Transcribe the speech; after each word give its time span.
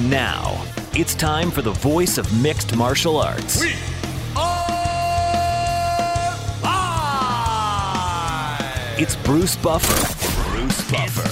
And 0.00 0.10
now, 0.10 0.64
it's 0.94 1.14
time 1.14 1.50
for 1.50 1.60
the 1.60 1.72
voice 1.72 2.16
of 2.16 2.26
mixed 2.40 2.74
martial 2.74 3.18
arts. 3.18 3.60
We 3.60 3.74
are 4.34 4.66
live! 6.62 7.50
It's 8.98 9.14
Bruce 9.16 9.56
Buffer. 9.56 9.92
Bruce 10.52 10.90
Buffer. 10.90 11.28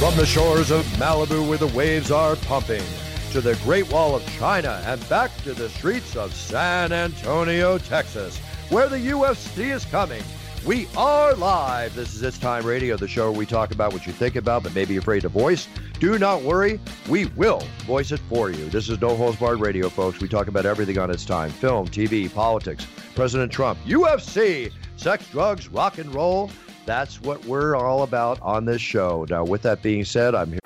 From 0.00 0.16
the 0.16 0.26
shores 0.26 0.72
of 0.72 0.84
Malibu 0.96 1.48
where 1.48 1.58
the 1.58 1.68
waves 1.68 2.10
are 2.10 2.34
pumping, 2.34 2.82
to 3.30 3.40
the 3.40 3.54
Great 3.62 3.88
Wall 3.92 4.16
of 4.16 4.26
China, 4.36 4.82
and 4.84 5.08
back 5.08 5.30
to 5.44 5.54
the 5.54 5.68
streets 5.68 6.16
of 6.16 6.34
San 6.34 6.90
Antonio, 6.92 7.78
Texas, 7.78 8.36
where 8.70 8.88
the 8.88 8.98
UFC 8.98 9.72
is 9.72 9.84
coming. 9.84 10.24
We 10.64 10.86
are 10.96 11.34
live. 11.34 11.92
This 11.96 12.14
is 12.14 12.22
It's 12.22 12.38
Time 12.38 12.64
Radio, 12.64 12.96
the 12.96 13.08
show 13.08 13.32
where 13.32 13.38
we 13.38 13.46
talk 13.46 13.72
about 13.72 13.92
what 13.92 14.06
you 14.06 14.12
think 14.12 14.36
about 14.36 14.62
but 14.62 14.72
maybe 14.76 14.96
afraid 14.96 15.22
to 15.22 15.28
voice. 15.28 15.66
Do 15.98 16.20
not 16.20 16.42
worry, 16.42 16.78
we 17.08 17.24
will 17.26 17.64
voice 17.84 18.12
it 18.12 18.20
for 18.28 18.48
you. 18.48 18.68
This 18.68 18.88
is 18.88 19.00
No 19.00 19.16
Holds 19.16 19.38
Barred 19.38 19.58
Radio, 19.58 19.88
folks. 19.88 20.20
We 20.20 20.28
talk 20.28 20.46
about 20.46 20.64
everything 20.64 20.98
on 20.98 21.10
its 21.10 21.24
time 21.24 21.50
film, 21.50 21.88
TV, 21.88 22.32
politics, 22.32 22.86
President 23.16 23.50
Trump, 23.50 23.76
UFC, 23.84 24.70
sex, 24.96 25.26
drugs, 25.30 25.66
rock 25.66 25.98
and 25.98 26.14
roll. 26.14 26.48
That's 26.86 27.20
what 27.20 27.44
we're 27.44 27.74
all 27.74 28.04
about 28.04 28.40
on 28.40 28.64
this 28.64 28.80
show. 28.80 29.26
Now, 29.28 29.42
with 29.44 29.62
that 29.62 29.82
being 29.82 30.04
said, 30.04 30.36
I'm 30.36 30.52
here. 30.52 30.61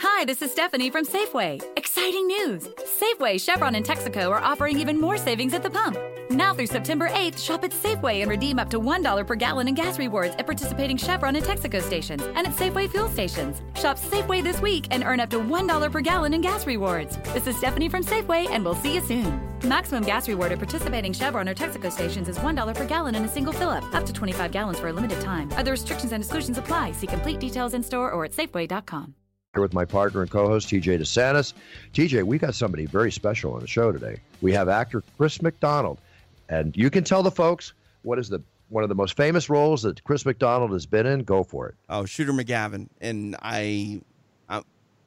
Hi, 0.00 0.24
this 0.24 0.42
is 0.42 0.52
Stephanie 0.52 0.90
from 0.90 1.04
Safeway. 1.04 1.60
Exciting 1.76 2.28
news! 2.28 2.68
Safeway, 3.00 3.40
Chevron, 3.40 3.74
and 3.74 3.84
Texaco 3.84 4.30
are 4.30 4.40
offering 4.40 4.78
even 4.78 5.00
more 5.00 5.18
savings 5.18 5.54
at 5.54 5.64
the 5.64 5.70
pump. 5.70 5.98
Now 6.30 6.54
through 6.54 6.68
September 6.68 7.08
8th, 7.08 7.42
shop 7.42 7.64
at 7.64 7.72
Safeway 7.72 8.22
and 8.22 8.30
redeem 8.30 8.60
up 8.60 8.70
to 8.70 8.78
$1 8.78 9.26
per 9.26 9.34
gallon 9.34 9.66
in 9.66 9.74
gas 9.74 9.98
rewards 9.98 10.36
at 10.36 10.46
participating 10.46 10.96
Chevron 10.96 11.34
and 11.34 11.44
Texaco 11.44 11.82
stations 11.82 12.22
and 12.22 12.46
at 12.46 12.54
Safeway 12.54 12.88
fuel 12.88 13.08
stations. 13.08 13.60
Shop 13.74 13.98
Safeway 13.98 14.40
this 14.40 14.60
week 14.60 14.86
and 14.92 15.02
earn 15.02 15.18
up 15.18 15.30
to 15.30 15.40
$1 15.40 15.90
per 15.90 16.00
gallon 16.00 16.32
in 16.32 16.42
gas 16.42 16.64
rewards. 16.64 17.16
This 17.34 17.48
is 17.48 17.56
Stephanie 17.56 17.88
from 17.88 18.04
Safeway, 18.04 18.48
and 18.50 18.64
we'll 18.64 18.76
see 18.76 18.94
you 18.94 19.00
soon. 19.00 19.40
Maximum 19.64 20.04
gas 20.04 20.28
reward 20.28 20.52
at 20.52 20.58
participating 20.58 21.12
Chevron 21.12 21.48
or 21.48 21.54
Texaco 21.54 21.90
stations 21.90 22.28
is 22.28 22.38
$1 22.38 22.74
per 22.76 22.86
gallon 22.86 23.16
in 23.16 23.24
a 23.24 23.28
single 23.28 23.52
fill 23.52 23.70
up, 23.70 23.82
up 23.92 24.06
to 24.06 24.12
25 24.12 24.52
gallons 24.52 24.78
for 24.78 24.88
a 24.88 24.92
limited 24.92 25.20
time. 25.20 25.50
Other 25.56 25.72
restrictions 25.72 26.12
and 26.12 26.22
exclusions 26.22 26.56
apply. 26.56 26.92
See 26.92 27.08
complete 27.08 27.40
details 27.40 27.74
in 27.74 27.82
store 27.82 28.12
or 28.12 28.24
at 28.24 28.30
Safeway.com 28.30 29.17
with 29.56 29.72
my 29.72 29.84
partner 29.84 30.20
and 30.22 30.30
co-host 30.30 30.68
TJ 30.68 31.00
DeSantis. 31.00 31.54
TJ, 31.94 32.22
we 32.24 32.38
got 32.38 32.54
somebody 32.54 32.86
very 32.86 33.10
special 33.10 33.54
on 33.54 33.60
the 33.60 33.66
show 33.66 33.90
today. 33.90 34.20
We 34.42 34.52
have 34.52 34.68
actor 34.68 35.02
Chris 35.16 35.40
McDonald, 35.40 35.98
and 36.48 36.76
you 36.76 36.90
can 36.90 37.02
tell 37.02 37.22
the 37.22 37.30
folks 37.30 37.72
what 38.02 38.18
is 38.18 38.28
the 38.28 38.42
one 38.68 38.82
of 38.82 38.90
the 38.90 38.94
most 38.94 39.16
famous 39.16 39.48
roles 39.48 39.80
that 39.82 40.04
Chris 40.04 40.26
McDonald 40.26 40.72
has 40.72 40.84
been 40.84 41.06
in. 41.06 41.22
Go 41.22 41.42
for 41.42 41.68
it. 41.68 41.74
Oh, 41.88 42.04
Shooter 42.04 42.32
McGavin, 42.34 42.88
and 43.00 43.34
I, 43.40 44.02
I, 44.50 44.62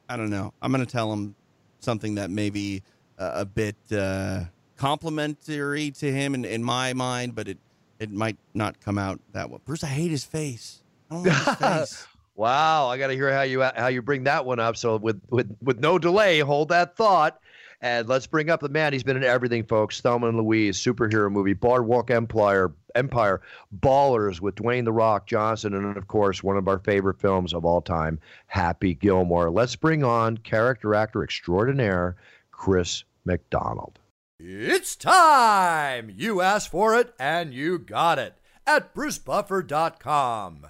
I 0.08 0.16
don't 0.16 0.30
know. 0.30 0.52
I'm 0.60 0.72
going 0.72 0.84
to 0.84 0.90
tell 0.90 1.12
him 1.12 1.36
something 1.78 2.16
that 2.16 2.28
may 2.28 2.50
be 2.50 2.82
a, 3.18 3.42
a 3.42 3.44
bit 3.44 3.76
uh, 3.92 4.40
complimentary 4.76 5.92
to 5.92 6.12
him 6.12 6.34
in, 6.34 6.44
in 6.44 6.64
my 6.64 6.92
mind, 6.92 7.36
but 7.36 7.46
it 7.46 7.58
it 8.00 8.10
might 8.10 8.36
not 8.52 8.80
come 8.80 8.98
out 8.98 9.20
that 9.30 9.48
way. 9.48 9.58
Bruce, 9.64 9.84
I 9.84 9.88
hate 9.88 10.10
his 10.10 10.24
face. 10.24 10.82
I 11.08 11.14
don't 11.14 11.22
like 11.24 11.36
his 11.36 11.54
face. 11.56 12.06
Wow, 12.34 12.88
I 12.88 12.96
got 12.98 13.08
to 13.08 13.14
hear 13.14 13.32
how 13.32 13.42
you 13.42 13.62
how 13.62 13.88
you 13.88 14.00
bring 14.02 14.24
that 14.24 14.46
one 14.46 14.58
up. 14.58 14.76
So 14.76 14.96
with 14.96 15.20
with 15.30 15.54
with 15.62 15.80
no 15.80 15.98
delay, 15.98 16.40
hold 16.40 16.70
that 16.70 16.96
thought, 16.96 17.40
and 17.82 18.08
let's 18.08 18.26
bring 18.26 18.48
up 18.48 18.60
the 18.60 18.70
man. 18.70 18.92
He's 18.92 19.02
been 19.02 19.18
in 19.18 19.24
everything, 19.24 19.64
folks. 19.64 20.00
Thelma 20.00 20.28
and 20.28 20.38
Louise, 20.38 20.78
superhero 20.78 21.30
movie, 21.30 21.52
Boardwalk 21.52 22.10
Empire, 22.10 22.72
Empire, 22.94 23.42
Ballers 23.80 24.40
with 24.40 24.54
Dwayne 24.54 24.84
the 24.84 24.92
Rock 24.92 25.26
Johnson, 25.26 25.74
and 25.74 25.96
of 25.96 26.08
course 26.08 26.42
one 26.42 26.56
of 26.56 26.68
our 26.68 26.78
favorite 26.78 27.20
films 27.20 27.52
of 27.52 27.66
all 27.66 27.82
time, 27.82 28.18
Happy 28.46 28.94
Gilmore. 28.94 29.50
Let's 29.50 29.76
bring 29.76 30.02
on 30.02 30.38
character 30.38 30.94
actor 30.94 31.22
extraordinaire 31.22 32.16
Chris 32.50 33.04
McDonald. 33.26 33.98
It's 34.38 34.96
time! 34.96 36.10
You 36.16 36.40
asked 36.40 36.70
for 36.70 36.96
it 36.96 37.14
and 37.20 37.52
you 37.52 37.78
got 37.78 38.18
it 38.18 38.38
at 38.66 38.94
brucebuffer.com. 38.94 40.66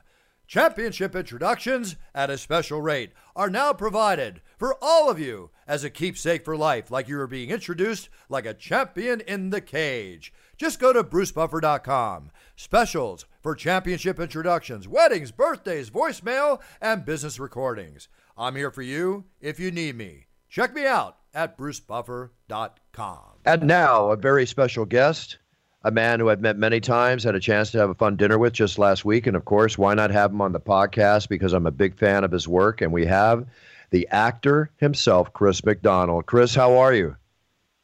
Championship 0.52 1.16
introductions 1.16 1.96
at 2.14 2.28
a 2.28 2.36
special 2.36 2.82
rate 2.82 3.12
are 3.34 3.48
now 3.48 3.72
provided 3.72 4.42
for 4.58 4.76
all 4.82 5.08
of 5.08 5.18
you 5.18 5.48
as 5.66 5.82
a 5.82 5.88
keepsake 5.88 6.44
for 6.44 6.58
life, 6.58 6.90
like 6.90 7.08
you 7.08 7.18
are 7.18 7.26
being 7.26 7.48
introduced 7.48 8.10
like 8.28 8.44
a 8.44 8.52
champion 8.52 9.22
in 9.22 9.48
the 9.48 9.62
cage. 9.62 10.30
Just 10.58 10.78
go 10.78 10.92
to 10.92 11.02
brucebuffer.com. 11.02 12.32
Specials 12.54 13.24
for 13.42 13.54
championship 13.54 14.20
introductions, 14.20 14.86
weddings, 14.86 15.30
birthdays, 15.30 15.88
voicemail, 15.88 16.60
and 16.82 17.06
business 17.06 17.40
recordings. 17.40 18.08
I'm 18.36 18.54
here 18.54 18.70
for 18.70 18.82
you 18.82 19.24
if 19.40 19.58
you 19.58 19.70
need 19.70 19.96
me. 19.96 20.26
Check 20.50 20.74
me 20.74 20.84
out 20.84 21.16
at 21.32 21.56
brucebuffer.com. 21.56 23.20
And 23.46 23.62
now, 23.62 24.10
a 24.10 24.16
very 24.16 24.44
special 24.44 24.84
guest 24.84 25.38
a 25.84 25.91
man 25.91 26.20
who 26.20 26.31
I've 26.31 26.41
met 26.41 26.56
many 26.56 26.81
times, 26.81 27.25
had 27.25 27.34
a 27.34 27.41
chance 27.41 27.70
to 27.72 27.78
have 27.78 27.91
a 27.91 27.94
fun 27.94 28.16
dinner 28.16 28.38
with 28.38 28.53
just 28.53 28.78
last 28.78 29.04
week. 29.04 29.26
And 29.26 29.37
of 29.37 29.44
course, 29.44 29.76
why 29.76 29.94
not 29.94 30.10
have 30.10 30.31
him 30.31 30.41
on 30.41 30.53
the 30.53 30.60
podcast 30.60 31.28
because 31.28 31.53
I'm 31.53 31.66
a 31.66 31.72
big 31.72 31.97
fan 31.97 32.25
of 32.25 32.31
his 32.31 32.47
work. 32.47 32.81
And 32.81 32.93
we 32.93 33.04
have 33.06 33.47
the 33.91 34.06
actor 34.10 34.70
himself, 34.78 35.32
Chris 35.32 35.65
McDonald. 35.65 36.26
Chris, 36.26 36.54
how 36.54 36.76
are 36.76 36.94
you? 36.94 37.16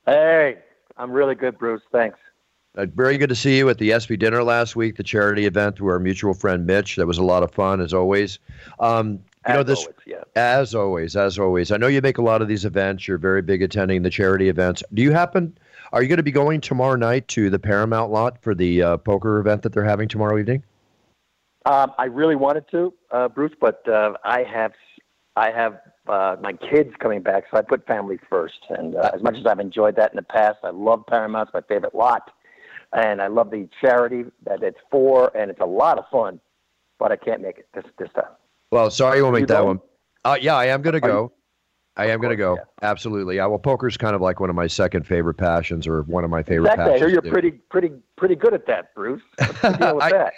Hey, 0.06 0.58
I'm 0.96 1.10
really 1.10 1.34
good, 1.34 1.58
Bruce. 1.58 1.82
Thanks. 1.92 2.18
Uh, 2.76 2.86
very 2.94 3.18
good 3.18 3.28
to 3.28 3.34
see 3.34 3.58
you 3.58 3.68
at 3.68 3.78
the 3.78 3.92
ESPY 3.92 4.16
dinner 4.16 4.42
last 4.44 4.76
week, 4.76 4.96
the 4.96 5.02
charity 5.02 5.46
event 5.46 5.76
through 5.76 5.88
our 5.88 5.98
mutual 5.98 6.32
friend 6.32 6.64
Mitch. 6.64 6.96
That 6.96 7.06
was 7.06 7.18
a 7.18 7.24
lot 7.24 7.42
of 7.42 7.50
fun, 7.50 7.80
as 7.80 7.92
always. 7.92 8.38
Um, 8.78 9.14
you 9.14 9.20
as 9.46 9.54
know 9.54 9.62
this, 9.64 9.80
always, 9.80 9.94
yeah. 10.06 10.24
As 10.36 10.74
always, 10.74 11.16
as 11.16 11.38
always. 11.38 11.72
I 11.72 11.76
know 11.76 11.88
you 11.88 12.00
make 12.00 12.18
a 12.18 12.22
lot 12.22 12.40
of 12.40 12.48
these 12.48 12.64
events. 12.64 13.08
You're 13.08 13.18
very 13.18 13.42
big 13.42 13.62
attending 13.62 14.02
the 14.02 14.10
charity 14.10 14.48
events. 14.48 14.82
Do 14.94 15.02
you 15.02 15.10
happen? 15.10 15.58
Are 15.92 16.02
you 16.02 16.08
going 16.08 16.18
to 16.18 16.22
be 16.22 16.32
going 16.32 16.60
tomorrow 16.60 16.96
night 16.96 17.28
to 17.28 17.48
the 17.50 17.58
Paramount 17.58 18.10
lot 18.12 18.42
for 18.42 18.54
the 18.54 18.82
uh, 18.82 18.96
poker 18.98 19.38
event 19.38 19.62
that 19.62 19.72
they're 19.72 19.84
having 19.84 20.08
tomorrow 20.08 20.38
evening? 20.38 20.62
Um, 21.64 21.92
I 21.98 22.04
really 22.04 22.36
wanted 22.36 22.64
to, 22.70 22.92
uh, 23.10 23.28
Bruce, 23.28 23.52
but 23.60 23.86
uh, 23.88 24.12
I 24.24 24.42
have 24.42 24.72
I 25.36 25.50
have 25.50 25.78
uh, 26.08 26.36
my 26.40 26.52
kids 26.52 26.90
coming 26.98 27.22
back, 27.22 27.44
so 27.50 27.58
I 27.58 27.62
put 27.62 27.86
family 27.86 28.18
first. 28.28 28.58
And 28.70 28.96
uh, 28.96 29.10
as 29.14 29.22
much 29.22 29.36
as 29.36 29.46
I've 29.46 29.60
enjoyed 29.60 29.96
that 29.96 30.10
in 30.12 30.16
the 30.16 30.22
past, 30.22 30.58
I 30.64 30.70
love 30.70 31.04
Paramount. 31.06 31.48
It's 31.48 31.54
my 31.54 31.74
favorite 31.74 31.94
lot, 31.94 32.30
and 32.92 33.20
I 33.22 33.28
love 33.28 33.50
the 33.50 33.68
charity 33.80 34.24
that 34.44 34.62
it's 34.62 34.78
for, 34.90 35.34
and 35.36 35.50
it's 35.50 35.60
a 35.60 35.66
lot 35.66 35.98
of 35.98 36.04
fun. 36.10 36.40
But 36.98 37.12
I 37.12 37.16
can't 37.16 37.40
make 37.40 37.58
it 37.58 37.68
this 37.74 37.84
this 37.98 38.08
time. 38.14 38.32
Well, 38.72 38.90
sorry, 38.90 39.18
you 39.18 39.24
won't 39.24 39.36
You 39.36 39.40
make 39.42 39.48
that 39.48 39.58
going? 39.58 39.66
one. 39.66 39.80
Uh, 40.24 40.36
yeah, 40.40 40.56
I 40.56 40.66
am 40.66 40.82
going 40.82 41.00
to 41.00 41.06
you- 41.06 41.12
go. 41.12 41.32
I 41.98 42.06
am 42.06 42.20
going 42.20 42.30
to 42.30 42.36
go. 42.36 42.56
course, 42.56 42.68
Absolutely. 42.82 43.36
Yeah. 43.36 43.46
Well, 43.46 43.58
poker's 43.58 43.96
kind 43.96 44.14
of 44.14 44.20
like 44.20 44.40
one 44.40 44.48
of 44.50 44.56
my 44.56 44.66
second 44.68 45.06
favorite 45.06 45.34
passions, 45.34 45.86
or 45.86 46.02
one 46.02 46.24
of 46.24 46.30
my 46.30 46.42
favorite 46.42 46.70
Exactly. 46.70 46.84
I 46.84 46.86
passions. 46.98 47.00
hear 47.00 47.08
you're 47.22 47.32
pretty 47.32 47.50
pretty 47.50 47.90
pretty 48.16 48.36
good 48.36 48.54
at 48.54 48.66
that, 48.66 48.94
Bruce. 48.94 49.20
What's 49.36 49.60
the 49.60 49.70
deal 49.72 49.94
with 49.96 50.04
I- 50.04 50.10
that? 50.12 50.32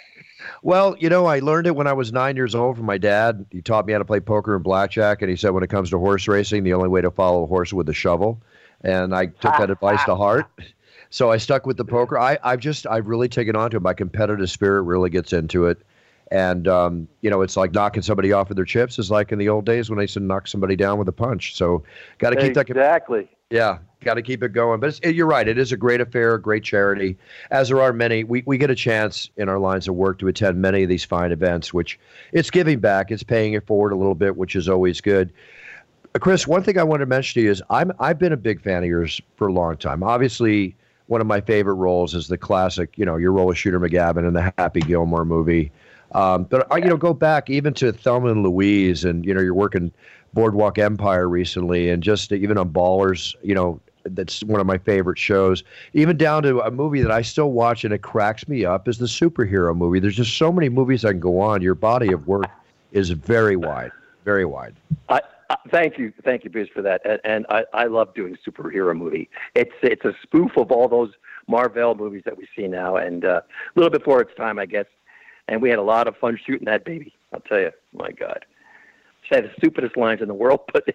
Well, 0.63 0.95
you 0.99 1.07
know, 1.07 1.27
I 1.27 1.37
learned 1.37 1.67
it 1.67 1.75
when 1.75 1.85
I 1.85 1.93
was 1.93 2.11
nine 2.11 2.35
years 2.35 2.55
old 2.55 2.75
from 2.75 2.87
my 2.87 2.97
dad. 2.97 3.45
He 3.51 3.61
taught 3.61 3.85
me 3.85 3.93
how 3.93 3.99
to 3.99 4.05
play 4.05 4.19
poker 4.19 4.55
and 4.55 4.63
blackjack, 4.63 5.21
and 5.21 5.29
he 5.29 5.35
said 5.35 5.51
when 5.51 5.63
it 5.63 5.69
comes 5.69 5.91
to 5.91 5.99
horse 5.99 6.27
racing, 6.27 6.63
the 6.63 6.73
only 6.73 6.89
way 6.89 6.99
to 7.01 7.11
follow 7.11 7.43
a 7.43 7.45
horse 7.45 7.71
with 7.71 7.87
a 7.89 7.93
shovel. 7.93 8.41
And 8.83 9.13
I 9.13 9.27
took 9.27 9.55
that 9.57 9.69
advice 9.69 10.03
to 10.05 10.15
heart. 10.15 10.47
So 11.13 11.29
I 11.29 11.35
stuck 11.35 11.65
with 11.65 11.75
the 11.75 11.83
poker. 11.83 12.17
I, 12.17 12.37
I've 12.41 12.61
just, 12.61 12.87
I've 12.87 13.05
really 13.05 13.27
taken 13.27 13.53
on 13.53 13.69
to 13.71 13.75
it. 13.75 13.81
My 13.83 13.93
competitive 13.93 14.49
spirit 14.49 14.83
really 14.83 15.09
gets 15.09 15.33
into 15.33 15.65
it. 15.65 15.77
And 16.31 16.67
um, 16.67 17.07
you 17.19 17.29
know, 17.29 17.41
it's 17.41 17.57
like 17.57 17.73
knocking 17.73 18.01
somebody 18.01 18.31
off 18.31 18.49
of 18.49 18.55
their 18.55 18.65
chips 18.65 18.97
is 18.97 19.11
like 19.11 19.33
in 19.33 19.37
the 19.37 19.49
old 19.49 19.65
days 19.65 19.89
when 19.89 19.97
they 19.97 20.03
used 20.03 20.13
to 20.13 20.21
knock 20.21 20.47
somebody 20.47 20.77
down 20.77 20.97
with 20.97 21.09
a 21.09 21.13
punch. 21.13 21.55
So, 21.55 21.83
got 22.19 22.29
to 22.29 22.37
keep 22.37 22.53
that 22.53 22.69
exactly. 22.69 23.29
Yeah, 23.49 23.79
got 23.99 24.13
to 24.13 24.21
keep 24.21 24.41
it 24.41 24.53
going. 24.53 24.79
But 24.79 24.97
it, 25.03 25.13
you're 25.13 25.27
right; 25.27 25.45
it 25.45 25.57
is 25.57 25.73
a 25.73 25.77
great 25.77 25.99
affair, 25.99 26.35
a 26.35 26.41
great 26.41 26.63
charity. 26.63 27.17
As 27.51 27.67
there 27.67 27.81
are 27.81 27.91
many, 27.91 28.23
we 28.23 28.43
we 28.45 28.57
get 28.57 28.69
a 28.69 28.75
chance 28.75 29.29
in 29.35 29.49
our 29.49 29.59
lines 29.59 29.89
of 29.89 29.95
work 29.95 30.19
to 30.19 30.29
attend 30.29 30.61
many 30.61 30.83
of 30.83 30.89
these 30.89 31.03
fine 31.03 31.33
events, 31.33 31.73
which 31.73 31.99
it's 32.31 32.49
giving 32.49 32.79
back, 32.79 33.11
it's 33.11 33.23
paying 33.23 33.51
it 33.51 33.67
forward 33.67 33.91
a 33.91 33.97
little 33.97 34.15
bit, 34.15 34.37
which 34.37 34.55
is 34.55 34.69
always 34.69 35.01
good. 35.01 35.33
Uh, 36.15 36.19
Chris, 36.19 36.47
one 36.47 36.63
thing 36.63 36.77
I 36.77 36.83
wanted 36.83 37.05
to 37.05 37.09
mention 37.09 37.41
to 37.41 37.45
you 37.45 37.51
is 37.51 37.61
I'm 37.69 37.91
I've 37.99 38.17
been 38.17 38.31
a 38.31 38.37
big 38.37 38.61
fan 38.61 38.83
of 38.83 38.89
yours 38.89 39.19
for 39.35 39.49
a 39.49 39.53
long 39.53 39.75
time. 39.75 40.01
Obviously, 40.01 40.77
one 41.07 41.19
of 41.19 41.27
my 41.27 41.41
favorite 41.41 41.73
roles 41.73 42.15
is 42.15 42.29
the 42.29 42.37
classic, 42.37 42.97
you 42.97 43.03
know, 43.03 43.17
your 43.17 43.33
role 43.33 43.51
as 43.51 43.57
Shooter 43.57 43.81
McGavin 43.81 44.25
in 44.25 44.33
the 44.33 44.53
Happy 44.57 44.79
Gilmore 44.79 45.25
movie. 45.25 45.73
Um, 46.13 46.43
but 46.43 46.67
I, 46.71 46.77
you 46.77 46.85
know, 46.85 46.97
go 46.97 47.13
back 47.13 47.49
even 47.49 47.73
to 47.75 47.91
Thelma 47.91 48.31
and 48.31 48.43
Louise, 48.43 49.05
and 49.05 49.25
you 49.25 49.33
know, 49.33 49.41
you're 49.41 49.53
working 49.53 49.91
Boardwalk 50.33 50.77
Empire 50.77 51.27
recently, 51.27 51.89
and 51.89 52.03
just 52.03 52.31
even 52.31 52.57
on 52.57 52.69
Ballers, 52.69 53.35
you 53.41 53.55
know, 53.55 53.79
that's 54.03 54.43
one 54.43 54.59
of 54.59 54.67
my 54.67 54.77
favorite 54.77 55.17
shows. 55.17 55.63
Even 55.93 56.17
down 56.17 56.43
to 56.43 56.59
a 56.61 56.71
movie 56.71 57.01
that 57.01 57.11
I 57.11 57.21
still 57.21 57.51
watch 57.51 57.83
and 57.83 57.93
it 57.93 58.01
cracks 58.01 58.47
me 58.47 58.65
up 58.65 58.87
is 58.87 58.97
the 58.97 59.05
superhero 59.05 59.75
movie. 59.75 59.99
There's 59.99 60.15
just 60.15 60.37
so 60.37 60.51
many 60.51 60.69
movies 60.69 61.05
I 61.05 61.11
can 61.11 61.19
go 61.19 61.39
on. 61.39 61.61
Your 61.61 61.75
body 61.75 62.11
of 62.11 62.27
work 62.27 62.49
is 62.91 63.11
very 63.11 63.55
wide, 63.55 63.91
very 64.25 64.45
wide. 64.45 64.75
I, 65.09 65.21
thank 65.69 65.97
you, 65.97 66.13
thank 66.23 66.43
you, 66.43 66.49
Bruce, 66.49 66.69
for 66.73 66.81
that. 66.81 67.01
And, 67.05 67.19
and 67.23 67.45
I, 67.49 67.65
I 67.73 67.85
love 67.85 68.13
doing 68.13 68.37
superhero 68.45 68.97
movie. 68.97 69.29
It's 69.55 69.71
it's 69.81 70.05
a 70.05 70.13
spoof 70.23 70.57
of 70.57 70.71
all 70.71 70.87
those 70.87 71.11
Marvel 71.47 71.95
movies 71.95 72.23
that 72.25 72.37
we 72.37 72.47
see 72.55 72.67
now, 72.67 72.95
and 72.95 73.25
uh, 73.25 73.41
a 73.43 73.79
little 73.79 73.89
before 73.89 74.21
its 74.21 74.33
time, 74.35 74.59
I 74.59 74.65
guess. 74.65 74.85
And 75.47 75.61
we 75.61 75.69
had 75.69 75.79
a 75.79 75.83
lot 75.83 76.07
of 76.07 76.15
fun 76.17 76.39
shooting 76.45 76.65
that 76.65 76.85
baby. 76.85 77.13
I'll 77.33 77.41
tell 77.41 77.59
you, 77.59 77.71
my 77.93 78.11
God, 78.11 78.45
say 79.31 79.41
the 79.41 79.51
stupidest 79.57 79.97
lines 79.97 80.21
in 80.21 80.27
the 80.27 80.33
world, 80.33 80.61
but 80.73 80.85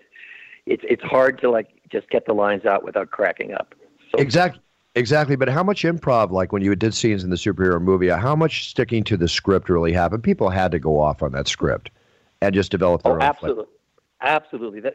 it's 0.66 0.82
it's 0.88 1.02
hard 1.02 1.40
to 1.40 1.50
like 1.50 1.68
just 1.90 2.08
get 2.10 2.26
the 2.26 2.32
lines 2.32 2.64
out 2.64 2.84
without 2.84 3.10
cracking 3.10 3.52
up. 3.52 3.74
So, 4.12 4.18
exactly. 4.18 4.60
Exactly, 4.94 5.36
but 5.36 5.50
how 5.50 5.62
much 5.62 5.82
improv, 5.82 6.30
like 6.30 6.54
when 6.54 6.62
you 6.62 6.74
did 6.74 6.94
scenes 6.94 7.22
in 7.22 7.28
the 7.28 7.36
superhero 7.36 7.78
movie, 7.78 8.08
how 8.08 8.34
much 8.34 8.70
sticking 8.70 9.04
to 9.04 9.18
the 9.18 9.28
script 9.28 9.68
really 9.68 9.92
happened? 9.92 10.22
People 10.22 10.48
had 10.48 10.70
to 10.70 10.78
go 10.78 10.98
off 10.98 11.22
on 11.22 11.32
that 11.32 11.48
script 11.48 11.90
and 12.40 12.54
just 12.54 12.70
develop 12.70 13.02
their 13.02 13.12
oh, 13.12 13.16
own. 13.16 13.20
Absolutely, 13.20 13.66
absolutely. 14.22 14.80
That, 14.80 14.94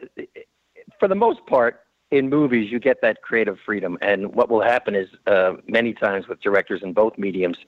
for 0.98 1.06
the 1.06 1.14
most 1.14 1.46
part, 1.46 1.82
in 2.10 2.28
movies, 2.28 2.72
you 2.72 2.80
get 2.80 3.00
that 3.02 3.22
creative 3.22 3.58
freedom, 3.64 3.96
and 4.02 4.34
what 4.34 4.50
will 4.50 4.60
happen 4.60 4.96
is 4.96 5.08
uh, 5.28 5.52
many 5.68 5.94
times 5.94 6.26
with 6.26 6.40
directors 6.40 6.82
in 6.82 6.92
both 6.92 7.16
mediums, 7.16 7.58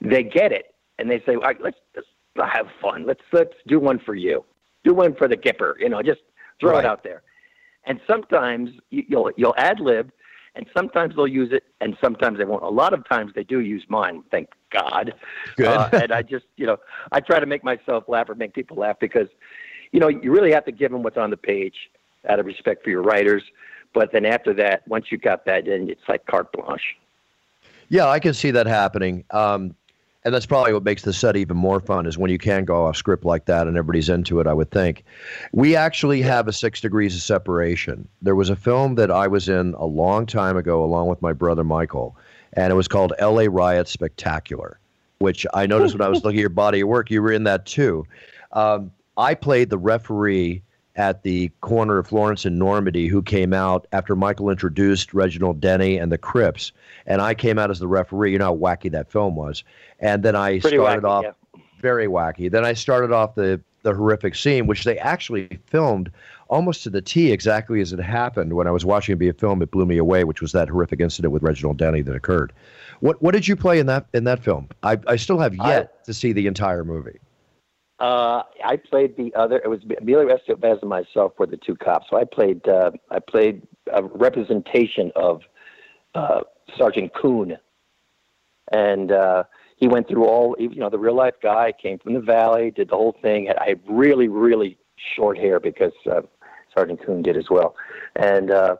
they 0.00 0.22
get 0.22 0.52
it 0.52 0.75
and 0.98 1.10
they 1.10 1.20
say, 1.26 1.36
right, 1.36 1.60
"Let's 1.60 1.78
have 2.36 2.68
fun. 2.80 3.06
Let's 3.06 3.20
let's 3.32 3.54
do 3.66 3.78
one 3.80 3.98
for 3.98 4.14
you. 4.14 4.44
Do 4.84 4.94
one 4.94 5.14
for 5.14 5.28
the 5.28 5.36
Gipper. 5.36 5.74
You 5.78 5.88
know, 5.88 6.02
just 6.02 6.20
throw 6.60 6.72
Right. 6.72 6.84
it 6.84 6.86
out 6.86 7.02
there." 7.02 7.22
And 7.84 8.00
sometimes 8.06 8.70
you- 8.90 9.04
you'll 9.08 9.30
you'll 9.36 9.54
ad 9.56 9.80
lib, 9.80 10.10
and 10.54 10.66
sometimes 10.76 11.14
they'll 11.14 11.26
use 11.26 11.52
it, 11.52 11.64
and 11.80 11.96
sometimes 12.02 12.38
they 12.38 12.44
won't. 12.44 12.62
A 12.62 12.68
lot 12.68 12.92
of 12.92 13.08
times 13.08 13.32
they 13.34 13.44
do 13.44 13.60
use 13.60 13.84
mine. 13.88 14.22
Thank 14.30 14.50
God. 14.70 15.14
Good. 15.56 15.66
Uh, 15.66 15.88
and 15.92 16.12
I 16.12 16.22
just 16.22 16.46
you 16.56 16.66
know 16.66 16.78
I 17.12 17.20
try 17.20 17.38
to 17.40 17.46
make 17.46 17.62
myself 17.64 18.04
laugh 18.08 18.28
or 18.28 18.34
make 18.34 18.54
people 18.54 18.76
laugh 18.76 18.98
because 19.00 19.28
you 19.92 20.00
know 20.00 20.08
you 20.08 20.30
really 20.32 20.52
have 20.52 20.64
to 20.66 20.72
give 20.72 20.90
them 20.92 21.02
what's 21.02 21.16
on 21.16 21.30
the 21.30 21.36
page 21.36 21.90
out 22.28 22.38
of 22.40 22.46
respect 22.46 22.82
for 22.84 22.90
your 22.90 23.02
writers. 23.02 23.42
But 23.94 24.12
then 24.12 24.26
after 24.26 24.52
that, 24.54 24.86
once 24.88 25.06
you 25.10 25.16
got 25.16 25.46
that 25.46 25.66
in, 25.68 25.88
it's 25.88 26.06
like 26.08 26.26
carte 26.26 26.52
blanche. 26.52 26.96
Yeah, 27.88 28.08
I 28.08 28.18
can 28.18 28.34
see 28.34 28.50
that 28.50 28.66
happening. 28.66 29.24
Um, 29.30 29.74
and 30.26 30.34
that's 30.34 30.44
probably 30.44 30.72
what 30.72 30.82
makes 30.82 31.02
the 31.02 31.12
set 31.12 31.36
even 31.36 31.56
more 31.56 31.78
fun 31.78 32.04
is 32.04 32.18
when 32.18 32.32
you 32.32 32.36
can 32.36 32.64
go 32.64 32.86
off 32.86 32.96
script 32.96 33.24
like 33.24 33.44
that 33.44 33.68
and 33.68 33.76
everybody's 33.76 34.08
into 34.08 34.40
it, 34.40 34.48
I 34.48 34.52
would 34.52 34.72
think. 34.72 35.04
We 35.52 35.76
actually 35.76 36.20
have 36.22 36.48
a 36.48 36.52
six 36.52 36.80
degrees 36.80 37.14
of 37.14 37.22
separation. 37.22 38.08
There 38.22 38.34
was 38.34 38.50
a 38.50 38.56
film 38.56 38.96
that 38.96 39.08
I 39.08 39.28
was 39.28 39.48
in 39.48 39.74
a 39.74 39.86
long 39.86 40.26
time 40.26 40.56
ago 40.56 40.82
along 40.82 41.06
with 41.06 41.22
my 41.22 41.32
brother 41.32 41.62
Michael, 41.62 42.16
and 42.54 42.72
it 42.72 42.74
was 42.74 42.88
called 42.88 43.12
LA 43.20 43.44
Riot 43.48 43.86
Spectacular, 43.86 44.80
which 45.20 45.46
I 45.54 45.64
noticed 45.64 45.94
when 45.94 46.04
I 46.04 46.08
was 46.08 46.18
looking 46.24 46.40
at 46.40 46.40
your 46.40 46.48
body 46.48 46.80
of 46.80 46.88
work, 46.88 47.08
you 47.08 47.22
were 47.22 47.30
in 47.30 47.44
that 47.44 47.64
too. 47.64 48.04
Um, 48.50 48.90
I 49.16 49.34
played 49.34 49.70
the 49.70 49.78
referee 49.78 50.60
at 50.96 51.22
the 51.22 51.50
corner 51.60 51.98
of 51.98 52.06
Florence 52.06 52.44
and 52.44 52.58
Normandy 52.58 53.06
who 53.06 53.22
came 53.22 53.52
out 53.52 53.86
after 53.92 54.16
Michael 54.16 54.50
introduced 54.50 55.12
Reginald 55.12 55.60
Denny 55.60 55.98
and 55.98 56.10
the 56.10 56.18
Crips. 56.18 56.72
And 57.06 57.20
I 57.20 57.34
came 57.34 57.58
out 57.58 57.70
as 57.70 57.78
the 57.78 57.86
referee. 57.86 58.32
You 58.32 58.38
know 58.38 58.46
how 58.46 58.56
wacky 58.56 58.90
that 58.90 59.10
film 59.10 59.36
was. 59.36 59.62
And 60.00 60.22
then 60.22 60.34
I 60.34 60.58
Pretty 60.58 60.78
started 60.78 61.04
wacky, 61.04 61.08
off 61.08 61.24
yeah. 61.24 61.60
very 61.80 62.06
wacky. 62.06 62.50
Then 62.50 62.64
I 62.64 62.72
started 62.72 63.12
off 63.12 63.34
the, 63.34 63.60
the 63.82 63.94
horrific 63.94 64.34
scene, 64.34 64.66
which 64.66 64.84
they 64.84 64.98
actually 64.98 65.58
filmed 65.66 66.10
almost 66.48 66.82
to 66.84 66.90
the 66.90 67.02
T 67.02 67.30
exactly 67.30 67.80
as 67.80 67.92
it 67.92 68.00
happened. 68.00 68.54
When 68.54 68.66
I 68.66 68.70
was 68.70 68.84
watching 68.84 69.12
it 69.12 69.18
be 69.18 69.28
a 69.28 69.34
film, 69.34 69.60
it 69.62 69.70
blew 69.70 69.84
me 69.84 69.98
away, 69.98 70.24
which 70.24 70.40
was 70.40 70.52
that 70.52 70.68
horrific 70.68 71.00
incident 71.00 71.32
with 71.32 71.42
Reginald 71.42 71.76
Denny 71.76 72.02
that 72.02 72.14
occurred. 72.14 72.52
What 73.00 73.20
what 73.20 73.32
did 73.32 73.46
you 73.46 73.56
play 73.56 73.78
in 73.78 73.86
that 73.86 74.06
in 74.14 74.24
that 74.24 74.42
film? 74.42 74.68
I, 74.82 74.98
I 75.06 75.16
still 75.16 75.38
have 75.38 75.54
yet 75.54 76.02
to 76.04 76.14
see 76.14 76.32
the 76.32 76.46
entire 76.46 76.82
movie. 76.82 77.18
Uh, 77.98 78.42
I 78.62 78.76
played 78.76 79.16
the 79.16 79.34
other. 79.34 79.58
It 79.58 79.68
was 79.68 79.80
Emilio 79.98 80.28
Estevez 80.28 80.80
and 80.82 80.90
myself 80.90 81.32
were 81.38 81.46
the 81.46 81.56
two 81.56 81.74
cops. 81.76 82.06
So 82.10 82.18
I 82.18 82.24
played. 82.24 82.66
Uh, 82.68 82.90
I 83.10 83.20
played 83.20 83.66
a 83.92 84.02
representation 84.02 85.12
of 85.16 85.42
uh, 86.14 86.40
Sergeant 86.76 87.14
Koon, 87.14 87.56
and 88.70 89.12
uh, 89.12 89.44
he 89.76 89.88
went 89.88 90.08
through 90.08 90.26
all. 90.26 90.54
You 90.58 90.76
know, 90.76 90.90
the 90.90 90.98
real 90.98 91.16
life 91.16 91.36
guy 91.42 91.72
came 91.72 91.98
from 91.98 92.12
the 92.12 92.20
valley, 92.20 92.70
did 92.70 92.90
the 92.90 92.96
whole 92.96 93.16
thing. 93.22 93.48
I 93.58 93.68
had 93.68 93.80
really, 93.88 94.28
really 94.28 94.76
short 95.14 95.38
hair 95.38 95.58
because 95.58 95.92
uh, 96.10 96.20
Sergeant 96.76 97.00
Koon 97.04 97.22
did 97.22 97.38
as 97.38 97.48
well, 97.48 97.76
and 98.14 98.50
uh, 98.50 98.76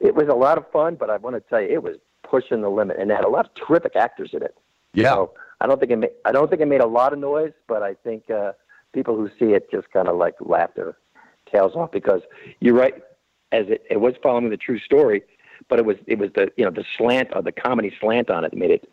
it 0.00 0.14
was 0.14 0.28
a 0.28 0.34
lot 0.34 0.56
of 0.56 0.70
fun. 0.70 0.94
But 0.94 1.10
I 1.10 1.18
want 1.18 1.36
to 1.36 1.40
tell 1.40 1.60
you, 1.60 1.68
it 1.68 1.82
was 1.82 1.96
pushing 2.22 2.62
the 2.62 2.70
limit, 2.70 2.96
and 2.98 3.10
it 3.10 3.14
had 3.14 3.24
a 3.24 3.28
lot 3.28 3.44
of 3.44 3.66
terrific 3.66 3.96
actors 3.96 4.30
in 4.32 4.42
it. 4.42 4.54
Yeah. 4.94 5.12
So 5.12 5.34
I 5.60 5.66
don't 5.66 5.80
think 5.80 5.92
it 5.92 5.96
made, 5.96 6.10
I 6.24 6.32
don't 6.32 6.48
think 6.48 6.62
it 6.62 6.68
made 6.68 6.80
a 6.80 6.86
lot 6.86 7.12
of 7.12 7.18
noise, 7.18 7.52
but 7.66 7.82
I 7.82 7.94
think 7.94 8.30
uh, 8.30 8.52
people 8.92 9.16
who 9.16 9.28
see 9.38 9.52
it 9.52 9.70
just 9.70 9.90
kind 9.92 10.08
of 10.08 10.16
like 10.16 10.34
laugh 10.40 10.70
their 10.76 10.96
tails 11.50 11.72
off 11.74 11.92
because 11.92 12.22
you're 12.60 12.74
right. 12.74 12.94
As 13.50 13.64
it, 13.68 13.82
it 13.88 14.00
was 14.00 14.12
following 14.22 14.50
the 14.50 14.58
true 14.58 14.78
story, 14.78 15.22
but 15.68 15.78
it 15.78 15.86
was 15.86 15.96
it 16.06 16.18
was 16.18 16.30
the 16.34 16.52
you 16.56 16.64
know 16.64 16.70
the 16.70 16.84
slant 16.96 17.30
or 17.34 17.42
the 17.42 17.52
comedy 17.52 17.92
slant 17.98 18.28
on 18.28 18.44
it 18.44 18.54
made 18.54 18.70
it 18.70 18.88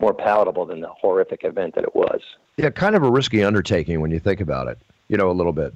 more 0.00 0.12
palatable 0.12 0.66
than 0.66 0.80
the 0.80 0.88
horrific 0.88 1.44
event 1.44 1.76
that 1.76 1.84
it 1.84 1.94
was. 1.94 2.20
Yeah, 2.56 2.70
kind 2.70 2.96
of 2.96 3.04
a 3.04 3.10
risky 3.10 3.42
undertaking 3.44 4.00
when 4.00 4.10
you 4.10 4.18
think 4.18 4.40
about 4.40 4.66
it. 4.66 4.78
You 5.08 5.16
know, 5.16 5.30
a 5.30 5.32
little 5.32 5.52
bit. 5.52 5.72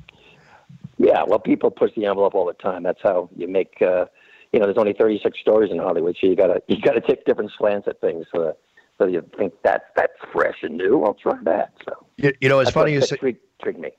Yeah, 0.98 1.22
well, 1.26 1.38
people 1.38 1.70
push 1.70 1.92
the 1.94 2.06
envelope 2.06 2.34
all 2.34 2.46
the 2.46 2.54
time. 2.54 2.82
That's 2.82 3.00
how 3.02 3.30
you 3.36 3.48
make. 3.48 3.80
Uh, 3.80 4.06
you 4.52 4.60
know, 4.60 4.66
there's 4.66 4.78
only 4.78 4.94
36 4.94 5.38
stories 5.38 5.70
in 5.70 5.78
Hollywood, 5.78 6.16
so 6.20 6.26
you 6.26 6.36
gotta 6.36 6.62
you 6.66 6.80
gotta 6.80 7.00
take 7.00 7.24
different 7.24 7.52
slants 7.56 7.86
at 7.88 8.00
things. 8.00 8.26
So, 8.34 8.56
so 8.98 9.06
you 9.06 9.24
think 9.36 9.54
that 9.62 9.86
that's 9.96 10.12
fresh 10.32 10.62
and 10.62 10.76
new. 10.76 11.02
I'll 11.04 11.14
try 11.14 11.38
that. 11.44 11.72
So 11.84 12.06
You, 12.16 12.32
you 12.40 12.48
know, 12.48 12.60
it's 12.60 12.68
that's 12.68 12.74
funny 12.74 12.92
you 12.92 13.00
say. 13.02 13.16
intrigued 13.20 13.78
me. 13.78 13.90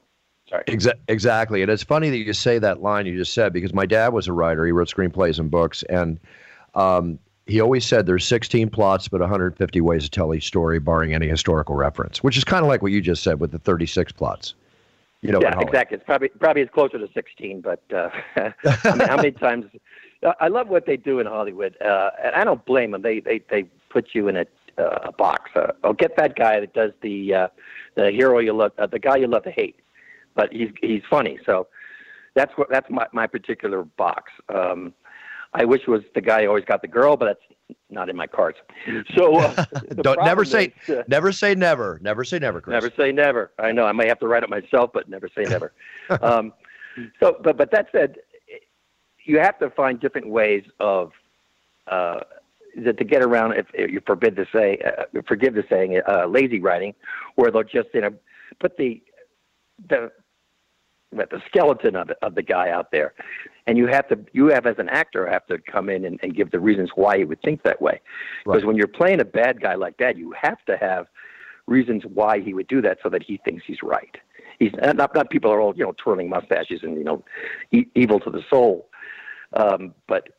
Sorry. 0.50 0.63
Exa- 0.68 1.00
exactly. 1.08 1.62
And 1.62 1.70
it's 1.70 1.84
funny 1.84 2.10
that 2.10 2.18
you 2.18 2.34
say 2.34 2.58
that 2.60 2.82
line 2.82 3.06
you 3.06 3.18
just 3.18 3.34
said 3.34 3.51
because 3.51 3.74
my 3.74 3.86
dad 3.86 4.10
was 4.13 4.27
a 4.27 4.34
writer. 4.34 4.66
He 4.66 4.72
wrote 4.72 4.88
screenplays 4.88 5.39
and 5.39 5.51
books. 5.51 5.84
And 5.89 6.20
um, 6.74 7.20
he 7.48 7.60
always 7.60 7.86
said 7.86 8.06
there's 8.06 8.25
16 8.25 8.70
plots, 8.70 9.08
but 9.08 9.20
150 9.20 9.82
ways 9.82 10.04
to 10.04 10.10
tell 10.10 10.34
each 10.34 10.48
story, 10.48 10.80
barring 10.80 11.13
any 11.13 11.27
historical 11.27 11.75
reference, 11.75 12.24
which 12.24 12.38
is 12.38 12.44
kind 12.44 12.63
of 12.63 12.70
like 12.70 12.82
what 12.82 12.92
you 12.92 13.01
just 13.01 13.24
said 13.24 13.39
with 13.39 13.51
the 13.51 13.60
36 13.60 14.12
plots. 14.13 14.54
You 15.22 15.32
know, 15.32 15.42
yeah, 15.42 15.60
exactly. 15.60 15.96
It's 15.96 16.06
probably 16.06 16.30
probably 16.30 16.62
it's 16.62 16.72
closer 16.72 17.00
to 17.00 17.10
16, 17.12 17.62
but 17.62 17.82
uh, 17.92 18.10
I 18.36 18.96
mean, 18.96 19.08
how 19.08 19.16
many 19.16 19.32
times? 19.46 19.66
I 20.39 20.48
love 20.48 20.68
what 20.68 20.86
they 20.86 20.96
do 20.96 21.20
in 21.20 21.25
Hollywood, 21.25 21.75
uh, 21.82 22.12
and 22.24 22.36
I 22.36 22.44
don't 22.44 22.63
blame 22.66 22.92
them. 22.92 23.01
They 23.01 23.20
they 23.20 23.42
they 23.50 23.63
put 23.89 24.10
you 24.13 24.27
in 24.27 24.38
a, 24.38 24.46
a 24.77 25.12
box. 25.12 25.51
Uh, 25.55 25.72
oh, 25.84 25.93
get 25.93 26.15
that 26.17 26.36
guy 26.36 26.60
that 26.60 26.74
does 26.74 26.91
the 27.01 27.34
uh, 27.34 27.48
the 27.96 28.12
hero 28.12 28.39
you 28.39 28.53
love, 28.53 28.72
uh, 28.77 28.88
the 28.88 29.00
guy 29.00 29.17
you 29.17 29.27
love 29.27 29.43
to 29.43 29.51
hate, 29.51 29.79
but 30.36 30.51
he's 30.51 30.69
he's 30.81 31.01
funny. 31.10 31.39
So 31.46 31.67
that's 32.36 32.51
what 32.57 32.69
that's 32.69 32.89
my 32.89 33.07
my 33.13 33.27
particular 33.27 33.84
box. 33.84 34.31
Um, 34.53 34.93
I 35.53 35.65
wish 35.65 35.81
it 35.81 35.89
was 35.89 36.03
the 36.13 36.22
guy 36.22 36.43
who 36.43 36.50
always 36.50 36.65
got 36.65 36.81
the 36.81 36.88
girl, 36.88 37.17
but 37.17 37.25
that's 37.25 37.75
not 37.89 38.10
in 38.10 38.15
my 38.15 38.27
cards. 38.27 38.57
So 39.15 39.38
uh, 39.38 39.65
Don't 40.01 40.24
never 40.24 40.46
say 40.46 40.74
is, 40.88 40.98
uh, 40.98 41.03
never 41.07 41.31
say 41.31 41.55
never. 41.55 42.00
Never 42.01 42.24
say 42.24 42.39
never, 42.39 42.62
Chris. 42.62 42.74
Never 42.74 42.91
say 42.96 43.12
never. 43.12 43.51
I 43.60 43.72
know 43.72 43.86
I 43.86 43.91
may 43.91 44.07
have 44.07 44.19
to 44.19 44.27
write 44.27 44.43
it 44.43 44.50
myself, 44.50 44.91
but 44.93 45.10
never 45.10 45.29
say 45.36 45.43
never. 45.43 45.74
um, 46.22 46.53
so, 47.19 47.38
but 47.43 47.57
but 47.57 47.72
that 47.72 47.88
said, 47.91 48.17
you 49.25 49.39
have 49.39 49.60
to 49.60 49.69
find 49.72 50.00
different 50.00 50.29
ways 50.29 50.63
of 50.79 51.12
uh, 51.88 52.22
to 52.84 53.03
get 53.03 53.24
around. 53.24 53.53
If, 53.53 53.67
if 53.74 53.91
you 53.91 54.01
forbid 54.05 54.36
to 54.36 54.46
say, 54.53 54.77
uh, 54.86 55.22
forgive 55.27 55.53
the 55.55 55.63
saying, 55.69 56.00
uh, 56.07 56.25
lazy 56.27 56.60
writing, 56.60 56.93
where 57.36 57.51
they'll 57.51 57.63
just 57.63 57.89
you 57.93 58.01
know 58.01 58.13
put 58.60 58.77
the 58.77 59.01
the 59.89 60.12
the 61.12 61.41
skeleton 61.48 61.96
of 61.96 62.12
of 62.22 62.36
the 62.36 62.43
guy 62.43 62.69
out 62.69 62.91
there, 62.91 63.13
and 63.65 63.77
you 63.77 63.88
have 63.88 64.07
to 64.10 64.19
you 64.34 64.48
have 64.48 64.65
as 64.65 64.75
an 64.77 64.89
actor 64.89 65.27
have 65.27 65.46
to 65.48 65.57
come 65.60 65.89
in 65.89 66.05
and, 66.05 66.19
and 66.22 66.36
give 66.36 66.51
the 66.51 66.60
reasons 66.60 66.89
why 66.96 67.15
you 67.15 67.27
would 67.27 67.41
think 67.41 67.63
that 67.63 67.81
way. 67.81 68.01
Because 68.43 68.62
Right. 68.62 68.67
when 68.67 68.75
you're 68.75 68.88
playing 68.88 69.22
a 69.22 69.25
bad 69.25 69.62
guy 69.62 69.75
like 69.75 69.98
that, 69.98 70.17
you 70.17 70.34
have 70.39 70.63
to 70.65 70.77
have 70.77 71.07
reasons 71.65 72.03
why 72.05 72.39
he 72.39 72.53
would 72.53 72.67
do 72.67 72.81
that, 72.81 72.98
so 73.03 73.10
that 73.10 73.24
he 73.24 73.38
thinks 73.46 73.63
he's 73.65 73.81
right. 73.84 74.15
He's 74.60 74.72
not 74.81 75.13
not 75.15 75.29
people 75.29 75.51
are 75.51 75.62
all 75.62 75.75
you 75.75 75.84
know 75.84 75.93
twirling 75.98 76.29
mustaches 76.29 76.81
and 76.84 76.98
you 76.98 77.03
know 77.03 77.24
e- 77.72 77.88
evil 77.96 78.19
to 78.22 78.29
the 78.29 78.41
soul, 78.50 78.89
um, 79.53 79.93
but 80.07 80.29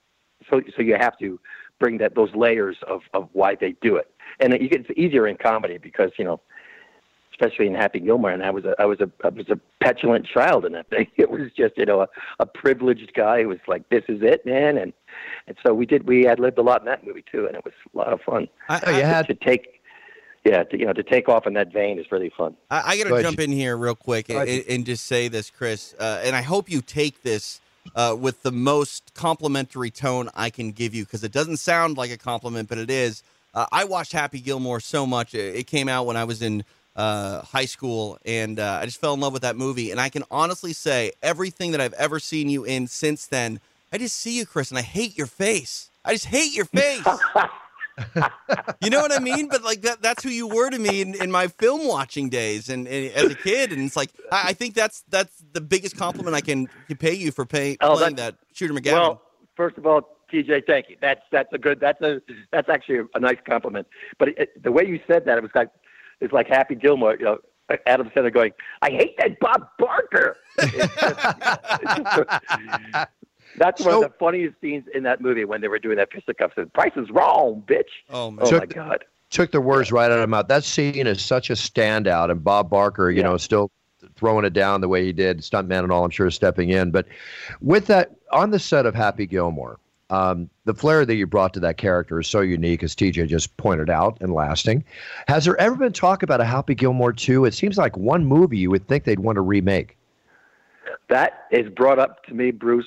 so 0.50 0.60
so 0.76 0.82
you 0.82 0.96
have 0.98 1.18
to 1.18 1.40
bring 1.78 1.98
that 1.98 2.14
those 2.14 2.34
layers 2.34 2.76
of 2.86 3.02
of 3.14 3.28
why 3.32 3.54
they 3.54 3.72
do 3.80 3.96
it, 3.96 4.10
and 4.40 4.54
it, 4.54 4.62
it's 4.72 4.90
easier 4.96 5.26
in 5.26 5.36
comedy 5.36 5.78
because 5.78 6.10
you 6.18 6.24
know 6.24 6.40
especially 7.40 7.66
in 7.66 7.74
Happy 7.74 8.00
Gilmore, 8.00 8.30
and 8.30 8.42
I 8.42 8.50
was 8.50 8.64
a 8.64 8.74
I 8.78 8.84
was 8.84 9.00
a 9.00 9.10
I 9.24 9.28
was 9.28 9.48
a 9.48 9.58
petulant 9.82 10.26
child 10.26 10.64
in 10.64 10.72
that 10.72 10.88
thing. 10.90 11.06
It 11.16 11.30
was 11.30 11.50
just 11.56 11.76
you 11.76 11.86
know 11.86 12.02
a, 12.02 12.08
a 12.38 12.46
privileged 12.46 13.12
guy 13.14 13.42
who 13.42 13.48
was 13.48 13.58
like, 13.66 13.88
"This 13.88 14.04
is 14.08 14.22
it, 14.22 14.44
man," 14.44 14.78
and 14.78 14.92
and 15.46 15.56
so 15.64 15.74
we 15.74 15.86
did. 15.86 16.06
We 16.08 16.24
had 16.24 16.38
lived 16.38 16.58
a 16.58 16.62
lot 16.62 16.80
in 16.80 16.86
that 16.86 17.06
movie 17.06 17.24
too, 17.30 17.46
and 17.46 17.56
it 17.56 17.64
was 17.64 17.74
a 17.94 17.96
lot 17.96 18.12
of 18.12 18.20
fun. 18.20 18.48
I, 18.68 18.82
I, 18.84 18.98
you 18.98 19.04
had 19.04 19.26
to 19.28 19.34
take, 19.34 19.80
yeah, 20.44 20.64
to, 20.64 20.78
you 20.78 20.86
know, 20.86 20.92
to 20.92 21.02
take 21.02 21.28
off 21.28 21.46
in 21.46 21.54
that 21.54 21.72
vein 21.72 21.98
is 21.98 22.06
really 22.10 22.32
fun. 22.36 22.56
I, 22.70 22.92
I 22.92 22.98
got 22.98 23.14
to 23.14 23.22
jump 23.22 23.40
in 23.40 23.52
here 23.52 23.76
real 23.76 23.94
quick 23.94 24.28
and, 24.28 24.48
and, 24.48 24.86
just 24.86 25.06
say 25.06 25.28
this, 25.28 25.50
Chris, 25.50 25.94
uh, 25.98 26.20
and 26.24 26.34
I 26.34 26.42
hope 26.42 26.70
you 26.70 26.80
take 26.80 27.22
this. 27.22 27.60
Uh, 27.94 28.16
with 28.18 28.42
the 28.42 28.52
most 28.52 29.12
complimentary 29.14 29.90
tone 29.90 30.28
I 30.34 30.50
can 30.50 30.72
give 30.72 30.94
you, 30.94 31.04
because 31.04 31.24
it 31.24 31.32
doesn't 31.32 31.56
sound 31.56 31.96
like 31.96 32.10
a 32.10 32.18
compliment, 32.18 32.68
but 32.68 32.78
it 32.78 32.90
is. 32.90 33.22
Uh, 33.54 33.66
I 33.72 33.84
watched 33.84 34.12
Happy 34.12 34.40
Gilmore 34.40 34.80
so 34.80 35.06
much. 35.06 35.34
It 35.34 35.66
came 35.66 35.88
out 35.88 36.06
when 36.06 36.16
I 36.16 36.24
was 36.24 36.42
in 36.42 36.64
uh, 36.96 37.42
high 37.42 37.64
school, 37.64 38.18
and 38.24 38.58
uh, 38.58 38.80
I 38.82 38.84
just 38.84 39.00
fell 39.00 39.14
in 39.14 39.20
love 39.20 39.32
with 39.32 39.42
that 39.42 39.56
movie. 39.56 39.90
And 39.90 40.00
I 40.00 40.08
can 40.08 40.24
honestly 40.30 40.72
say, 40.72 41.12
everything 41.22 41.72
that 41.72 41.80
I've 41.80 41.94
ever 41.94 42.20
seen 42.20 42.50
you 42.50 42.64
in 42.64 42.86
since 42.86 43.26
then, 43.26 43.60
I 43.92 43.98
just 43.98 44.16
see 44.16 44.36
you, 44.36 44.46
Chris, 44.46 44.70
and 44.70 44.78
I 44.78 44.82
hate 44.82 45.16
your 45.16 45.26
face. 45.26 45.90
I 46.04 46.12
just 46.12 46.26
hate 46.26 46.54
your 46.54 46.66
face. 46.66 47.06
you 48.80 48.90
know 48.90 49.00
what 49.00 49.12
I 49.12 49.18
mean? 49.18 49.48
But 49.48 49.62
like 49.62 49.82
that—that's 49.82 50.22
who 50.22 50.30
you 50.30 50.46
were 50.46 50.70
to 50.70 50.78
me 50.78 51.00
in, 51.00 51.14
in 51.14 51.30
my 51.30 51.48
film 51.48 51.86
watching 51.86 52.28
days, 52.28 52.68
and, 52.68 52.86
and, 52.86 53.12
as 53.12 53.32
a 53.32 53.34
kid. 53.34 53.72
And 53.72 53.84
it's 53.84 53.96
like 53.96 54.10
I, 54.30 54.48
I, 54.48 54.52
think 54.52 54.74
that's 54.74 55.04
that's 55.08 55.32
the 55.52 55.60
biggest 55.60 55.96
compliment 55.96 56.36
I 56.36 56.40
can, 56.40 56.68
pay 56.98 57.14
you 57.14 57.32
for 57.32 57.46
pay, 57.46 57.76
oh, 57.80 57.96
playing 57.96 58.16
that 58.16 58.36
Shooter 58.52 58.74
McGavin. 58.74 58.92
Well, 58.92 59.22
first 59.56 59.78
of 59.78 59.86
all, 59.86 60.16
TJ, 60.32 60.66
thank 60.66 60.90
you. 60.90 60.96
That's 61.00 61.22
that's 61.32 61.52
a 61.52 61.58
good. 61.58 61.80
That's 61.80 62.00
a 62.00 62.20
that's 62.52 62.68
actually 62.68 62.98
a, 62.98 63.04
a 63.14 63.20
nice 63.20 63.38
compliment. 63.48 63.86
But 64.18 64.30
it, 64.30 64.62
the 64.62 64.72
way 64.72 64.86
you 64.86 65.00
said 65.06 65.24
that, 65.26 65.38
it 65.38 65.42
was 65.42 65.52
like 65.54 65.70
it's 66.20 66.32
like 66.32 66.48
Happy 66.48 66.74
Gilmore, 66.74 67.16
you 67.18 67.24
know, 67.24 67.38
Adam 67.86 68.10
Sandler 68.10 68.32
going, 68.32 68.52
"I 68.82 68.90
hate 68.90 69.16
that 69.18 69.38
Bob 69.40 69.68
Barker." 69.78 70.36
that's 73.56 73.82
so, 73.82 73.96
one 73.96 74.04
of 74.04 74.10
the 74.12 74.18
funniest 74.18 74.60
scenes 74.60 74.84
in 74.94 75.02
that 75.04 75.20
movie 75.20 75.44
when 75.44 75.60
they 75.60 75.68
were 75.68 75.78
doing 75.78 75.96
that 75.96 76.12
fisticuffs. 76.12 76.54
The 76.56 76.66
price 76.66 76.92
is 76.96 77.10
wrong, 77.10 77.62
bitch. 77.66 77.88
Oh, 78.10 78.30
man. 78.30 78.46
oh 78.46 78.58
my 78.58 78.66
god! 78.66 79.04
Took 79.30 79.52
the 79.52 79.60
words 79.60 79.92
right 79.92 80.10
out 80.10 80.18
of 80.18 80.28
my 80.28 80.38
mouth. 80.38 80.48
That 80.48 80.64
scene 80.64 81.06
is 81.06 81.24
such 81.24 81.50
a 81.50 81.54
standout, 81.54 82.30
and 82.30 82.42
Bob 82.42 82.70
Barker, 82.70 83.10
you 83.10 83.18
yeah. 83.18 83.24
know, 83.24 83.36
still 83.36 83.70
throwing 84.16 84.44
it 84.44 84.52
down 84.52 84.80
the 84.80 84.88
way 84.88 85.04
he 85.04 85.12
did, 85.12 85.38
stuntman 85.38 85.82
and 85.82 85.92
all. 85.92 86.04
I'm 86.04 86.10
sure 86.10 86.26
is 86.26 86.34
stepping 86.34 86.70
in, 86.70 86.90
but 86.90 87.06
with 87.60 87.86
that 87.86 88.12
on 88.32 88.50
the 88.50 88.58
set 88.58 88.86
of 88.86 88.94
Happy 88.94 89.26
Gilmore 89.26 89.78
um, 90.10 90.48
the 90.64 90.74
flair 90.74 91.04
that 91.04 91.14
you 91.16 91.26
brought 91.26 91.52
to 91.54 91.60
that 91.60 91.76
character 91.76 92.18
is 92.20 92.28
so 92.28 92.40
unique, 92.40 92.82
as 92.82 92.94
TJ 92.94 93.28
just 93.28 93.54
pointed 93.56 93.90
out, 93.90 94.16
and 94.20 94.32
lasting. 94.32 94.84
Has 95.26 95.44
there 95.44 95.58
ever 95.60 95.76
been 95.76 95.92
talk 95.92 96.22
about 96.22 96.40
a 96.40 96.44
Happy 96.44 96.74
Gilmore 96.74 97.12
2? 97.12 97.44
It 97.44 97.54
seems 97.54 97.76
like 97.76 97.96
one 97.96 98.24
movie 98.24 98.58
you 98.58 98.70
would 98.70 98.86
think 98.88 99.04
they'd 99.04 99.20
want 99.20 99.36
to 99.36 99.42
remake. 99.42 99.97
That 101.08 101.44
is 101.50 101.70
brought 101.70 101.98
up 101.98 102.22
to 102.24 102.34
me, 102.34 102.50
Bruce, 102.50 102.86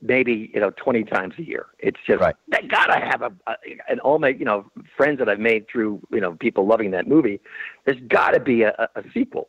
maybe 0.00 0.50
you 0.54 0.60
know 0.60 0.70
twenty 0.70 1.04
times 1.04 1.34
a 1.38 1.42
year. 1.42 1.66
It's 1.78 1.98
just 2.06 2.20
right. 2.20 2.34
they 2.50 2.66
gotta 2.66 2.98
have 2.98 3.20
a, 3.22 3.32
a 3.46 3.54
and 3.88 4.00
all 4.00 4.18
my 4.18 4.28
you 4.28 4.44
know 4.44 4.70
friends 4.96 5.18
that 5.18 5.28
I've 5.28 5.38
made 5.38 5.66
through 5.70 6.00
you 6.10 6.20
know 6.20 6.32
people 6.34 6.66
loving 6.66 6.90
that 6.92 7.06
movie. 7.06 7.40
There's 7.84 8.00
got 8.08 8.30
to 8.30 8.40
be 8.40 8.62
a, 8.62 8.88
a, 8.94 9.02
sequel. 9.12 9.48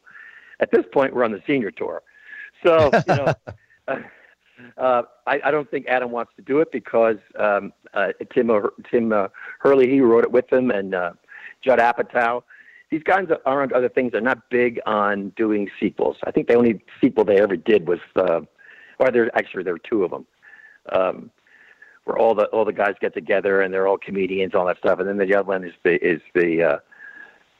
At 0.60 0.72
this 0.72 0.84
point, 0.92 1.16
we're 1.16 1.24
on 1.24 1.32
the 1.32 1.42
senior 1.48 1.72
tour, 1.72 2.04
so 2.66 2.92
you 3.08 3.16
know. 3.16 3.34
uh, 3.88 3.96
uh, 4.78 5.04
I, 5.26 5.40
I 5.46 5.52
don't 5.52 5.70
think 5.72 5.88
Adam 5.88 6.12
wants 6.12 6.34
to 6.36 6.42
do 6.42 6.60
it 6.60 6.72
because 6.72 7.16
um, 7.38 7.72
uh, 7.94 8.10
Tim 8.34 8.50
uh, 8.50 8.60
Tim 8.92 9.12
uh, 9.12 9.28
Herlihy 9.60 9.94
he 9.94 10.02
wrote 10.02 10.24
it 10.24 10.32
with 10.32 10.52
him 10.52 10.72
and 10.72 10.94
uh, 10.94 11.12
Judd 11.64 11.80
Apatow. 11.80 12.44
These 12.92 13.04
guys 13.04 13.28
are 13.46 13.62
on 13.62 13.74
other 13.74 13.90
things. 13.90 14.12
They're 14.12 14.22
not 14.22 14.50
big 14.50 14.80
on 14.86 15.30
doing 15.36 15.70
sequels. 15.80 16.18
I 16.26 16.32
think 16.32 16.48
the 16.48 16.56
only 16.56 16.82
sequel 17.00 17.24
they 17.24 17.40
ever 17.40 17.56
did 17.56 17.88
was, 17.88 18.00
uh, 18.16 18.42
or 18.98 19.12
there 19.12 19.30
actually 19.38 19.64
there 19.64 19.74
were 19.74 19.80
two 19.80 20.04
of 20.04 20.12
them, 20.12 20.26
um, 20.92 21.32
where 22.06 22.18
all 22.18 22.34
the 22.34 22.46
all 22.46 22.66
the 22.66 22.74
guys 22.74 22.96
get 23.00 23.14
together 23.14 23.62
and 23.62 23.72
they're 23.72 23.88
all 23.88 23.98
comedians, 23.98 24.56
all 24.56 24.66
that 24.66 24.80
stuff. 24.80 25.00
And 25.00 25.08
then 25.08 25.18
the 25.18 25.36
other 25.36 25.48
one 25.48 25.64
is 25.64 25.74
the 25.84 26.04
is 26.04 26.22
the 26.34 26.64
uh, 26.64 26.78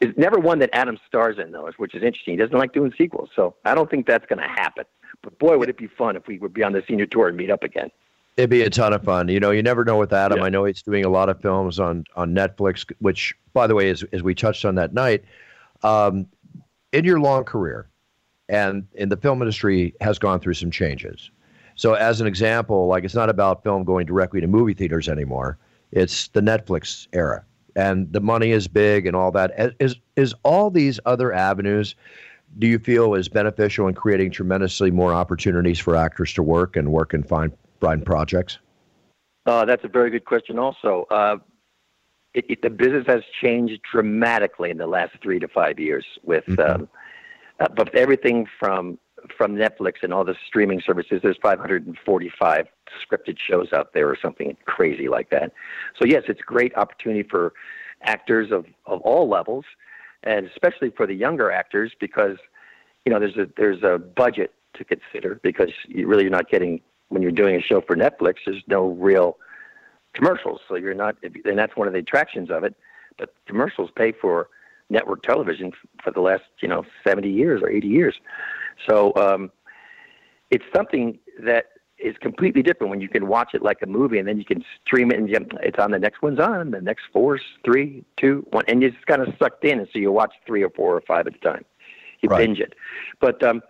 is 0.02 0.14
never 0.18 0.40
one 0.40 0.60
that 0.60 0.72
Adam 0.74 0.98
stars 1.08 1.38
in 1.38 1.52
though, 1.52 1.70
which 1.78 1.94
is 1.94 2.02
interesting. 2.02 2.34
He 2.34 2.38
doesn't 2.38 2.58
like 2.58 2.74
doing 2.74 2.92
sequels, 2.98 3.30
so 3.36 3.56
I 3.66 3.76
don't 3.76 3.90
think 3.90 4.08
that's 4.08 4.26
going 4.26 4.40
to 4.40 4.48
happen. 4.48 4.86
But 5.22 5.38
boy, 5.38 5.58
would 5.58 5.70
it 5.70 5.78
be 5.78 5.88
fun 5.88 6.16
if 6.16 6.28
we 6.28 6.40
would 6.40 6.54
be 6.54 6.64
on 6.64 6.74
the 6.74 6.84
senior 6.88 7.06
tour 7.06 7.28
and 7.28 7.38
meet 7.38 7.52
up 7.52 7.64
again. 7.64 7.92
It'd 8.40 8.50
be 8.50 8.62
a 8.62 8.70
ton 8.70 8.94
of 8.94 9.04
fun. 9.04 9.28
You 9.28 9.38
know, 9.38 9.52
you 9.52 9.62
never 9.62 9.84
know 9.84 9.98
with 9.98 10.14
Adam. 10.14 10.38
Yeah. 10.38 10.46
I 10.46 10.50
know 10.50 10.64
he's 10.64 10.82
doing 10.82 11.04
a 11.04 11.10
lot 11.10 11.28
of 11.28 11.42
films 11.42 11.78
on 11.78 12.06
on 12.16 12.34
Netflix, 12.34 12.90
which, 13.00 13.36
by 13.52 13.68
the 13.68 13.76
way, 13.76 13.90
as 13.90 14.02
as 14.14 14.24
we 14.24 14.34
touched 14.34 14.64
on 14.64 14.76
that 14.76 14.94
night, 14.94 15.26
um, 15.84 16.26
in 16.94 17.04
your 17.04 17.20
long 17.20 17.44
career, 17.44 17.90
and 18.48 18.88
in 18.94 19.10
the 19.10 19.18
film 19.18 19.42
industry 19.42 19.94
has 20.00 20.18
gone 20.18 20.40
through 20.40 20.54
some 20.54 20.72
changes. 20.72 21.32
So, 21.76 21.96
as 21.96 22.22
an 22.22 22.28
example, 22.28 22.88
like 22.88 23.04
it's 23.04 23.14
not 23.14 23.30
about 23.30 23.62
film 23.62 23.84
going 23.84 24.06
directly 24.06 24.40
to 24.40 24.48
movie 24.48 24.74
theaters 24.74 25.10
anymore. 25.10 25.58
It's 25.92 26.30
the 26.30 26.40
Netflix 26.40 27.10
era, 27.12 27.44
and 27.76 28.10
the 28.14 28.22
money 28.22 28.52
is 28.52 28.70
big 28.70 29.06
and 29.06 29.18
all 29.18 29.32
that. 29.32 29.76
Is 29.82 29.98
is 30.16 30.34
all 30.44 30.70
these 30.70 30.98
other 31.06 31.34
avenues 31.34 31.94
do 32.58 32.68
you 32.68 32.80
feel 32.80 33.14
is 33.16 33.28
beneficial 33.28 33.88
in 33.88 33.94
creating 33.94 34.32
tremendously 34.32 34.90
more 34.92 35.14
opportunities 35.14 35.78
for 35.78 35.96
actors 35.96 36.34
to 36.34 36.42
work 36.42 36.76
and 36.78 36.92
work 36.92 37.14
and 37.14 37.28
find 37.28 37.52
find 37.80 38.06
projects? 38.06 38.60
Uh, 39.46 39.66
that's 39.66 39.84
a 39.84 39.88
very 39.88 40.10
good 40.10 40.26
question. 40.26 40.60
Also, 40.60 41.06
uh, 41.10 41.38
it, 42.34 42.46
it, 42.50 42.62
the 42.62 42.70
business 42.70 43.06
has 43.08 43.22
changed 43.42 43.82
dramatically 43.92 44.70
in 44.70 44.78
the 44.78 44.88
last 44.88 45.12
three 45.22 45.40
to 45.40 45.48
five 45.48 45.80
years 45.80 46.06
with, 46.24 46.46
mm-hmm. 46.46 46.82
um, 46.82 46.90
uh, 47.60 47.68
but 47.76 47.94
everything 47.96 48.46
from 48.60 48.98
from 49.38 49.54
Netflix 49.54 49.96
and 50.02 50.14
all 50.14 50.24
the 50.24 50.36
streaming 50.48 50.82
services. 50.86 51.20
There's 51.22 51.38
545 51.42 52.68
scripted 53.06 53.38
shows 53.38 53.74
out 53.74 53.92
there, 53.94 54.08
or 54.08 54.18
something 54.22 54.56
crazy 54.66 55.10
like 55.10 55.30
that. 55.32 55.52
So 56.00 56.06
yes, 56.06 56.24
it's 56.30 56.40
a 56.40 56.44
great 56.44 56.74
opportunity 56.78 57.24
for 57.24 57.54
actors 58.04 58.52
of 58.52 58.66
of 58.86 59.02
all 59.02 59.28
levels 59.28 59.66
and 60.24 60.46
especially 60.48 60.90
for 60.90 61.08
the 61.08 61.14
younger 61.14 61.52
actors 61.52 61.92
because 62.00 62.38
you 63.06 63.12
know 63.12 63.20
there's 63.20 63.38
a 63.38 63.48
there's 63.58 63.84
a 63.84 63.98
budget 63.98 64.54
to 64.76 64.84
consider 64.84 65.40
because 65.44 65.70
you 65.88 66.08
really 66.08 66.24
you're 66.24 66.32
not 66.32 66.50
getting 66.50 66.82
when 67.10 67.22
you're 67.22 67.32
doing 67.32 67.56
a 67.56 67.62
show 67.62 67.82
for 67.82 67.96
Netflix 67.96 68.36
there's 68.46 68.64
no 68.68 68.88
real 68.88 69.38
commercials. 70.14 70.62
So 70.68 70.76
you're 70.76 70.94
not 70.94 71.16
and 71.24 71.58
that's 71.58 71.76
one 71.76 71.88
of 71.88 71.94
the 71.94 72.00
attractions 72.00 72.50
of 72.50 72.64
it. 72.64 72.76
But 73.18 73.34
commercials 73.48 73.90
pay 73.96 74.12
for 74.12 74.50
network 74.90 75.24
television 75.24 75.72
for 76.04 76.12
the 76.12 76.22
last 76.22 76.44
you 76.62 76.68
know 76.68 76.84
70 77.06 77.30
years 77.30 77.62
or 77.62 77.70
80 77.70 77.88
years. 77.88 78.16
So 78.88 79.14
um, 79.16 79.52
it's 80.50 80.66
something 80.76 81.20
that 81.44 81.66
is 82.00 82.16
completely 82.22 82.64
different 82.64 82.90
when 82.90 83.02
you 83.02 83.10
can 83.10 83.28
watch 83.28 83.50
it 83.54 83.62
like 83.62 83.80
a 83.82 83.86
movie 83.86 84.20
and 84.20 84.28
then 84.28 84.38
you 84.38 84.46
can 84.46 84.64
stream 84.86 85.12
it 85.12 85.18
and 85.18 85.30
it's 85.62 85.78
on 85.78 85.92
the 85.92 86.00
next 86.00 86.22
one's 86.22 86.40
on 86.40 86.72
the 86.72 86.80
next 86.80 87.04
four's 87.12 87.42
three 87.66 88.06
two 88.18 88.46
one 88.52 88.64
and 88.68 88.82
you're 88.82 88.92
just 88.92 89.06
kind 89.06 89.22
of 89.22 89.34
sucked 89.38 89.64
in. 89.66 89.80
And 89.80 89.88
so 89.92 90.00
you 90.00 90.12
watch 90.12 90.34
three 90.48 90.64
or 90.64 90.70
four 90.70 90.96
or 90.96 91.02
five 91.02 91.28
at 91.28 91.36
a 91.36 91.40
time. 91.40 91.66
You 92.22 92.30
right. 92.30 92.40
binge 92.40 92.60
it. 92.60 92.74
But 93.20 93.44
um 93.44 93.62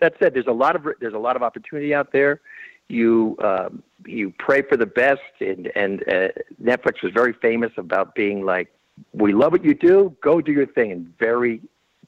that 0.00 0.14
said 0.20 0.34
there's 0.34 0.46
a 0.46 0.52
lot 0.52 0.76
of 0.76 0.86
there's 1.00 1.14
a 1.14 1.18
lot 1.18 1.36
of 1.36 1.42
opportunity 1.42 1.94
out 1.94 2.12
there 2.12 2.40
you 2.88 3.36
um 3.42 3.82
you 4.06 4.32
pray 4.38 4.62
for 4.62 4.76
the 4.76 4.86
best 4.86 5.20
and 5.40 5.70
and 5.76 6.02
uh, 6.08 6.28
netflix 6.62 7.02
was 7.02 7.12
very 7.12 7.32
famous 7.34 7.72
about 7.76 8.14
being 8.14 8.44
like 8.44 8.72
we 9.12 9.32
love 9.32 9.52
what 9.52 9.64
you 9.64 9.74
do 9.74 10.16
go 10.22 10.40
do 10.40 10.52
your 10.52 10.66
thing 10.66 10.90
and 10.90 11.18
very 11.18 11.60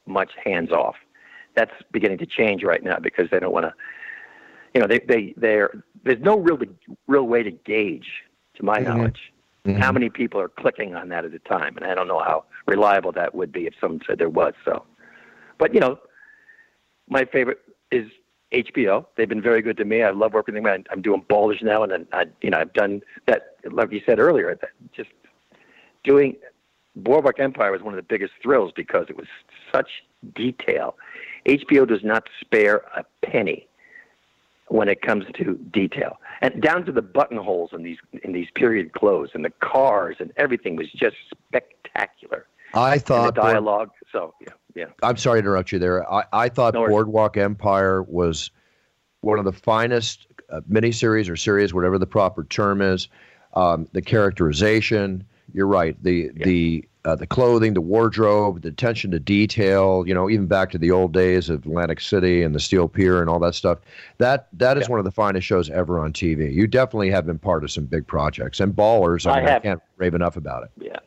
much 0.06 0.32
hands 0.42 0.70
off 0.70 0.96
that's 1.54 1.72
beginning 1.92 2.18
to 2.18 2.26
change 2.26 2.62
right 2.62 2.82
now 2.82 2.98
because 2.98 3.28
they 3.30 3.38
don't 3.38 3.52
want 3.52 3.64
to 3.64 3.74
you 4.74 4.80
know, 4.80 4.86
they 4.86 5.00
they 5.00 5.34
they're 5.36 5.82
there's 6.04 6.20
no 6.20 6.38
real 6.38 6.58
real 7.06 7.24
way 7.24 7.42
to 7.42 7.50
gauge, 7.50 8.08
to 8.54 8.64
my 8.64 8.78
mm-hmm. 8.78 8.88
knowledge, 8.88 9.32
mm-hmm. 9.64 9.80
how 9.80 9.92
many 9.92 10.10
people 10.10 10.40
are 10.40 10.48
clicking 10.48 10.94
on 10.94 11.08
that 11.08 11.24
at 11.24 11.34
a 11.34 11.38
time, 11.40 11.76
and 11.76 11.86
I 11.86 11.94
don't 11.94 12.08
know 12.08 12.20
how 12.20 12.44
reliable 12.66 13.12
that 13.12 13.34
would 13.34 13.52
be 13.52 13.66
if 13.66 13.74
someone 13.80 14.00
said 14.06 14.18
there 14.18 14.28
was. 14.28 14.54
So, 14.64 14.84
but 15.58 15.74
you 15.74 15.80
know, 15.80 15.98
my 17.08 17.24
favorite 17.24 17.58
is 17.90 18.06
HBO. 18.52 19.06
They've 19.16 19.28
been 19.28 19.42
very 19.42 19.62
good 19.62 19.76
to 19.76 19.84
me. 19.84 20.02
I 20.02 20.10
love 20.10 20.32
working 20.32 20.54
with 20.54 20.64
them. 20.64 20.84
I'm 20.90 21.02
doing 21.02 21.22
Ballers 21.28 21.62
now, 21.62 21.82
and 21.82 22.06
I, 22.12 22.26
you 22.42 22.50
know, 22.50 22.58
I've 22.58 22.72
done 22.72 23.02
that. 23.26 23.56
Like 23.70 23.92
you 23.92 24.00
said 24.04 24.18
earlier, 24.18 24.54
that 24.60 24.70
just 24.92 25.10
doing 26.02 26.36
Boardwalk 26.96 27.38
Empire 27.38 27.70
was 27.72 27.82
one 27.82 27.94
of 27.94 27.96
the 27.96 28.02
biggest 28.02 28.32
thrills 28.42 28.72
because 28.74 29.06
it 29.08 29.16
was 29.16 29.26
such 29.72 29.88
detail. 30.34 30.96
HBO 31.46 31.86
does 31.86 32.02
not 32.02 32.28
spare 32.40 32.82
a 32.96 33.04
penny 33.24 33.66
when 34.68 34.88
it 34.88 35.02
comes 35.02 35.24
to 35.34 35.54
detail, 35.72 36.18
and 36.42 36.62
down 36.62 36.84
to 36.86 36.92
the 36.92 37.02
buttonholes 37.02 37.70
in 37.72 37.82
these 37.82 37.98
in 38.22 38.32
these 38.32 38.48
period 38.54 38.92
clothes 38.92 39.30
and 39.34 39.44
the 39.44 39.52
cars 39.60 40.16
and 40.20 40.32
everything 40.36 40.76
was 40.76 40.90
just 40.92 41.16
spectacular. 41.30 42.46
I 42.74 42.98
thought 42.98 43.28
and 43.28 43.36
the 43.36 43.40
dialogue 43.40 43.90
So 44.12 44.34
yeah, 44.40 44.52
yeah. 44.74 44.86
I'm 45.02 45.16
sorry 45.16 45.40
to 45.40 45.46
interrupt 45.46 45.72
you 45.72 45.78
there. 45.78 46.10
I, 46.12 46.24
I 46.32 46.48
thought 46.48 46.74
No. 46.74 46.86
Boardwalk 46.86 47.36
Empire 47.36 48.02
was 48.02 48.50
one 49.20 49.38
of 49.38 49.44
the 49.44 49.52
finest 49.52 50.26
uh, 50.50 50.60
miniseries 50.70 51.28
or 51.28 51.36
series, 51.36 51.72
whatever 51.72 51.98
the 51.98 52.06
proper 52.06 52.44
term 52.44 52.82
is. 52.82 53.08
Um, 53.54 53.88
the 53.92 54.02
characterization, 54.02 55.24
you're 55.52 55.66
right. 55.66 55.96
The 56.02 56.30
the 56.34 56.84
uh, 57.04 57.16
the 57.16 57.26
clothing, 57.26 57.72
the 57.72 57.80
wardrobe, 57.80 58.60
the 58.62 58.68
attention 58.68 59.10
to 59.10 59.18
detail. 59.18 60.04
You 60.06 60.14
know, 60.14 60.28
even 60.30 60.46
back 60.46 60.70
to 60.70 60.78
the 60.78 60.90
old 60.90 61.12
days 61.12 61.48
of 61.48 61.66
Atlantic 61.66 62.00
City 62.00 62.42
and 62.42 62.54
the 62.54 62.60
Steel 62.60 62.88
Pier 62.88 63.20
and 63.20 63.28
all 63.28 63.38
that 63.40 63.54
stuff. 63.54 63.78
That 64.18 64.48
that 64.52 64.78
is 64.78 64.88
one 64.88 64.98
of 64.98 65.04
the 65.04 65.10
finest 65.10 65.46
shows 65.46 65.70
ever 65.70 65.98
on 65.98 66.12
TV. 66.12 66.52
You 66.52 66.66
definitely 66.66 67.10
have 67.10 67.26
been 67.26 67.38
part 67.38 67.64
of 67.64 67.70
some 67.70 67.86
big 67.86 68.06
projects 68.06 68.60
and 68.60 68.74
Ballers. 68.74 69.26
I, 69.26 69.38
I 69.38 69.40
mean, 69.40 69.48
I 69.48 69.58
can't 69.60 69.82
rave 69.96 70.14
enough 70.14 70.36
about 70.36 70.64
it. 70.64 70.70
Yeah. 70.78 70.98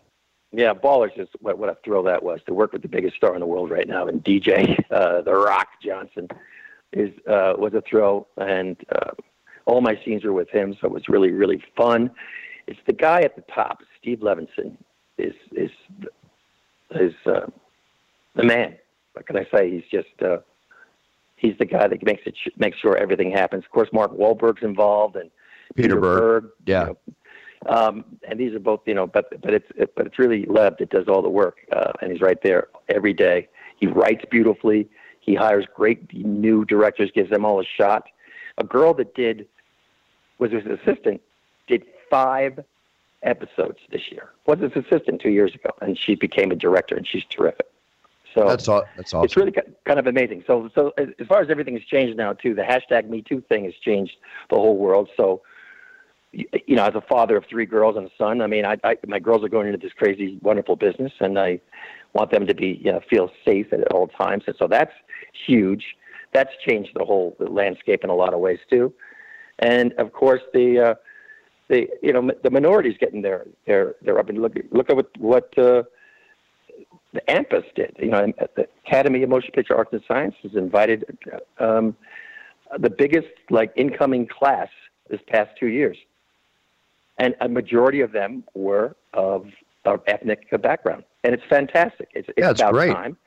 Yeah, 0.55 0.75
Ballers 0.75 1.19
is 1.19 1.27
what, 1.41 1.57
what 1.57 1.69
a 1.69 1.77
thrill 1.83 2.03
that 2.03 2.21
was 2.21 2.39
to 2.45 2.53
work 2.53 2.73
with 2.73 2.83
the 2.83 2.87
biggest 2.87 3.15
star 3.15 3.33
in 3.33 3.39
the 3.39 3.45
world 3.47 3.71
right 3.71 3.87
now, 3.87 4.07
and 4.07 4.23
DJ 4.23 4.77
uh, 4.91 5.21
The 5.21 5.33
Rock 5.33 5.67
Johnson 5.83 6.27
is 6.91 7.09
uh, 7.27 7.53
was 7.57 7.73
a 7.73 7.81
thrill, 7.81 8.27
and 8.37 8.77
uh, 8.91 9.11
all 9.65 9.81
my 9.81 9.99
scenes 10.05 10.23
were 10.23 10.31
with 10.33 10.49
him, 10.49 10.75
so 10.79 10.87
it 10.87 10.93
was 10.93 11.09
really 11.09 11.31
really 11.31 11.61
fun. 11.75 12.11
It's 12.67 12.79
the 12.85 12.93
guy 12.93 13.21
at 13.21 13.35
the 13.35 13.43
top, 13.53 13.79
Steve 13.99 14.19
Levinson, 14.19 14.77
is 15.17 15.33
is 15.53 15.71
is 16.91 17.13
uh, 17.25 17.47
the 18.35 18.43
man. 18.43 18.75
What 19.13 19.25
can 19.25 19.37
I 19.37 19.47
say? 19.51 19.71
He's 19.71 19.89
just 19.91 20.21
uh, 20.21 20.37
he's 21.35 21.57
the 21.57 21.65
guy 21.65 21.87
that 21.87 22.03
makes 22.03 22.21
it 22.27 22.35
makes 22.57 22.77
sure 22.77 22.95
everything 22.95 23.31
happens. 23.31 23.63
Of 23.65 23.71
course, 23.71 23.89
Mark 23.91 24.11
Wahlberg's 24.11 24.61
involved, 24.61 25.15
and 25.15 25.31
Peter 25.75 25.99
Berg, 25.99 26.43
you 26.43 26.73
yeah. 26.73 26.83
know, 26.83 26.97
um, 27.67 28.05
and 28.27 28.39
these 28.39 28.53
are 28.53 28.59
both, 28.59 28.81
you 28.85 28.93
know, 28.93 29.07
but 29.07 29.41
but 29.41 29.53
it's 29.53 29.67
it, 29.75 29.95
but 29.95 30.05
it's 30.05 30.19
really 30.19 30.45
Lev 30.45 30.77
that 30.77 30.89
does 30.89 31.07
all 31.07 31.21
the 31.21 31.29
work, 31.29 31.57
uh, 31.71 31.91
and 32.01 32.11
he's 32.11 32.21
right 32.21 32.41
there 32.41 32.67
every 32.89 33.13
day. 33.13 33.47
He 33.77 33.87
writes 33.87 34.23
beautifully. 34.29 34.87
He 35.19 35.35
hires 35.35 35.65
great 35.73 36.13
new 36.13 36.65
directors, 36.65 37.11
gives 37.13 37.29
them 37.29 37.45
all 37.45 37.59
a 37.59 37.65
shot. 37.65 38.07
A 38.57 38.63
girl 38.63 38.93
that 38.95 39.15
did 39.15 39.47
was 40.37 40.51
his 40.51 40.65
assistant 40.65 41.21
did 41.67 41.85
five 42.09 42.63
episodes 43.23 43.79
this 43.91 44.11
year. 44.11 44.29
Was 44.45 44.59
his 44.59 44.71
assistant 44.75 45.21
two 45.21 45.31
years 45.31 45.55
ago, 45.55 45.69
and 45.81 45.97
she 45.97 46.15
became 46.15 46.51
a 46.51 46.55
director, 46.55 46.95
and 46.95 47.07
she's 47.07 47.23
terrific. 47.25 47.67
So 48.33 48.47
That's 48.47 48.67
all. 48.67 48.83
That's 48.97 49.13
awesome. 49.13 49.25
it's 49.25 49.37
really 49.37 49.53
kind 49.85 49.99
of 49.99 50.07
amazing. 50.07 50.43
So, 50.47 50.69
so 50.73 50.93
as 50.97 51.27
far 51.27 51.41
as 51.41 51.49
everything 51.49 51.75
has 51.75 51.83
changed 51.83 52.17
now 52.17 52.33
too, 52.33 52.55
the 52.55 52.63
hashtag 52.63 53.09
Me 53.09 53.21
Too 53.21 53.41
thing 53.41 53.65
has 53.65 53.75
changed 53.75 54.17
the 54.49 54.55
whole 54.55 54.77
world. 54.77 55.09
So, 55.15 55.41
you 56.33 56.75
know, 56.75 56.85
as 56.85 56.95
a 56.95 57.01
father 57.01 57.37
of 57.37 57.45
three 57.45 57.65
girls 57.65 57.95
and 57.95 58.07
a 58.07 58.11
son, 58.17 58.41
I 58.41 58.47
mean, 58.47 58.65
I, 58.65 58.77
I 58.83 58.97
my 59.07 59.19
girls 59.19 59.43
are 59.43 59.49
going 59.49 59.67
into 59.67 59.77
this 59.77 59.93
crazy, 59.93 60.39
wonderful 60.41 60.75
business, 60.75 61.11
and 61.19 61.37
I 61.37 61.59
want 62.13 62.31
them 62.31 62.47
to 62.47 62.55
be, 62.55 62.79
you 62.83 62.91
know, 62.91 63.01
feel 63.09 63.29
safe 63.45 63.71
at 63.71 63.91
all 63.91 64.07
times. 64.07 64.43
And 64.47 64.55
so 64.57 64.67
that's 64.67 64.91
huge. 65.45 65.95
That's 66.33 66.51
changed 66.67 66.91
the 66.95 67.05
whole 67.05 67.35
landscape 67.39 68.03
in 68.03 68.09
a 68.09 68.15
lot 68.15 68.33
of 68.33 68.39
ways 68.39 68.59
too. 68.69 68.93
And 69.59 69.93
of 69.93 70.11
course, 70.11 70.41
the 70.53 70.79
uh, 70.79 70.95
the 71.69 71.87
you 72.01 72.11
know 72.11 72.31
the 72.43 72.49
minorities 72.49 72.97
getting 72.99 73.21
their 73.21 73.45
their 73.67 73.95
their 74.01 74.19
up 74.19 74.29
and 74.29 74.41
look 74.41 74.53
look 74.71 74.89
at 74.89 74.95
what 74.95 75.09
what. 75.17 75.57
Uh, 75.57 75.83
the 77.13 77.21
AMPAS 77.29 77.63
did. 77.75 77.95
You 77.99 78.09
know, 78.09 78.33
the 78.55 78.67
Academy 78.87 79.21
of 79.21 79.29
Motion 79.29 79.51
Picture 79.51 79.75
Arts 79.75 79.91
and 79.93 80.01
Sciences 80.07 80.55
invited 80.55 81.15
um, 81.59 81.95
the 82.79 82.89
biggest 82.89 83.27
like 83.51 83.71
incoming 83.75 84.27
class 84.27 84.69
this 85.09 85.21
past 85.27 85.51
two 85.59 85.67
years, 85.67 85.95
and 87.23 87.35
a 87.39 87.47
majority 87.47 88.01
of 88.01 88.11
them 88.11 88.43
were 88.53 88.95
of, 89.13 89.45
of 89.85 90.01
ethnic 90.07 90.41
background, 90.61 91.03
and 91.23 91.33
it's 91.33 91.43
fantastic. 91.49 92.09
It's, 92.13 92.27
it's 92.29 92.37
Yeah, 92.37 92.51
it's 92.51 92.59
about 92.61 92.73
great. 92.73 92.91
time, 92.93 93.17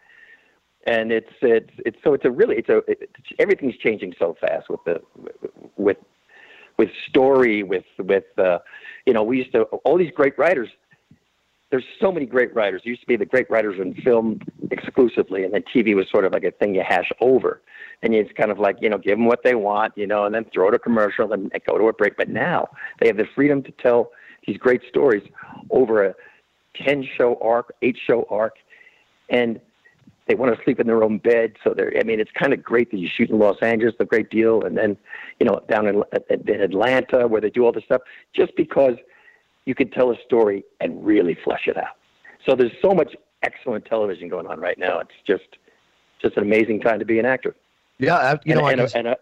and 0.86 1.10
it's 1.10 1.32
it's 1.40 1.70
it's 1.86 1.96
so 2.04 2.12
it's 2.12 2.26
a 2.26 2.30
really 2.30 2.56
it's 2.56 2.68
a 2.68 2.82
it's, 2.86 3.02
everything's 3.38 3.76
changing 3.78 4.12
so 4.18 4.36
fast 4.38 4.68
with 4.68 4.80
the 4.84 5.00
with 5.76 5.96
with 6.78 6.90
story 7.08 7.62
with 7.62 7.84
with 7.98 8.24
uh, 8.38 8.58
you 9.06 9.14
know 9.14 9.22
we 9.22 9.38
used 9.38 9.52
to 9.52 9.62
all 9.84 9.96
these 9.96 10.12
great 10.14 10.38
writers 10.38 10.68
there's 11.70 11.84
so 12.00 12.12
many 12.12 12.26
great 12.26 12.54
writers. 12.54 12.82
There 12.84 12.90
used 12.90 13.02
to 13.02 13.06
be 13.06 13.16
the 13.16 13.26
great 13.26 13.50
writers 13.50 13.80
in 13.80 13.94
film 14.02 14.40
exclusively, 14.70 15.44
and 15.44 15.52
then 15.52 15.64
TV 15.74 15.96
was 15.96 16.06
sort 16.10 16.24
of 16.24 16.32
like 16.32 16.44
a 16.44 16.52
thing 16.52 16.74
you 16.74 16.82
hash 16.86 17.10
over. 17.20 17.60
And 18.02 18.14
it's 18.14 18.30
kind 18.32 18.50
of 18.50 18.58
like, 18.58 18.76
you 18.80 18.88
know, 18.88 18.98
give 18.98 19.18
them 19.18 19.26
what 19.26 19.42
they 19.42 19.54
want, 19.54 19.94
you 19.96 20.06
know, 20.06 20.24
and 20.24 20.34
then 20.34 20.44
throw 20.52 20.68
it 20.68 20.72
to 20.72 20.78
commercial 20.78 21.32
and 21.32 21.50
go 21.66 21.76
to 21.76 21.84
a 21.88 21.92
break. 21.92 22.16
But 22.16 22.28
now 22.28 22.68
they 23.00 23.08
have 23.08 23.16
the 23.16 23.26
freedom 23.34 23.62
to 23.64 23.72
tell 23.72 24.12
these 24.46 24.58
great 24.58 24.82
stories 24.88 25.26
over 25.70 26.04
a 26.04 26.14
10 26.76 27.08
show 27.16 27.38
arc, 27.42 27.74
eight 27.82 27.96
show 28.06 28.26
arc, 28.30 28.54
and 29.28 29.60
they 30.28 30.34
want 30.34 30.56
to 30.56 30.62
sleep 30.64 30.78
in 30.78 30.86
their 30.86 31.02
own 31.02 31.18
bed. 31.18 31.54
So 31.64 31.72
they're, 31.74 31.92
I 31.98 32.04
mean, 32.04 32.20
it's 32.20 32.30
kind 32.32 32.52
of 32.52 32.62
great 32.62 32.90
that 32.90 32.98
you 32.98 33.08
shoot 33.08 33.30
in 33.30 33.38
Los 33.38 33.56
Angeles, 33.60 33.94
a 33.98 34.04
great 34.04 34.30
deal, 34.30 34.62
and 34.62 34.76
then, 34.76 34.96
you 35.40 35.46
know, 35.46 35.60
down 35.68 35.86
in, 35.86 36.02
in 36.30 36.60
Atlanta 36.60 37.26
where 37.26 37.40
they 37.40 37.50
do 37.50 37.64
all 37.64 37.72
this 37.72 37.84
stuff, 37.84 38.02
just 38.34 38.54
because 38.56 38.94
you 39.66 39.74
could 39.74 39.92
tell 39.92 40.10
a 40.10 40.16
story 40.24 40.64
and 40.80 41.04
really 41.04 41.36
flesh 41.44 41.66
it 41.66 41.76
out. 41.76 41.96
So 42.48 42.54
there's 42.54 42.72
so 42.80 42.92
much 42.94 43.14
excellent 43.42 43.84
television 43.84 44.28
going 44.28 44.46
on 44.46 44.58
right 44.58 44.78
now. 44.78 45.00
It's 45.00 45.10
just 45.26 45.58
just 46.22 46.36
an 46.38 46.44
amazing 46.44 46.80
time 46.80 46.98
to 47.00 47.04
be 47.04 47.18
an 47.18 47.26
actor. 47.26 47.54
Yeah, 47.98 48.16
I- 48.16 48.32
you 48.44 48.52
and, 48.52 48.60
know, 48.60 48.66
and, 48.68 48.80
guess- 48.80 48.94
a, 48.94 48.98
and 48.98 49.06
a, 49.08 49.16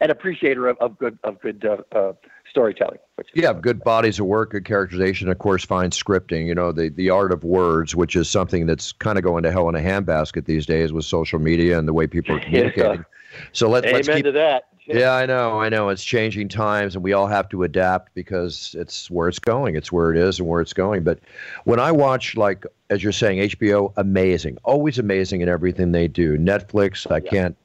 an 0.00 0.10
appreciator 0.10 0.68
of, 0.68 0.76
of 0.78 0.98
good 0.98 1.18
of 1.24 1.40
good 1.40 1.64
uh, 1.64 1.78
uh, 1.96 2.12
storytelling. 2.50 2.98
Which 3.16 3.28
Yeah, 3.34 3.54
good 3.54 3.82
bodies 3.82 4.20
of 4.20 4.26
work, 4.26 4.50
good 4.50 4.66
characterization, 4.66 5.28
of 5.30 5.38
course, 5.38 5.64
fine 5.64 5.90
scripting. 5.90 6.46
You 6.46 6.54
know, 6.54 6.70
the 6.70 6.90
the 6.90 7.08
art 7.10 7.32
of 7.32 7.42
words, 7.44 7.96
which 7.96 8.14
is 8.14 8.28
something 8.28 8.66
that's 8.66 8.92
kind 8.92 9.16
of 9.16 9.24
going 9.24 9.42
to 9.44 9.50
hell 9.50 9.68
in 9.70 9.74
a 9.74 9.80
handbasket 9.80 10.44
these 10.44 10.66
days 10.66 10.92
with 10.92 11.06
social 11.06 11.38
media 11.38 11.78
and 11.78 11.88
the 11.88 11.94
way 11.94 12.06
people 12.06 12.36
are 12.36 12.40
communicating. 12.44 13.04
So 13.52 13.68
let, 13.70 13.84
let's 13.84 14.06
Amen 14.08 14.18
keep. 14.18 14.24
to 14.26 14.32
that. 14.32 14.64
Yeah, 14.86 15.14
I 15.14 15.26
know, 15.26 15.60
I 15.60 15.68
know. 15.68 15.88
It's 15.88 16.04
changing 16.04 16.48
times, 16.48 16.94
and 16.94 17.02
we 17.02 17.12
all 17.12 17.26
have 17.26 17.48
to 17.48 17.64
adapt 17.64 18.14
because 18.14 18.74
it's 18.78 19.10
where 19.10 19.28
it's 19.28 19.40
going. 19.40 19.74
It's 19.74 19.90
where 19.90 20.12
it 20.12 20.18
is 20.18 20.38
and 20.38 20.48
where 20.48 20.60
it's 20.60 20.72
going. 20.72 21.02
But 21.02 21.18
when 21.64 21.80
I 21.80 21.90
watch, 21.90 22.36
like 22.36 22.64
as 22.90 23.02
you're 23.02 23.12
saying, 23.12 23.50
HBO, 23.50 23.92
amazing, 23.96 24.58
always 24.64 24.98
amazing 24.98 25.40
in 25.40 25.48
everything 25.48 25.92
they 25.92 26.08
do. 26.08 26.38
Netflix, 26.38 27.10
I 27.10 27.20
can't 27.20 27.56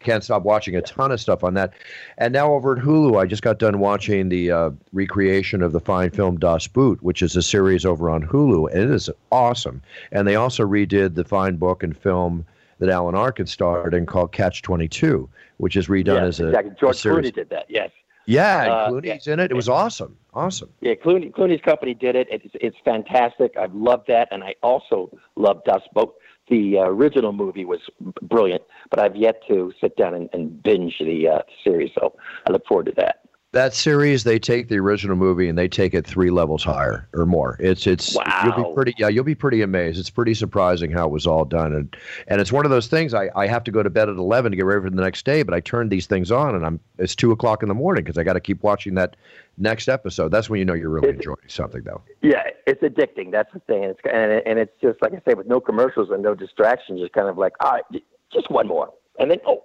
can't 0.00 0.24
stop 0.24 0.44
watching 0.44 0.74
a 0.76 0.80
ton 0.80 1.12
of 1.12 1.20
stuff 1.20 1.44
on 1.44 1.52
that. 1.52 1.74
And 2.16 2.32
now 2.32 2.54
over 2.54 2.74
at 2.74 2.82
Hulu, 2.82 3.20
I 3.20 3.26
just 3.26 3.42
got 3.42 3.58
done 3.58 3.80
watching 3.80 4.30
the 4.30 4.50
uh, 4.50 4.70
recreation 4.94 5.62
of 5.62 5.72
the 5.72 5.80
fine 5.80 6.08
film 6.10 6.38
Das 6.38 6.66
Boot, 6.66 7.02
which 7.02 7.20
is 7.20 7.36
a 7.36 7.42
series 7.42 7.84
over 7.84 8.08
on 8.08 8.26
Hulu, 8.26 8.70
and 8.72 8.84
it 8.84 8.90
is 8.90 9.10
awesome. 9.30 9.82
And 10.10 10.26
they 10.26 10.36
also 10.36 10.66
redid 10.66 11.16
the 11.16 11.24
fine 11.24 11.56
book 11.56 11.82
and 11.82 11.94
film 11.94 12.46
that 12.80 12.88
Alan 12.88 13.14
Arkin 13.14 13.46
starred 13.46 13.94
in 13.94 14.04
called 14.06 14.32
Catch 14.32 14.62
Twenty 14.62 14.88
Two, 14.88 15.28
which 15.58 15.76
is 15.76 15.86
redone 15.86 16.20
yeah, 16.20 16.24
as 16.24 16.40
a, 16.40 16.48
exactly. 16.48 16.72
a 16.72 16.74
George 16.74 16.96
series. 16.96 17.30
Clooney 17.30 17.34
did 17.34 17.50
that. 17.50 17.66
Yes. 17.68 17.90
Yeah, 18.26 18.72
Uh, 18.72 18.90
Clooney's 18.90 19.26
in 19.26 19.40
it. 19.40 19.50
It 19.50 19.54
was 19.54 19.68
awesome. 19.68 20.16
Awesome. 20.34 20.70
Yeah, 20.80 20.94
Clooney, 20.94 21.32
Clooney's 21.32 21.62
company 21.62 21.94
did 21.94 22.14
it. 22.14 22.28
It's, 22.30 22.46
it's 22.54 22.76
fantastic. 22.84 23.56
I've 23.56 23.74
loved 23.74 24.06
that, 24.08 24.28
and 24.30 24.44
I 24.44 24.54
also 24.62 25.10
love 25.36 25.62
Das 25.64 25.82
Boot. 25.94 26.10
The 26.48 26.78
uh, 26.78 26.82
original 26.82 27.32
movie 27.32 27.64
was 27.64 27.80
brilliant, 28.22 28.62
but 28.90 29.00
I've 29.00 29.16
yet 29.16 29.42
to 29.48 29.72
sit 29.80 29.96
down 29.96 30.14
and, 30.14 30.28
and 30.32 30.62
binge 30.62 30.96
the 31.00 31.28
uh, 31.28 31.42
series, 31.64 31.90
so 31.98 32.14
I 32.46 32.52
look 32.52 32.66
forward 32.66 32.86
to 32.86 32.92
that. 32.96 33.19
That 33.52 33.74
series, 33.74 34.22
they 34.22 34.38
take 34.38 34.68
the 34.68 34.78
original 34.78 35.16
movie 35.16 35.48
and 35.48 35.58
they 35.58 35.66
take 35.66 35.92
it 35.92 36.06
three 36.06 36.30
levels 36.30 36.62
higher 36.62 37.08
or 37.12 37.26
more. 37.26 37.56
It's 37.58 37.84
it's 37.84 38.14
you'll 38.44 38.68
be 38.68 38.74
pretty 38.74 38.94
yeah 38.96 39.08
you'll 39.08 39.24
be 39.24 39.34
pretty 39.34 39.60
amazed. 39.62 39.98
It's 39.98 40.08
pretty 40.08 40.34
surprising 40.34 40.92
how 40.92 41.06
it 41.06 41.10
was 41.10 41.26
all 41.26 41.44
done 41.44 41.72
and 41.74 41.96
and 42.28 42.40
it's 42.40 42.52
one 42.52 42.64
of 42.64 42.70
those 42.70 42.86
things. 42.86 43.12
I, 43.12 43.28
I 43.34 43.48
have 43.48 43.64
to 43.64 43.72
go 43.72 43.82
to 43.82 43.90
bed 43.90 44.08
at 44.08 44.14
eleven 44.16 44.52
to 44.52 44.56
get 44.56 44.66
ready 44.66 44.82
for 44.82 44.90
the 44.90 45.02
next 45.02 45.24
day, 45.24 45.42
but 45.42 45.52
I 45.52 45.58
turn 45.58 45.88
these 45.88 46.06
things 46.06 46.30
on 46.30 46.54
and 46.54 46.64
I'm 46.64 46.78
it's 46.98 47.16
two 47.16 47.32
o'clock 47.32 47.64
in 47.64 47.68
the 47.68 47.74
morning 47.74 48.04
because 48.04 48.18
I 48.18 48.22
got 48.22 48.34
to 48.34 48.40
keep 48.40 48.62
watching 48.62 48.94
that 48.94 49.16
next 49.58 49.88
episode. 49.88 50.28
That's 50.30 50.48
when 50.48 50.60
you 50.60 50.64
know 50.64 50.74
you're 50.74 50.88
really 50.90 51.08
enjoying 51.08 51.36
something 51.48 51.82
though. 51.82 52.02
Yeah, 52.22 52.44
it's 52.68 52.82
addicting. 52.84 53.32
That's 53.32 53.52
the 53.52 53.58
thing, 53.60 53.82
and 53.82 53.90
it's 53.90 54.00
and, 54.04 54.30
it- 54.30 54.44
and 54.46 54.58
it's 54.60 54.72
just 54.80 55.02
like 55.02 55.12
I 55.12 55.20
say, 55.28 55.34
with 55.34 55.48
no 55.48 55.58
commercials 55.58 56.10
and 56.10 56.22
no 56.22 56.36
distractions, 56.36 57.00
just 57.00 57.14
kind 57.14 57.28
of 57.28 57.36
like, 57.36 57.54
all 57.64 57.72
right, 57.72 58.02
just 58.32 58.48
one 58.48 58.68
more, 58.68 58.90
and 59.18 59.28
then 59.28 59.38
oh, 59.44 59.64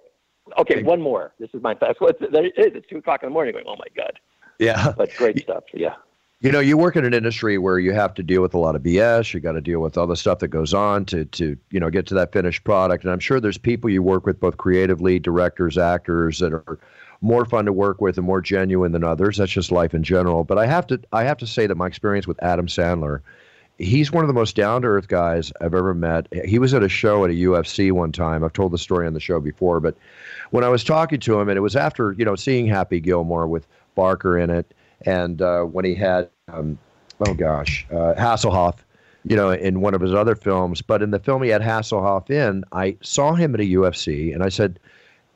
okay, 0.58 0.82
one 0.82 1.00
more. 1.00 1.32
This 1.38 1.50
is 1.54 1.62
my 1.62 1.74
fast. 1.74 2.00
Well, 2.00 2.10
it's, 2.10 2.20
there 2.32 2.44
it 2.44 2.54
is. 2.56 2.72
It's 2.74 2.88
two 2.88 2.98
o'clock 2.98 3.22
in 3.22 3.28
the 3.28 3.32
morning. 3.32 3.52
Going, 3.52 3.64
oh 3.66 3.76
my 3.76 3.86
god, 3.96 4.18
Yeah. 4.58 4.92
but 4.96 5.14
great 5.16 5.40
stuff. 5.40 5.64
Yeah. 5.72 5.94
You 6.40 6.52
know, 6.52 6.60
you 6.60 6.76
work 6.76 6.96
in 6.96 7.04
an 7.06 7.14
industry 7.14 7.56
where 7.56 7.78
you 7.78 7.94
have 7.94 8.12
to 8.14 8.22
deal 8.22 8.42
with 8.42 8.52
a 8.52 8.58
lot 8.58 8.76
of 8.76 8.82
BS. 8.82 9.32
You 9.32 9.40
got 9.40 9.52
to 9.52 9.60
deal 9.62 9.80
with 9.80 9.96
all 9.96 10.06
the 10.06 10.16
stuff 10.16 10.40
that 10.40 10.48
goes 10.48 10.74
on 10.74 11.06
to, 11.06 11.24
to 11.24 11.56
you 11.70 11.80
know, 11.80 11.88
get 11.88 12.06
to 12.08 12.14
that 12.14 12.30
finished 12.30 12.62
product. 12.62 13.04
And 13.04 13.12
I'm 13.12 13.20
sure 13.20 13.40
there's 13.40 13.56
people 13.56 13.88
you 13.88 14.02
work 14.02 14.26
with, 14.26 14.38
both 14.38 14.58
creatively, 14.58 15.18
directors, 15.18 15.78
actors, 15.78 16.38
that 16.40 16.52
are 16.52 16.78
more 17.22 17.46
fun 17.46 17.64
to 17.64 17.72
work 17.72 18.02
with 18.02 18.18
and 18.18 18.26
more 18.26 18.42
genuine 18.42 18.92
than 18.92 19.02
others. 19.02 19.38
That's 19.38 19.50
just 19.50 19.72
life 19.72 19.94
in 19.94 20.02
general. 20.02 20.44
But 20.44 20.58
I 20.58 20.66
have 20.66 20.86
to, 20.88 21.00
I 21.10 21.24
have 21.24 21.38
to 21.38 21.46
say 21.46 21.66
that 21.66 21.74
my 21.74 21.86
experience 21.86 22.26
with 22.26 22.42
Adam 22.42 22.66
Sandler, 22.66 23.22
he's 23.78 24.12
one 24.12 24.24
of 24.24 24.28
the 24.28 24.34
most 24.34 24.56
down 24.56 24.82
to 24.82 24.88
earth 24.88 25.08
guys 25.08 25.52
I've 25.60 25.74
ever 25.74 25.94
met. 25.94 26.26
He 26.44 26.58
was 26.58 26.74
at 26.74 26.82
a 26.82 26.88
show 26.88 27.24
at 27.24 27.30
a 27.30 27.34
UFC 27.34 27.92
one 27.92 28.12
time. 28.12 28.44
I've 28.44 28.52
told 28.52 28.72
the 28.72 28.78
story 28.78 29.06
on 29.06 29.14
the 29.14 29.20
show 29.20 29.40
before, 29.40 29.80
but 29.80 29.96
when 30.50 30.64
I 30.64 30.68
was 30.68 30.84
talking 30.84 31.20
to 31.20 31.40
him, 31.40 31.48
and 31.48 31.56
it 31.56 31.62
was 31.62 31.76
after 31.76 32.12
you 32.12 32.24
know 32.24 32.36
seeing 32.36 32.66
Happy 32.66 33.00
Gilmore 33.00 33.46
with 33.46 33.66
Barker 33.94 34.38
in 34.38 34.50
it, 34.50 34.72
and 35.02 35.42
uh, 35.42 35.62
when 35.62 35.84
he 35.84 35.94
had 35.94 36.30
um, 36.48 36.78
oh 37.26 37.34
gosh 37.34 37.86
uh, 37.90 38.14
Hasselhoff 38.16 38.76
you 39.28 39.34
know, 39.34 39.50
in 39.50 39.80
one 39.80 39.92
of 39.92 40.00
his 40.00 40.14
other 40.14 40.36
films. 40.36 40.80
But 40.80 41.02
in 41.02 41.10
the 41.10 41.18
film 41.18 41.42
he 41.42 41.48
had 41.48 41.60
Hasselhoff 41.60 42.30
in, 42.30 42.64
I 42.72 42.96
saw 43.02 43.34
him 43.34 43.54
at 43.54 43.60
a 43.60 43.64
UFC, 43.64 44.32
and 44.32 44.42
I 44.42 44.48
said, 44.48 44.78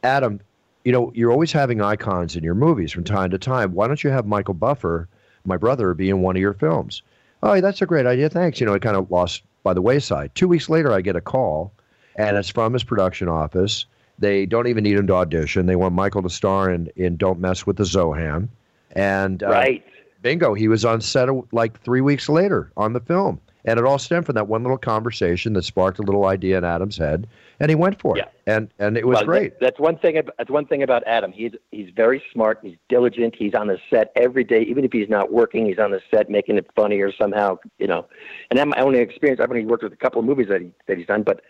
Adam, 0.05 0.41
you 0.85 0.93
know, 0.93 1.13
you're 1.15 1.33
always 1.33 1.53
having 1.53 1.83
icons 1.83 2.37
in 2.37 2.45
your 2.45 2.55
movies 2.55 2.93
from 2.93 3.05
time 3.05 3.31
to 3.31 3.39
time. 3.39 3.73
Why 3.73 3.89
don't 3.89 4.03
you 4.03 4.11
have 4.11 4.27
Michael 4.27 4.55
Buffer, 4.55 5.09
my 5.45 5.57
brother, 5.57 5.93
be 5.93 6.09
in 6.09 6.23
one 6.23 6.37
of 6.37 6.41
your 6.41 6.55
films? 6.55 7.03
Oh, 7.43 7.61
that's 7.61 7.83
a 7.83 7.87
great 7.87 8.07
idea. 8.07 8.29
Thanks. 8.29 8.61
You 8.61 8.67
know, 8.67 8.75
it 8.75 8.83
kind 8.83 8.97
of 8.97 9.11
lost 9.11 9.43
by 9.63 9.75
the 9.75 9.83
wayside. 9.83 10.35
Two 10.35 10.49
weeks 10.49 10.69
later, 10.69 10.93
I 10.93 11.01
get 11.01 11.17
a 11.17 11.21
call, 11.21 11.73
and 12.17 12.37
it's 12.37 12.51
from 12.51 12.73
his 12.73 12.85
production 12.85 13.29
office. 13.29 13.87
They 14.19 14.45
don't 14.45 14.67
even 14.67 14.85
need 14.85 14.97
him 14.97 15.07
to 15.07 15.15
audition. 15.15 15.67
They 15.67 15.77
want 15.77 15.95
Michael 15.95 16.23
to 16.23 16.31
star 16.31 16.71
in, 16.71 16.91
in 16.97 17.17
Don't 17.17 17.41
Mess 17.41 17.67
with 17.67 17.77
the 17.77 17.85
Zohan. 17.85 18.49
And 18.93 19.43
uh, 19.43 19.49
right. 19.49 19.85
bingo, 20.21 20.53
he 20.53 20.69
was 20.69 20.85
on 20.85 21.01
set 21.01 21.29
like 21.53 21.81
three 21.83 22.03
weeks 22.03 22.29
later 22.29 22.71
on 22.77 22.93
the 22.93 23.01
film. 23.01 23.41
And 23.65 23.79
it 23.79 23.85
all 23.85 23.99
stemmed 23.99 24.27
from 24.27 24.35
that 24.35 24.49
one 24.49 24.63
little 24.63 24.79
conversation 24.79 25.53
that 25.55 25.63
sparked 25.63 25.99
a 25.99 26.03
little 26.03 26.27
idea 26.27 26.59
in 26.59 26.65
Adam's 26.65 26.97
head, 26.97 27.27
and 27.61 27.71
he 27.71 27.75
went 27.75 28.01
for 28.01 28.17
it. 28.17 28.21
Yeah. 28.21 28.29
And 28.51 28.69
and 28.81 28.97
it 28.97 29.07
was 29.07 29.17
well, 29.17 29.25
great. 29.27 29.61
That's 29.61 29.79
one 29.79 29.97
thing. 29.97 30.21
That's 30.37 30.51
one 30.51 30.67
thing 30.67 30.83
about 30.83 31.03
Adam. 31.07 31.31
He's 31.31 31.53
he's 31.71 31.91
very 31.95 32.23
smart. 32.33 32.59
He's 32.63 32.77
diligent. 32.89 33.37
He's 33.39 33.55
on 33.55 33.69
the 33.69 33.79
set 33.89 34.11
every 34.17 34.43
day, 34.43 34.63
even 34.63 34.85
if 34.85 34.93
he's 34.93 35.09
not 35.09 35.33
working. 35.33 35.67
He's 35.67 35.79
on 35.79 35.93
the 35.93 36.01
set 36.13 36.29
making 36.29 36.57
it 36.57 36.69
funnier 36.75 37.13
somehow. 37.13 37.59
You 37.79 37.87
know, 37.87 38.07
and 38.51 38.59
that's 38.59 38.69
my 38.69 38.83
only 38.83 38.99
experience. 38.99 39.41
I've 39.41 39.51
only 39.51 39.65
worked 39.65 39.85
with 39.85 39.93
a 39.93 39.97
couple 39.97 40.19
of 40.19 40.27
movies 40.27 40.49
that 40.49 40.61
he 40.61 40.73
that 40.89 40.99
he's 40.99 41.07
done, 41.07 41.23
but 41.23 41.43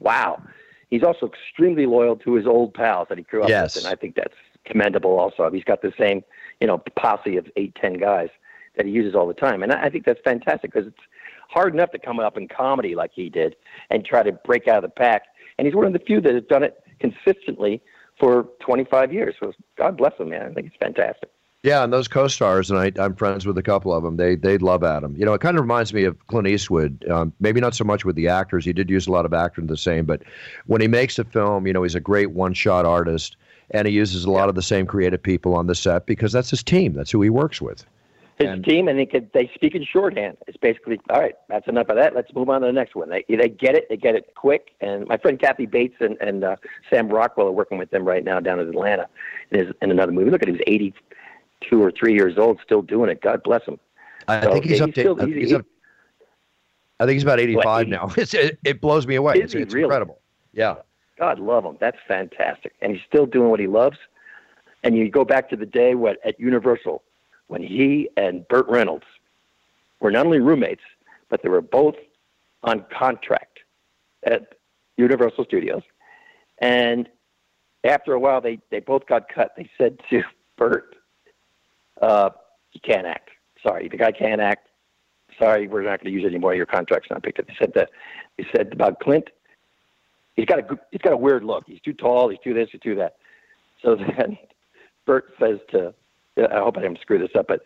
wow, 0.00 0.42
he's 0.90 1.04
also 1.04 1.26
extremely 1.26 1.86
loyal 1.86 2.16
to 2.16 2.34
his 2.34 2.46
old 2.46 2.74
pals 2.74 3.06
that 3.08 3.18
he 3.18 3.24
grew 3.24 3.44
up 3.44 3.48
yes. 3.48 3.76
with, 3.76 3.84
and 3.84 3.92
I 3.92 3.96
think 3.96 4.16
that's 4.16 4.34
commendable. 4.64 5.20
Also, 5.20 5.48
he's 5.50 5.64
got 5.64 5.80
the 5.80 5.92
same 5.98 6.24
you 6.60 6.66
know 6.66 6.78
posse 6.96 7.36
of 7.36 7.46
eight 7.56 7.76
ten 7.80 7.94
guys 7.94 8.30
that 8.76 8.86
he 8.86 8.90
uses 8.90 9.14
all 9.14 9.28
the 9.28 9.34
time, 9.34 9.62
and 9.62 9.72
I, 9.72 9.84
I 9.84 9.90
think 9.90 10.06
that's 10.06 10.20
fantastic 10.24 10.72
because 10.72 10.88
it's 10.88 11.04
hard 11.52 11.74
enough 11.74 11.90
to 11.92 11.98
come 11.98 12.18
up 12.18 12.36
in 12.36 12.48
comedy 12.48 12.94
like 12.94 13.10
he 13.14 13.28
did 13.28 13.54
and 13.90 14.04
try 14.04 14.22
to 14.22 14.32
break 14.32 14.66
out 14.68 14.82
of 14.82 14.82
the 14.82 14.88
pack. 14.88 15.22
And 15.62 15.68
he's 15.68 15.76
one 15.76 15.86
of 15.86 15.92
the 15.92 16.00
few 16.00 16.20
that 16.22 16.34
have 16.34 16.48
done 16.48 16.64
it 16.64 16.82
consistently 16.98 17.80
for 18.18 18.48
25 18.66 19.12
years. 19.12 19.36
So 19.38 19.52
God 19.78 19.96
bless 19.96 20.12
him, 20.18 20.30
man. 20.30 20.50
I 20.50 20.52
think 20.52 20.66
it's 20.66 20.76
fantastic. 20.76 21.30
Yeah, 21.62 21.84
and 21.84 21.92
those 21.92 22.08
co-stars, 22.08 22.68
and 22.68 22.80
I, 22.80 22.90
I'm 22.98 23.14
friends 23.14 23.46
with 23.46 23.56
a 23.58 23.62
couple 23.62 23.94
of 23.94 24.02
them. 24.02 24.16
They 24.16 24.34
they 24.34 24.58
love 24.58 24.82
Adam. 24.82 25.14
You 25.16 25.24
know, 25.24 25.34
it 25.34 25.40
kind 25.40 25.56
of 25.56 25.62
reminds 25.62 25.94
me 25.94 26.02
of 26.02 26.18
Clint 26.26 26.48
Eastwood. 26.48 27.08
Um, 27.08 27.32
maybe 27.38 27.60
not 27.60 27.76
so 27.76 27.84
much 27.84 28.04
with 28.04 28.16
the 28.16 28.26
actors. 28.26 28.64
He 28.64 28.72
did 28.72 28.90
use 28.90 29.06
a 29.06 29.12
lot 29.12 29.24
of 29.24 29.32
actors 29.32 29.68
the 29.68 29.76
same, 29.76 30.04
but 30.04 30.24
when 30.66 30.80
he 30.80 30.88
makes 30.88 31.16
a 31.20 31.24
film, 31.24 31.68
you 31.68 31.72
know, 31.72 31.84
he's 31.84 31.94
a 31.94 32.00
great 32.00 32.32
one-shot 32.32 32.84
artist, 32.84 33.36
and 33.70 33.86
he 33.86 33.94
uses 33.94 34.24
a 34.24 34.32
lot 34.32 34.48
of 34.48 34.56
the 34.56 34.62
same 34.62 34.84
creative 34.84 35.22
people 35.22 35.54
on 35.54 35.68
the 35.68 35.76
set 35.76 36.06
because 36.06 36.32
that's 36.32 36.50
his 36.50 36.64
team. 36.64 36.94
That's 36.94 37.12
who 37.12 37.22
he 37.22 37.30
works 37.30 37.62
with 37.62 37.86
his 38.42 38.50
and, 38.50 38.64
team, 38.64 38.88
and 38.88 38.98
they 38.98 39.06
could 39.06 39.30
they 39.32 39.50
speak 39.54 39.74
in 39.74 39.84
shorthand. 39.84 40.36
It's 40.46 40.56
basically 40.56 41.00
all 41.10 41.20
right. 41.20 41.34
That's 41.48 41.66
enough 41.68 41.88
of 41.88 41.96
that. 41.96 42.14
Let's 42.14 42.32
move 42.34 42.48
on 42.48 42.60
to 42.60 42.66
the 42.66 42.72
next 42.72 42.94
one. 42.94 43.08
They 43.08 43.24
they 43.28 43.48
get 43.48 43.74
it. 43.74 43.88
They 43.88 43.96
get 43.96 44.14
it 44.14 44.34
quick. 44.34 44.70
And 44.80 45.06
my 45.06 45.16
friend 45.16 45.38
Kathy 45.38 45.66
Bates 45.66 45.96
and 46.00 46.16
and 46.20 46.44
uh, 46.44 46.56
Sam 46.90 47.08
Rockwell 47.08 47.48
are 47.48 47.52
working 47.52 47.78
with 47.78 47.90
them 47.90 48.04
right 48.04 48.24
now 48.24 48.40
down 48.40 48.60
in 48.60 48.68
Atlanta 48.68 49.08
in, 49.50 49.66
his, 49.66 49.74
in 49.80 49.90
another 49.90 50.12
movie. 50.12 50.30
Look 50.30 50.42
at 50.42 50.48
him. 50.48 50.56
He's 50.56 50.64
eighty 50.66 50.94
two 51.68 51.82
or 51.82 51.90
three 51.90 52.14
years 52.14 52.38
old, 52.38 52.58
still 52.62 52.82
doing 52.82 53.10
it. 53.10 53.20
God 53.20 53.42
bless 53.42 53.64
him. 53.64 53.78
I 54.28 54.42
so, 54.42 54.52
think 54.52 54.64
he's 54.64 54.78
yeah, 54.78 54.84
up 54.84 54.94
to. 54.94 55.14
I, 55.14 55.24
think 55.24 55.34
he's, 55.34 55.50
he's 55.50 55.52
up, 55.54 55.66
I 57.00 57.06
think 57.06 57.14
he's 57.14 57.22
about 57.22 57.40
eighty 57.40 57.56
five 57.62 57.88
now. 57.88 58.10
It's, 58.16 58.34
it, 58.34 58.58
it 58.64 58.80
blows 58.80 59.06
me 59.06 59.16
away. 59.16 59.34
It's, 59.36 59.54
it's 59.54 59.74
really? 59.74 59.84
incredible. 59.84 60.20
Yeah. 60.52 60.76
God 61.18 61.38
love 61.38 61.64
him. 61.64 61.76
That's 61.80 61.98
fantastic. 62.08 62.72
And 62.80 62.92
he's 62.92 63.02
still 63.06 63.26
doing 63.26 63.50
what 63.50 63.60
he 63.60 63.66
loves. 63.66 63.96
And 64.82 64.96
you 64.96 65.08
go 65.08 65.24
back 65.24 65.48
to 65.50 65.56
the 65.56 65.66
day 65.66 65.94
what 65.94 66.18
at 66.24 66.38
Universal 66.40 67.02
when 67.52 67.62
he 67.62 68.08
and 68.16 68.48
Burt 68.48 68.66
Reynolds 68.66 69.04
were 70.00 70.10
not 70.10 70.24
only 70.24 70.40
roommates, 70.40 70.80
but 71.28 71.42
they 71.42 71.50
were 71.50 71.60
both 71.60 71.96
on 72.64 72.86
contract 72.90 73.58
at 74.24 74.54
Universal 74.96 75.44
Studios. 75.44 75.82
And 76.62 77.10
after 77.84 78.14
a 78.14 78.18
while, 78.18 78.40
they, 78.40 78.58
they 78.70 78.80
both 78.80 79.06
got 79.06 79.28
cut. 79.28 79.52
They 79.54 79.68
said 79.76 79.98
to 80.08 80.22
Burt, 80.56 80.96
uh, 82.00 82.30
"You 82.72 82.80
can't 82.82 83.06
act. 83.06 83.28
Sorry, 83.62 83.86
the 83.86 83.98
guy 83.98 84.12
can't 84.12 84.40
act. 84.40 84.68
Sorry, 85.38 85.68
we're 85.68 85.82
not 85.82 86.02
going 86.02 86.14
to 86.14 86.18
use 86.18 86.24
any 86.26 86.38
more. 86.38 86.54
Your 86.54 86.66
contract's 86.66 87.10
not 87.10 87.22
picked 87.22 87.38
up." 87.38 87.46
They 87.46 87.56
said 87.58 87.72
that. 87.74 87.90
They 88.38 88.46
said 88.56 88.72
about 88.72 88.98
Clint. 89.00 89.28
He's 90.36 90.46
got 90.46 90.58
a 90.60 90.78
he's 90.90 91.02
got 91.02 91.12
a 91.12 91.18
weird 91.18 91.44
look. 91.44 91.64
He's 91.66 91.80
too 91.80 91.92
tall. 91.92 92.30
He's 92.30 92.40
too 92.42 92.54
this. 92.54 92.70
He's 92.72 92.80
too 92.80 92.94
that. 92.94 93.16
So 93.82 93.96
then 94.16 94.38
Burt 95.04 95.34
says 95.38 95.58
to 95.72 95.92
I 96.36 96.58
hope 96.58 96.78
I 96.78 96.82
didn't 96.82 97.00
screw 97.00 97.18
this 97.18 97.34
up, 97.36 97.46
but 97.48 97.62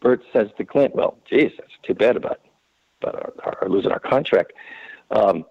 Burt 0.00 0.22
says 0.32 0.48
to 0.58 0.64
Clint, 0.64 0.94
"Well, 0.94 1.18
geez, 1.28 1.52
that's 1.58 1.72
too 1.82 1.94
bad 1.94 2.16
about 2.16 2.40
about 3.02 3.34
our, 3.44 3.58
our 3.62 3.68
losing 3.68 3.92
our 3.92 4.00
contract. 4.00 4.52
Um, 5.10 5.44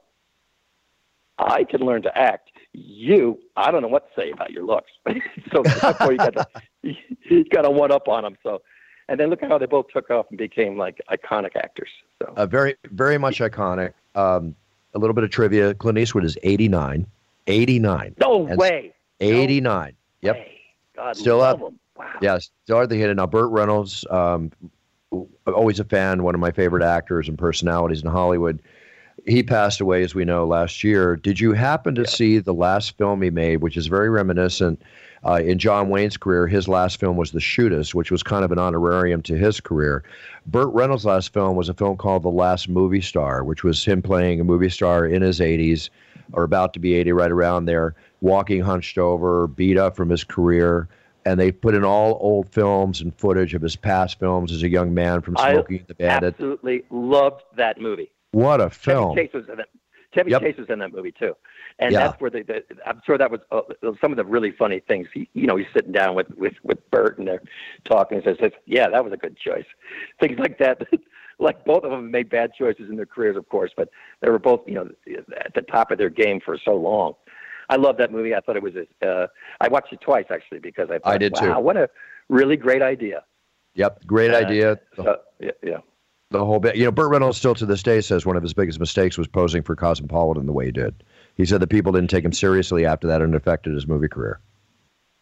I 1.38 1.64
can 1.64 1.82
learn 1.82 2.02
to 2.04 2.18
act. 2.18 2.52
You, 2.74 3.40
I 3.56 3.72
don't 3.72 3.82
know 3.82 3.88
what 3.88 4.08
to 4.08 4.22
say 4.22 4.32
about 4.32 4.52
your 4.52 4.64
looks. 4.64 4.92
so 5.52 5.64
therefore, 5.64 6.12
you 6.12 6.18
got 6.18 6.34
to 6.36 6.48
you 6.82 7.46
got 7.46 7.64
to 7.64 7.70
one 7.70 7.92
up 7.92 8.08
on 8.08 8.24
them. 8.24 8.38
So, 8.44 8.62
and 9.10 9.20
then 9.20 9.30
look 9.30 9.44
at 9.44 9.50
how 9.50 9.58
they 9.58 9.66
both 9.66 9.88
took 9.94 10.10
off 10.10 10.28
and 10.30 10.38
became 10.38 10.78
like 10.78 11.00
iconic 11.12 11.56
actors. 11.56 11.90
So, 12.22 12.34
uh, 12.36 12.46
very, 12.46 12.76
very 12.86 13.18
much 13.18 13.40
iconic. 13.40 13.94
Um, 14.16 14.56
a 14.94 15.00
little 15.00 15.14
bit 15.14 15.24
of 15.24 15.30
trivia: 15.30 15.74
Clint 15.76 15.98
Eastwood 15.98 16.24
is 16.24 16.38
eighty 16.44 16.68
nine. 16.68 17.06
Eighty 17.48 17.80
nine. 17.80 18.16
No 18.20 18.38
way. 18.38 18.94
Eighty 19.20 19.62
nine. 19.62 19.96
No 20.22 20.34
yep. 20.34 20.48
God 20.96 21.18
Still 21.18 21.42
up. 21.42 21.60
Him. 21.60 21.80
Wow. 21.96 22.06
Yes, 22.22 22.50
Dorothy 22.66 23.00
hit 23.00 23.10
it. 23.10 23.16
Now, 23.16 23.28
Burt 23.28 23.52
Reynolds, 23.52 24.06
um, 24.10 24.52
always 25.48 25.80
a 25.80 25.84
fan, 25.84 26.24
one 26.24 26.36
of 26.36 26.42
my 26.42 26.52
favorite 26.52 26.84
actors 26.84 27.28
and 27.30 27.38
personalities 27.38 28.02
in 28.02 28.10
Hollywood. 28.10 28.62
He 29.28 29.44
passed 29.44 29.80
away, 29.80 30.04
as 30.04 30.16
we 30.16 30.26
know, 30.26 30.46
last 30.46 30.84
year. 30.84 31.16
Did 31.16 31.40
you 31.40 31.54
happen 31.54 31.94
to 31.96 32.02
yeah. 32.02 32.08
see 32.08 32.40
the 32.40 32.54
last 32.54 32.98
film 32.98 33.22
he 33.22 33.30
made, 33.30 33.58
which 33.58 33.78
is 33.78 33.86
very 33.88 34.10
reminiscent 34.10 34.82
uh, 35.24 35.40
in 35.46 35.60
John 35.60 35.90
Wayne's 35.90 36.18
career? 36.18 36.48
His 36.48 36.68
last 36.68 37.00
film 37.00 37.16
was 37.16 37.32
The 37.32 37.40
Shootist, 37.40 37.94
which 37.94 38.10
was 38.10 38.24
kind 38.24 38.44
of 38.44 38.52
an 38.52 38.58
honorarium 38.58 39.22
to 39.24 39.38
his 39.38 39.62
career. 39.62 40.04
Burt 40.48 40.74
Reynolds' 40.74 41.06
last 41.06 41.32
film 41.32 41.56
was 41.56 41.70
a 41.70 41.76
film 41.76 41.96
called 41.96 42.24
The 42.24 42.30
Last 42.30 42.68
Movie 42.68 43.02
Star, 43.02 43.44
which 43.44 43.64
was 43.64 43.86
him 43.86 44.02
playing 44.02 44.42
a 44.42 44.44
movie 44.44 44.70
star 44.70 45.06
in 45.06 45.22
his 45.22 45.40
80s 45.40 45.90
or 46.32 46.44
about 46.44 46.74
to 46.74 46.80
be 46.80 46.96
80, 46.96 47.12
right 47.12 47.32
around 47.32 47.66
there, 47.66 47.96
walking 48.22 48.62
hunched 48.62 48.98
over, 48.98 49.46
beat 49.46 49.78
up 49.78 49.96
from 49.96 50.10
his 50.10 50.24
career 50.24 50.88
and 51.26 51.40
they 51.40 51.52
put 51.52 51.76
in 51.76 51.84
all 51.84 52.18
old 52.22 52.50
films 52.50 53.02
and 53.02 53.16
footage 53.16 53.54
of 53.54 53.62
his 53.62 53.76
past 53.76 54.20
films 54.20 54.52
as 54.52 54.64
a 54.64 54.70
young 54.70 54.94
man 54.94 55.22
from 55.22 55.36
Smokey 55.38 55.80
and 55.80 55.88
the 55.88 55.96
Bandit. 55.96 56.34
Absolutely 56.36 56.84
loved 56.90 57.44
that 57.56 57.80
movie. 57.80 58.12
What 58.32 58.62
a 58.62 58.70
film! 58.70 59.16
Chevy 59.16 59.28
Chase 59.28 59.34
was 59.34 59.50
in 59.50 59.60
it. 59.60 59.70
Chevy 60.14 60.32
yep. 60.32 60.42
Chase 60.42 60.58
was 60.58 60.70
in 60.70 60.80
that 60.80 60.94
movie 60.94 61.12
too, 61.12 61.36
and 61.80 61.92
yeah. 61.92 62.08
that's 62.08 62.22
where 62.22 62.30
the, 62.30 62.44
the, 62.44 62.64
I'm 62.86 63.02
sure 63.06 63.18
that 63.18 63.32
was 63.32 63.42
uh, 63.52 63.62
some 64.02 64.12
of 64.12 64.18
the 64.18 64.26
really 64.26 64.52
funny 64.52 64.80
things. 64.80 65.08
He, 65.14 65.30
you 65.34 65.48
know, 65.48 65.56
he's 65.56 65.68
sitting 65.74 65.92
down 65.92 66.16
with 66.16 66.28
with 66.36 66.54
with 66.64 66.80
Burt 66.92 67.18
and 67.18 67.28
they're 67.28 67.42
talking 67.86 68.22
and 68.24 68.38
says, 68.40 68.52
"Yeah, 68.66 68.90
that 68.90 69.04
was 69.04 69.14
a 69.14 69.18
good 69.18 69.38
choice." 69.38 69.66
Things 70.20 70.40
like 70.40 70.58
that. 70.60 70.82
like 71.40 71.66
both 71.66 71.84
of 71.84 71.92
them 71.92 72.12
made 72.12 72.30
bad 72.30 72.52
choices 72.58 72.90
in 72.90 72.96
their 72.96 73.06
careers, 73.06 73.38
of 73.38 73.48
course, 73.50 73.72
but 73.76 73.90
they 74.22 74.30
were 74.30 74.40
both, 74.40 74.62
you 74.68 74.76
know, 74.76 74.90
at 75.38 75.54
the 75.54 75.62
top 75.62 75.92
of 75.92 75.98
their 75.98 76.10
game 76.10 76.40
for 76.44 76.58
so 76.64 76.76
long. 76.76 77.14
I 77.70 77.76
love 77.76 77.98
that 77.98 78.12
movie. 78.12 78.36
I 78.36 78.40
thought 78.40 78.56
it 78.56 78.64
was. 78.64 78.74
A, 78.76 79.08
uh, 79.08 79.28
I 79.62 79.68
watched 79.68 79.94
it 79.94 80.02
twice 80.02 80.26
actually 80.30 80.60
because 80.60 80.90
I. 80.90 81.00
Thought, 81.00 81.14
I 81.14 81.18
did 81.18 81.34
wow, 81.34 81.56
too. 81.56 81.60
What 81.62 81.78
a 81.78 81.90
really 82.30 82.58
great 82.58 82.82
idea. 82.82 83.24
Yep, 83.76 84.06
great 84.06 84.32
uh, 84.32 84.38
idea. 84.38 84.80
So, 84.96 85.18
yeah, 85.40 85.52
yeah. 85.64 85.78
The 86.30 86.44
whole 86.44 86.60
bit. 86.60 86.76
You 86.76 86.86
know, 86.86 86.92
Burt 86.92 87.12
Reynolds 87.12 87.38
still 87.38 87.56
to 87.56 87.66
this 87.66 87.84
day 87.84 88.02
says 88.02 88.26
one 88.26 88.36
of 88.36 88.44
his 88.44 88.54
biggest 88.54 88.80
mistakes 88.80 89.18
was 89.18 89.28
posing 89.28 89.62
for 89.62 89.76
Cosmopolitan 89.76 90.46
the 90.46 90.54
way 90.54 90.66
he 90.66 90.72
did. 90.72 91.04
He 91.36 91.46
said 91.46 91.62
that 91.62 91.68
people 91.68 91.92
didn't 91.92 92.10
take 92.10 92.26
him 92.26 92.34
seriously 92.34 92.86
after 92.86 93.08
that, 93.08 93.22
and 93.22 93.36
affected 93.36 93.74
his 93.74 93.88
movie 93.88 94.08
career. 94.08 94.40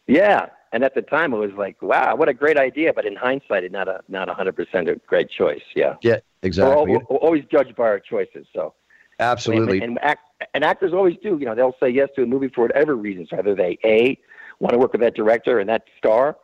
Yeah, 0.07 0.47
and 0.73 0.83
at 0.83 0.95
the 0.95 1.01
time 1.01 1.33
it 1.33 1.37
was 1.37 1.51
like, 1.57 1.81
wow, 1.81 2.15
what 2.15 2.29
a 2.29 2.33
great 2.33 2.57
idea. 2.57 2.93
But 2.93 3.05
in 3.05 3.15
hindsight, 3.15 3.63
it's 3.63 3.73
not 3.73 3.87
a 3.87 4.01
not 4.07 4.29
a 4.29 4.33
hundred 4.33 4.55
percent 4.55 4.89
a 4.89 4.95
great 5.07 5.29
choice. 5.29 5.61
Yeah. 5.75 5.95
Yeah, 6.01 6.19
exactly. 6.43 6.91
We're, 6.91 6.99
we're 7.09 7.17
always 7.17 7.43
judged 7.51 7.75
by 7.75 7.83
our 7.83 7.99
choices. 7.99 8.47
So. 8.53 8.73
Absolutely. 9.19 9.81
And, 9.81 9.91
and, 9.91 9.99
act, 10.01 10.21
and 10.53 10.63
actors 10.63 10.93
always 10.93 11.17
do. 11.21 11.37
You 11.39 11.45
know, 11.45 11.55
they'll 11.55 11.75
say 11.81 11.89
yes 11.89 12.09
to 12.15 12.23
a 12.23 12.25
movie 12.25 12.49
for 12.49 12.61
whatever 12.61 12.95
reasons. 12.95 13.29
whether 13.31 13.55
they 13.55 13.77
a 13.83 14.17
want 14.59 14.73
to 14.73 14.79
work 14.79 14.91
with 14.91 15.01
that 15.01 15.15
director 15.15 15.59
and 15.59 15.69
that 15.69 15.83
star, 15.97 16.37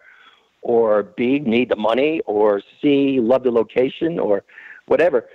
or 0.61 1.03
b 1.03 1.39
need 1.39 1.69
the 1.69 1.75
money, 1.75 2.21
or 2.25 2.61
c 2.81 3.19
love 3.21 3.43
the 3.43 3.51
location, 3.51 4.19
or 4.19 4.43
whatever. 4.87 5.29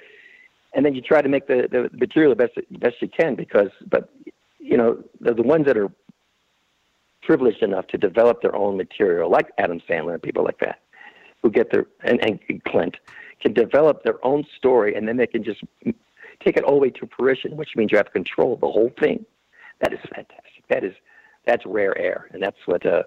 And 0.75 0.85
then 0.85 0.95
you 0.95 1.03
try 1.03 1.21
to 1.23 1.29
make 1.29 1.47
the, 1.47 1.69
the 1.71 1.91
material 1.97 2.35
the 2.35 2.37
best 2.37 2.55
best 2.81 2.97
you 3.01 3.09
can 3.09 3.35
because, 3.35 3.71
but 3.91 4.11
you 4.59 4.77
know, 4.77 5.03
the, 5.21 5.35
the 5.35 5.43
ones 5.43 5.67
that 5.67 5.77
are 5.77 5.91
privileged 7.23 7.63
enough 7.63 7.87
to 7.89 7.99
develop 7.99 8.43
their 8.43 8.55
own 8.57 8.77
material, 8.77 9.31
like 9.31 9.49
Adam 9.59 9.81
Sandler 9.89 10.15
and 10.15 10.23
people 10.23 10.45
like 10.45 10.59
that, 10.59 10.81
who 11.43 11.51
get 11.51 11.71
their 11.71 11.87
and, 12.05 12.21
and 12.25 12.65
Clint 12.65 12.97
can 13.41 13.53
develop 13.53 14.05
their 14.05 14.25
own 14.25 14.45
story, 14.57 14.95
and 14.95 15.07
then 15.07 15.17
they 15.17 15.27
can 15.27 15.45
just 15.45 15.63
take 16.41 16.57
it 16.57 16.65
all 16.65 16.75
the 16.75 16.81
way 16.81 16.91
to 16.91 17.09
fruition, 17.17 17.57
which 17.57 17.71
means 17.77 17.91
you 17.93 17.97
have 17.99 18.07
to 18.07 18.13
control 18.13 18.55
of 18.55 18.61
the 18.61 18.71
whole 18.71 18.91
thing. 19.01 19.25
That 19.81 19.93
is 19.93 19.99
fantastic. 20.15 20.65
That 20.69 20.85
is 20.85 20.95
that's 21.47 21.65
rare 21.67 21.97
air, 21.99 22.29
and 22.33 22.43
that's 22.43 22.57
what 22.67 22.85
uh, 22.87 23.03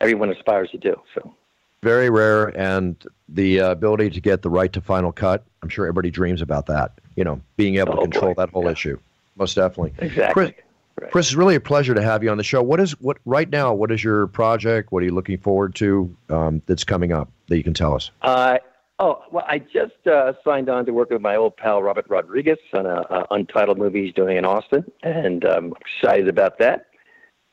everyone 0.00 0.30
aspires 0.30 0.70
to 0.72 0.78
do. 0.78 0.94
So. 1.14 1.34
very 1.82 2.10
rare, 2.10 2.48
and 2.58 2.96
the 3.28 3.60
uh, 3.60 3.70
ability 3.70 4.10
to 4.10 4.20
get 4.20 4.42
the 4.42 4.50
right 4.50 4.72
to 4.72 4.80
final 4.80 5.12
cut. 5.12 5.44
I'm 5.62 5.68
sure 5.68 5.86
everybody 5.86 6.10
dreams 6.10 6.42
about 6.42 6.66
that. 6.66 6.92
You 7.16 7.24
know, 7.24 7.40
being 7.56 7.76
able 7.76 7.92
Oh, 7.92 7.96
to 7.96 8.02
control 8.02 8.34
boy. 8.34 8.42
that 8.42 8.50
whole 8.50 8.64
Yeah. 8.64 8.72
issue. 8.72 8.98
Most 9.36 9.54
definitely. 9.54 9.92
Exactly. 9.98 10.32
Chris, 10.32 10.52
Right. 11.00 11.10
Chris, 11.12 11.26
it's 11.28 11.34
really 11.36 11.54
a 11.54 11.60
pleasure 11.60 11.94
to 11.94 12.02
have 12.02 12.22
you 12.22 12.28
on 12.30 12.36
the 12.36 12.44
show. 12.44 12.62
What 12.62 12.78
is 12.80 12.92
what 13.00 13.16
right 13.24 13.48
now? 13.48 13.72
What 13.72 13.90
is 13.90 14.04
your 14.04 14.26
project? 14.26 14.92
What 14.92 15.02
are 15.02 15.06
you 15.06 15.14
looking 15.14 15.38
forward 15.38 15.74
to 15.76 16.14
um, 16.28 16.60
that's 16.66 16.84
coming 16.84 17.12
up 17.12 17.30
that 17.46 17.56
you 17.56 17.62
can 17.64 17.72
tell 17.72 17.94
us? 17.94 18.10
Uh, 18.20 18.58
oh, 19.00 19.22
well, 19.32 19.44
I 19.48 19.58
just 19.58 20.06
uh, 20.06 20.34
signed 20.44 20.68
on 20.68 20.86
to 20.86 20.92
work 20.92 21.10
with 21.10 21.20
my 21.20 21.34
old 21.36 21.56
pal 21.56 21.82
Robert 21.82 22.06
Rodriguez 22.08 22.58
on 22.72 22.86
a, 22.86 23.00
a 23.10 23.26
untitled 23.32 23.78
movie 23.78 24.04
he's 24.04 24.14
doing 24.14 24.36
in 24.36 24.44
Austin, 24.44 24.84
and 25.02 25.44
I'm 25.44 25.72
excited 25.80 26.28
about 26.28 26.58
that. 26.60 26.86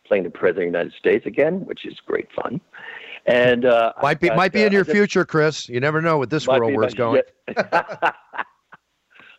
Playing 0.05 0.23
the 0.23 0.29
president 0.29 0.67
of 0.67 0.71
the 0.73 0.77
United 0.79 0.93
States 0.97 1.25
again, 1.25 1.65
which 1.65 1.85
is 1.85 1.95
great 2.05 2.27
fun. 2.33 2.61
And 3.25 3.65
uh, 3.65 3.91
Might 4.01 4.21
be 4.21 4.29
I've 4.29 4.37
might 4.37 4.53
got, 4.53 4.59
be 4.59 4.61
in 4.63 4.69
uh, 4.69 4.71
your 4.71 4.83
just- 4.85 4.95
future, 4.95 5.25
Chris. 5.25 5.67
You 5.67 5.79
never 5.81 6.01
know 6.01 6.17
with 6.17 6.29
this 6.29 6.47
world 6.47 6.73
where 6.73 6.83
it's 6.85 6.93
going. 6.93 7.23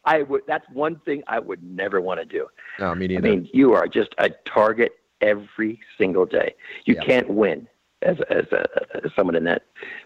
I 0.05 0.23
would. 0.23 0.43
That's 0.47 0.67
one 0.73 0.97
thing 1.05 1.23
I 1.27 1.39
would 1.39 1.63
never 1.63 2.01
want 2.01 2.21
to 2.21 2.27
do. 2.27 2.47
No, 2.79 2.95
me 2.95 3.09
neither. 3.09 3.27
I 3.27 3.31
mean, 3.31 3.49
you 3.53 3.73
are 3.75 3.87
just 3.89 4.15
a 4.19 4.31
target 4.45 4.93
every 5.21 5.81
single 5.99 6.25
day. 6.27 6.55
You 6.85 6.95
Yeah. 6.95 7.05
can't 7.05 7.29
win 7.31 7.67
as 8.03 8.17
as, 8.31 8.45
a, 8.53 8.67
as 9.05 9.13
someone 9.15 9.37
in 9.37 9.45
that 9.45 9.63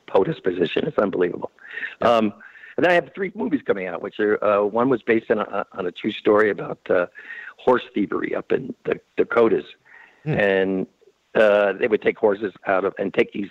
POTUS 0.09 0.43
position. 0.43 0.87
It's 0.87 0.99
unbelievable. 0.99 1.51
Um, 2.01 2.33
and 2.77 2.85
then 2.85 2.91
I 2.91 2.95
have 2.95 3.11
three 3.15 3.33
movies 3.35 3.61
coming 3.67 3.87
out, 3.87 4.01
which 4.03 4.19
are 4.19 4.43
uh, 4.43 4.65
one 4.65 4.89
was 4.89 5.03
based 5.03 5.31
on 5.31 5.41
a, 5.41 5.67
on 5.73 5.87
a 5.87 5.93
true 5.93 6.13
story 6.13 6.51
about 6.51 6.79
uh, 6.89 7.07
horse 7.59 7.83
thievery 7.95 8.35
up 8.35 8.51
in 8.53 8.75
the 8.85 8.99
Dakotas, 9.17 9.65
Hmm. 10.25 10.39
and 10.39 10.87
uh, 11.35 11.73
they 11.73 11.89
would 11.89 12.03
take 12.03 12.19
horses 12.19 12.53
out 12.67 12.85
of 12.85 12.95
and 12.99 13.13
take 13.13 13.33
these 13.33 13.51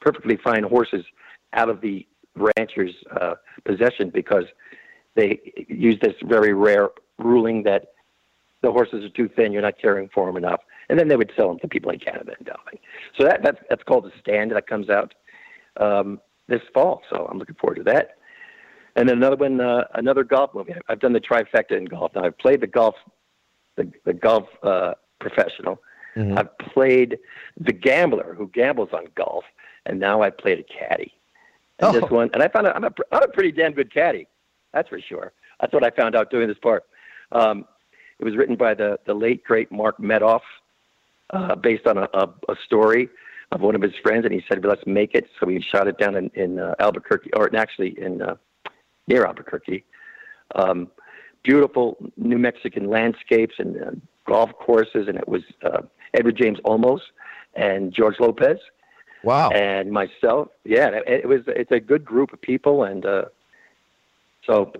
perfectly 0.00 0.36
fine 0.36 0.62
horses 0.62 1.04
out 1.52 1.68
of 1.68 1.80
the 1.80 2.06
rancher's 2.34 2.94
uh, 3.20 3.34
possession 3.64 4.10
because 4.10 4.44
they 5.14 5.40
use 5.68 5.98
this 6.00 6.14
very 6.24 6.52
rare 6.54 6.88
ruling 7.18 7.62
that 7.64 7.88
the 8.62 8.70
horses 8.70 9.04
are 9.04 9.10
too 9.10 9.28
thin, 9.28 9.52
you're 9.52 9.62
not 9.62 9.78
caring 9.78 10.08
for 10.08 10.26
them 10.26 10.36
enough, 10.36 10.60
and 10.88 10.98
then 10.98 11.08
they 11.08 11.16
would 11.16 11.32
sell 11.36 11.48
them 11.48 11.58
to 11.60 11.68
people 11.68 11.90
in 11.90 11.98
Canada 11.98 12.32
and 12.38 12.46
Delaware. 12.46 12.74
So 13.18 13.24
that 13.24 13.42
that's 13.42 13.58
that's 13.68 13.82
called 13.82 14.04
the 14.04 14.12
stand 14.20 14.52
that 14.52 14.66
comes 14.66 14.88
out 14.90 15.14
um, 15.78 16.20
this 16.48 16.62
fall. 16.72 17.02
So 17.10 17.26
I'm 17.30 17.38
looking 17.38 17.56
forward 17.56 17.76
to 17.76 17.82
that. 17.84 18.16
And 18.94 19.08
then 19.08 19.18
another 19.18 19.36
one, 19.36 19.60
uh, 19.60 19.84
another 19.94 20.24
golf 20.24 20.54
movie. 20.54 20.74
I've 20.88 21.00
done 21.00 21.12
the 21.12 21.20
trifecta 21.20 21.72
in 21.72 21.84
golf. 21.84 22.12
Now 22.14 22.24
I've 22.24 22.38
played 22.38 22.62
the 22.62 22.66
golf, 22.66 22.94
the, 23.76 23.92
the 24.04 24.14
golf 24.14 24.48
uh, 24.62 24.94
professional. 25.20 25.82
Mhm. 26.16 26.38
I've 26.38 26.56
played 26.58 27.18
the 27.60 27.74
gambler 27.74 28.34
who 28.34 28.48
gambles 28.54 28.88
on 28.94 29.04
golf, 29.14 29.44
and 29.84 30.00
now 30.00 30.22
I 30.22 30.30
played 30.30 30.58
a 30.58 30.62
caddy. 30.62 31.12
And 31.78 31.88
Oh. 31.94 32.00
this 32.00 32.10
one, 32.10 32.30
and 32.32 32.42
I 32.42 32.48
found 32.48 32.66
out 32.68 32.74
I'm 32.74 32.84
a, 32.84 32.90
I'm 33.12 33.22
a 33.22 33.28
pretty 33.28 33.52
damn 33.52 33.72
good 33.72 33.92
caddy. 33.92 34.26
That's 34.72 34.88
for 34.88 34.98
sure. 34.98 35.32
That's 35.60 35.74
what 35.74 35.84
I 35.84 35.90
found 35.90 36.16
out 36.16 36.30
doing 36.30 36.48
this 36.48 36.56
part. 36.58 36.84
Um, 37.32 37.66
it 38.18 38.24
was 38.24 38.34
written 38.34 38.56
by 38.56 38.72
the, 38.72 38.98
the 39.04 39.12
late 39.12 39.44
great 39.44 39.70
Mark 39.70 39.98
Medoff, 39.98 40.40
uh, 41.30 41.54
based 41.54 41.86
on 41.86 41.98
a, 41.98 42.08
a, 42.14 42.28
a 42.48 42.56
story 42.64 43.08
of 43.52 43.60
one 43.60 43.74
of 43.74 43.82
his 43.82 43.94
friends, 44.02 44.24
and 44.24 44.34
he 44.34 44.42
said, 44.48 44.62
well, 44.62 44.70
"Let's 44.70 44.86
make 44.86 45.14
it." 45.14 45.28
So 45.38 45.46
we 45.46 45.60
shot 45.62 45.88
it 45.88 45.98
down 45.98 46.16
in, 46.16 46.30
in 46.34 46.58
uh, 46.58 46.74
Albuquerque, 46.78 47.30
or 47.34 47.54
actually 47.56 47.98
in 48.00 48.22
uh, 48.22 48.36
near 49.06 49.24
Albuquerque. 49.24 49.84
Um, 50.54 50.88
beautiful 51.42 51.96
New 52.16 52.38
Mexican 52.38 52.90
landscapes 52.90 53.54
and 53.58 53.82
uh, 53.82 53.90
golf 54.26 54.50
courses, 54.54 55.08
and 55.08 55.16
it 55.16 55.28
was 55.28 55.42
uh, 55.62 55.82
Edward 56.14 56.36
James 56.36 56.58
Olmos 56.64 57.00
and 57.54 57.92
George 57.92 58.16
Lopez 58.20 58.58
wow. 59.22 59.50
and 59.50 59.90
myself. 59.90 60.48
Yeah, 60.64 60.88
it, 60.88 61.04
it 61.06 61.28
was. 61.28 61.42
It's 61.46 61.72
a 61.72 61.80
good 61.80 62.04
group 62.04 62.32
of 62.32 62.40
people, 62.40 62.84
and 62.84 63.06
uh, 63.06 63.26
so 64.44 64.72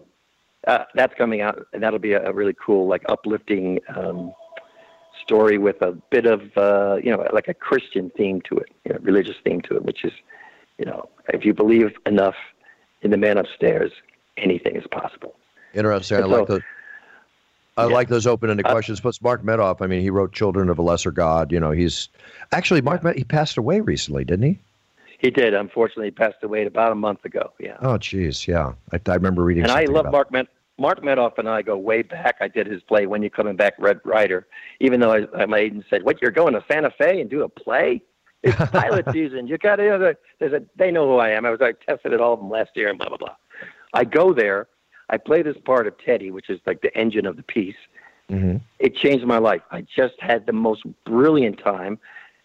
uh, 0.67 0.85
that's 0.95 1.15
coming 1.15 1.41
out, 1.41 1.67
and 1.73 1.83
that'll 1.83 1.99
be 1.99 2.13
a, 2.13 2.29
a 2.29 2.33
really 2.33 2.55
cool, 2.65 2.89
like 2.89 3.03
uplifting 3.09 3.81
um, 3.95 4.33
story 5.23 5.59
with 5.59 5.81
a 5.83 5.93
bit 6.11 6.27
of 6.27 6.57
uh, 6.57 6.97
you 7.03 7.11
know, 7.11 7.27
like 7.33 7.49
a 7.49 7.55
Christian 7.55 8.11
theme 8.17 8.41
to 8.49 8.57
it, 8.57 8.69
you 8.85 8.93
know, 8.93 8.99
religious 9.03 9.37
theme 9.45 9.61
to 9.63 9.77
it, 9.77 9.85
which 9.85 10.05
is, 10.05 10.13
you 10.79 10.85
know, 10.85 11.09
if 11.29 11.45
you 11.45 11.55
believe 11.55 11.93
enough 12.07 12.35
in 13.03 13.11
the 13.11 13.17
man 13.17 13.39
upstairs, 13.39 13.93
anything 14.37 14.77
is 14.77 14.85
possible. 14.91 15.35
Interesting. 15.75 16.19
I 16.19 16.21
So- 16.23 16.27
like 16.29 16.47
the. 16.49 16.61
I 17.79 17.89
Yeah. 17.89 17.93
like 17.95 18.09
those 18.09 18.27
open-ended 18.27 18.65
Uh, 18.67 18.71
questions. 18.73 19.01
Plus, 19.03 19.21
Mark 19.21 19.43
Medoff. 19.43 19.83
I 19.83 19.87
mean, 19.87 20.01
he 20.01 20.09
wrote 20.09 20.33
"Children 20.33 20.71
of 20.71 20.79
a 20.79 20.83
Lesser 20.83 21.11
God." 21.11 21.53
You 21.53 21.61
know, 21.61 21.73
he's 21.73 22.09
actually 22.53 22.81
Mark. 22.81 23.05
Med- 23.05 23.17
he 23.17 23.25
passed 23.25 23.59
away 23.59 23.81
recently, 23.81 24.25
didn't 24.25 24.47
he? 24.47 24.59
He 25.19 25.31
did. 25.31 25.53
Unfortunately, 25.53 26.07
he 26.07 26.11
passed 26.11 26.43
away 26.43 26.65
about 26.65 26.93
a 26.93 26.95
month 26.95 27.27
ago. 27.27 27.53
Yeah. 27.59 27.77
Oh, 27.83 27.99
jeez, 27.99 28.47
yeah. 28.47 28.73
I, 28.95 29.01
I 29.11 29.15
remember 29.15 29.43
reading. 29.43 29.65
and 29.65 29.73
I 29.73 29.85
love 29.85 30.11
Mark 30.11 30.31
Med- 30.33 30.49
Mark 30.79 31.01
Medoff 31.03 31.39
and 31.39 31.49
I 31.49 31.63
go 31.63 31.77
way 31.77 32.03
back. 32.03 32.37
I 32.41 32.49
did 32.49 32.67
his 32.67 32.83
play 32.83 33.07
"When 33.07 33.23
You 33.23 33.31
Coming 33.31 33.57
Back, 33.57 33.75
Red 33.79 34.01
Ryder." 34.05 34.47
Even 34.81 35.01
though 35.01 35.13
I, 35.13 35.27
I 35.43 35.47
my 35.47 35.59
agent 35.59 35.85
said, 35.89 36.03
"What 36.03 36.21
you're 36.21 36.31
going 36.31 36.53
to 36.55 36.65
Santa 36.71 36.91
Fe 36.99 37.21
and 37.21 37.31
do 37.31 37.43
a 37.43 37.49
play? 37.49 38.03
It's 38.43 38.57
pilot 38.71 39.07
season. 39.13 39.47
You 39.47 39.57
got 39.59 39.77
to." 39.77 39.85
You 39.85 39.99
know, 39.99 40.15
there's 40.39 40.53
a, 40.53 40.63
they 40.77 40.91
know 40.91 41.07
who 41.09 41.17
I 41.17 41.31
am. 41.31 41.47
I 41.47 41.51
was 41.51 41.61
I 41.63 41.73
tested 41.73 42.13
at 42.13 42.21
all 42.21 42.35
of 42.35 42.41
them 42.41 42.51
last 42.51 42.71
year 42.75 42.89
and 42.89 42.99
blah 42.99 43.09
blah 43.09 43.17
blah. 43.19 43.37
I 43.95 44.05
go 44.05 44.33
there. 44.35 44.69
I 45.09 45.17
play 45.17 45.41
this 45.43 45.57
part 45.65 45.87
of 45.87 45.95
Teddy, 46.05 46.31
which 46.31 46.51
is 46.51 46.61
like 46.67 46.83
the 46.83 46.95
engine 46.99 47.27
of 47.27 47.37
the 47.37 47.43
piece. 47.45 47.77
Mhm. 48.31 48.61
It 48.81 48.97
changed 48.97 49.25
my 49.25 49.39
life. 49.39 49.63
I 49.71 49.83
just 49.83 50.15
had 50.19 50.47
the 50.47 50.53
most 50.53 50.83
brilliant 51.05 51.59
time, 51.63 51.99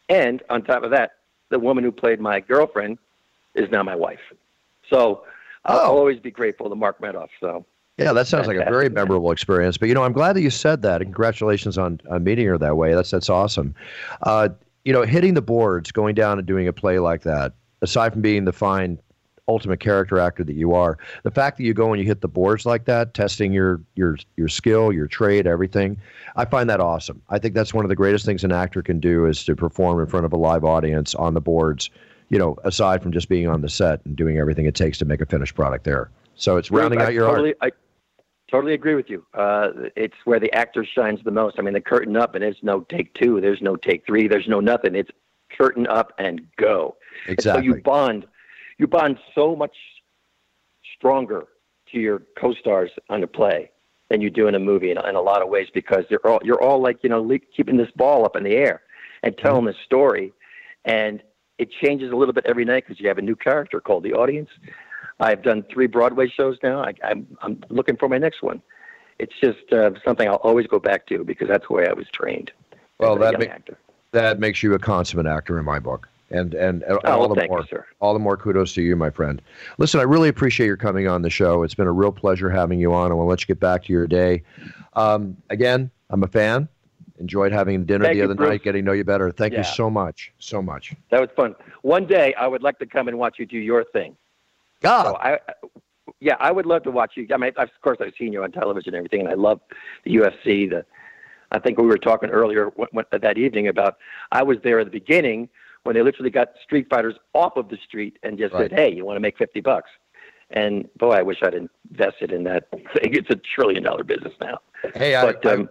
and 0.09 0.41
on 0.49 0.61
top 0.63 0.83
of 0.83 0.91
that, 0.91 1.13
the 1.49 1.59
woman 1.59 1.83
who 1.83 1.91
played 1.91 2.19
my 2.21 2.39
girlfriend 2.39 2.97
is 3.55 3.69
now 3.71 3.81
my 3.83 3.95
wife. 3.95 4.19
So 4.89 5.23
I'll 5.65 5.79
Oh. 5.91 5.97
always 5.97 6.19
be 6.19 6.31
grateful 6.31 6.69
to 6.69 6.75
Mark 6.75 6.99
Medoff. 7.01 7.29
So. 7.41 7.65
Yeah, 8.03 8.13
that 8.13 8.27
sounds 8.27 8.47
like 8.47 8.57
a 8.57 8.65
very 8.65 8.89
memorable 8.89 9.31
experience. 9.31 9.77
But 9.77 9.89
you 9.89 9.95
know, 9.95 10.03
I'm 10.03 10.13
glad 10.13 10.33
that 10.33 10.41
you 10.41 10.49
said 10.49 10.81
that, 10.83 11.01
and 11.01 11.05
congratulations 11.05 11.77
on, 11.77 11.99
on 12.09 12.23
meeting 12.23 12.47
her 12.47 12.57
that 12.57 12.77
way. 12.77 12.93
That's 12.93 13.11
that's 13.11 13.29
awesome. 13.29 13.75
Uh, 14.23 14.49
you 14.85 14.93
know, 14.93 15.03
hitting 15.03 15.33
the 15.33 15.41
boards, 15.41 15.91
going 15.91 16.15
down 16.15 16.39
and 16.39 16.47
doing 16.47 16.67
a 16.67 16.73
play 16.73 16.99
like 16.99 17.21
that. 17.23 17.53
Aside 17.83 18.13
from 18.13 18.21
being 18.21 18.45
the 18.45 18.53
fine, 18.53 18.99
ultimate 19.47 19.79
character 19.79 20.19
actor 20.19 20.43
that 20.43 20.53
you 20.53 20.73
are, 20.73 20.97
the 21.23 21.31
fact 21.31 21.57
that 21.57 21.63
you 21.63 21.73
go 21.73 21.91
and 21.91 21.99
you 21.99 22.07
hit 22.07 22.21
the 22.21 22.27
boards 22.27 22.65
like 22.65 22.85
that, 22.85 23.13
testing 23.13 23.51
your 23.51 23.81
your 23.95 24.17
your 24.37 24.47
skill, 24.47 24.91
your 24.91 25.07
trade, 25.07 25.47
everything, 25.47 25.97
I 26.35 26.45
find 26.45 26.69
that 26.69 26.79
awesome. 26.79 27.21
I 27.29 27.39
think 27.39 27.53
that's 27.53 27.73
one 27.73 27.85
of 27.85 27.89
the 27.89 27.95
greatest 27.95 28.25
things 28.25 28.43
an 28.43 28.51
actor 28.51 28.81
can 28.81 28.99
do 28.99 29.25
is 29.25 29.43
to 29.45 29.55
perform 29.55 29.99
in 29.99 30.07
front 30.07 30.25
of 30.25 30.33
a 30.33 30.37
live 30.37 30.63
audience 30.63 31.15
on 31.15 31.33
the 31.33 31.41
boards. 31.41 31.89
You 32.29 32.39
know, 32.39 32.55
aside 32.63 33.03
from 33.03 33.11
just 33.11 33.27
being 33.27 33.47
on 33.47 33.59
the 33.59 33.67
set 33.67 33.99
and 34.05 34.15
doing 34.15 34.37
everything 34.37 34.65
it 34.65 34.73
takes 34.73 34.97
to 34.99 35.05
make 35.05 35.19
a 35.19 35.25
finished 35.25 35.53
product 35.53 35.83
there. 35.83 36.09
So 36.35 36.55
it's 36.57 36.71
rounding 36.71 37.01
I 37.01 37.05
out 37.05 37.13
your 37.13 37.27
art. 37.27 37.57
I 37.61 37.71
totally 38.51 38.73
agree 38.73 38.95
with 38.95 39.09
you. 39.09 39.25
Uh, 39.33 39.69
it's 39.95 40.15
where 40.25 40.39
the 40.39 40.51
actor 40.53 40.85
shines 40.85 41.19
the 41.23 41.31
most. 41.31 41.55
I 41.57 41.61
mean, 41.61 41.73
the 41.73 41.81
curtain 41.81 42.17
up, 42.17 42.35
and 42.35 42.43
there's 42.43 42.57
no 42.61 42.81
take 42.81 43.13
two, 43.15 43.39
there's 43.41 43.61
no 43.61 43.75
take 43.75 44.05
three, 44.05 44.27
there's 44.27 44.47
no 44.47 44.59
nothing. 44.59 44.93
It's 44.95 45.09
curtain 45.57 45.87
up 45.87 46.13
and 46.17 46.41
go. 46.57 46.97
And 47.27 47.33
Exactly. 47.33 47.69
so 47.69 47.75
you 47.75 47.81
bond, 47.81 48.27
you 48.77 48.87
bond 48.87 49.17
so 49.33 49.55
much 49.55 49.75
stronger 50.97 51.47
to 51.91 51.99
your 51.99 52.23
co-stars 52.37 52.91
on 53.09 53.23
a 53.23 53.27
play 53.27 53.71
than 54.09 54.21
you 54.21 54.29
do 54.29 54.47
in 54.47 54.55
a 54.55 54.59
movie 54.59 54.91
in, 54.91 54.97
in 55.05 55.15
a 55.15 55.21
lot 55.21 55.41
of 55.41 55.49
ways 55.49 55.67
because 55.73 56.03
they're 56.09 56.25
all 56.27 56.39
you're 56.43 56.61
all 56.61 56.81
like 56.81 56.97
you 57.01 57.09
know 57.09 57.21
le- 57.21 57.39
keeping 57.55 57.77
this 57.77 57.89
ball 57.95 58.25
up 58.25 58.35
in 58.35 58.43
the 58.43 58.51
air 58.55 58.81
and 59.23 59.37
telling 59.37 59.65
this 59.65 59.75
story, 59.85 60.33
and 60.85 61.21
it 61.57 61.69
changes 61.83 62.11
a 62.11 62.15
little 62.15 62.33
bit 62.33 62.45
every 62.45 62.65
night 62.65 62.83
because 62.85 62.99
you 62.99 63.07
have 63.07 63.17
a 63.17 63.21
new 63.21 63.35
character 63.35 63.79
called 63.79 64.03
the 64.03 64.13
audience. 64.13 64.49
I've 65.21 65.43
done 65.43 65.63
three 65.71 65.87
Broadway 65.87 66.27
shows 66.27 66.57
now. 66.63 66.83
I, 66.83 66.93
I'm 67.03 67.27
I'm 67.41 67.63
looking 67.69 67.95
for 67.95 68.09
my 68.09 68.17
next 68.17 68.41
one. 68.41 68.61
It's 69.19 69.33
just 69.41 69.71
uh, 69.71 69.91
something 70.03 70.27
I'll 70.27 70.35
always 70.37 70.65
go 70.67 70.79
back 70.79 71.05
to 71.07 71.23
because 71.23 71.47
that's 71.47 71.65
the 71.67 71.73
way 71.73 71.87
I 71.87 71.93
was 71.93 72.07
trained. 72.11 72.51
Well, 72.99 73.15
that 73.17 73.37
ma- 73.39 73.45
actor. 73.45 73.77
that 74.11 74.39
makes 74.39 74.63
you 74.63 74.73
a 74.73 74.79
consummate 74.79 75.27
actor 75.27 75.59
in 75.59 75.65
my 75.65 75.79
book. 75.79 76.09
And 76.31 76.53
and, 76.55 76.83
Oh, 76.87 76.99
all 77.03 77.19
well, 77.19 77.29
the 77.29 77.35
thank 77.35 77.51
you, 77.51 77.57
more 77.71 77.87
all 77.99 78.13
the 78.13 78.19
more 78.19 78.35
kudos 78.35 78.73
to 78.73 78.81
you, 78.81 78.95
my 78.95 79.09
friend. 79.11 79.41
Listen, 79.77 79.99
I 79.99 80.03
really 80.03 80.29
appreciate 80.29 80.65
your 80.65 80.77
coming 80.77 81.07
on 81.07 81.21
the 81.21 81.29
show. 81.29 81.61
It's 81.63 81.75
been 81.75 81.87
a 81.87 81.91
real 81.91 82.11
pleasure 82.11 82.49
having 82.49 82.79
you 82.79 82.93
on. 82.93 83.11
I 83.11 83.13
want 83.13 83.27
to 83.27 83.29
let 83.29 83.41
you 83.41 83.47
get 83.47 83.59
back 83.59 83.83
to 83.85 83.93
your 83.93 84.07
day. 84.07 84.41
Um, 84.93 85.37
again, 85.49 85.91
I'm 86.09 86.23
a 86.23 86.27
fan. 86.27 86.67
Enjoyed 87.19 87.51
having 87.51 87.85
dinner 87.85 88.05
Thank 88.05 88.15
the 88.15 88.23
other 88.23 88.33
Bruce. 88.33 88.49
night, 88.49 88.63
getting 88.63 88.83
to 88.83 88.85
know 88.87 88.93
you 88.93 89.03
better. 89.03 89.29
Thank 89.31 89.53
you 89.53 89.63
so 89.63 89.91
much, 89.91 90.33
so 90.39 90.59
much. 90.61 90.95
That 91.11 91.21
was 91.21 91.29
fun. 91.35 91.53
One 91.83 92.07
day 92.07 92.33
I 92.33 92.47
would 92.47 92.63
like 92.63 92.79
to 92.79 92.87
come 92.87 93.07
and 93.07 93.19
watch 93.19 93.37
you 93.37 93.45
do 93.45 93.59
your 93.59 93.83
thing. 93.83 94.15
God, 94.81 95.05
So 95.05 95.15
I, 95.17 95.39
yeah, 96.19 96.35
I 96.39 96.51
would 96.51 96.65
love 96.65 96.83
to 96.83 96.91
watch 96.91 97.13
you. 97.15 97.27
I 97.33 97.37
mean, 97.37 97.51
of 97.57 97.69
course, 97.81 97.97
I've 98.01 98.13
seen 98.17 98.33
you 98.33 98.43
on 98.43 98.51
television 98.51 98.93
and 98.93 98.97
everything, 98.97 99.21
and 99.21 99.29
I 99.29 99.33
love 99.33 99.61
the 100.03 100.15
UFC. 100.15 100.69
The, 100.69 100.85
I 101.51 101.59
think 101.59 101.77
we 101.79 101.85
were 101.85 101.97
talking 101.97 102.29
earlier 102.29 102.67
when, 102.75 102.87
when, 102.91 103.05
that 103.11 103.37
evening 103.37 103.67
about 103.67 103.97
I 104.31 104.43
was 104.43 104.57
there 104.63 104.79
at 104.79 104.85
the 104.85 104.91
beginning 104.91 105.49
when 105.83 105.95
they 105.95 106.01
literally 106.01 106.29
got 106.29 106.49
street 106.63 106.87
fighters 106.89 107.15
off 107.33 107.57
of 107.57 107.69
the 107.69 107.77
street 107.87 108.17
and 108.23 108.37
just 108.37 108.53
Right. 108.53 108.69
said, 108.69 108.79
"Hey, 108.79 108.93
you 108.93 109.05
want 109.05 109.15
to 109.17 109.21
make 109.21 109.37
fifty 109.37 109.61
bucks?" 109.61 109.89
And 110.51 110.87
boy, 110.97 111.11
I 111.11 111.21
wish 111.21 111.37
I'd 111.43 111.53
invested 111.53 112.31
in 112.31 112.43
that 112.43 112.69
thing. 112.71 113.15
It's 113.15 113.29
a 113.29 113.35
trillion 113.55 113.83
dollar 113.83 114.03
business 114.03 114.33
now. 114.41 114.59
hey, 114.93 115.15
I, 115.15 115.25
But 115.25 115.45
um, 115.45 115.69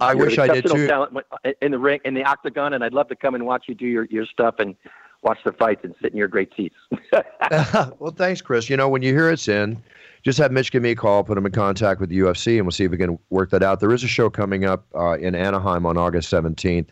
I, 0.00 0.10
I 0.10 0.14
wish 0.14 0.38
I 0.38 0.48
did 0.48 0.66
too. 0.66 0.86
Talent 0.86 1.16
in 1.62 1.70
the 1.72 1.78
ring, 1.78 2.00
in 2.04 2.14
the 2.14 2.24
octagon, 2.24 2.72
and 2.74 2.84
I'd 2.84 2.92
love 2.92 3.08
to 3.08 3.16
come 3.16 3.34
and 3.34 3.46
watch 3.46 3.64
you 3.68 3.74
do 3.74 3.86
your, 3.86 4.04
your 4.06 4.26
stuff 4.26 4.56
and 4.58 4.74
watch 5.22 5.38
the 5.44 5.52
fights 5.52 5.80
and 5.84 5.94
sit 6.00 6.12
in 6.12 6.18
your 6.18 6.28
great 6.28 6.52
seats. 6.56 6.76
well, 7.98 8.14
thanks, 8.16 8.40
Chris. 8.40 8.68
You 8.70 8.76
know, 8.76 8.88
when 8.88 9.02
you 9.02 9.12
hear 9.12 9.30
it's 9.30 9.48
in, 9.48 9.82
just 10.22 10.38
have 10.38 10.52
Mitch 10.52 10.72
give 10.72 10.82
me 10.82 10.90
a 10.90 10.96
call, 10.96 11.24
put 11.24 11.38
him 11.38 11.46
in 11.46 11.52
contact 11.52 12.00
with 12.00 12.10
the 12.10 12.18
UFC, 12.18 12.56
and 12.56 12.66
we'll 12.66 12.72
see 12.72 12.84
if 12.84 12.90
we 12.90 12.98
can 12.98 13.18
work 13.30 13.50
that 13.50 13.62
out. 13.62 13.80
There 13.80 13.92
is 13.92 14.04
a 14.04 14.08
show 14.08 14.30
coming 14.30 14.64
up 14.64 14.86
uh, 14.94 15.18
in 15.18 15.34
Anaheim 15.34 15.86
on 15.86 15.96
August 15.96 16.30
17th. 16.32 16.88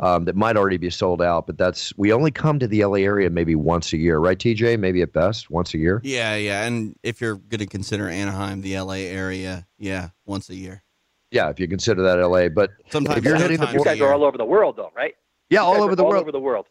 Um, 0.00 0.24
that 0.24 0.34
might 0.34 0.56
already 0.56 0.76
be 0.76 0.90
sold 0.90 1.22
out, 1.22 1.46
but 1.46 1.56
that's 1.56 1.96
we 1.96 2.12
only 2.12 2.32
come 2.32 2.58
to 2.58 2.66
the 2.66 2.84
LA 2.84 2.96
area 2.96 3.30
maybe 3.30 3.54
once 3.54 3.92
a 3.92 3.96
year, 3.96 4.18
right, 4.18 4.36
TJ? 4.36 4.76
Maybe 4.76 5.02
at 5.02 5.12
best 5.12 5.50
once 5.50 5.72
a 5.72 5.78
year. 5.78 6.00
Yeah, 6.02 6.34
yeah. 6.34 6.64
And 6.64 6.96
if 7.04 7.20
you're 7.20 7.36
going 7.36 7.60
to 7.60 7.66
consider 7.66 8.08
Anaheim 8.08 8.60
the 8.60 8.76
LA 8.80 8.94
area, 8.94 9.68
yeah, 9.78 10.08
once 10.26 10.50
a 10.50 10.56
year. 10.56 10.82
Yeah, 11.30 11.48
if 11.48 11.60
you 11.60 11.68
consider 11.68 12.02
that 12.02 12.14
LA, 12.20 12.48
but 12.48 12.70
sometimes 12.90 13.18
if 13.18 13.24
you're 13.24 13.36
hitting 13.36 13.60
the 13.60 13.70
you 13.70 13.84
guys 13.84 14.00
are 14.00 14.12
all 14.12 14.24
over 14.24 14.36
the 14.36 14.44
world, 14.44 14.76
though, 14.76 14.90
right? 14.96 15.14
Yeah, 15.48 15.60
all 15.60 15.80
over 15.80 15.94
the 15.94 16.02
all 16.02 16.10
world. 16.10 16.22
over 16.22 16.32
the 16.32 16.40
world. 16.40 16.66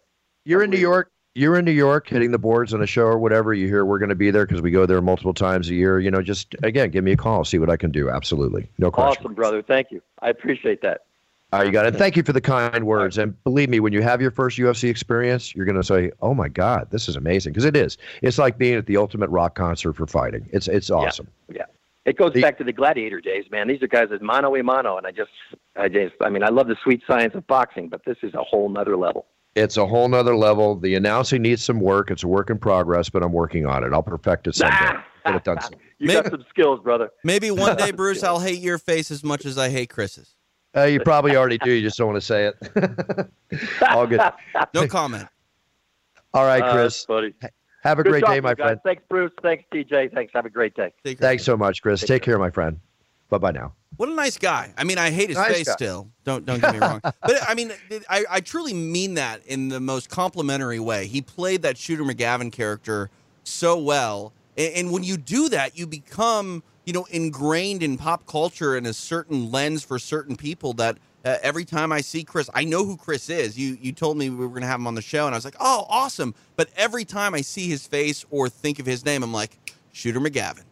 You're 0.46 0.64
in 0.64 0.70
New 0.70 0.78
York. 0.78 1.12
You're 1.36 1.58
in 1.58 1.66
New 1.66 1.72
York, 1.72 2.08
hitting 2.08 2.30
the 2.30 2.38
boards 2.38 2.76
on 2.76 2.84
a 2.84 2.86
show 2.86 3.06
or 3.06 3.18
whatever. 3.18 3.56
You 3.56 3.66
hear 3.68 3.86
we're 3.86 3.98
going 3.98 4.10
to 4.10 4.16
be 4.16 4.30
there 4.30 4.46
because 4.46 4.62
we 4.62 4.70
go 4.70 4.86
there 4.86 5.02
multiple 5.02 5.34
times 5.34 5.70
a 5.70 5.74
year. 5.74 6.00
You 6.00 6.12
know, 6.12 6.22
just 6.22 6.56
again, 6.62 6.92
give 6.92 7.04
me 7.04 7.14
a 7.14 7.18
call, 7.18 7.44
see 7.44 7.58
what 7.58 7.72
I 7.72 7.78
can 7.78 7.92
do. 7.92 8.10
Absolutely, 8.10 8.70
no 8.78 8.92
question. 8.92 9.24
Awesome, 9.24 9.34
brother. 9.34 9.64
Thank 9.64 9.92
you. 9.92 10.02
I 10.22 10.30
appreciate 10.30 10.82
that. 10.84 11.06
Uh, 11.52 11.62
you 11.62 11.72
got 11.72 11.86
it. 11.86 11.96
Thank 11.96 12.18
you 12.18 12.24
for 12.24 12.34
the 12.34 12.42
kind 12.42 12.86
words. 12.86 13.18
And 13.18 13.42
believe 13.44 13.70
me, 13.70 13.80
when 13.80 13.94
you 13.94 14.02
have 14.02 14.22
your 14.22 14.32
first 14.32 14.58
UFC 14.58 14.90
experience, 14.90 15.56
you're 15.56 15.66
going 15.66 15.78
to 15.78 15.84
say, 15.84 16.12
"Oh 16.22 16.34
my 16.34 16.50
God, 16.50 16.88
this 16.92 17.08
is 17.08 17.16
amazing!" 17.16 17.54
Because 17.54 17.66
it 17.66 17.76
is. 17.76 17.98
It's 18.22 18.38
like 18.38 18.58
being 18.58 18.76
at 18.76 18.86
the 18.86 18.98
ultimate 18.98 19.30
rock 19.30 19.56
concert 19.56 19.94
for 19.94 20.06
fighting. 20.06 20.48
It's 20.52 20.68
it's 20.68 20.92
awesome. 20.92 21.28
Yeah. 21.50 21.58
yeah. 21.58 21.66
It 22.06 22.18
goes 22.18 22.34
the, 22.34 22.42
back 22.42 22.58
to 22.58 22.64
the 22.64 22.74
gladiator 22.74 23.22
days, 23.22 23.46
man. 23.50 23.68
These 23.68 23.82
are 23.82 23.88
guys 23.88 24.10
that 24.10 24.22
mano 24.22 24.56
a 24.56 24.62
mano, 24.62 24.98
and 24.98 25.08
I 25.08 25.12
just, 25.12 25.32
I 25.78 25.88
just, 25.88 26.16
I 26.20 26.30
mean, 26.30 26.44
I 26.44 26.50
love 26.50 26.68
the 26.68 26.76
sweet 26.84 27.02
science 27.08 27.34
of 27.34 27.48
boxing, 27.48 27.88
but 27.88 28.04
this 28.04 28.18
is 28.24 28.34
a 28.34 28.44
whole 28.44 28.68
nother 28.68 28.98
level. 28.98 29.26
It's 29.56 29.78
a 29.78 29.86
whole 29.86 30.08
nother 30.08 30.36
level. 30.36 30.76
The 30.76 30.96
announcing 30.96 31.44
needs 31.44 31.64
some 31.64 31.80
work. 31.80 32.10
It's 32.10 32.24
a 32.24 32.28
work 32.28 32.50
in 32.50 32.58
progress, 32.58 33.10
but 33.10 33.22
I'm 33.22 33.32
working 33.32 33.66
on 33.66 33.84
it. 33.84 33.94
I'll 33.94 34.02
perfect 34.02 34.48
it 34.48 34.56
someday. 34.56 35.00
Get 35.26 35.36
it 35.36 35.44
done. 35.44 35.62
Soon. 35.62 35.80
you 36.00 36.08
maybe, 36.08 36.22
got 36.22 36.32
some 36.32 36.46
skills, 36.50 36.80
brother. 36.80 37.10
Maybe 37.24 37.52
one 37.52 37.78
day, 37.78 37.92
Bruce, 37.96 38.24
I'll 38.24 38.40
hate 38.40 38.60
your 38.60 38.78
face 38.78 39.12
as 39.12 39.24
much 39.24 39.46
as 39.46 39.58
I 39.58 39.70
hate 39.70 39.90
Chris's. 39.90 40.36
Uh, 40.76 40.84
you 40.84 41.00
probably 41.00 41.36
already 41.36 41.60
do. 41.60 41.72
You 41.72 41.82
just 41.84 41.98
don't 41.98 42.08
want 42.08 42.18
to 42.18 42.26
say 42.26 42.48
it. 42.48 43.30
All 43.90 44.08
good. 44.08 44.22
No 44.74 44.88
comment. 44.88 45.28
All 46.34 46.46
right, 46.46 46.74
Chris. 46.74 47.04
Uh, 47.04 47.14
buddy. 47.14 47.36
Have 47.84 48.00
a 48.00 48.04
Good 48.04 48.10
great 48.10 48.26
day, 48.26 48.40
my 48.40 48.56
guys. 48.56 48.66
friend. 48.66 48.80
Thanks, 48.84 49.04
Bruce. 49.08 49.32
Thanks, 49.44 49.66
TJ. 49.72 50.14
Thanks. 50.14 50.32
Have 50.34 50.46
a 50.46 50.50
great 50.50 50.74
day. 50.74 50.92
Thanks 51.04 51.44
so 51.44 51.56
much, 51.56 51.82
Chris. 51.82 52.00
Take, 52.00 52.08
Take 52.08 52.22
care. 52.24 52.36
care, 52.36 52.40
my 52.40 52.50
friend. 52.50 52.80
Bye 53.34 53.40
bye 53.40 53.52
now. 53.52 53.74
What 53.98 54.10
a 54.10 54.14
nice 54.14 54.38
guy. 54.38 54.72
I 54.78 54.84
mean, 54.84 55.00
I 55.00 55.10
hate 55.10 55.30
his 55.30 55.38
Nice 55.40 55.52
face 55.52 55.68
guy. 55.68 55.74
still. 55.74 56.08
Don't 56.24 56.46
don't 56.46 56.62
get 56.62 56.72
me 56.74 56.80
wrong. 56.80 57.02
But 57.22 57.38
I 57.48 57.56
mean, 57.56 57.72
I, 58.08 58.26
I 58.30 58.40
truly 58.42 58.76
mean 58.76 59.16
that 59.16 59.44
in 59.48 59.70
the 59.70 59.80
most 59.80 60.08
complimentary 60.12 60.80
way. 60.80 61.08
He 61.08 61.20
played 61.24 61.64
that 61.64 61.76
Shooter 61.76 62.04
McGavin 62.04 62.52
character 62.52 63.10
so 63.44 63.76
well, 63.80 64.34
and, 64.56 64.74
and 64.76 64.92
when 64.92 65.04
you 65.04 65.18
do 65.18 65.50
that, 65.50 65.76
you 65.76 65.88
become 65.88 66.62
you 66.86 66.94
know 66.94 67.06
ingrained 67.10 67.82
in 67.82 67.98
pop 67.98 68.28
culture 68.28 68.76
and 68.76 68.86
a 68.86 68.94
certain 68.94 69.52
lens 69.52 69.84
for 69.84 69.98
certain 69.98 70.36
people 70.36 70.74
that. 70.74 71.00
Uh, 71.26 71.38
every 71.42 71.64
time 71.64 71.94
I 71.94 72.02
see 72.02 72.26
Chris, 72.26 72.50
I 72.54 72.66
know 72.66 72.84
who 72.86 72.98
Chris 72.98 73.30
is. 73.30 73.58
You 73.58 73.78
you 73.82 73.94
told 73.94 74.18
me 74.18 74.30
we 74.30 74.36
were 74.36 74.50
going 74.50 74.62
to 74.64 74.68
have 74.68 74.80
him 74.82 74.88
on 74.88 74.96
the 74.96 75.02
show, 75.02 75.26
and 75.26 75.34
I 75.34 75.38
was 75.38 75.46
like, 75.46 75.56
oh, 75.58 75.86
awesome. 75.88 76.36
But 76.58 76.68
every 76.76 77.06
time 77.06 77.34
I 77.34 77.40
see 77.40 77.70
his 77.70 77.88
face 77.88 78.26
or 78.30 78.50
think 78.50 78.78
of 78.78 78.86
his 78.86 79.06
name, 79.06 79.24
I'm 79.24 79.32
like, 79.32 79.58
Shooter 79.94 80.20
McGavin. 80.20 80.64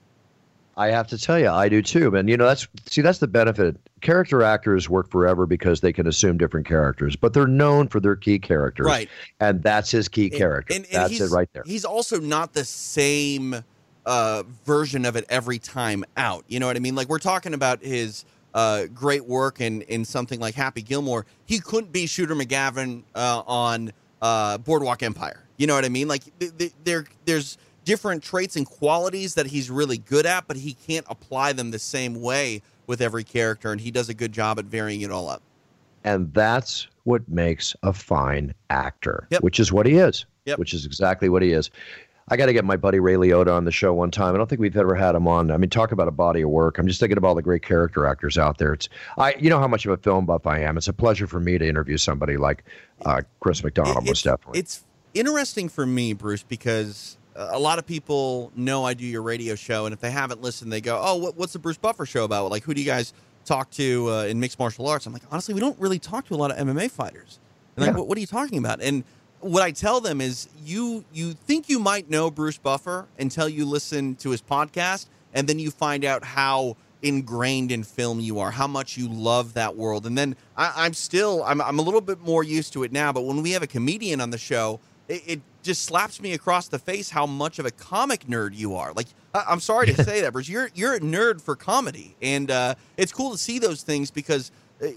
I 0.77 0.87
have 0.87 1.07
to 1.07 1.17
tell 1.17 1.37
you, 1.39 1.49
I 1.49 1.69
do 1.69 1.81
too. 1.81 2.15
And 2.15 2.29
you 2.29 2.37
know, 2.37 2.45
that's 2.45 2.67
see, 2.87 3.01
that's 3.01 3.19
the 3.19 3.27
benefit. 3.27 3.77
Character 4.01 4.41
actors 4.41 4.89
work 4.89 5.09
forever 5.11 5.45
because 5.45 5.81
they 5.81 5.93
can 5.93 6.07
assume 6.07 6.37
different 6.37 6.65
characters, 6.65 7.15
but 7.15 7.33
they're 7.33 7.45
known 7.47 7.87
for 7.87 7.99
their 7.99 8.15
key 8.15 8.39
characters, 8.39 8.85
Right. 8.87 9.09
And 9.39 9.61
that's 9.61 9.91
his 9.91 10.07
key 10.07 10.29
character. 10.29 10.73
And- 10.73 10.85
and 10.85 10.93
that's 10.93 11.19
it 11.19 11.29
right 11.31 11.49
there. 11.53 11.63
He's 11.65 11.85
also 11.85 12.19
not 12.19 12.53
the 12.53 12.65
same 12.65 13.63
uh, 14.05 14.43
version 14.65 15.05
of 15.05 15.15
it 15.15 15.25
every 15.29 15.59
time 15.59 16.03
out. 16.17 16.43
You 16.47 16.59
know 16.59 16.67
what 16.67 16.75
I 16.75 16.79
mean? 16.79 16.95
Like 16.95 17.09
we're 17.09 17.19
talking 17.19 17.53
about 17.53 17.83
his 17.83 18.25
uh, 18.53 18.85
great 18.93 19.25
work 19.25 19.61
in 19.61 19.81
in 19.83 20.03
something 20.05 20.39
like 20.39 20.55
Happy 20.55 20.81
Gilmore. 20.81 21.25
He 21.45 21.59
couldn't 21.59 21.91
be 21.91 22.07
Shooter 22.07 22.35
McGavin 22.35 23.03
uh, 23.13 23.43
on 23.45 23.91
uh, 24.21 24.57
Boardwalk 24.57 25.03
Empire. 25.03 25.43
You 25.57 25.67
know 25.67 25.75
what 25.75 25.85
I 25.85 25.89
mean? 25.89 26.07
Like 26.07 26.23
th- 26.39 26.57
th- 26.57 26.73
there 26.83 27.05
there's 27.25 27.57
different 27.85 28.23
traits 28.23 28.55
and 28.55 28.65
qualities 28.65 29.35
that 29.35 29.47
he's 29.47 29.69
really 29.69 29.97
good 29.97 30.25
at, 30.25 30.47
but 30.47 30.57
he 30.57 30.73
can't 30.73 31.05
apply 31.09 31.53
them 31.53 31.71
the 31.71 31.79
same 31.79 32.21
way 32.21 32.61
with 32.87 33.01
every 33.01 33.23
character, 33.23 33.71
and 33.71 33.81
he 33.81 33.91
does 33.91 34.09
a 34.09 34.13
good 34.13 34.31
job 34.31 34.59
at 34.59 34.65
varying 34.65 35.01
it 35.01 35.11
all 35.11 35.29
up. 35.29 35.41
and 36.03 36.33
that's 36.33 36.87
what 37.03 37.27
makes 37.29 37.75
a 37.83 37.93
fine 37.93 38.53
actor, 38.71 39.27
Yep. 39.29 39.43
which 39.43 39.59
is 39.59 39.71
what 39.71 39.85
he 39.85 39.97
is. 39.97 40.25
Yep. 40.45 40.57
Which 40.57 40.73
is 40.73 40.83
exactly 40.85 41.29
what 41.29 41.43
he 41.43 41.51
is. 41.51 41.69
I 42.29 42.37
got 42.37 42.47
to 42.47 42.53
get 42.53 42.65
my 42.65 42.75
buddy 42.77 42.99
Ray 42.99 43.13
Liotta 43.15 43.55
on 43.55 43.65
the 43.65 43.71
show 43.71 43.93
one 43.93 44.09
time. 44.09 44.33
I 44.33 44.37
don't 44.39 44.49
think 44.49 44.59
we've 44.61 44.75
ever 44.77 44.95
had 44.95 45.13
him 45.13 45.27
on. 45.27 45.51
I 45.51 45.57
mean, 45.57 45.69
talk 45.69 45.91
about 45.91 46.07
a 46.07 46.11
body 46.11 46.41
of 46.41 46.49
work. 46.49 46.79
I'm 46.79 46.87
just 46.87 46.99
thinking 46.99 47.17
of 47.17 47.23
all 47.23 47.35
the 47.35 47.41
great 47.43 47.61
character 47.61 48.07
actors 48.07 48.37
out 48.39 48.57
there. 48.57 48.73
It's 48.73 48.89
I, 49.17 49.35
you 49.39 49.49
know 49.51 49.59
how 49.59 49.67
much 49.67 49.85
of 49.85 49.91
a 49.91 49.97
film 49.97 50.25
buff 50.25 50.47
I 50.47 50.59
am. 50.61 50.75
It's 50.77 50.87
a 50.87 50.93
pleasure 50.93 51.27
for 51.27 51.39
me 51.39 51.57
to 51.59 51.67
interview 51.67 51.97
somebody 51.97 52.37
like 52.37 52.63
uh, 53.05 53.21
Chris 53.41 53.63
McDonald, 53.63 53.97
It- 53.97 54.07
most 54.07 54.23
definitely. 54.23 54.59
It's 54.59 54.83
interesting 55.13 55.69
for 55.69 55.85
me, 55.85 56.13
Bruce, 56.13 56.41
because 56.43 57.17
a 57.35 57.59
lot 57.59 57.79
of 57.79 57.85
people 57.85 58.51
know 58.55 58.83
I 58.83 58.93
do 58.93 59.05
your 59.05 59.21
radio 59.21 59.55
show, 59.55 59.85
and 59.85 59.93
if 59.93 59.99
they 59.99 60.11
haven't 60.11 60.41
listened, 60.41 60.71
they 60.71 60.81
go, 60.81 60.99
"Oh, 61.01 61.15
what, 61.17 61.37
what's 61.37 61.53
the 61.53 61.59
Bruce 61.59 61.77
Buffer 61.77 62.05
show 62.05 62.23
about? 62.23 62.51
Like, 62.51 62.63
who 62.63 62.73
do 62.73 62.81
you 62.81 62.85
guys 62.85 63.13
talk 63.45 63.69
to 63.71 64.09
uh, 64.09 64.23
in 64.25 64.39
mixed 64.39 64.59
martial 64.59 64.87
arts?" 64.87 65.05
I'm 65.05 65.13
like, 65.13 65.23
honestly, 65.31 65.53
we 65.53 65.59
don't 65.59 65.79
really 65.79 65.99
talk 65.99 66.27
to 66.27 66.35
a 66.35 66.37
lot 66.37 66.51
of 66.51 66.57
MMA 66.57 66.91
fighters. 66.91 67.39
And 67.75 67.85
like, 67.85 67.95
what, 67.95 68.07
what 68.07 68.17
are 68.17 68.21
you 68.21 68.27
talking 68.27 68.57
about? 68.57 68.81
And 68.81 69.03
what 69.39 69.63
I 69.63 69.71
tell 69.71 70.01
them 70.01 70.21
is, 70.21 70.49
you 70.63 71.05
you 71.13 71.33
think 71.33 71.69
you 71.69 71.79
might 71.79 72.09
know 72.09 72.29
Bruce 72.29 72.57
Buffer 72.57 73.07
until 73.17 73.47
you 73.47 73.65
listen 73.65 74.15
to 74.15 74.31
his 74.31 74.41
podcast, 74.41 75.07
and 75.33 75.47
then 75.47 75.59
you 75.59 75.71
find 75.71 76.03
out 76.05 76.23
how 76.23 76.75
ingrained 77.01 77.71
in 77.71 77.83
film 77.83 78.19
you 78.19 78.39
are, 78.39 78.51
how 78.51 78.67
much 78.67 78.97
you 78.97 79.07
love 79.09 79.53
that 79.53 79.75
world. 79.75 80.05
And 80.05 80.17
then 80.17 80.35
I, 80.55 80.71
I'm 80.75 80.93
still, 80.93 81.43
I'm, 81.43 81.61
I'm 81.61 81.79
a 81.79 81.81
little 81.81 82.01
bit 82.01 82.21
more 82.21 82.43
used 82.43 82.73
to 82.73 82.83
it 82.83 82.91
now. 82.91 83.11
But 83.11 83.21
when 83.21 83.41
we 83.41 83.51
have 83.51 83.63
a 83.63 83.67
comedian 83.67 84.21
on 84.21 84.29
the 84.29 84.37
show, 84.37 84.79
it, 85.07 85.23
it 85.25 85.41
just 85.63 85.83
slaps 85.83 86.21
me 86.21 86.33
across 86.33 86.67
the 86.67 86.79
face 86.79 87.09
how 87.09 87.25
much 87.25 87.59
of 87.59 87.65
a 87.65 87.71
comic 87.71 88.25
nerd 88.27 88.55
you 88.55 88.75
are. 88.75 88.93
Like, 88.93 89.07
I, 89.33 89.45
I'm 89.47 89.59
sorry 89.59 89.87
to 89.87 90.03
say 90.03 90.21
that, 90.21 90.33
but 90.33 90.47
you're 90.49 90.69
you're 90.75 90.95
a 90.95 90.99
nerd 90.99 91.41
for 91.41 91.55
comedy, 91.55 92.15
and 92.21 92.49
uh, 92.51 92.75
it's 92.97 93.11
cool 93.11 93.31
to 93.31 93.37
see 93.37 93.59
those 93.59 93.83
things 93.83 94.11
because. 94.11 94.51
uh, 94.83 94.87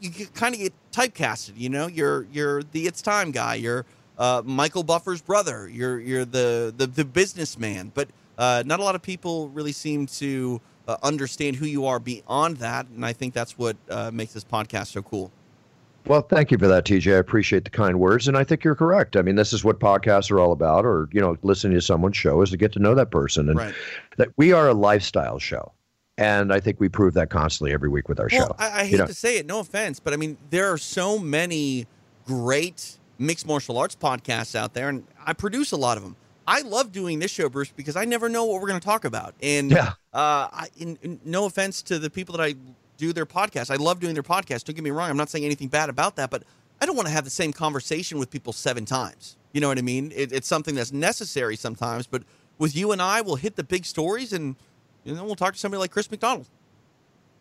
you 0.00 0.26
kind 0.26 0.54
of 0.54 0.60
get 0.60 0.72
typecasted, 0.92 1.54
you 1.56 1.68
know. 1.68 1.88
You're 1.88 2.26
you're 2.32 2.62
the 2.62 2.86
it's 2.86 3.02
time 3.02 3.32
guy. 3.32 3.56
You're 3.56 3.84
uh, 4.16 4.42
Michael 4.44 4.84
Buffer's 4.84 5.20
brother. 5.20 5.68
You're 5.68 5.98
you're 5.98 6.24
the 6.24 6.72
the, 6.76 6.86
the 6.86 7.04
businessman. 7.04 7.90
But 7.92 8.08
uh, 8.38 8.62
not 8.64 8.78
a 8.78 8.84
lot 8.84 8.94
of 8.94 9.02
people 9.02 9.48
really 9.48 9.72
seem 9.72 10.06
to 10.06 10.60
uh, 10.86 10.98
understand 11.02 11.56
who 11.56 11.66
you 11.66 11.86
are 11.86 11.98
beyond 11.98 12.58
that, 12.58 12.86
and 12.94 13.04
I 13.04 13.12
think 13.12 13.34
that's 13.34 13.58
what 13.58 13.76
uh, 13.90 14.10
makes 14.12 14.32
this 14.34 14.44
podcast 14.44 14.86
so 14.92 15.02
cool. 15.02 15.32
Well, 16.08 16.22
thank 16.22 16.50
you 16.50 16.56
for 16.56 16.66
that, 16.68 16.86
TJ. 16.86 17.14
I 17.14 17.18
appreciate 17.18 17.64
the 17.64 17.70
kind 17.70 18.00
words, 18.00 18.28
and 18.28 18.36
I 18.36 18.42
think 18.42 18.64
you're 18.64 18.74
correct. 18.74 19.14
I 19.14 19.20
mean, 19.20 19.36
this 19.36 19.52
is 19.52 19.62
what 19.62 19.78
podcasts 19.78 20.30
are 20.30 20.40
all 20.40 20.52
about, 20.52 20.86
or 20.86 21.06
you 21.12 21.20
know, 21.20 21.36
listening 21.42 21.74
to 21.74 21.82
someone's 21.82 22.16
show 22.16 22.40
is 22.40 22.48
to 22.50 22.56
get 22.56 22.72
to 22.72 22.78
know 22.78 22.94
that 22.94 23.10
person, 23.10 23.48
and 23.50 23.58
Right. 23.58 23.74
that 24.16 24.28
we 24.38 24.52
are 24.52 24.68
a 24.68 24.72
lifestyle 24.74 25.38
show, 25.38 25.70
and 26.16 26.50
I 26.50 26.60
think 26.60 26.80
we 26.80 26.88
prove 26.88 27.12
that 27.14 27.28
constantly 27.28 27.74
every 27.74 27.90
week 27.90 28.08
with 28.08 28.18
our 28.20 28.28
Well, 28.32 28.46
show. 28.48 28.54
I, 28.58 28.70
I 28.70 28.82
You 28.84 28.88
hate 28.88 28.98
know, 29.00 29.06
to 29.06 29.12
say 29.14 29.36
it, 29.36 29.44
no 29.44 29.60
offense, 29.60 30.00
but 30.00 30.14
I 30.14 30.16
mean 30.16 30.38
there 30.48 30.72
are 30.72 30.78
so 30.78 31.18
many 31.18 31.86
great 32.26 32.96
mixed 33.18 33.46
martial 33.46 33.76
arts 33.76 33.94
podcasts 33.94 34.54
out 34.54 34.72
there, 34.72 34.88
and 34.88 35.04
I 35.26 35.34
produce 35.34 35.72
a 35.72 35.76
lot 35.76 35.98
of 35.98 36.02
them. 36.04 36.16
I 36.46 36.62
love 36.62 36.90
doing 36.90 37.18
this 37.18 37.30
show, 37.30 37.50
Bruce, 37.50 37.70
because 37.76 37.96
I 37.96 38.06
never 38.06 38.30
know 38.30 38.46
what 38.46 38.62
we're 38.62 38.68
going 38.68 38.80
to 38.80 38.84
talk 38.86 39.04
about. 39.04 39.34
And 39.42 39.70
Yeah. 39.70 39.88
uh, 40.14 40.48
I, 40.50 40.68
in, 40.78 40.98
in- 41.02 41.20
no 41.26 41.44
offense 41.44 41.82
to 41.82 41.98
the 41.98 42.08
people 42.08 42.34
that 42.38 42.42
I 42.42 42.54
do 42.98 43.14
their 43.14 43.24
podcast, 43.24 43.70
I 43.70 43.76
love 43.76 44.00
doing 44.00 44.12
their 44.12 44.22
podcast. 44.22 44.64
Don't 44.64 44.74
get 44.76 44.84
me 44.84 44.90
wrong; 44.90 45.08
I'm 45.08 45.16
not 45.16 45.30
saying 45.30 45.46
anything 45.46 45.68
bad 45.68 45.88
about 45.88 46.16
that, 46.16 46.30
but 46.30 46.42
I 46.80 46.86
don't 46.86 46.96
want 46.96 47.08
to 47.08 47.14
have 47.14 47.24
the 47.24 47.30
same 47.30 47.52
conversation 47.52 48.18
with 48.18 48.30
people 48.30 48.52
seven 48.52 48.84
times. 48.84 49.36
You 49.52 49.62
know 49.62 49.68
what 49.68 49.78
I 49.78 49.82
mean? 49.82 50.12
It, 50.14 50.32
it's 50.32 50.46
something 50.46 50.74
that's 50.74 50.92
necessary 50.92 51.56
sometimes, 51.56 52.06
but 52.06 52.22
with 52.58 52.76
you 52.76 52.92
and 52.92 53.00
I, 53.00 53.22
we'll 53.22 53.36
hit 53.36 53.56
the 53.56 53.64
big 53.64 53.86
stories, 53.86 54.32
and 54.34 54.56
you 55.04 55.14
know, 55.14 55.24
we'll 55.24 55.36
talk 55.36 55.54
to 55.54 55.58
somebody 55.58 55.78
like 55.78 55.90
Chris 55.90 56.10
McDonald. 56.10 56.48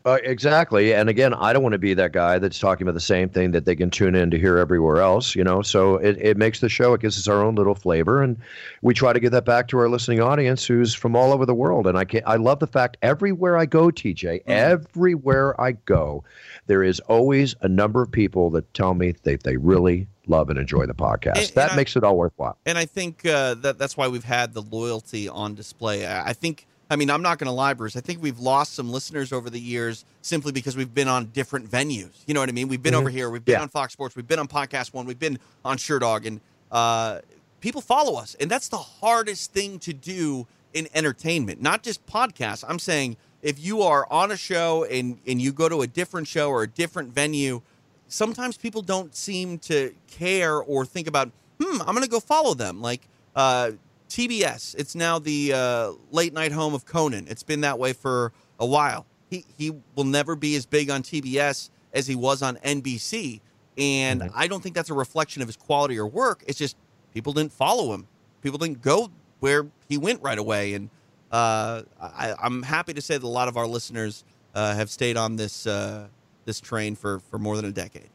Uh, 0.08 0.20
exactly. 0.24 0.94
And 0.94 1.10
again, 1.10 1.34
I 1.34 1.52
don't 1.52 1.64
want 1.64 1.74
to 1.74 1.80
be 1.80 1.94
that 1.94 2.14
guy 2.14 2.40
that's 2.40 2.60
talking 2.60 2.88
about 2.88 2.94
the 2.94 3.02
same 3.02 3.28
thing 3.28 3.52
that 3.52 3.66
they 3.66 3.76
can 3.76 3.90
tune 3.90 4.16
in 4.16 4.32
to 4.32 4.40
hear 4.40 4.58
everywhere 4.58 5.02
else, 5.02 5.36
you 5.36 5.44
know. 5.44 5.62
So 5.62 5.98
it, 5.98 6.18
it 6.22 6.38
makes 6.38 6.62
the 6.62 6.70
show, 6.70 6.94
it 6.94 7.02
gives 7.02 7.18
us 7.18 7.28
our 7.28 7.44
own 7.44 7.56
little 7.56 7.76
flavor. 7.76 8.24
And 8.24 8.38
we 8.82 8.94
try 8.94 9.12
to 9.12 9.20
give 9.20 9.34
that 9.34 9.44
back 9.44 9.68
to 9.68 9.78
our 9.78 9.90
listening 9.90 10.22
audience 10.22 10.66
who's 10.66 10.94
from 10.94 11.14
all 11.14 11.34
over 11.34 11.46
the 11.46 11.54
world. 11.54 11.88
And 11.88 11.98
I 11.98 12.06
can 12.06 12.22
I 12.26 12.38
love 12.38 12.60
the 12.60 12.68
fact 12.68 12.96
everywhere 13.02 13.58
I 13.58 13.66
go, 13.66 13.88
TJ, 13.88 14.44
everywhere 14.48 15.60
I 15.60 15.74
go, 15.74 16.24
there 16.68 16.84
is 16.84 17.02
always 17.02 17.56
a 17.60 17.68
number 17.68 18.02
of 18.02 18.10
people 18.10 18.50
that 18.52 18.74
tell 18.74 18.94
me 18.94 19.14
that 19.24 19.44
they 19.44 19.58
really 19.58 20.08
love 20.28 20.50
and 20.50 20.58
enjoy 20.58 20.86
the 20.86 20.96
podcast. 20.96 21.38
And- 21.38 21.48
that 21.56 21.64
and 21.64 21.72
I- 21.72 21.76
makes 21.76 21.98
it 21.98 22.06
all 22.06 22.16
worthwhile. 22.16 22.58
And 22.66 22.78
I 22.78 22.86
think 22.86 23.26
uh, 23.26 23.56
that 23.56 23.78
that's 23.78 23.98
why 23.98 24.08
we've 24.08 24.24
had 24.24 24.54
the 24.54 24.62
loyalty 24.62 25.28
on 25.28 25.54
display. 25.54 26.06
I 26.06 26.30
I 26.30 26.34
think, 26.34 26.66
I 26.90 26.96
mean, 26.96 27.10
I'm 27.10 27.22
not 27.22 27.38
going 27.38 27.48
to 27.48 27.52
lie, 27.54 27.74
Bruce. 27.74 27.96
I 27.98 28.02
think 28.02 28.22
we've 28.22 28.40
lost 28.40 28.74
some 28.74 28.90
listeners 28.92 29.34
over 29.34 29.50
the 29.50 29.60
years 29.60 30.06
simply 30.22 30.52
because 30.52 30.78
we've 30.78 30.94
been 30.94 31.08
on 31.10 31.26
different 31.28 31.70
venues. 31.70 32.12
You 32.26 32.34
know 32.34 32.40
what 32.40 32.50
I 32.50 32.54
mean? 32.54 32.68
We've 32.70 32.82
been 32.82 32.96
over 32.96 33.10
here, 33.10 33.30
we've 33.30 33.44
been 33.44 33.54
Yeah. 33.54 33.62
on 33.64 33.70
Fox 33.70 33.92
Sports, 33.94 34.16
we've 34.16 34.28
been 34.28 34.40
on 34.40 34.48
Podcast 34.48 34.94
One, 34.94 35.06
we've 35.06 35.20
been 35.20 35.38
on 35.66 35.78
Sure 35.78 36.00
Dog, 36.00 36.26
and 36.26 36.40
uh, 36.72 37.20
people 37.60 37.82
follow 37.82 38.18
us, 38.18 38.36
and 38.40 38.50
that's 38.50 38.70
the 38.70 38.78
hardest 38.78 39.52
thing 39.52 39.80
to 39.80 39.92
do 39.94 40.48
in 40.74 40.88
entertainment, 40.94 41.62
not 41.62 41.84
just 41.84 42.06
podcasts. 42.08 42.64
I'm 42.68 42.80
saying 42.80 43.18
if 43.42 43.60
you 43.60 43.82
are 43.82 44.08
on 44.12 44.32
a 44.32 44.38
show 44.38 44.84
and 44.86 45.18
and 45.28 45.42
you 45.42 45.52
go 45.52 45.68
to 45.70 45.82
a 45.82 45.88
different 45.88 46.28
show 46.28 46.50
or 46.50 46.64
a 46.64 46.68
different 46.68 47.14
venue, 47.14 47.62
sometimes 48.08 48.58
people 48.58 48.82
don't 48.82 49.16
seem 49.16 49.60
to 49.60 49.94
care 50.08 50.58
or 50.58 50.86
think 50.86 51.08
about, 51.08 51.32
hmm, 51.62 51.82
I'm 51.82 51.88
going 51.94 52.04
to 52.04 52.10
go 52.10 52.20
follow 52.20 52.54
them. 52.54 52.82
Like 52.82 53.02
uh, 53.36 53.72
TBS, 54.10 54.76
it's 54.78 54.96
now 54.96 55.20
the 55.20 55.54
uh, 55.54 55.92
late 56.12 56.34
night 56.34 56.52
home 56.52 56.74
of 56.74 56.86
Conan. 56.86 57.28
It's 57.28 57.44
been 57.44 57.62
that 57.62 57.78
way 57.80 57.94
for 57.94 58.32
a 58.60 58.66
while. 58.66 59.06
He 59.30 59.46
he 59.58 59.74
will 59.96 60.06
never 60.06 60.36
be 60.36 60.56
as 60.56 60.66
big 60.66 60.90
on 60.90 61.04
TBS 61.04 61.70
as 61.94 62.08
he 62.08 62.16
was 62.16 62.42
on 62.42 62.56
NBC, 62.58 63.42
and 63.78 64.22
mm-hmm. 64.22 64.38
I 64.38 64.48
don't 64.48 64.62
think 64.62 64.76
that's 64.76 64.90
a 64.90 64.94
reflection 64.94 65.42
of 65.42 65.48
his 65.48 65.58
quality 65.58 66.00
or 66.00 66.08
work. 66.08 66.44
It's 66.48 66.58
just 66.58 66.78
people 67.14 67.34
didn't 67.34 67.52
follow 67.52 67.94
him. 67.94 68.08
People 68.42 68.58
didn't 68.58 68.82
go 68.82 69.12
where 69.40 69.68
he 69.90 69.98
went 69.98 70.22
right 70.22 70.38
away, 70.38 70.74
and 70.74 70.90
uh, 71.32 71.82
I, 72.02 72.36
am 72.42 72.64
happy 72.64 72.94
to 72.94 73.02
say 73.02 73.16
that 73.16 73.24
a 73.24 73.28
lot 73.28 73.48
of 73.48 73.58
our 73.58 73.68
listeners 73.68 74.24
uh, 74.56 74.76
have 74.76 74.90
stayed 74.90 75.18
on 75.18 75.36
this 75.36 75.68
uh, 75.68 76.08
this 76.46 76.62
train 76.62 76.96
for 76.96 77.20
for 77.20 77.38
more 77.38 77.56
than 77.58 77.66
a 77.66 77.72
decade. 77.72 78.10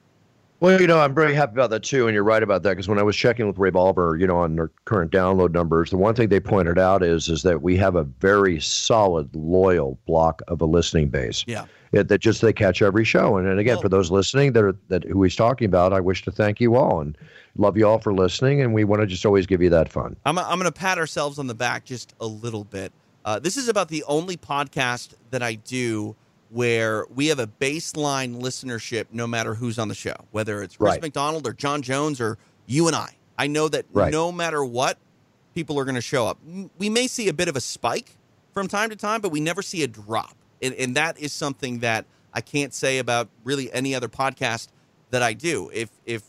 Well, 0.63 0.81
you 0.81 0.87
know, 0.87 1.01
I'm 1.01 1.13
very 1.13 1.35
happy 1.35 1.55
about 1.55 1.71
that 1.71 1.83
too, 1.83 2.07
and 2.07 2.15
you're 2.15 2.23
right 2.23 2.41
about 2.41 2.63
that 2.63 2.71
because 2.71 2.87
when 2.87 3.01
I 3.01 3.03
was 3.03 3.17
checking 3.17 3.49
with 3.49 3.59
Revolver, 3.59 4.17
you 4.17 4.29
know, 4.29 4.37
on 4.37 4.55
their 4.55 4.71
current 4.85 5.11
download 5.11 5.51
numbers, 5.51 5.91
the 5.91 5.97
one 5.97 6.15
thing 6.15 6.29
they 6.29 6.39
pointed 6.39 6.79
out 6.79 7.03
is 7.03 7.29
is 7.29 7.43
that 7.43 7.63
we 7.63 7.77
have 7.79 7.97
a 7.97 8.05
very 8.05 8.61
solid, 8.61 9.35
loyal 9.35 9.99
block 10.07 10.41
of 10.47 10.61
a 10.61 10.65
listening 10.65 11.09
base. 11.09 11.45
Yeah. 11.49 11.65
It, 11.91 12.07
that 12.07 12.19
just 12.19 12.43
they 12.43 12.53
catch 12.53 12.81
every 12.81 13.05
show, 13.05 13.39
and, 13.39 13.49
and 13.49 13.59
again, 13.59 13.75
well, 13.75 13.83
for 13.83 13.89
those 13.89 14.13
listening 14.13 14.53
that 14.53 14.63
are, 14.63 14.77
that 14.87 15.03
who 15.03 15.25
he's 15.25 15.35
talking 15.35 15.65
about, 15.65 15.93
I 15.93 15.99
wish 15.99 16.23
to 16.23 16.31
thank 16.31 16.61
you 16.61 16.77
all 16.77 17.01
and 17.01 17.19
love 17.57 17.77
you 17.77 17.89
all 17.89 17.99
for 17.99 18.15
listening, 18.15 18.63
and 18.63 18.73
we 18.73 18.85
want 18.85 19.03
to 19.03 19.07
just 19.07 19.27
always 19.27 19.47
give 19.47 19.63
you 19.63 19.71
that 19.71 19.89
fun. 19.89 20.15
I'm 20.25 20.39
I'm 20.39 20.61
going 20.61 20.63
to 20.63 20.73
pat 20.73 20.97
ourselves 20.97 21.41
on 21.41 21.49
the 21.49 21.55
back 21.55 21.85
just 21.85 22.15
a 22.21 22.27
little 22.27 22.63
bit. 22.63 22.93
Uh, 23.25 23.41
this 23.41 23.57
is 23.57 23.67
about 23.67 23.89
the 23.89 24.05
only 24.05 24.37
podcast 24.37 25.15
that 25.33 25.43
I 25.43 25.55
do 25.55 26.15
where 26.53 27.07
we 27.15 27.29
have 27.29 27.39
a 27.39 27.47
baseline 27.47 28.41
listenership 28.41 29.07
no 29.11 29.27
matter 29.27 29.55
who's 29.55 29.79
on 29.79 29.89
the 29.89 29.95
show, 29.95 30.15
whether 30.33 30.63
it's 30.63 30.77
Chris 30.77 30.93
right. 30.93 31.03
McDonald 31.03 31.47
or 31.47 31.55
John 31.55 31.81
Jones 31.81 32.21
or 32.21 32.37
you 32.67 32.87
and 32.87 32.95
I. 32.95 33.17
I 33.39 33.47
know 33.47 33.69
that 33.69 33.87
right. 33.93 34.13
no 34.13 34.31
matter 34.31 34.63
what, 34.63 34.99
people 35.55 35.79
are 35.79 35.85
going 35.85 35.95
to 35.95 36.03
show 36.03 36.27
up. 36.27 36.39
We 36.79 36.91
may 36.91 37.07
see 37.07 37.29
a 37.29 37.33
bit 37.33 37.49
of 37.49 37.57
a 37.57 37.61
spike 37.61 38.17
from 38.53 38.69
time 38.69 38.91
to 38.91 38.97
time, 38.97 39.23
but 39.23 39.31
we 39.31 39.41
never 39.41 39.63
see 39.63 39.83
a 39.83 39.89
drop. 39.89 40.37
And, 40.61 40.75
and 40.75 40.95
that 40.95 41.19
is 41.19 41.33
something 41.33 41.79
that 41.81 42.05
I 42.35 42.43
can't 42.43 42.73
say 42.73 42.99
about 42.99 43.29
really 43.45 43.73
any 43.73 43.95
other 43.95 44.09
podcast 44.09 44.69
that 45.11 45.23
I 45.23 45.33
do. 45.33 45.71
If 45.73 45.91
if 46.07 46.23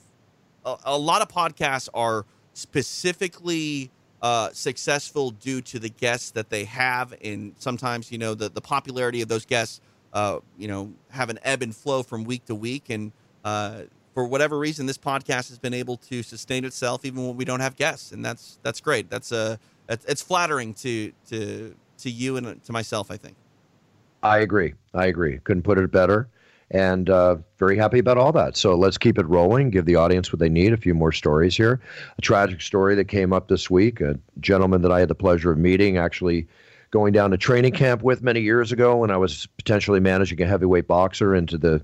a, 0.66 0.78
a 0.86 0.98
lot 0.98 1.22
of 1.22 1.28
podcasts 1.28 1.90
are 1.94 2.26
specifically 2.54 3.92
uh, 4.22 4.50
successful 4.54 5.32
due 5.32 5.62
to 5.62 5.80
the 5.80 5.90
guests 5.90 6.32
that 6.32 6.50
they 6.50 6.66
have, 6.66 7.14
and 7.24 7.56
sometimes 7.60 8.12
you 8.12 8.18
know 8.18 8.34
the 8.34 8.50
the 8.50 8.62
popularity 8.62 9.22
of 9.22 9.28
those 9.28 9.46
guests 9.46 9.82
uh, 10.14 10.40
you 10.58 10.68
know, 10.68 10.94
have 11.10 11.30
an 11.30 11.40
ebb 11.44 11.62
and 11.62 11.76
flow 11.76 12.04
from 12.04 12.24
week 12.24 12.46
to 12.46 12.56
week. 12.56 12.90
And 12.90 13.12
uh, 13.44 13.84
for 14.14 14.26
whatever 14.26 14.58
reason, 14.58 14.86
this 14.86 14.98
podcast 14.98 15.50
has 15.50 15.60
been 15.60 15.74
able 15.74 15.98
to 15.98 16.24
sustain 16.24 16.64
itself 16.64 17.04
even 17.04 17.26
when 17.26 17.36
we 17.36 17.46
don't 17.46 17.60
have 17.60 17.76
guests, 17.76 18.12
and 18.12 18.24
that's 18.24 18.60
that's 18.64 18.80
great. 18.80 19.10
That's 19.10 19.32
a 19.32 19.60
uh, 19.90 19.98
it's 20.08 20.22
flattering 20.22 20.74
to 20.76 21.12
to 21.30 21.76
to 21.98 22.10
you 22.10 22.38
and 22.38 22.64
to 22.64 22.72
myself. 22.72 23.12
I 23.12 23.18
think. 23.18 23.36
I 24.22 24.40
agree. 24.40 24.74
I 24.94 25.08
agree. 25.08 25.40
Couldn't 25.44 25.64
put 25.64 25.78
it 25.78 25.92
better. 25.92 26.30
And 26.72 27.10
uh, 27.10 27.36
very 27.60 27.78
happy 27.78 28.00
about 28.00 28.18
all 28.18 28.32
that. 28.32 28.56
So 28.58 28.74
let's 28.74 28.98
keep 28.98 29.20
it 29.20 29.28
rolling. 29.28 29.70
Give 29.70 29.86
the 29.86 29.96
audience 29.96 30.32
what 30.32 30.40
they 30.40 30.50
need. 30.50 30.74
A 30.74 30.78
few 30.78 30.96
more 30.96 31.12
stories 31.12 31.56
here. 31.56 31.80
A 32.18 32.22
tragic 32.22 32.62
story 32.62 32.96
that 32.96 33.06
came 33.06 33.32
up 33.32 33.48
this 33.48 33.70
week. 33.70 34.02
A 34.02 34.18
gentleman 34.40 34.82
that 34.82 34.92
I 34.92 35.00
had 35.00 35.10
the 35.10 35.16
pleasure 35.16 35.52
of 35.52 35.58
meeting 35.58 35.98
actually 35.98 36.48
going 36.94 37.12
down 37.12 37.32
to 37.32 37.38
training 37.38 37.74
camp 37.74 38.04
with 38.04 38.22
many 38.22 38.40
years 38.40 38.72
ago 38.72 38.98
when 38.98 39.10
I 39.10 39.18
was 39.18 39.48
potentially 39.58 40.00
managing 40.00 40.40
a 40.44 40.46
heavyweight 40.46 40.88
boxer 40.88 41.34
into 41.34 41.58
the 41.58 41.84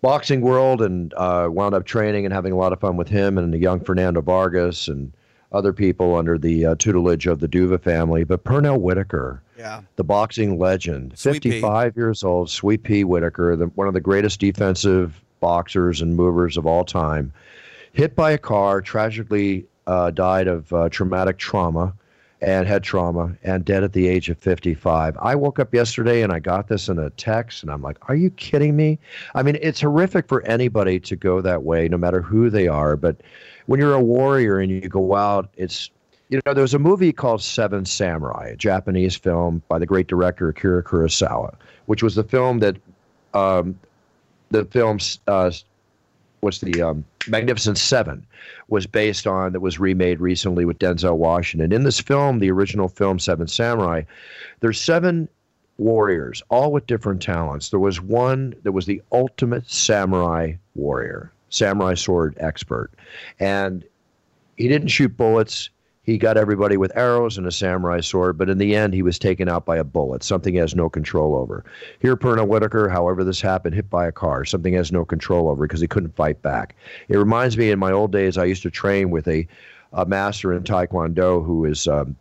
boxing 0.00 0.40
world 0.40 0.82
and 0.82 1.14
uh, 1.14 1.46
wound 1.48 1.76
up 1.76 1.84
training 1.84 2.24
and 2.24 2.34
having 2.34 2.52
a 2.52 2.56
lot 2.56 2.72
of 2.72 2.80
fun 2.80 2.96
with 2.96 3.06
him 3.08 3.38
and 3.38 3.54
the 3.54 3.58
young 3.58 3.78
Fernando 3.78 4.20
Vargas 4.20 4.88
and 4.88 5.12
other 5.52 5.72
people 5.72 6.16
under 6.16 6.38
the 6.38 6.66
uh, 6.66 6.74
tutelage 6.74 7.28
of 7.28 7.38
the 7.38 7.46
Duva 7.46 7.80
family. 7.80 8.24
But 8.24 8.42
Pernell 8.42 8.80
Whitaker, 8.80 9.40
yeah. 9.56 9.82
the 9.94 10.02
boxing 10.02 10.58
legend, 10.58 11.16
Sweet 11.16 11.34
55 11.34 11.94
P. 11.94 12.00
years 12.00 12.24
old, 12.24 12.50
Sweet 12.50 12.82
Pea 12.82 13.04
Whitaker, 13.04 13.54
the, 13.54 13.66
one 13.66 13.86
of 13.86 13.94
the 13.94 14.00
greatest 14.00 14.40
defensive 14.40 15.22
boxers 15.38 16.02
and 16.02 16.16
movers 16.16 16.56
of 16.56 16.66
all 16.66 16.84
time, 16.84 17.32
hit 17.92 18.16
by 18.16 18.32
a 18.32 18.38
car, 18.38 18.80
tragically 18.80 19.66
uh, 19.86 20.10
died 20.10 20.48
of 20.48 20.72
uh, 20.72 20.88
traumatic 20.88 21.38
trauma 21.38 21.94
and 22.42 22.66
had 22.66 22.82
trauma 22.82 23.34
and 23.44 23.64
dead 23.64 23.84
at 23.84 23.92
the 23.92 24.08
age 24.08 24.28
of 24.28 24.36
55. 24.38 25.16
I 25.22 25.34
woke 25.36 25.60
up 25.60 25.72
yesterday 25.72 26.22
and 26.22 26.32
I 26.32 26.40
got 26.40 26.68
this 26.68 26.88
in 26.88 26.98
a 26.98 27.08
text 27.10 27.62
and 27.62 27.70
I'm 27.70 27.82
like, 27.82 27.96
are 28.08 28.16
you 28.16 28.30
kidding 28.30 28.74
me? 28.74 28.98
I 29.34 29.42
mean, 29.42 29.56
it's 29.62 29.80
horrific 29.80 30.26
for 30.26 30.42
anybody 30.42 30.98
to 31.00 31.14
go 31.16 31.40
that 31.40 31.62
way, 31.62 31.88
no 31.88 31.96
matter 31.96 32.20
who 32.20 32.50
they 32.50 32.66
are. 32.66 32.96
But 32.96 33.20
when 33.66 33.78
you're 33.78 33.94
a 33.94 34.02
warrior 34.02 34.58
and 34.58 34.70
you 34.70 34.80
go 34.88 35.14
out, 35.14 35.50
it's, 35.56 35.90
you 36.30 36.40
know, 36.44 36.52
there 36.52 36.62
was 36.62 36.74
a 36.74 36.80
movie 36.80 37.12
called 37.12 37.42
Seven 37.42 37.84
Samurai, 37.84 38.48
a 38.48 38.56
Japanese 38.56 39.14
film 39.14 39.62
by 39.68 39.78
the 39.78 39.86
great 39.86 40.08
director 40.08 40.48
Akira 40.48 40.82
Kurosawa, 40.82 41.54
which 41.86 42.02
was 42.02 42.16
the 42.16 42.24
film 42.24 42.58
that, 42.58 42.76
um, 43.34 43.78
the 44.50 44.64
film's 44.66 45.20
uh, 45.28 45.50
was 46.42 46.58
the 46.58 46.82
um, 46.82 47.04
Magnificent 47.26 47.78
Seven 47.78 48.26
was 48.68 48.86
based 48.86 49.28
on 49.28 49.52
that 49.52 49.60
was 49.60 49.78
remade 49.78 50.20
recently 50.20 50.64
with 50.64 50.78
Denzel 50.78 51.16
Washington. 51.16 51.72
In 51.72 51.84
this 51.84 52.00
film, 52.00 52.40
the 52.40 52.50
original 52.50 52.88
film 52.88 53.20
Seven 53.20 53.46
Samurai, 53.46 54.02
there's 54.58 54.80
seven 54.80 55.28
warriors, 55.78 56.42
all 56.50 56.72
with 56.72 56.86
different 56.88 57.22
talents. 57.22 57.70
There 57.70 57.78
was 57.78 58.00
one 58.00 58.54
that 58.64 58.72
was 58.72 58.86
the 58.86 59.00
ultimate 59.12 59.70
samurai 59.70 60.54
warrior, 60.74 61.32
samurai 61.48 61.94
sword 61.94 62.36
expert, 62.40 62.90
and 63.38 63.84
he 64.56 64.66
didn't 64.66 64.88
shoot 64.88 65.16
bullets 65.16 65.70
he 66.04 66.18
got 66.18 66.36
everybody 66.36 66.76
with 66.76 66.96
arrows 66.96 67.38
and 67.38 67.46
a 67.46 67.52
samurai 67.52 68.00
sword, 68.00 68.36
but 68.36 68.50
in 68.50 68.58
the 68.58 68.74
end, 68.74 68.92
he 68.92 69.02
was 69.02 69.20
taken 69.20 69.48
out 69.48 69.64
by 69.64 69.76
a 69.76 69.84
bullet, 69.84 70.24
something 70.24 70.52
he 70.52 70.58
has 70.58 70.74
no 70.74 70.90
control 70.90 71.36
over. 71.36 71.64
Here, 72.00 72.16
Pernell 72.16 72.48
Whitaker, 72.48 72.88
however 72.88 73.22
this 73.22 73.40
happened, 73.40 73.76
hit 73.76 73.88
by 73.88 74.08
a 74.08 74.12
car, 74.12 74.44
something 74.44 74.72
he 74.72 74.76
has 74.76 74.90
no 74.90 75.04
control 75.04 75.48
over 75.48 75.64
because 75.64 75.80
he 75.80 75.86
couldn't 75.86 76.16
fight 76.16 76.42
back. 76.42 76.74
It 77.08 77.16
reminds 77.16 77.56
me, 77.56 77.70
in 77.70 77.78
my 77.78 77.92
old 77.92 78.10
days, 78.10 78.36
I 78.36 78.44
used 78.44 78.64
to 78.64 78.70
train 78.70 79.10
with 79.10 79.28
a, 79.28 79.46
a 79.92 80.04
master 80.04 80.52
in 80.52 80.64
Taekwondo 80.64 81.44
who 81.44 81.64
is 81.66 81.86
um, 81.86 82.16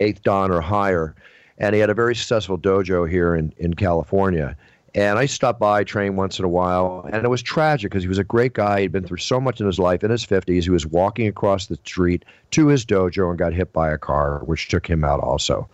eighth 0.00 0.22
dan 0.22 0.50
or 0.50 0.62
higher, 0.62 1.14
and 1.58 1.74
he 1.74 1.80
had 1.80 1.90
a 1.90 1.94
very 1.94 2.14
successful 2.14 2.56
dojo 2.56 3.08
here 3.08 3.34
in, 3.34 3.52
in 3.58 3.74
California. 3.74 4.56
And 4.94 5.18
I 5.18 5.26
stopped 5.26 5.58
by, 5.58 5.82
train 5.82 6.14
once 6.14 6.38
in 6.38 6.44
a 6.44 6.48
while, 6.48 7.08
and 7.12 7.24
it 7.24 7.28
was 7.28 7.42
tragic 7.42 7.90
because 7.90 8.04
he 8.04 8.08
was 8.08 8.18
a 8.18 8.24
great 8.24 8.52
guy. 8.52 8.82
He'd 8.82 8.92
been 8.92 9.04
through 9.04 9.18
so 9.18 9.40
much 9.40 9.60
in 9.60 9.66
his 9.66 9.80
life. 9.80 10.04
In 10.04 10.10
his 10.10 10.24
50s, 10.24 10.62
he 10.62 10.70
was 10.70 10.86
walking 10.86 11.26
across 11.26 11.66
the 11.66 11.74
street 11.76 12.24
to 12.52 12.68
his 12.68 12.86
dojo 12.86 13.28
and 13.28 13.36
got 13.36 13.52
hit 13.52 13.72
by 13.72 13.90
a 13.90 13.98
car, 13.98 14.38
which 14.44 14.68
took 14.68 14.86
him 14.86 15.02
out 15.02 15.18
also. 15.18 15.68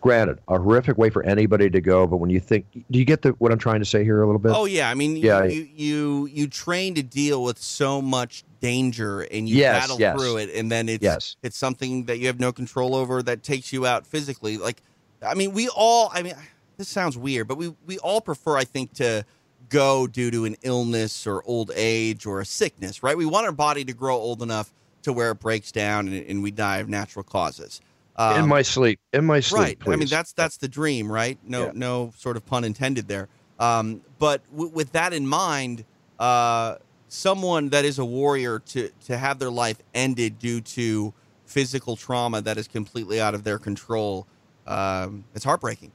Granted, 0.00 0.38
a 0.48 0.58
horrific 0.58 0.96
way 0.96 1.10
for 1.10 1.22
anybody 1.24 1.68
to 1.68 1.80
go, 1.82 2.06
but 2.06 2.16
when 2.16 2.30
you 2.30 2.40
think, 2.40 2.64
do 2.72 2.98
you 2.98 3.04
get 3.04 3.22
the, 3.22 3.30
what 3.32 3.52
I'm 3.52 3.58
trying 3.58 3.80
to 3.80 3.84
say 3.84 4.04
here 4.04 4.22
a 4.22 4.26
little 4.26 4.40
bit? 4.40 4.52
Oh 4.52 4.64
yeah, 4.64 4.90
I 4.90 4.94
mean, 4.94 5.16
yeah, 5.16 5.44
you 5.44 5.68
you 5.76 6.26
you 6.26 6.48
train 6.48 6.96
to 6.96 7.04
deal 7.04 7.44
with 7.44 7.58
so 7.58 8.02
much 8.02 8.42
danger 8.60 9.20
and 9.20 9.48
you 9.48 9.58
yes, 9.58 9.80
battle 9.80 10.00
yes. 10.00 10.16
through 10.16 10.38
it, 10.38 10.50
and 10.56 10.72
then 10.72 10.88
it's 10.88 11.04
yes. 11.04 11.36
it's 11.44 11.56
something 11.56 12.06
that 12.06 12.18
you 12.18 12.26
have 12.26 12.40
no 12.40 12.50
control 12.50 12.96
over 12.96 13.22
that 13.22 13.44
takes 13.44 13.72
you 13.72 13.86
out 13.86 14.04
physically. 14.04 14.58
Like, 14.58 14.82
I 15.24 15.34
mean, 15.34 15.52
we 15.52 15.68
all, 15.68 16.10
I 16.12 16.22
mean 16.22 16.34
this 16.76 16.88
sounds 16.88 17.16
weird, 17.16 17.48
but 17.48 17.56
we 17.58 17.74
we 17.86 17.98
all 17.98 18.20
prefer, 18.20 18.56
I 18.56 18.64
think, 18.64 18.94
to 18.94 19.24
go 19.68 20.06
due 20.06 20.30
to 20.30 20.44
an 20.44 20.56
illness 20.62 21.26
or 21.26 21.42
old 21.46 21.70
age 21.74 22.26
or 22.26 22.40
a 22.40 22.44
sickness, 22.44 23.02
right? 23.02 23.16
We 23.16 23.26
want 23.26 23.46
our 23.46 23.52
body 23.52 23.84
to 23.84 23.92
grow 23.92 24.16
old 24.16 24.42
enough 24.42 24.72
to 25.02 25.12
where 25.12 25.30
it 25.30 25.40
breaks 25.40 25.72
down 25.72 26.08
and, 26.08 26.26
and 26.26 26.42
we 26.42 26.50
die 26.50 26.78
of 26.78 26.88
natural 26.88 27.22
causes. 27.22 27.80
Um, 28.16 28.44
in 28.44 28.48
my 28.48 28.62
sleep, 28.62 29.00
in 29.12 29.24
my 29.24 29.40
sleep, 29.40 29.60
right? 29.60 29.78
Please. 29.78 29.92
I 29.92 29.96
mean, 29.96 30.08
that's 30.08 30.32
that's 30.32 30.58
the 30.58 30.68
dream, 30.68 31.10
right? 31.10 31.38
No, 31.46 31.66
yeah. 31.66 31.72
no 31.74 32.12
sort 32.16 32.36
of 32.36 32.44
pun 32.44 32.64
intended 32.64 33.08
there. 33.08 33.28
Um, 33.58 34.02
but 34.18 34.42
w- 34.50 34.70
with 34.70 34.92
that 34.92 35.12
in 35.12 35.26
mind, 35.26 35.84
uh, 36.18 36.76
someone 37.08 37.70
that 37.70 37.84
is 37.84 37.98
a 37.98 38.04
warrior 38.04 38.58
to 38.58 38.90
to 39.06 39.16
have 39.16 39.38
their 39.38 39.50
life 39.50 39.78
ended 39.94 40.38
due 40.38 40.60
to 40.60 41.14
physical 41.46 41.96
trauma 41.96 42.42
that 42.42 42.58
is 42.58 42.68
completely 42.68 43.20
out 43.20 43.34
of 43.34 43.44
their 43.44 43.58
control, 43.58 44.26
um, 44.66 45.24
it's 45.34 45.44
heartbreaking. 45.44 45.92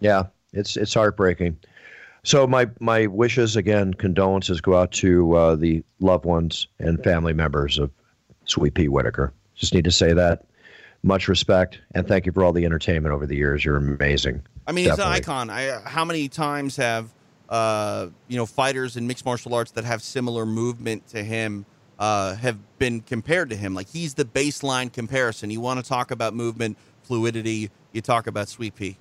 Yeah, 0.00 0.24
it's 0.52 0.76
it's 0.76 0.94
heartbreaking. 0.94 1.58
So 2.24 2.46
my 2.46 2.68
my 2.80 3.06
wishes 3.06 3.56
again, 3.56 3.94
condolences 3.94 4.60
go 4.60 4.76
out 4.76 4.92
to 4.92 5.36
uh, 5.36 5.56
the 5.56 5.82
loved 6.00 6.24
ones 6.24 6.66
and 6.78 7.02
family 7.02 7.32
members 7.32 7.78
of 7.78 7.90
Sweet 8.44 8.74
Pea 8.74 8.88
Whitaker. 8.88 9.32
Just 9.54 9.74
need 9.74 9.84
to 9.84 9.92
say 9.92 10.12
that. 10.12 10.44
Much 11.04 11.28
respect 11.28 11.78
and 11.94 12.08
thank 12.08 12.26
you 12.26 12.32
for 12.32 12.42
all 12.42 12.52
the 12.52 12.64
entertainment 12.64 13.14
over 13.14 13.24
the 13.24 13.36
years. 13.36 13.64
You're 13.64 13.76
amazing. 13.76 14.42
I 14.66 14.72
mean, 14.72 14.86
Definitely. 14.86 15.14
he's 15.14 15.28
an 15.28 15.30
icon. 15.30 15.50
I, 15.50 15.80
how 15.88 16.04
many 16.04 16.28
times 16.28 16.76
have 16.76 17.08
uh, 17.48 18.08
you 18.26 18.36
know 18.36 18.46
fighters 18.46 18.96
in 18.96 19.06
mixed 19.06 19.24
martial 19.24 19.54
arts 19.54 19.70
that 19.72 19.84
have 19.84 20.02
similar 20.02 20.44
movement 20.44 21.06
to 21.08 21.22
him 21.22 21.64
uh, 21.98 22.34
have 22.36 22.58
been 22.78 23.00
compared 23.00 23.50
to 23.50 23.56
him. 23.56 23.74
Like 23.74 23.88
he's 23.88 24.14
the 24.14 24.24
baseline 24.24 24.92
comparison. 24.92 25.50
You 25.50 25.60
want 25.60 25.82
to 25.82 25.88
talk 25.88 26.10
about 26.10 26.34
movement, 26.34 26.76
fluidity, 27.02 27.70
you 27.92 28.00
talk 28.00 28.26
about 28.26 28.48
Sweet 28.48 28.74
Pea. 28.74 28.96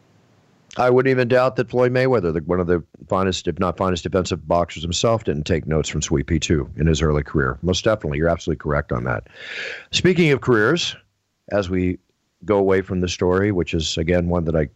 I 0.77 0.89
wouldn't 0.89 1.11
even 1.11 1.27
doubt 1.27 1.55
that 1.55 1.69
Floyd 1.69 1.91
Mayweather, 1.91 2.33
the, 2.33 2.41
one 2.41 2.59
of 2.59 2.67
the 2.67 2.83
finest, 3.07 3.47
if 3.47 3.59
not 3.59 3.77
finest, 3.77 4.03
defensive 4.03 4.47
boxers 4.47 4.83
himself, 4.83 5.23
didn't 5.23 5.45
take 5.45 5.65
notes 5.65 5.89
from 5.89 6.01
Sweet 6.01 6.27
Pea 6.27 6.39
too 6.39 6.69
in 6.77 6.87
his 6.87 7.01
early 7.01 7.23
career. 7.23 7.57
Most 7.61 7.83
definitely, 7.83 8.19
you're 8.19 8.29
absolutely 8.29 8.59
correct 8.59 8.91
on 8.91 9.03
that. 9.05 9.27
Speaking 9.91 10.31
of 10.31 10.41
careers, 10.41 10.95
as 11.51 11.69
we 11.69 11.97
go 12.45 12.57
away 12.57 12.81
from 12.81 13.01
the 13.01 13.07
story, 13.07 13.51
which 13.51 13.73
is 13.73 13.97
again 13.97 14.29
one 14.29 14.45
that 14.45 14.55
I 14.55 14.69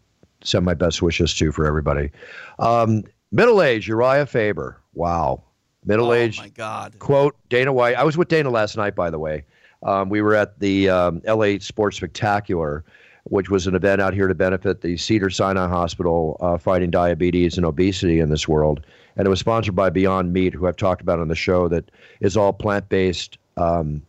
send 0.44 0.66
my 0.66 0.74
best 0.74 1.02
wishes 1.02 1.34
to 1.36 1.52
for 1.52 1.66
everybody. 1.66 2.12
Um, 2.60 3.04
middle 3.32 3.62
age 3.62 3.88
Uriah 3.88 4.26
Faber. 4.26 4.80
Wow, 4.94 5.44
middle 5.86 6.14
age. 6.14 6.40
Oh 6.40 6.44
my 6.44 6.50
God. 6.50 6.98
Quote 7.00 7.36
Dana 7.50 7.72
White. 7.72 7.96
I 7.96 8.04
was 8.04 8.18
with 8.18 8.28
Dana 8.28 8.50
last 8.50 8.78
night, 8.78 8.96
by 8.96 9.10
the 9.10 9.20
way. 9.20 9.46
Um, 9.84 10.10
we 10.10 10.22
were 10.22 10.36
at 10.36 10.60
the 10.60 10.90
um, 10.90 11.22
LA 11.26 11.58
Sports 11.60 11.98
Spectacular 11.98 12.84
which 13.26 13.50
was 13.50 13.68
an 13.68 13.76
event 13.76 14.02
out 14.02 14.14
here 14.14 14.28
to 14.28 14.36
benefit 14.36 14.82
the 14.82 14.98
Cedar 14.98 15.30
Sinai 15.30 15.68
Hospital 15.68 16.38
uh, 16.42 16.58
fighting 16.58 16.90
diabetes 16.90 17.58
and 17.58 17.66
obesity 17.66 18.20
in 18.20 18.30
this 18.30 18.48
world. 18.48 18.86
And 19.16 19.28
it 19.28 19.30
was 19.30 19.40
sponsored 19.40 19.76
by 19.76 19.90
Beyond 19.90 20.34
Meat, 20.34 20.54
who 20.54 20.68
I've 20.68 20.78
talked 20.78 21.02
about 21.02 21.20
on 21.20 21.28
the 21.28 21.36
show, 21.36 21.68
that 21.68 21.92
is 22.22 22.38
all 22.38 22.54
plant 22.54 22.90
based 22.90 23.38
um, 23.58 24.02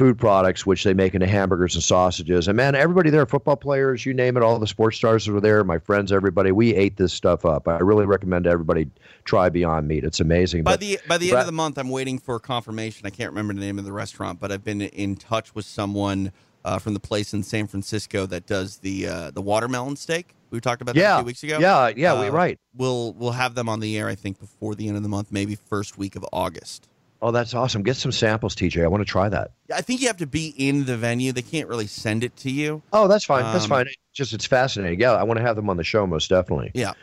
food 0.00 0.18
products, 0.18 0.64
which 0.64 0.84
they 0.84 0.94
make 0.94 1.14
into 1.14 1.26
hamburgers 1.26 1.74
and 1.74 1.82
sausages. 1.82 2.48
And 2.48 2.56
man, 2.56 2.74
everybody 2.74 3.10
there, 3.10 3.26
football 3.26 3.56
players, 3.56 4.06
you 4.06 4.14
name 4.14 4.36
it, 4.36 4.42
all 4.42 4.58
the 4.58 4.66
sports 4.66 4.96
stars 4.96 5.26
that 5.26 5.32
were 5.32 5.40
there, 5.40 5.64
my 5.64 5.78
friends, 5.78 6.12
everybody, 6.12 6.52
we 6.52 6.74
ate 6.74 6.96
this 6.96 7.12
stuff 7.12 7.44
up. 7.44 7.66
I 7.66 7.78
really 7.78 8.06
recommend 8.06 8.46
everybody 8.46 8.88
try 9.24 9.48
Beyond 9.48 9.88
Meat. 9.88 10.04
It's 10.04 10.20
amazing. 10.20 10.62
By 10.62 10.72
but, 10.72 10.80
the 10.80 10.98
by 11.08 11.18
the 11.18 11.30
end 11.30 11.40
of 11.40 11.46
the 11.46 11.52
month, 11.52 11.76
I'm 11.76 11.90
waiting 11.90 12.18
for 12.18 12.38
confirmation. 12.38 13.06
I 13.06 13.10
can't 13.10 13.30
remember 13.30 13.52
the 13.52 13.60
name 13.60 13.78
of 13.78 13.84
the 13.84 13.92
restaurant, 13.92 14.40
but 14.40 14.52
I've 14.52 14.64
been 14.64 14.80
in 14.80 15.16
touch 15.16 15.54
with 15.54 15.66
someone 15.66 16.32
uh, 16.64 16.78
from 16.78 16.94
the 16.94 17.00
place 17.00 17.32
in 17.32 17.42
San 17.42 17.66
Francisco 17.66 18.26
that 18.26 18.46
does 18.46 18.78
the 18.78 19.06
uh, 19.06 19.30
the 19.30 19.42
watermelon 19.42 19.96
steak. 19.96 20.34
We 20.50 20.60
talked 20.60 20.82
about 20.82 20.94
that 20.96 21.00
yeah. 21.00 21.14
a 21.14 21.18
few 21.18 21.26
weeks 21.26 21.42
ago. 21.42 21.58
Yeah, 21.58 21.92
yeah, 21.96 22.14
uh, 22.14 22.22
we 22.22 22.28
right. 22.28 22.58
We'll 22.74 23.12
we'll 23.14 23.32
have 23.32 23.54
them 23.54 23.68
on 23.68 23.80
the 23.80 23.96
air. 23.98 24.08
I 24.08 24.14
think 24.14 24.38
before 24.38 24.74
the 24.74 24.88
end 24.88 24.96
of 24.96 25.02
the 25.02 25.08
month, 25.08 25.30
maybe 25.30 25.54
first 25.54 25.96
week 25.96 26.16
of 26.16 26.24
August. 26.32 26.88
Oh, 27.22 27.30
that's 27.30 27.52
awesome! 27.54 27.82
Get 27.82 27.96
some 27.96 28.12
samples, 28.12 28.56
TJ. 28.56 28.82
I 28.82 28.88
want 28.88 29.02
to 29.02 29.04
try 29.04 29.28
that. 29.28 29.52
I 29.74 29.82
think 29.82 30.00
you 30.00 30.06
have 30.06 30.16
to 30.18 30.26
be 30.26 30.54
in 30.56 30.86
the 30.86 30.96
venue. 30.96 31.32
They 31.32 31.42
can't 31.42 31.68
really 31.68 31.86
send 31.86 32.24
it 32.24 32.34
to 32.38 32.50
you. 32.50 32.82
Oh, 32.92 33.08
that's 33.08 33.24
fine. 33.24 33.44
Um, 33.44 33.52
that's 33.52 33.66
fine. 33.66 33.86
It's 33.86 33.96
just 34.12 34.32
it's 34.32 34.46
fascinating. 34.46 35.00
Yeah, 35.00 35.12
I 35.12 35.22
want 35.22 35.38
to 35.38 35.44
have 35.44 35.56
them 35.56 35.68
on 35.68 35.76
the 35.76 35.84
show 35.84 36.06
most 36.06 36.28
definitely. 36.30 36.72
Yeah, 36.74 36.94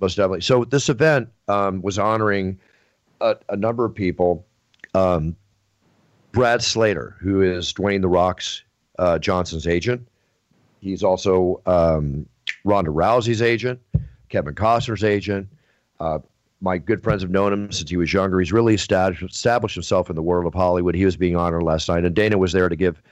most 0.00 0.16
definitely. 0.16 0.42
So 0.42 0.64
this 0.64 0.88
event 0.88 1.28
um, 1.48 1.82
was 1.82 1.98
honoring 1.98 2.60
a, 3.20 3.36
a, 3.48 3.56
number 3.56 3.84
of 3.84 3.94
people. 3.94 4.46
Um, 4.94 5.36
Brad 6.32 6.62
Slater, 6.62 7.16
who 7.20 7.42
is 7.42 7.72
Dwayne 7.72 8.00
the 8.00 8.08
Rock's 8.08 8.63
uh, 8.98 9.18
Johnson's 9.18 9.66
agent. 9.66 10.06
He's 10.80 11.02
also 11.02 11.60
um, 11.66 12.26
Ronda 12.64 12.90
Rousey's 12.90 13.42
agent, 13.42 13.80
Kevin 14.28 14.54
Costner's 14.54 15.04
agent. 15.04 15.48
Uh, 16.00 16.18
my 16.60 16.78
good 16.78 17.02
friends 17.02 17.22
have 17.22 17.30
known 17.30 17.52
him 17.52 17.72
since 17.72 17.90
he 17.90 17.96
was 17.96 18.12
younger. 18.12 18.40
He's 18.40 18.52
really 18.52 18.74
established, 18.74 19.22
established 19.22 19.74
himself 19.74 20.10
in 20.10 20.16
the 20.16 20.22
world 20.22 20.46
of 20.46 20.54
Hollywood. 20.54 20.94
He 20.94 21.04
was 21.04 21.16
being 21.16 21.36
honored 21.36 21.62
last 21.62 21.88
night, 21.88 22.04
and 22.04 22.14
Dana 22.14 22.38
was 22.38 22.52
there 22.52 22.68
to 22.68 22.76
give 22.76 23.02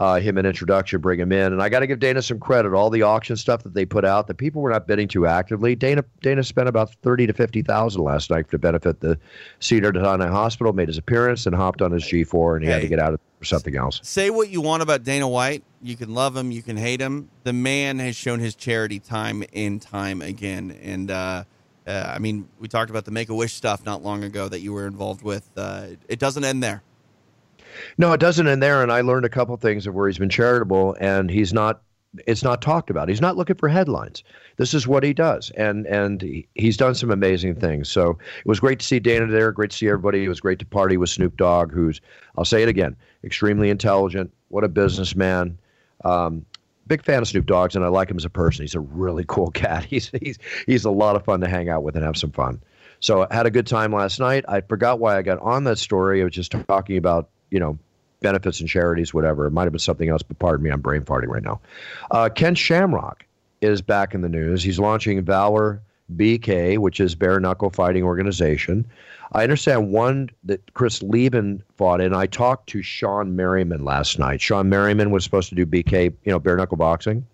uh, 0.00 0.18
him 0.18 0.38
an 0.38 0.46
introduction, 0.46 0.98
bring 1.00 1.20
him 1.20 1.30
in. 1.30 1.52
And 1.52 1.62
I 1.62 1.68
got 1.68 1.80
to 1.80 1.86
give 1.86 2.00
Dana 2.00 2.22
some 2.22 2.40
credit. 2.40 2.72
All 2.72 2.88
the 2.88 3.02
auction 3.02 3.36
stuff 3.36 3.62
that 3.64 3.74
they 3.74 3.84
put 3.84 4.04
out, 4.04 4.26
that 4.28 4.38
people 4.38 4.62
were 4.62 4.70
not 4.70 4.86
bidding 4.86 5.06
too 5.06 5.26
actively. 5.26 5.76
Dana 5.76 6.02
Dana 6.22 6.42
spent 6.42 6.68
about 6.68 6.94
thirty 7.02 7.26
to 7.26 7.34
fifty 7.34 7.60
thousand 7.60 8.02
last 8.02 8.30
night 8.30 8.50
to 8.50 8.58
benefit 8.58 9.00
the 9.00 9.18
Cedar 9.60 9.92
Sinai 9.94 10.28
Hospital. 10.28 10.72
Made 10.72 10.88
his 10.88 10.96
appearance 10.96 11.44
and 11.44 11.54
hopped 11.54 11.82
on 11.82 11.92
his 11.92 12.04
G 12.06 12.24
four, 12.24 12.56
and 12.56 12.64
he 12.64 12.70
hey, 12.70 12.74
had 12.74 12.82
to 12.82 12.88
get 12.88 12.98
out 12.98 13.12
of 13.12 13.20
for 13.38 13.44
something 13.44 13.76
else. 13.76 14.00
Say 14.02 14.30
what 14.30 14.48
you 14.48 14.62
want 14.62 14.82
about 14.82 15.04
Dana 15.04 15.28
White. 15.28 15.62
You 15.82 15.96
can 15.96 16.14
love 16.14 16.34
him, 16.34 16.50
you 16.50 16.62
can 16.62 16.78
hate 16.78 17.00
him. 17.00 17.28
The 17.44 17.52
man 17.52 17.98
has 17.98 18.16
shown 18.16 18.40
his 18.40 18.54
charity 18.54 18.98
time 18.98 19.44
and 19.52 19.80
time 19.80 20.22
again, 20.22 20.76
and. 20.82 21.10
Uh, 21.10 21.44
uh, 21.86 22.12
I 22.14 22.18
mean, 22.18 22.46
we 22.60 22.68
talked 22.68 22.90
about 22.90 23.06
the 23.06 23.10
Make 23.10 23.30
a 23.30 23.34
Wish 23.34 23.54
stuff 23.54 23.84
not 23.84 24.02
long 24.02 24.22
ago 24.22 24.48
that 24.48 24.60
you 24.60 24.72
were 24.72 24.86
involved 24.86 25.22
with. 25.22 25.50
Uh, 25.56 25.86
it 26.08 26.18
doesn't 26.20 26.44
end 26.44 26.62
there. 26.62 26.82
No, 27.98 28.12
it 28.12 28.20
doesn't 28.20 28.46
end 28.46 28.62
there. 28.62 28.82
And 28.82 28.92
I 28.92 29.00
learned 29.00 29.24
a 29.24 29.30
couple 29.30 29.56
things 29.56 29.86
of 29.86 29.94
where 29.94 30.08
he's 30.08 30.18
been 30.18 30.28
charitable, 30.28 30.96
and 31.00 31.30
he's 31.30 31.52
not. 31.52 31.82
It's 32.26 32.42
not 32.42 32.60
talked 32.60 32.90
about. 32.90 33.08
He's 33.08 33.20
not 33.20 33.36
looking 33.36 33.54
for 33.54 33.68
headlines. 33.68 34.24
This 34.56 34.74
is 34.74 34.88
what 34.88 35.04
he 35.04 35.12
does, 35.12 35.50
and 35.50 35.86
and 35.86 36.44
he's 36.56 36.76
done 36.76 36.96
some 36.96 37.10
amazing 37.10 37.54
things. 37.54 37.88
So 37.88 38.18
it 38.38 38.46
was 38.46 38.58
great 38.58 38.80
to 38.80 38.86
see 38.86 38.98
Dana 38.98 39.28
there. 39.28 39.52
Great 39.52 39.70
to 39.70 39.76
see 39.76 39.86
everybody. 39.86 40.24
It 40.24 40.28
was 40.28 40.40
great 40.40 40.58
to 40.58 40.66
party 40.66 40.96
with 40.96 41.10
Snoop 41.10 41.36
Dogg, 41.36 41.72
who's 41.72 42.00
I'll 42.36 42.44
say 42.44 42.62
it 42.62 42.68
again, 42.68 42.96
extremely 43.22 43.70
intelligent. 43.70 44.32
What 44.48 44.64
a 44.64 44.68
businessman. 44.68 45.56
Um, 46.04 46.44
big 46.90 47.04
fan 47.04 47.22
of 47.22 47.28
Snoop 47.28 47.46
Dogg's, 47.46 47.76
and 47.76 47.84
I 47.84 47.88
like 47.88 48.10
him 48.10 48.16
as 48.16 48.24
a 48.24 48.30
person. 48.30 48.64
He's 48.64 48.74
a 48.74 48.80
really 48.80 49.24
cool 49.28 49.50
cat. 49.52 49.84
He's 49.84 50.10
he's 50.20 50.38
he's 50.66 50.84
a 50.84 50.90
lot 50.90 51.16
of 51.16 51.24
fun 51.24 51.40
to 51.40 51.48
hang 51.48 51.68
out 51.68 51.84
with 51.84 51.94
and 51.94 52.04
have 52.04 52.16
some 52.16 52.32
fun. 52.32 52.60
So 52.98 53.26
I 53.30 53.34
had 53.34 53.46
a 53.46 53.50
good 53.50 53.66
time 53.66 53.94
last 53.94 54.20
night. 54.20 54.44
I 54.46 54.60
forgot 54.60 54.98
why 54.98 55.16
I 55.16 55.22
got 55.22 55.38
on 55.38 55.64
that 55.64 55.78
story. 55.78 56.20
I 56.20 56.24
was 56.24 56.34
just 56.34 56.52
talking 56.68 56.98
about 56.98 57.30
you 57.50 57.58
know, 57.58 57.78
benefits 58.20 58.60
and 58.60 58.68
charities, 58.68 59.14
whatever. 59.14 59.46
It 59.46 59.50
might 59.50 59.64
have 59.64 59.72
been 59.72 59.78
something 59.78 60.08
else, 60.08 60.22
but 60.22 60.38
pardon 60.38 60.64
me, 60.64 60.70
I'm 60.70 60.80
brain 60.80 61.02
farting 61.02 61.28
right 61.28 61.42
now. 61.42 61.60
Uh, 62.10 62.28
Ken 62.28 62.54
Shamrock 62.54 63.24
is 63.60 63.82
back 63.82 64.14
in 64.14 64.20
the 64.20 64.28
news. 64.28 64.62
He's 64.62 64.78
launching 64.78 65.22
Valor 65.24 65.80
BK, 66.16 66.78
which 66.78 67.00
is 67.00 67.14
bare 67.14 67.40
knuckle 67.40 67.70
fighting 67.70 68.02
organization. 68.02 68.86
I 69.32 69.44
understand 69.44 69.92
one 69.92 70.30
that 70.44 70.74
Chris 70.74 71.02
Leben 71.02 71.62
fought 71.76 72.00
in. 72.00 72.12
I 72.12 72.26
talked 72.26 72.68
to 72.70 72.78
Shawne 72.80 73.32
Merriman 73.32 73.84
last 73.84 74.18
night. 74.18 74.40
Shawne 74.40 74.66
Merriman 74.66 75.10
was 75.12 75.22
supposed 75.22 75.48
to 75.50 75.54
do 75.54 75.64
BK, 75.64 76.12
you 76.24 76.32
know, 76.32 76.38
bare 76.38 76.56
knuckle 76.56 76.76
boxing. 76.76 77.24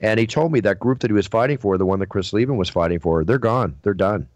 And 0.00 0.18
he 0.18 0.26
told 0.26 0.52
me 0.52 0.60
that 0.60 0.78
group 0.78 1.00
that 1.00 1.10
he 1.10 1.14
was 1.14 1.26
fighting 1.26 1.58
for, 1.58 1.76
the 1.76 1.84
one 1.84 1.98
that 1.98 2.06
Chris 2.06 2.32
Leben 2.32 2.56
was 2.56 2.70
fighting 2.70 3.00
for, 3.00 3.24
they're 3.24 3.38
gone. 3.38 3.76
They're 3.82 3.94
done. 3.94 4.28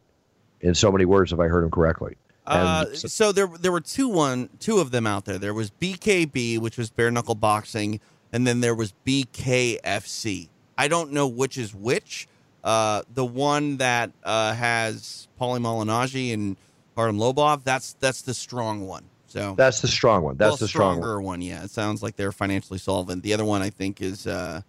In 0.61 0.75
so 0.75 0.93
many 0.93 1.05
words, 1.05 1.33
if 1.33 1.41
I 1.41 1.47
heard 1.47 1.65
him 1.65 1.71
correctly. 1.71 2.17
Uh, 2.47 2.87
so, 2.87 3.09
so, 3.09 3.33
there 3.33 3.47
there 3.47 3.71
were 3.71 3.81
two 3.81 4.09
one 4.09 4.49
two 4.59 4.79
of 4.79 4.91
them 4.91 5.07
out 5.07 5.25
there. 5.25 5.39
There 5.39 5.55
was 5.55 5.71
BKB, 5.71 6.59
which 6.59 6.77
was 6.77 6.91
bare 6.91 7.11
knuckle 7.11 7.37
boxing, 7.37 8.01
and 8.33 8.47
then 8.47 8.61
there 8.61 8.75
was 8.75 8.93
BKFC. 9.07 10.49
I 10.77 10.89
don't 10.89 11.13
know 11.13 11.29
which 11.29 11.57
is 11.57 11.75
which. 11.75 12.27
Uh, 12.65 13.03
the 13.13 13.25
one 13.25 13.77
that 13.79 14.11
uh, 14.23 14.55
has 14.55 15.29
Paulie 15.41 15.61
Malignaggi 15.61 16.33
and 16.33 16.57
Artem 16.97 17.19
Lobov, 17.19 17.65
that's 17.65 17.95
that's 17.95 18.23
the 18.23 18.35
strong 18.35 18.87
one. 18.87 19.05
So 19.27 19.55
that's 19.57 19.81
the 19.81 19.89
strong 19.89 20.23
one. 20.23 20.37
That's 20.37 20.51
well, 20.51 20.57
the 20.59 20.69
stronger 20.69 21.17
one. 21.17 21.25
one. 21.25 21.43
Yeah, 21.43 21.65
it 21.65 21.71
sounds 21.71 22.03
like 22.03 22.17
they're 22.17 22.33
financially 22.33 22.79
solvent. 22.79 23.23
The 23.23 23.33
other 23.33 23.45
one, 23.45 23.63
I 23.63 23.71
think, 23.71 24.03
is 24.03 24.27
uh, 24.27 24.63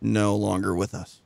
no 0.00 0.36
longer 0.36 0.74
with 0.74 0.94
us. 0.94 1.22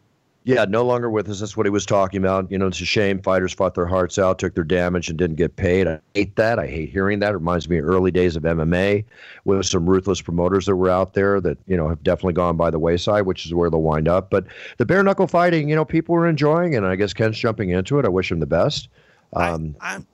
Yeah, 0.46 0.66
no 0.66 0.84
longer 0.84 1.08
with 1.08 1.30
us. 1.30 1.40
That's 1.40 1.56
what 1.56 1.64
he 1.64 1.70
was 1.70 1.86
talking 1.86 2.18
about. 2.18 2.52
You 2.52 2.58
know, 2.58 2.66
it's 2.66 2.78
a 2.78 2.84
shame 2.84 3.22
fighters 3.22 3.54
fought 3.54 3.74
their 3.74 3.86
hearts 3.86 4.18
out, 4.18 4.38
took 4.38 4.54
their 4.54 4.62
damage, 4.62 5.08
and 5.08 5.18
didn't 5.18 5.36
get 5.36 5.56
paid. 5.56 5.88
I 5.88 6.00
hate 6.14 6.36
that. 6.36 6.58
I 6.58 6.66
hate 6.66 6.90
hearing 6.90 7.20
that. 7.20 7.30
It 7.30 7.38
reminds 7.38 7.66
me 7.66 7.78
of 7.78 7.86
early 7.86 8.10
days 8.10 8.36
of 8.36 8.42
MMA 8.42 9.06
with 9.46 9.64
some 9.64 9.88
ruthless 9.88 10.20
promoters 10.20 10.66
that 10.66 10.76
were 10.76 10.90
out 10.90 11.14
there 11.14 11.40
that, 11.40 11.56
you 11.66 11.78
know, 11.78 11.88
have 11.88 12.02
definitely 12.02 12.34
gone 12.34 12.58
by 12.58 12.70
the 12.70 12.78
wayside, 12.78 13.24
which 13.24 13.46
is 13.46 13.54
where 13.54 13.70
they'll 13.70 13.80
wind 13.80 14.06
up. 14.06 14.28
But 14.28 14.44
the 14.76 14.84
bare 14.84 15.02
knuckle 15.02 15.26
fighting, 15.26 15.70
you 15.70 15.74
know, 15.74 15.84
people 15.86 16.14
were 16.14 16.28
enjoying, 16.28 16.74
and 16.74 16.84
I 16.84 16.94
guess 16.96 17.14
Ken's 17.14 17.38
jumping 17.38 17.70
into 17.70 17.98
it. 17.98 18.04
I 18.04 18.10
wish 18.10 18.30
him 18.30 18.40
the 18.40 18.46
best. 18.46 18.88
Um, 19.32 19.74
I, 19.80 19.96
I, 19.96 20.04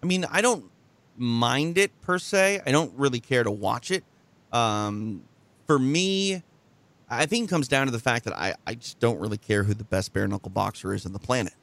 I 0.00 0.06
mean, 0.06 0.24
I 0.30 0.42
don't 0.42 0.70
mind 1.16 1.76
it 1.76 1.90
per 2.02 2.20
se. 2.20 2.60
I 2.64 2.70
don't 2.70 2.92
really 2.96 3.20
care 3.20 3.42
to 3.42 3.50
watch 3.50 3.90
it. 3.90 4.04
Um, 4.52 5.24
for 5.66 5.80
me, 5.80 6.44
I 7.12 7.26
think 7.26 7.48
it 7.48 7.50
comes 7.50 7.68
down 7.68 7.86
to 7.86 7.92
the 7.92 7.98
fact 7.98 8.24
that 8.24 8.34
I, 8.34 8.54
I 8.66 8.74
just 8.74 8.98
don't 8.98 9.18
really 9.18 9.38
care 9.38 9.64
who 9.64 9.74
the 9.74 9.84
best 9.84 10.12
bare 10.12 10.26
knuckle 10.26 10.50
boxer 10.50 10.94
is 10.94 11.04
on 11.04 11.12
the 11.12 11.18
planet. 11.18 11.54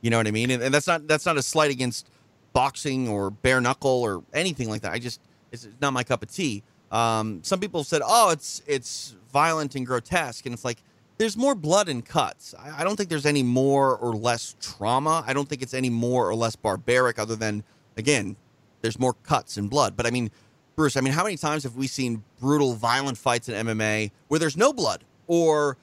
You 0.00 0.10
know 0.10 0.16
what 0.16 0.26
I 0.26 0.30
mean? 0.30 0.50
And, 0.50 0.62
and 0.62 0.72
that's 0.74 0.86
not 0.86 1.06
that's 1.06 1.26
not 1.26 1.36
a 1.36 1.42
slight 1.42 1.70
against 1.70 2.08
boxing 2.52 3.08
or 3.08 3.30
bare 3.30 3.60
knuckle 3.60 4.02
or 4.02 4.22
anything 4.32 4.68
like 4.68 4.82
that. 4.82 4.92
I 4.92 4.98
just 4.98 5.20
it's 5.52 5.68
not 5.80 5.92
my 5.92 6.04
cup 6.04 6.22
of 6.22 6.30
tea. 6.30 6.62
Um, 6.90 7.42
some 7.42 7.60
people 7.60 7.80
have 7.80 7.86
said, 7.86 8.02
"Oh, 8.04 8.30
it's 8.30 8.62
it's 8.66 9.16
violent 9.32 9.74
and 9.74 9.86
grotesque," 9.86 10.46
and 10.46 10.52
it's 10.52 10.64
like 10.64 10.82
there's 11.18 11.36
more 11.36 11.54
blood 11.54 11.88
and 11.88 12.04
cuts. 12.04 12.54
I, 12.58 12.80
I 12.80 12.84
don't 12.84 12.96
think 12.96 13.08
there's 13.08 13.26
any 13.26 13.42
more 13.42 13.96
or 13.96 14.14
less 14.14 14.56
trauma. 14.60 15.24
I 15.26 15.32
don't 15.32 15.48
think 15.48 15.62
it's 15.62 15.74
any 15.74 15.90
more 15.90 16.28
or 16.28 16.34
less 16.34 16.56
barbaric, 16.56 17.18
other 17.18 17.36
than 17.36 17.64
again, 17.96 18.36
there's 18.82 18.98
more 18.98 19.14
cuts 19.14 19.56
and 19.56 19.70
blood. 19.70 19.96
But 19.96 20.06
I 20.06 20.10
mean, 20.10 20.30
Bruce, 20.76 20.96
I 20.96 21.00
mean, 21.00 21.12
how 21.12 21.22
many 21.22 21.36
times 21.36 21.62
have 21.62 21.76
we 21.76 21.86
seen 21.86 22.24
brutal, 22.40 22.74
violent 22.74 23.16
fights 23.16 23.48
in 23.48 23.66
MMA 23.66 24.10
where 24.28 24.40
there's 24.40 24.56
no 24.56 24.72
blood 24.72 25.04
or, 25.26 25.76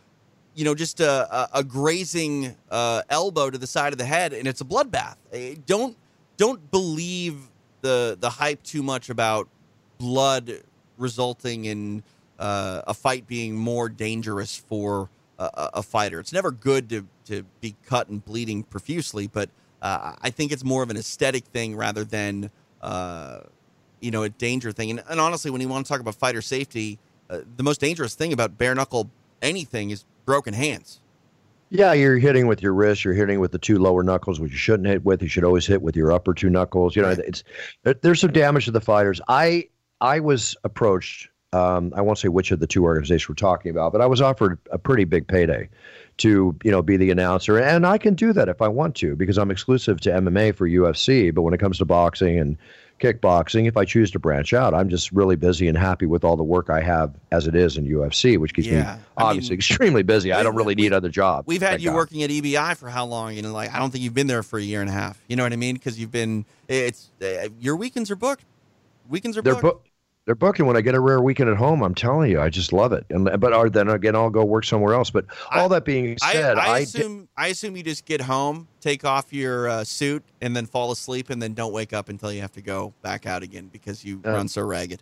you 0.53 0.65
know, 0.65 0.75
just 0.75 0.99
a, 0.99 1.49
a, 1.53 1.63
grazing 1.63 2.55
uh, 2.69 3.01
elbow 3.09 3.49
to 3.49 3.57
the 3.57 3.67
side 3.67 3.93
of 3.93 3.99
the 3.99 4.05
head 4.05 4.33
and 4.33 4.47
it's 4.47 4.59
a 4.61 4.65
bloodbath? 4.65 5.15
Eh, 5.31 5.55
don't 5.65 5.95
don't 6.37 6.71
believe 6.71 7.37
the 7.81 8.17
the 8.19 8.29
hype 8.29 8.63
too 8.63 8.83
much 8.83 9.09
about 9.09 9.47
blood 9.97 10.61
resulting 10.97 11.65
in 11.65 12.03
uh, 12.39 12.81
a 12.87 12.93
fight 12.93 13.27
being 13.27 13.55
more 13.55 13.87
dangerous 13.87 14.57
for 14.57 15.09
a, 15.39 15.69
a, 15.75 15.83
fighter. 15.83 16.19
It's 16.19 16.33
never 16.33 16.51
good 16.51 16.89
to 16.89 17.07
to 17.25 17.43
be 17.61 17.75
cut 17.85 18.09
and 18.09 18.23
bleeding 18.23 18.63
profusely, 18.63 19.27
but 19.27 19.49
uh, 19.81 20.15
I 20.21 20.31
think 20.31 20.51
it's 20.51 20.63
more 20.63 20.83
of 20.83 20.89
an 20.89 20.97
aesthetic 20.97 21.45
thing 21.45 21.77
rather 21.77 22.03
than. 22.03 22.51
You 24.01 24.11
know, 24.11 24.23
a 24.23 24.29
danger 24.29 24.71
thing. 24.71 24.89
And, 24.91 25.03
and 25.09 25.19
honestly, 25.19 25.51
when 25.51 25.61
you 25.61 25.69
want 25.69 25.85
to 25.85 25.91
talk 25.91 26.01
about 26.01 26.15
fighter 26.15 26.41
safety, 26.41 26.99
uh, 27.29 27.39
the 27.55 27.63
most 27.63 27.79
dangerous 27.79 28.15
thing 28.15 28.33
about 28.33 28.57
bare 28.57 28.75
knuckle 28.75 29.09
anything 29.41 29.91
is 29.91 30.05
broken 30.25 30.53
hands. 30.53 30.99
Yeah, 31.69 31.93
you're 31.93 32.17
hitting 32.17 32.47
with 32.47 32.61
your 32.61 32.73
wrist. 32.73 33.05
You're 33.05 33.13
hitting 33.13 33.39
with 33.39 33.53
the 33.53 33.57
two 33.57 33.79
lower 33.79 34.03
knuckles, 34.03 34.41
which 34.41 34.51
you 34.51 34.57
shouldn't 34.57 34.87
hit 34.87 35.05
with. 35.05 35.21
You 35.21 35.29
should 35.29 35.45
always 35.45 35.65
hit 35.65 35.81
with 35.81 35.95
your 35.95 36.11
upper 36.11 36.33
two 36.33 36.49
knuckles. 36.49 36.97
You 36.97 37.01
know, 37.03 37.09
it's 37.11 37.45
there, 37.83 37.93
there's 37.93 38.19
some 38.19 38.33
damage 38.33 38.65
to 38.65 38.71
the 38.71 38.81
fighters. 38.81 39.21
I 39.29 39.69
I 40.01 40.19
was 40.19 40.55
approached. 40.65 41.29
Um, 41.53 41.93
I 41.95 42.01
won't 42.01 42.17
say 42.17 42.27
which 42.27 42.51
of 42.51 42.59
the 42.59 42.67
two 42.67 42.83
organizations 42.83 43.29
we're 43.29 43.35
talking 43.35 43.71
about, 43.71 43.93
but 43.93 44.01
I 44.01 44.05
was 44.05 44.21
offered 44.21 44.59
a 44.71 44.77
pretty 44.77 45.05
big 45.05 45.27
payday 45.27 45.69
to 46.21 46.55
you 46.63 46.71
know 46.71 46.81
be 46.81 46.97
the 46.97 47.11
announcer, 47.11 47.59
and 47.59 47.85
I 47.85 47.97
can 47.97 48.13
do 48.15 48.33
that 48.33 48.49
if 48.49 48.61
I 48.61 48.67
want 48.67 48.95
to 48.97 49.15
because 49.15 49.37
I'm 49.37 49.51
exclusive 49.51 49.99
to 50.01 50.11
MMA 50.11 50.51
for 50.53 50.67
UFC. 50.67 51.33
But 51.33 51.43
when 51.43 51.53
it 51.53 51.59
comes 51.59 51.77
to 51.79 51.85
boxing 51.85 52.39
and 52.39 52.57
kickboxing, 52.99 53.67
if 53.67 53.77
I 53.77 53.85
choose 53.85 54.11
to 54.11 54.19
branch 54.19 54.53
out, 54.53 54.73
I'm 54.73 54.89
just 54.89 55.11
really 55.11 55.35
busy 55.35 55.67
and 55.67 55.77
happy 55.77 56.05
with 56.05 56.23
all 56.23 56.37
the 56.37 56.43
work 56.43 56.69
I 56.69 56.81
have 56.81 57.13
as 57.31 57.47
it 57.47 57.55
is 57.55 57.77
in 57.77 57.85
UFC, 57.87 58.37
which 58.37 58.53
keeps 58.53 58.67
Yeah, 58.67 58.95
me 58.95 59.01
I 59.17 59.23
obviously 59.23 59.53
mean, 59.53 59.59
extremely 59.59 60.03
busy. 60.03 60.31
I 60.31 60.43
don't 60.43 60.55
really 60.55 60.75
need 60.75 60.93
other 60.93 61.09
jobs. 61.09 61.47
We've 61.47 61.61
had 61.61 61.81
you 61.81 61.89
God. 61.89 61.95
working 61.95 62.23
at 62.23 62.29
EBI 62.29 62.75
for 62.77 62.89
how 62.89 63.05
long? 63.05 63.33
You 63.33 63.41
know, 63.41 63.51
like 63.53 63.73
I 63.73 63.79
don't 63.79 63.91
think 63.91 64.03
you've 64.03 64.13
been 64.13 64.27
there 64.27 64.43
for 64.43 64.59
a 64.59 64.63
year 64.63 64.81
and 64.81 64.89
a 64.89 64.93
half. 64.93 65.19
You 65.27 65.35
know 65.35 65.43
what 65.43 65.53
I 65.53 65.57
mean? 65.57 65.75
Because 65.75 65.99
you've 65.99 66.11
been. 66.11 66.45
It's 66.67 67.09
uh, 67.21 67.49
your 67.59 67.75
weekends 67.75 68.11
are 68.11 68.15
booked. 68.15 68.45
Weekends 69.09 69.37
are 69.37 69.41
They're 69.41 69.53
booked. 69.55 69.63
book. 69.63 69.85
They're 70.25 70.35
booking 70.35 70.67
when 70.67 70.77
I 70.77 70.81
get 70.81 70.93
a 70.93 70.99
rare 70.99 71.19
weekend 71.19 71.49
at 71.49 71.57
home. 71.57 71.81
I'm 71.81 71.95
telling 71.95 72.29
you, 72.29 72.39
I 72.39 72.49
just 72.49 72.71
love 72.71 72.93
it. 72.93 73.05
And 73.09 73.25
but 73.39 73.53
or 73.53 73.69
then 73.71 73.89
again, 73.89 74.15
I'll 74.15 74.29
go 74.29 74.45
work 74.45 74.65
somewhere 74.65 74.93
else. 74.93 75.09
But 75.09 75.25
all 75.51 75.67
that 75.69 75.83
being 75.83 76.15
said, 76.19 76.57
I, 76.59 76.61
I, 76.61 76.77
di- 76.77 76.83
assume 76.83 77.27
I 77.37 77.47
assume 77.47 77.75
you 77.75 77.81
just 77.81 78.05
get 78.05 78.21
home, 78.21 78.67
take 78.81 79.03
off 79.03 79.33
your 79.33 79.67
uh, 79.67 79.83
suit, 79.83 80.23
and 80.41 80.55
then 80.55 80.67
fall 80.67 80.91
asleep, 80.91 81.31
and 81.31 81.41
then 81.41 81.53
don't 81.55 81.73
wake 81.73 81.91
up 81.91 82.07
until 82.09 82.31
you 82.31 82.41
have 82.41 82.51
to 82.51 82.61
go 82.61 82.93
back 83.01 83.25
out 83.25 83.41
again 83.41 83.67
because 83.73 84.05
you 84.05 84.21
Um, 84.25 84.33
run 84.33 84.47
so 84.47 84.61
ragged. 84.61 85.01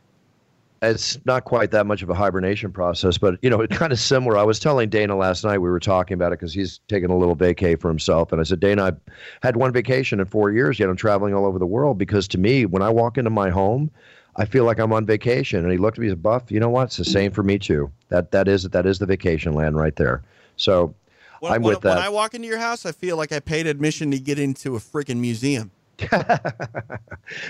it's 0.81 1.17
not 1.25 1.43
quite 1.43 1.71
that 1.71 1.85
much 1.85 2.01
of 2.01 2.09
a 2.09 2.13
hibernation 2.15 2.71
process, 2.71 3.17
but 3.17 3.37
you 3.41 3.49
know, 3.49 3.59
it's 3.59 3.77
kind 3.77 3.91
of 3.91 3.99
similar. 3.99 4.37
I 4.37 4.43
was 4.43 4.57
telling 4.57 4.87
Dana 4.87 5.17
last 5.17 5.43
night 5.43 5.57
we 5.57 5.69
were 5.69 5.81
talking 5.81 6.15
about 6.15 6.31
it 6.31 6.39
because 6.39 6.53
he's 6.53 6.79
taking 6.87 7.09
a 7.09 7.17
little 7.17 7.35
vacay 7.35 7.77
for 7.77 7.89
himself, 7.89 8.31
and 8.31 8.39
I 8.39 8.45
said, 8.45 8.61
Dana, 8.61 8.85
I've 8.85 8.99
had 9.43 9.57
one 9.57 9.73
vacation 9.73 10.21
in 10.21 10.27
four 10.27 10.49
years, 10.53 10.79
yet 10.79 10.87
I'm 10.87 10.95
traveling 10.95 11.33
all 11.33 11.45
over 11.45 11.59
the 11.59 11.67
world 11.67 11.97
because 11.97 12.25
to 12.29 12.37
me, 12.37 12.65
when 12.65 12.81
I 12.81 12.89
walk 12.89 13.17
into 13.17 13.29
my 13.29 13.49
home, 13.49 13.91
I 14.39 14.45
feel 14.45 14.63
like 14.63 14.79
I'm 14.79 14.93
on 14.93 15.05
vacation. 15.05 15.59
And 15.63 15.71
he 15.71 15.77
looked 15.77 15.97
at 15.97 16.01
me 16.01 16.07
as 16.07 16.15
Buff. 16.15 16.49
You 16.49 16.59
know 16.59 16.69
what? 16.69 16.85
It's 16.85 16.97
the 16.97 17.05
same 17.05 17.31
for 17.31 17.43
me 17.43 17.59
too. 17.59 17.91
That 18.07 18.31
that 18.31 18.47
is 18.47 18.63
that 18.63 18.85
is 18.85 18.97
the 18.97 19.05
vacation 19.05 19.53
land 19.53 19.75
right 19.75 19.95
there. 19.95 20.23
So 20.55 20.95
When, 21.41 21.51
I'm 21.51 21.61
when, 21.61 21.73
with 21.75 21.81
that. 21.81 21.95
when 21.95 22.03
I 22.03 22.09
walk 22.09 22.33
into 22.33 22.47
your 22.47 22.57
house, 22.57 22.85
I 22.85 22.93
feel 22.93 23.17
like 23.17 23.31
I 23.31 23.39
paid 23.41 23.67
admission 23.67 24.11
to 24.11 24.19
get 24.19 24.39
into 24.39 24.75
a 24.75 24.79
freaking 24.79 25.17
museum. 25.17 25.71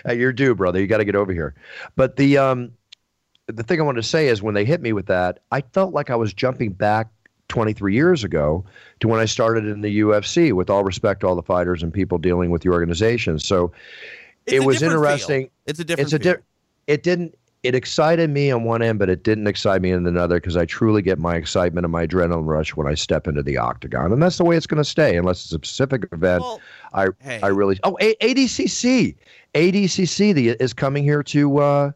You're 0.09 0.33
due, 0.33 0.55
brother. 0.55 0.79
You 0.79 0.87
got 0.87 0.97
to 0.97 1.05
get 1.05 1.15
over 1.15 1.31
here. 1.31 1.53
But 1.95 2.15
the 2.15 2.37
um, 2.39 2.71
the 3.47 3.63
thing 3.63 3.79
I 3.79 3.83
wanted 3.83 4.01
to 4.01 4.07
say 4.07 4.27
is 4.27 4.41
when 4.41 4.55
they 4.55 4.65
hit 4.65 4.81
me 4.81 4.91
with 4.93 5.05
that, 5.07 5.39
I 5.51 5.61
felt 5.61 5.93
like 5.93 6.09
I 6.09 6.15
was 6.15 6.33
jumping 6.33 6.71
back 6.71 7.07
23 7.49 7.93
years 7.93 8.23
ago 8.23 8.65
to 8.99 9.07
when 9.07 9.19
I 9.19 9.25
started 9.25 9.65
in 9.65 9.81
the 9.81 9.99
UFC. 9.99 10.53
With 10.53 10.69
all 10.69 10.83
respect 10.83 11.21
to 11.21 11.27
all 11.27 11.35
the 11.35 11.43
fighters 11.43 11.83
and 11.83 11.93
people 11.93 12.17
dealing 12.17 12.49
with 12.49 12.63
the 12.63 12.69
organization, 12.69 13.37
so 13.37 13.71
It's 14.45 14.55
it 14.55 14.65
was 14.65 14.81
interesting. 14.81 15.49
It's 15.67 15.79
a 15.79 15.83
different. 15.83 16.07
It's 16.07 16.13
a 16.13 16.19
di- 16.19 16.41
It 16.89 17.03
didn't. 17.03 17.37
It 17.61 17.75
excited 17.75 18.29
me 18.29 18.49
on 18.51 18.63
one 18.63 18.81
end, 18.81 18.99
but 18.99 19.09
it 19.09 19.23
didn't 19.23 19.45
excite 19.45 19.81
me 19.81 19.91
in 19.91 20.07
another 20.07 20.37
because 20.39 20.55
I 20.57 20.65
truly 20.65 21.01
get 21.01 21.19
my 21.19 21.35
excitement 21.35 21.85
and 21.85 21.91
my 21.91 22.07
adrenaline 22.07 22.47
rush 22.47 22.73
when 22.75 22.87
I 22.87 22.93
step 22.95 23.27
into 23.27 23.43
the 23.43 23.57
octagon, 23.57 24.11
and 24.11 24.23
that's 24.23 24.37
the 24.37 24.45
way 24.45 24.55
it's 24.57 24.65
going 24.65 24.81
to 24.81 24.89
stay 24.89 25.17
unless 25.17 25.43
it's 25.43 25.51
a 25.51 25.55
specific 25.55 26.07
event. 26.11 26.41
Well, 26.41 26.61
I 26.93 27.09
hey. 27.19 27.41
I 27.43 27.47
really 27.47 27.77
oh 27.83 27.95
a- 28.01 28.15
ADCC 28.15 29.15
ADCC 29.53 30.33
the, 30.33 30.49
is 30.63 30.73
coming 30.73 31.03
here 31.03 31.21
to 31.23 31.57
uh, 31.59 31.91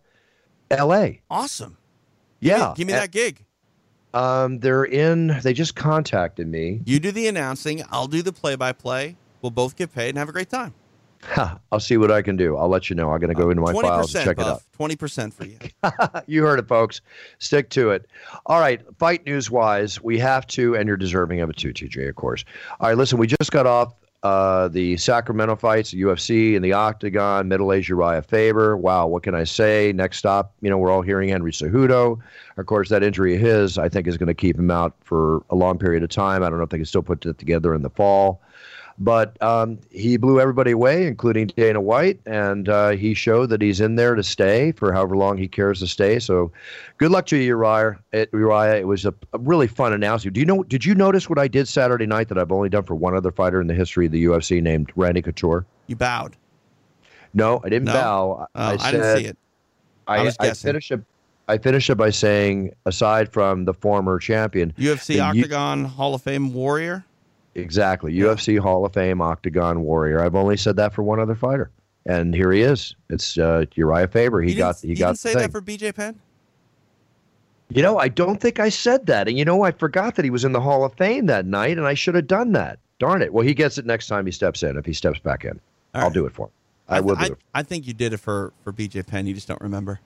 L.A. 0.70 1.22
awesome. 1.32 1.78
Give 2.42 2.54
me- 2.54 2.60
Yeah, 2.60 2.74
give 2.76 2.88
me 2.88 2.94
And, 2.94 3.02
that 3.02 3.12
gig. 3.12 3.44
Um, 4.14 4.60
they're 4.60 4.84
in. 4.84 5.40
They 5.42 5.54
just 5.54 5.76
contacted 5.76 6.48
me. 6.48 6.82
You 6.86 7.00
do 7.00 7.12
the 7.12 7.28
announcing. 7.28 7.82
I'll 7.90 8.08
do 8.08 8.22
the 8.22 8.34
play-by-play. 8.34 9.16
We'll 9.42 9.50
both 9.50 9.76
get 9.76 9.92
paid 9.92 10.10
and 10.10 10.18
have 10.20 10.30
a 10.30 10.34
great 10.34 10.50
time. 10.50 10.76
Ha, 11.32 11.58
I'll 11.72 11.80
see 11.80 11.98
what 11.98 12.12
I 12.12 12.22
can 12.22 12.36
do. 12.36 12.58
I'll 12.58 12.68
let 12.68 12.90
you 12.90 12.96
know. 12.96 13.12
I'm 13.12 13.20
going 13.20 13.34
to 13.34 13.40
go 13.40 13.50
into 13.50 13.62
my 13.62 13.74
files 13.74 14.14
and 14.14 14.26
check 14.26 14.38
it 14.40 14.46
out. 14.46 14.62
Twenty 14.74 14.96
percent 14.96 15.34
for 15.34 15.46
you. 15.46 15.58
you 16.28 16.44
heard 16.44 16.60
it, 16.60 16.68
folks. 16.68 17.02
Stick 17.40 17.70
to 17.72 17.92
it. 17.92 18.08
All 18.46 18.60
right, 18.60 18.82
fight 18.98 19.26
news 19.26 19.50
wise, 19.50 20.02
we 20.02 20.20
have 20.20 20.46
to, 20.48 20.76
and 20.76 20.88
you're 20.88 20.98
deserving 20.98 21.42
of 21.42 21.50
it 21.50 21.58
too, 21.58 21.74
TJ, 21.74 22.10
of 22.10 22.16
course. 22.16 22.44
All 22.80 22.90
right, 22.90 22.98
listen, 22.98 23.18
we 23.18 23.28
just 23.28 23.52
got 23.52 23.66
off 23.66 23.94
uh, 24.24 24.70
the 24.70 24.96
Sacramento 24.98 25.56
fights, 25.58 25.92
the 25.92 26.02
UFC, 26.02 26.56
and 26.56 26.64
the 26.64 26.72
Octagon, 26.72 27.48
middle 27.50 27.74
aged 27.74 27.90
Uriah 27.90 28.22
Faber. 28.22 28.78
Wow, 28.78 29.08
what 29.08 29.24
can 29.24 29.36
I 29.36 29.44
say? 29.44 29.92
Next 29.94 30.18
stop, 30.18 30.54
you 30.62 30.70
know, 30.70 30.78
we're 30.78 30.92
all 30.92 31.02
hearing 31.02 31.30
Henry 31.30 31.52
Cejudo. 31.52 32.20
Of 32.58 32.66
course, 32.66 32.90
that 32.90 33.04
injury 33.04 33.36
of 33.36 33.42
his, 33.42 33.78
I 33.78 33.90
think, 33.90 34.08
is 34.08 34.18
going 34.18 34.28
to 34.28 34.34
keep 34.34 34.58
him 34.58 34.72
out 34.72 34.96
for 35.02 35.44
a 35.50 35.56
long 35.56 35.78
period 35.78 36.04
of 36.04 36.10
time. 36.10 36.42
I 36.42 36.50
don't 36.50 36.58
know 36.58 36.64
if 36.64 36.70
they 36.70 36.78
can 36.78 36.86
still 36.86 37.04
put 37.04 37.26
it 37.26 37.38
together 37.38 37.76
in 37.76 37.82
the 37.82 37.90
fall. 37.90 38.42
But 39.00 39.42
um, 39.42 39.80
he 39.90 40.18
blew 40.18 40.40
everybody 40.40 40.72
away, 40.72 41.08
including 41.08 41.48
Dana 41.48 41.82
White, 41.82 42.20
and 42.28 42.70
uh, 42.70 42.90
he 42.92 43.14
showed 43.16 43.50
that 43.50 43.62
he's 43.62 43.82
in 43.82 43.96
there 43.96 44.14
to 44.14 44.22
stay 44.24 44.72
for 44.72 44.94
however 44.94 45.18
long 45.18 45.38
he 45.38 45.48
cares 45.48 45.80
to 45.80 45.88
stay. 45.88 46.20
So, 46.20 46.52
good 47.00 47.10
luck 47.10 47.26
to 47.28 47.38
you, 47.38 47.44
Uriah. 47.58 48.00
It, 48.12 48.30
Uriah, 48.34 48.76
it 48.78 48.88
was 48.88 49.06
a, 49.06 49.14
a 49.34 49.40
really 49.40 49.68
fun 49.68 49.94
announcement. 49.94 50.36
Do 50.36 50.40
you 50.40 50.46
know? 50.46 50.64
Did 50.64 50.86
you 50.86 50.94
notice 50.94 51.28
what 51.28 51.40
I 51.40 51.48
did 51.48 51.68
Saturday 51.68 52.06
night 52.06 52.28
that 52.30 52.38
I've 52.38 52.52
only 52.52 52.70
done 52.70 52.84
for 52.84 52.94
one 52.94 53.16
other 53.16 53.32
fighter 53.32 53.60
in 53.60 53.68
the 53.68 53.74
history 53.74 54.06
of 54.06 54.12
the 54.12 54.24
UFC 54.26 54.62
named 54.62 54.92
Randy 54.96 55.24
Couture? 55.24 55.66
You 55.88 55.96
bowed. 55.96 56.36
No, 57.34 57.62
I 57.64 57.70
didn't 57.70 57.86
No? 57.86 57.94
bow. 57.94 58.48
Oh, 58.54 58.62
I, 58.62 58.78
I, 58.80 58.92
didn't 58.92 59.18
see 59.18 59.26
it. 59.26 59.38
I, 60.08 60.18
I 60.18 60.24
was 60.24 60.38
I 60.40 60.48
guessing. 60.48 60.68
finished 60.70 60.92
it. 60.92 61.02
I 61.48 61.58
finished 61.58 61.90
it 61.90 61.96
by 61.96 62.10
saying, 62.10 62.74
aside 62.86 63.34
from 63.34 63.66
the 63.66 63.74
former 63.74 64.18
champion, 64.20 64.72
UFC 64.78 65.20
Octagon 65.22 65.84
Hall 65.84 66.14
of 66.16 66.22
Fame 66.22 66.54
warrior. 66.54 67.04
Exactly. 67.56 68.14
UFC 68.14 68.60
Hall 68.60 68.86
of 68.86 68.94
Fame 68.94 69.22
Octagon 69.22 69.82
Warrior. 69.82 70.24
I've 70.24 70.36
only 70.36 70.58
said 70.58 70.76
that 70.78 70.94
for 70.94 71.04
one 71.04 71.20
other 71.20 71.36
fighter. 71.36 71.72
And 72.06 72.34
here 72.34 72.52
he 72.52 72.62
is. 72.62 72.96
It's 73.10 73.38
uh, 73.38 73.66
Uriah 73.76 74.08
Faber. 74.08 74.42
He 74.42 74.52
you 74.52 74.58
got 74.58 74.80
he 74.80 74.90
you 74.90 74.96
got 74.96 75.10
didn't 75.10 75.20
say 75.20 75.34
that 75.36 75.52
for 75.52 75.62
BJ 75.62 75.96
Penn. 75.96 76.20
You 77.70 77.82
know, 77.82 77.98
I 77.98 78.08
don't 78.08 78.42
think 78.42 78.60
I 78.60 78.70
said 78.70 79.06
that. 79.06 79.28
And 79.28 79.38
you 79.38 79.46
know, 79.46 79.64
I 79.64 79.72
forgot 79.72 80.16
that 80.16 80.26
he 80.26 80.32
was 80.32 80.44
in 80.44 80.52
the 80.52 80.60
Hall 80.60 80.84
of 80.84 80.94
Fame 80.96 81.28
that 81.28 81.46
night 81.46 81.78
and 81.78 81.88
I 81.88 81.94
should 81.94 82.16
have 82.16 82.28
done 82.28 82.52
that. 82.54 82.80
Darn 83.00 83.22
it. 83.22 83.34
Well, 83.34 83.46
he 83.46 83.54
gets 83.54 83.78
it 83.78 83.86
next 83.86 84.08
time 84.08 84.26
he 84.26 84.32
steps 84.32 84.64
in 84.64 84.78
if 84.78 84.86
he 84.86 84.94
steps 84.94 85.20
back 85.20 85.46
in. 85.46 85.52
All 85.52 86.02
I'll 86.02 86.04
right. 86.04 86.14
do 86.14 86.26
it 86.26 86.34
for 86.34 86.48
him. 86.48 86.52
I, 86.90 86.96
th- 86.96 87.06
will 87.06 87.16
do 87.16 87.22
I, 87.22 87.26
it. 87.28 87.38
I 87.54 87.64
think 87.64 87.88
you 87.88 87.94
did 87.94 88.14
it 88.14 88.18
for 88.18 88.54
for 88.64 88.74
BJ 88.74 89.06
Penn. 89.06 89.26
You 89.26 89.34
just 89.34 89.48
don't 89.48 89.62
remember. 89.62 90.00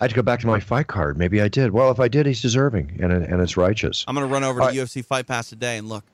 I 0.00 0.04
had 0.04 0.10
to 0.10 0.16
go 0.16 0.22
back 0.22 0.40
to 0.40 0.46
my 0.46 0.60
fight 0.60 0.86
card. 0.86 1.18
Maybe 1.18 1.40
I 1.40 1.48
did. 1.48 1.72
Well, 1.72 1.90
if 1.90 1.98
I 1.98 2.06
did, 2.06 2.26
he's 2.26 2.42
deserving 2.42 2.98
and 3.00 3.12
and 3.12 3.40
it's 3.40 3.56
righteous. 3.56 4.04
I'm 4.06 4.14
gonna 4.14 4.26
run 4.26 4.44
over 4.44 4.62
All 4.62 4.70
to 4.70 4.74
UFC 4.74 5.04
Fight 5.04 5.26
Pass 5.26 5.48
today 5.48 5.78
and 5.78 5.88
look. 5.88 6.04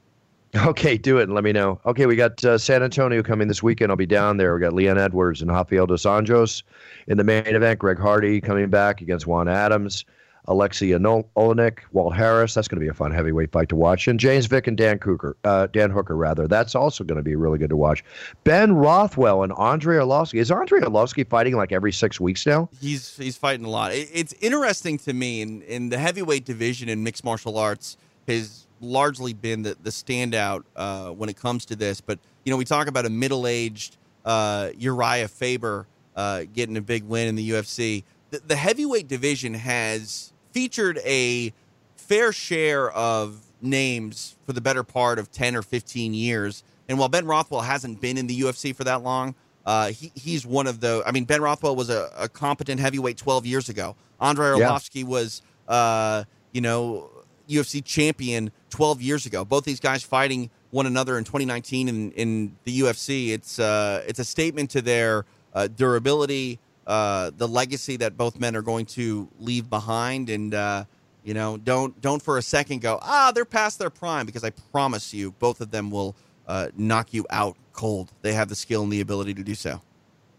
Okay, 0.67 0.97
do 0.97 1.19
it 1.19 1.25
and 1.25 1.35
let 1.35 1.43
me 1.43 1.53
know. 1.53 1.81
Okay, 1.85 2.07
we 2.07 2.17
got 2.17 2.43
uh, 2.45 2.57
San 2.57 2.83
Antonio 2.83 3.23
coming 3.23 3.49
this 3.49 3.63
weekend. 3.63 3.91
I'll 3.91 3.97
be 3.97 4.07
down 4.07 4.37
there. 4.37 4.55
We 4.55 4.61
got 4.61 4.73
Leon 4.73 4.99
Edwards 4.99 5.43
and 5.43 5.51
Rafael 5.51 5.87
dos 5.87 6.05
Anjos 6.05 6.63
in 7.09 7.19
the 7.19 7.25
main 7.25 7.47
event. 7.47 7.81
Greg 7.81 7.99
Hardy 7.99 8.41
coming 8.41 8.71
back 8.71 9.01
against 9.01 9.27
Juan 9.27 9.49
Adams. 9.49 10.05
Alexei 10.47 10.93
Ono- 10.93 11.27
Oleinik, 11.37 11.79
Walt 11.93 12.15
Harris. 12.15 12.55
That's 12.55 12.69
going 12.69 12.77
to 12.77 12.85
be 12.85 12.89
a 12.89 12.95
fun 12.95 13.11
heavyweight 13.11 13.51
fight 13.51 13.69
to 13.71 13.77
watch. 13.77 14.07
And 14.07 14.21
James 14.21 14.47
Vick 14.47 14.67
and 14.67 14.77
Dan 14.77 14.99
Hooker, 15.03 15.37
uh, 15.45 15.69
Dan 15.69 15.91
Hooker 15.91 16.17
rather. 16.17 16.47
That's 16.47 16.75
also 16.75 17.03
going 17.03 17.17
to 17.17 17.23
be 17.23 17.35
really 17.35 17.59
good 17.59 17.71
to 17.71 17.77
watch. 17.77 18.05
Ben 18.45 18.75
Rothwell 18.75 19.43
and 19.43 19.53
Andre 19.55 19.97
Arlovsky. 19.97 20.35
Is 20.35 20.51
Andre 20.51 20.81
Arlovsky 20.81 21.27
fighting 21.27 21.57
like 21.57 21.73
every 21.73 21.93
six 21.93 22.21
weeks 22.21 22.47
now? 22.47 22.69
He's 22.81 23.17
he's 23.17 23.39
fighting 23.39 23.65
a 23.65 23.71
lot. 23.71 23.93
It, 23.93 24.09
it's 24.13 24.35
interesting 24.41 24.99
to 24.99 25.15
me 25.15 25.41
in 25.41 25.63
in 25.63 25.89
the 25.89 25.99
heavyweight 25.99 26.45
division 26.45 26.89
in 26.89 27.03
mixed 27.03 27.25
martial 27.25 27.57
arts 27.57 27.97
has 28.29 28.64
largely 28.81 29.33
been 29.33 29.63
the 29.63 29.77
the 29.83 29.91
standout 29.91 30.65
uh, 30.77 31.11
when 31.11 31.29
it 31.29 31.37
comes 31.37 31.65
to 31.67 31.77
this. 31.77 32.01
But 32.01 32.19
you 32.45 32.51
know, 32.51 32.57
we 32.57 32.65
talk 32.65 32.87
about 32.87 33.07
a 33.07 33.11
middle 33.11 33.47
aged 33.47 33.97
uh, 34.25 34.71
Uriah 34.77 35.29
Faber 35.29 35.87
uh, 36.17 36.45
getting 36.53 36.77
a 36.77 36.81
big 36.83 37.05
win 37.05 37.29
in 37.29 37.35
the 37.37 37.51
UFC. 37.51 38.05
The, 38.31 38.41
the 38.47 38.57
heavyweight 38.57 39.09
division 39.09 39.55
has 39.55 40.33
featured 40.53 40.99
a 41.05 41.53
fair 41.97 42.33
share 42.33 42.91
of 42.93 43.41
names 43.61 44.37
for 44.45 44.53
the 44.53 44.61
better 44.61 44.83
part 44.83 45.19
of 45.19 45.31
10 45.33 45.57
or 45.57 45.63
15 45.63 46.15
years. 46.15 46.63
And 46.89 46.99
while 46.99 47.09
Ben 47.09 47.27
Rothwell 47.27 47.63
hasn't 47.63 48.01
been 48.01 48.19
in 48.19 48.27
the 48.27 48.39
UFC 48.39 48.75
for 48.75 48.85
that 48.85 49.03
long, 49.03 49.35
uh, 49.65 49.89
he, 49.89 50.13
he's 50.15 50.45
one 50.47 50.67
of 50.67 50.81
the. 50.81 51.03
I 51.07 51.13
mean, 51.13 51.25
Ben 51.25 51.41
Rothwell 51.41 51.75
was 51.75 51.89
a, 51.89 52.11
a 52.17 52.29
competent 52.29 52.81
heavyweight 52.81 53.17
12 53.17 53.47
years 53.47 53.69
ago. 53.69 53.97
Andrei 54.21 54.59
Yeah. 54.59 54.69
Arlovsky 54.69 55.05
was, 55.05 55.41
uh, 55.67 56.25
you 56.53 56.61
know, 56.61 57.11
UFC 57.49 57.85
champion 57.85 58.51
12 58.71 59.03
years 59.03 59.27
ago. 59.27 59.45
Both 59.45 59.65
these 59.65 59.81
guys 59.81 60.03
fighting 60.03 60.51
one 60.71 60.87
another 60.87 61.19
in 61.19 61.25
2019 61.25 61.89
in, 61.89 62.11
in 62.13 62.57
the 62.65 62.81
UFC. 62.81 63.31
It's 63.31 63.59
uh, 63.59 64.03
it's 64.07 64.19
a 64.19 64.25
statement 64.25 64.71
to 64.71 64.83
their 64.83 65.25
uh, 65.55 65.69
durability, 65.69 66.59
uh, 66.87 67.31
the 67.37 67.47
legacy 67.47 67.97
that 67.99 68.17
both 68.17 68.39
men 68.41 68.57
are 68.57 68.63
going 68.63 68.87
to 68.87 69.29
leave 69.39 69.71
behind, 69.71 70.31
and 70.31 70.55
uh, 70.55 70.85
you 71.23 71.35
know, 71.35 71.57
don't 71.57 71.99
don't 72.01 72.23
for 72.23 72.39
a 72.39 72.43
second 72.43 72.81
go 72.81 72.99
ah 73.03 73.33
they're 73.35 73.45
past 73.45 73.79
their 73.79 73.91
prime 73.91 74.27
because 74.27 74.45
I 74.45 74.51
promise 74.51 75.15
you 75.15 75.33
both 75.33 75.61
of 75.61 75.71
them 75.71 75.91
will 75.91 76.15
uh, 76.47 76.69
knock 76.77 77.15
you 77.15 77.27
out 77.31 77.57
cold. 77.73 78.13
They 78.23 78.33
have 78.35 78.49
the 78.49 78.55
skill 78.55 78.83
and 78.83 78.93
the 78.93 79.01
ability 79.01 79.35
to 79.35 79.43
do 79.43 79.55
so. 79.55 79.81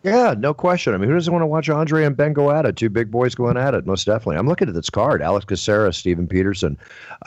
Yeah, 0.05 0.35
no 0.37 0.53
question. 0.53 0.93
I 0.93 0.97
mean, 0.97 1.09
who 1.09 1.15
doesn't 1.15 1.33
want 1.33 1.41
to 1.41 1.47
watch 1.47 1.67
Andre 1.67 2.05
and 2.05 2.15
Ben 2.15 2.31
go 2.31 2.51
at 2.51 2.63
it? 2.67 2.75
Two 2.75 2.91
big 2.91 3.09
boys 3.09 3.33
going 3.33 3.57
at 3.57 3.73
it, 3.73 3.87
most 3.87 4.05
definitely. 4.05 4.37
I'm 4.37 4.47
looking 4.47 4.67
at 4.67 4.75
this 4.75 4.91
card: 4.91 5.23
Alex 5.23 5.45
Caceres, 5.45 5.97
Steven 5.97 6.27
Peterson, 6.27 6.77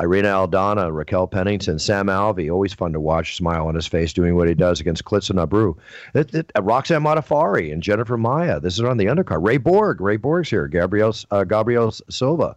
Irene 0.00 0.26
Aldana, 0.26 0.94
Raquel 0.94 1.26
Pennington, 1.26 1.80
Sam 1.80 2.06
Alvey. 2.06 2.52
Always 2.52 2.72
fun 2.72 2.92
to 2.92 3.00
watch. 3.00 3.34
Smile 3.36 3.66
on 3.66 3.74
his 3.74 3.88
face 3.88 4.12
doing 4.12 4.36
what 4.36 4.46
he 4.46 4.54
does 4.54 4.78
against 4.78 5.02
Klidson 5.04 5.44
Abreu. 5.44 5.76
It, 6.14 6.32
it, 6.32 6.52
uh, 6.56 6.62
Roxanne 6.62 7.02
Modafferi 7.02 7.72
and 7.72 7.82
Jennifer 7.82 8.16
Maia. 8.16 8.60
This 8.60 8.74
is 8.74 8.80
on 8.84 8.96
the 8.96 9.06
undercard. 9.06 9.44
Ray 9.44 9.56
Borg. 9.56 10.00
Ray 10.00 10.16
Borg's 10.16 10.48
here. 10.48 10.68
Gabriel 10.68 11.12
uh, 11.32 11.42
Gabriel 11.42 11.90
Silva. 11.90 12.54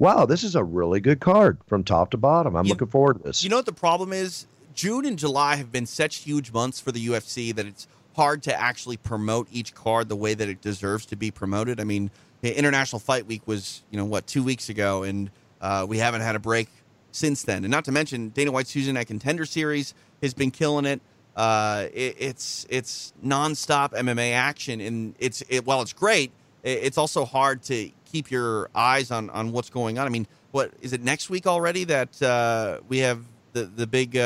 Wow, 0.00 0.26
this 0.26 0.42
is 0.42 0.56
a 0.56 0.64
really 0.64 0.98
good 0.98 1.20
card 1.20 1.58
from 1.68 1.84
top 1.84 2.10
to 2.10 2.16
bottom. 2.16 2.56
I'm 2.56 2.64
You- 2.64 2.70
looking 2.72 2.88
forward 2.88 3.18
to 3.18 3.22
this. 3.22 3.44
You 3.44 3.50
know 3.50 3.56
what 3.56 3.66
the 3.66 3.72
problem 3.72 4.12
is? 4.12 4.46
June 4.74 5.04
and 5.04 5.16
July 5.18 5.56
have 5.56 5.70
been 5.70 5.86
such 5.86 6.16
huge 6.18 6.52
months 6.52 6.80
for 6.80 6.90
the 6.90 7.06
UFC 7.06 7.54
that 7.54 7.66
it's 7.66 7.86
hard 8.14 8.42
to 8.44 8.60
actually 8.60 8.96
promote 8.96 9.48
each 9.50 9.74
card 9.74 10.08
the 10.08 10.16
way 10.16 10.34
that 10.34 10.48
it 10.48 10.60
deserves 10.60 11.06
to 11.06 11.16
be 11.16 11.30
promoted. 11.30 11.80
I 11.80 11.84
mean, 11.84 12.10
International 12.42 12.98
Fight 12.98 13.26
Week 13.26 13.46
was, 13.46 13.82
you 13.90 13.98
know, 13.98 14.04
what, 14.04 14.26
two 14.26 14.42
weeks 14.42 14.68
ago, 14.68 15.02
and 15.02 15.30
uh, 15.60 15.86
we 15.88 15.98
haven't 15.98 16.22
had 16.22 16.36
a 16.36 16.38
break 16.38 16.68
since 17.12 17.42
then. 17.42 17.64
And 17.64 17.70
not 17.70 17.84
to 17.86 17.92
mention, 17.92 18.30
Dana 18.30 18.50
White's 18.50 18.72
Tuesday 18.72 18.92
Night 18.92 19.06
Contender 19.06 19.44
Series 19.44 19.94
has 20.22 20.34
been 20.34 20.50
killing 20.50 20.84
it. 20.84 21.00
Uh, 21.36 21.86
it 21.92 22.16
it's 22.18 22.66
it's 22.68 23.12
nonstop 23.24 23.92
MMA 23.92 24.32
action, 24.32 24.80
and 24.80 25.14
it's 25.18 25.42
it, 25.48 25.64
while 25.64 25.80
it's 25.80 25.92
great, 25.92 26.32
it, 26.62 26.80
it's 26.82 26.98
also 26.98 27.24
hard 27.24 27.62
to 27.62 27.90
keep 28.04 28.30
your 28.30 28.68
eyes 28.74 29.10
on 29.10 29.30
on 29.30 29.52
what's 29.52 29.70
going 29.70 29.98
on. 29.98 30.06
I 30.06 30.10
mean, 30.10 30.26
what 30.50 30.72
is 30.80 30.92
it 30.92 31.02
next 31.02 31.30
week 31.30 31.46
already 31.46 31.84
that 31.84 32.20
uh, 32.20 32.80
we 32.88 32.98
have 32.98 33.24
the 33.52 33.64
the 33.64 33.86
big 33.86 34.16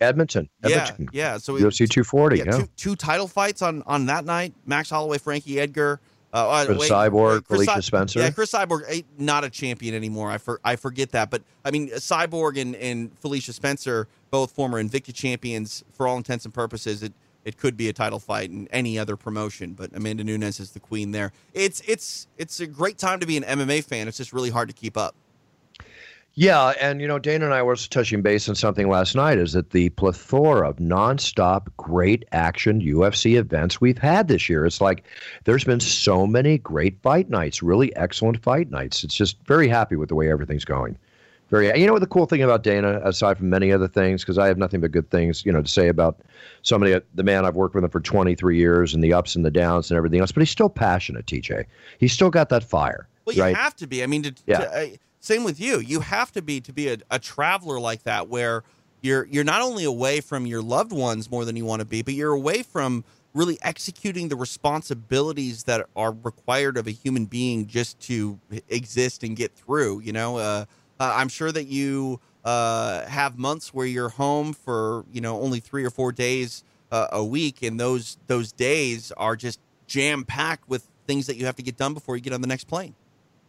uh, 0.00 0.04
Edmonton. 0.04 0.48
yeah 0.64 0.90
yeah 1.12 1.38
so 1.38 1.54
we, 1.54 1.60
UFC 1.60 1.88
240. 1.88 2.38
yeah, 2.38 2.44
Yeah. 2.46 2.50
Two, 2.58 2.68
two 2.76 2.96
title 2.96 3.28
fights 3.28 3.62
on 3.62 3.82
on 3.86 4.06
that 4.06 4.24
night. 4.24 4.54
Max 4.64 4.90
Holloway, 4.90 5.18
Frankie 5.18 5.58
Edgar. 5.60 6.00
Uh, 6.32 6.48
uh, 6.50 6.66
Chris 6.66 6.78
wait, 6.80 6.90
Cyborg, 6.90 7.34
wait, 7.34 7.44
Chris 7.44 7.58
Felicia 7.64 7.72
Cy- 7.72 7.80
Spencer. 7.80 8.18
Yeah, 8.20 8.30
Cris 8.30 8.50
Cyborg, 8.52 8.82
eh, 8.88 9.02
not 9.16 9.44
a 9.44 9.48
champion 9.48 9.94
anymore. 9.94 10.30
I 10.30 10.36
for, 10.36 10.60
I 10.62 10.76
forget 10.76 11.12
that, 11.12 11.30
but 11.30 11.42
I 11.64 11.70
mean, 11.70 11.88
Cyborg 11.90 12.60
and, 12.60 12.74
and 12.76 13.16
Felicia 13.20 13.54
Spencer, 13.54 14.06
both 14.30 14.50
former 14.50 14.82
Invicta 14.82 15.14
champions, 15.14 15.82
for 15.92 16.06
all 16.06 16.16
intents 16.18 16.44
and 16.44 16.52
purposes, 16.52 17.02
it 17.02 17.14
it 17.46 17.56
could 17.56 17.76
be 17.76 17.88
a 17.88 17.92
title 17.92 18.18
fight 18.18 18.50
in 18.50 18.66
any 18.72 18.98
other 18.98 19.16
promotion. 19.16 19.72
But 19.72 19.94
Amanda 19.94 20.24
Nunes 20.24 20.58
is 20.58 20.72
the 20.72 20.80
queen 20.80 21.12
there. 21.12 21.32
It's 21.54 21.80
it's 21.86 22.26
it's 22.36 22.60
a 22.60 22.66
great 22.66 22.98
time 22.98 23.20
to 23.20 23.26
be 23.26 23.36
an 23.36 23.44
MMA 23.44 23.84
fan. 23.84 24.08
It's 24.08 24.18
just 24.18 24.32
really 24.32 24.50
hard 24.50 24.68
to 24.68 24.74
keep 24.74 24.96
up. 24.96 25.14
Yeah, 26.38 26.74
and 26.78 27.00
you 27.00 27.08
know, 27.08 27.18
Dana 27.18 27.46
and 27.46 27.54
I 27.54 27.62
were 27.62 27.76
just 27.76 27.90
touching 27.90 28.20
base 28.20 28.46
on 28.46 28.54
something 28.54 28.90
last 28.90 29.14
night. 29.14 29.38
Is 29.38 29.54
that 29.54 29.70
the 29.70 29.88
plethora 29.90 30.68
of 30.68 30.76
nonstop 30.76 31.68
great 31.78 32.26
action 32.32 32.82
UFC 32.82 33.38
events 33.38 33.80
we've 33.80 33.96
had 33.96 34.28
this 34.28 34.46
year? 34.46 34.66
It's 34.66 34.82
like 34.82 35.04
there's 35.44 35.64
been 35.64 35.80
so 35.80 36.26
many 36.26 36.58
great 36.58 37.00
fight 37.00 37.30
nights, 37.30 37.62
really 37.62 37.94
excellent 37.96 38.42
fight 38.42 38.70
nights. 38.70 39.02
It's 39.02 39.14
just 39.14 39.38
very 39.46 39.66
happy 39.66 39.96
with 39.96 40.10
the 40.10 40.14
way 40.14 40.30
everything's 40.30 40.66
going. 40.66 40.98
Very, 41.48 41.74
you 41.78 41.86
know, 41.86 41.94
what 41.94 42.00
the 42.00 42.06
cool 42.06 42.26
thing 42.26 42.42
about 42.42 42.62
Dana, 42.62 43.00
aside 43.04 43.38
from 43.38 43.48
many 43.48 43.72
other 43.72 43.88
things, 43.88 44.22
because 44.22 44.36
I 44.36 44.46
have 44.48 44.58
nothing 44.58 44.80
but 44.82 44.90
good 44.90 45.08
things, 45.10 45.46
you 45.46 45.52
know, 45.52 45.62
to 45.62 45.68
say 45.68 45.88
about 45.88 46.20
somebody, 46.62 47.00
the 47.14 47.22
man 47.22 47.46
I've 47.46 47.54
worked 47.54 47.74
with 47.74 47.84
him 47.84 47.90
for 47.90 48.00
23 48.00 48.58
years, 48.58 48.92
and 48.92 49.02
the 49.02 49.14
ups 49.14 49.36
and 49.36 49.44
the 49.44 49.50
downs 49.50 49.90
and 49.90 49.96
everything 49.96 50.20
else. 50.20 50.32
But 50.32 50.42
he's 50.42 50.50
still 50.50 50.68
passionate, 50.68 51.24
TJ. 51.24 51.64
He's 51.98 52.12
still 52.12 52.30
got 52.30 52.50
that 52.50 52.64
fire. 52.64 53.08
Well, 53.24 53.36
you 53.36 53.42
right? 53.42 53.56
have 53.56 53.74
to 53.76 53.86
be. 53.86 54.02
I 54.02 54.06
mean, 54.06 54.24
to, 54.24 54.34
Yeah. 54.46 54.58
to, 54.58 54.78
uh, 54.78 54.86
same 55.26 55.44
with 55.44 55.60
you. 55.60 55.78
You 55.80 56.00
have 56.00 56.32
to 56.32 56.42
be 56.42 56.60
to 56.62 56.72
be 56.72 56.88
a, 56.88 56.98
a 57.10 57.18
traveler 57.18 57.80
like 57.80 58.04
that, 58.04 58.28
where 58.28 58.62
you're 59.02 59.26
you're 59.26 59.44
not 59.44 59.62
only 59.62 59.84
away 59.84 60.20
from 60.20 60.46
your 60.46 60.62
loved 60.62 60.92
ones 60.92 61.30
more 61.30 61.44
than 61.44 61.56
you 61.56 61.64
want 61.64 61.80
to 61.80 61.86
be, 61.86 62.02
but 62.02 62.14
you're 62.14 62.32
away 62.32 62.62
from 62.62 63.04
really 63.34 63.58
executing 63.60 64.28
the 64.28 64.36
responsibilities 64.36 65.64
that 65.64 65.86
are 65.94 66.16
required 66.22 66.78
of 66.78 66.86
a 66.86 66.90
human 66.90 67.26
being 67.26 67.66
just 67.66 68.00
to 68.00 68.38
exist 68.68 69.22
and 69.22 69.36
get 69.36 69.52
through. 69.52 70.00
You 70.00 70.12
know, 70.12 70.38
uh, 70.38 70.64
uh, 70.98 71.12
I'm 71.14 71.28
sure 71.28 71.52
that 71.52 71.66
you 71.66 72.20
uh, 72.44 73.04
have 73.06 73.36
months 73.36 73.74
where 73.74 73.86
you're 73.86 74.08
home 74.08 74.52
for 74.52 75.04
you 75.12 75.20
know 75.20 75.40
only 75.40 75.60
three 75.60 75.84
or 75.84 75.90
four 75.90 76.12
days 76.12 76.64
uh, 76.92 77.08
a 77.12 77.24
week, 77.24 77.62
and 77.62 77.78
those 77.78 78.18
those 78.26 78.52
days 78.52 79.12
are 79.16 79.36
just 79.36 79.60
jam 79.86 80.24
packed 80.24 80.68
with 80.68 80.88
things 81.06 81.26
that 81.26 81.36
you 81.36 81.46
have 81.46 81.56
to 81.56 81.62
get 81.62 81.76
done 81.76 81.94
before 81.94 82.16
you 82.16 82.22
get 82.22 82.32
on 82.32 82.40
the 82.40 82.48
next 82.48 82.64
plane. 82.64 82.94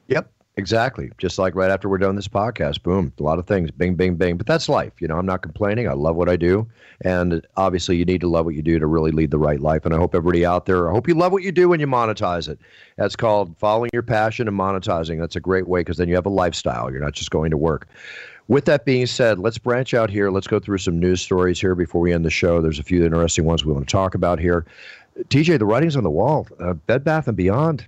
Yep, 0.07 0.29
exactly. 0.57 1.11
Just 1.17 1.39
like 1.39 1.55
right 1.55 1.71
after 1.71 1.87
we're 1.87 1.97
done 1.97 2.15
this 2.15 2.27
podcast, 2.27 2.83
boom, 2.83 3.13
a 3.19 3.23
lot 3.23 3.39
of 3.39 3.47
things, 3.47 3.71
bing, 3.71 3.95
bing, 3.95 4.15
bing. 4.15 4.37
But 4.37 4.45
that's 4.45 4.67
life. 4.67 4.93
You 4.99 5.07
know, 5.07 5.17
I'm 5.17 5.25
not 5.25 5.41
complaining. 5.41 5.87
I 5.87 5.93
love 5.93 6.15
what 6.15 6.29
I 6.29 6.35
do. 6.35 6.67
And 7.01 7.45
obviously, 7.55 7.95
you 7.97 8.05
need 8.05 8.21
to 8.21 8.27
love 8.27 8.45
what 8.45 8.55
you 8.55 8.61
do 8.61 8.79
to 8.79 8.87
really 8.87 9.11
lead 9.11 9.31
the 9.31 9.37
right 9.37 9.59
life. 9.59 9.85
And 9.85 9.93
I 9.93 9.97
hope 9.97 10.15
everybody 10.15 10.45
out 10.45 10.65
there, 10.65 10.89
I 10.89 10.93
hope 10.93 11.07
you 11.07 11.13
love 11.13 11.31
what 11.31 11.43
you 11.43 11.51
do 11.51 11.71
and 11.73 11.79
you 11.79 11.87
monetize 11.87 12.49
it. 12.49 12.59
That's 12.97 13.15
called 13.15 13.55
following 13.57 13.89
your 13.93 14.03
passion 14.03 14.47
and 14.47 14.57
monetizing. 14.57 15.19
That's 15.19 15.35
a 15.35 15.39
great 15.39 15.67
way 15.67 15.81
because 15.81 15.97
then 15.97 16.09
you 16.09 16.15
have 16.15 16.25
a 16.25 16.29
lifestyle. 16.29 16.91
You're 16.91 17.01
not 17.01 17.13
just 17.13 17.31
going 17.31 17.51
to 17.51 17.57
work. 17.57 17.87
With 18.47 18.65
that 18.65 18.85
being 18.85 19.05
said, 19.05 19.39
let's 19.39 19.57
branch 19.57 19.93
out 19.93 20.09
here. 20.09 20.31
Let's 20.31 20.47
go 20.47 20.59
through 20.59 20.77
some 20.77 20.99
news 20.99 21.21
stories 21.21 21.59
here 21.59 21.75
before 21.75 21.99
we 21.99 22.13
end 22.13 22.23
the 22.23 22.29
show. 22.29 22.61
There's 22.61 22.79
a 22.79 22.83
few 22.83 23.03
interesting 23.03 23.43
ones 23.43 23.65
we 23.65 23.73
want 23.73 23.87
to 23.87 23.91
talk 23.91 24.15
about 24.15 24.39
here. 24.39 24.65
TJ, 25.25 25.59
the 25.59 25.65
writing's 25.65 25.97
on 25.97 26.03
the 26.03 26.09
wall. 26.09 26.47
Uh, 26.59 26.73
Bed 26.73 27.03
Bath 27.03 27.27
and 27.27 27.35
Beyond. 27.35 27.85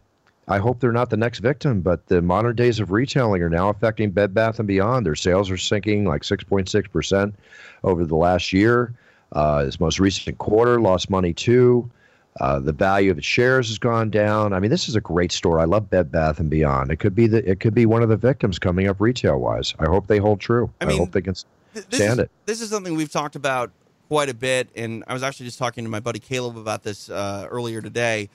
I 0.49 0.57
hope 0.57 0.79
they're 0.79 0.91
not 0.91 1.11
the 1.11 1.17
next 1.17 1.39
victim, 1.39 1.81
but 1.81 2.07
the 2.07 2.21
modern 2.23 2.55
days 2.55 2.79
of 2.79 2.91
retailing 2.91 3.43
are 3.43 3.49
now 3.49 3.69
affecting 3.69 4.09
Bed 4.09 4.33
Bath 4.33 4.57
and 4.57 4.67
Beyond. 4.67 5.05
Their 5.05 5.15
sales 5.15 5.51
are 5.51 5.57
sinking 5.57 6.05
like 6.05 6.23
6.6 6.23 6.91
percent 6.91 7.35
over 7.83 8.03
the 8.03 8.15
last 8.15 8.51
year. 8.51 8.93
Uh, 9.31 9.63
this 9.63 9.79
most 9.79 9.99
recent 9.99 10.39
quarter 10.39 10.81
lost 10.81 11.09
money 11.09 11.33
too. 11.33 11.89
Uh, 12.39 12.59
the 12.59 12.71
value 12.71 13.11
of 13.11 13.17
its 13.17 13.27
shares 13.27 13.67
has 13.67 13.77
gone 13.77 14.09
down. 14.09 14.53
I 14.53 14.59
mean, 14.59 14.71
this 14.71 14.89
is 14.89 14.95
a 14.95 15.01
great 15.01 15.31
store. 15.31 15.59
I 15.59 15.65
love 15.65 15.89
Bed 15.89 16.11
Bath 16.11 16.39
and 16.39 16.49
Beyond. 16.49 16.89
It 16.91 16.97
could 16.97 17.13
be 17.13 17.27
the 17.27 17.47
it 17.47 17.59
could 17.59 17.75
be 17.75 17.85
one 17.85 18.01
of 18.01 18.09
the 18.09 18.17
victims 18.17 18.57
coming 18.57 18.87
up 18.87 18.99
retail 18.99 19.39
wise. 19.39 19.75
I 19.77 19.85
hope 19.85 20.07
they 20.07 20.17
hold 20.17 20.39
true. 20.39 20.71
I, 20.81 20.87
I 20.87 20.95
hope 20.95 21.11
they 21.11 21.21
can 21.21 21.31
s- 21.31 21.45
Th- 21.73 21.85
This 21.85 21.99
stand 21.99 22.19
is, 22.19 22.23
it. 22.25 22.31
This 22.45 22.61
is 22.61 22.69
something 22.69 22.95
we've 22.95 23.11
talked 23.11 23.35
about 23.35 23.71
quite 24.07 24.29
a 24.29 24.33
bit, 24.33 24.69
and 24.75 25.03
I 25.07 25.13
was 25.13 25.21
actually 25.21 25.45
just 25.45 25.59
talking 25.59 25.83
to 25.83 25.89
my 25.89 25.99
buddy 25.99 26.19
Caleb 26.19 26.57
about 26.57 26.81
this 26.81 27.09
uh, 27.09 27.47
earlier 27.49 27.81
today. 27.81 28.29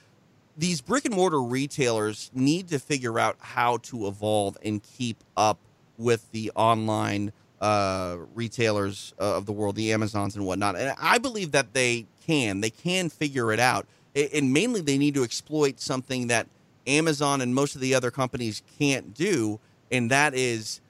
These 0.57 0.80
brick 0.80 1.05
and 1.05 1.14
mortar 1.14 1.42
retailers 1.42 2.30
need 2.32 2.68
to 2.68 2.78
figure 2.78 3.18
out 3.18 3.36
how 3.40 3.78
to 3.78 4.07
evolve 4.07 4.57
and 4.64 4.82
keep 4.82 5.16
up 5.36 5.59
with 5.98 6.30
the 6.32 6.52
online 6.55 7.32
uh, 7.61 8.18
retailers 8.34 9.14
uh, 9.20 9.36
of 9.36 9.46
the 9.46 9.52
world, 9.52 9.74
the 9.74 9.92
Amazons 9.92 10.36
and 10.36 10.46
whatnot. 10.46 10.76
And 10.76 10.94
I 11.00 11.18
believe 11.18 11.52
that 11.52 11.72
they 11.72 12.07
can. 12.26 12.61
They 12.61 12.70
can 12.70 13.09
figure 13.09 13.52
it 13.52 13.61
out. 13.61 13.86
And 14.14 14.52
mainly, 14.52 14.80
they 14.80 14.96
need 14.96 15.14
to 15.14 15.24
exploit 15.24 15.80
something 15.80 16.28
that 16.28 16.46
Amazon 16.86 17.40
and 17.40 17.55
most 17.55 17.74
of 17.74 17.80
the 17.80 17.94
other 17.94 18.11
companies 18.11 18.62
can't 18.78 19.14
do, 19.14 19.59
and 19.90 20.11
that 20.11 20.34
is 20.34 20.80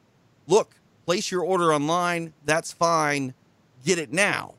look, 0.46 0.74
place 1.06 1.30
your 1.30 1.42
order 1.42 1.72
online. 1.72 2.32
That's 2.44 2.72
fine. 2.72 3.34
Get 3.84 3.98
it 3.98 4.12
now. 4.12 4.54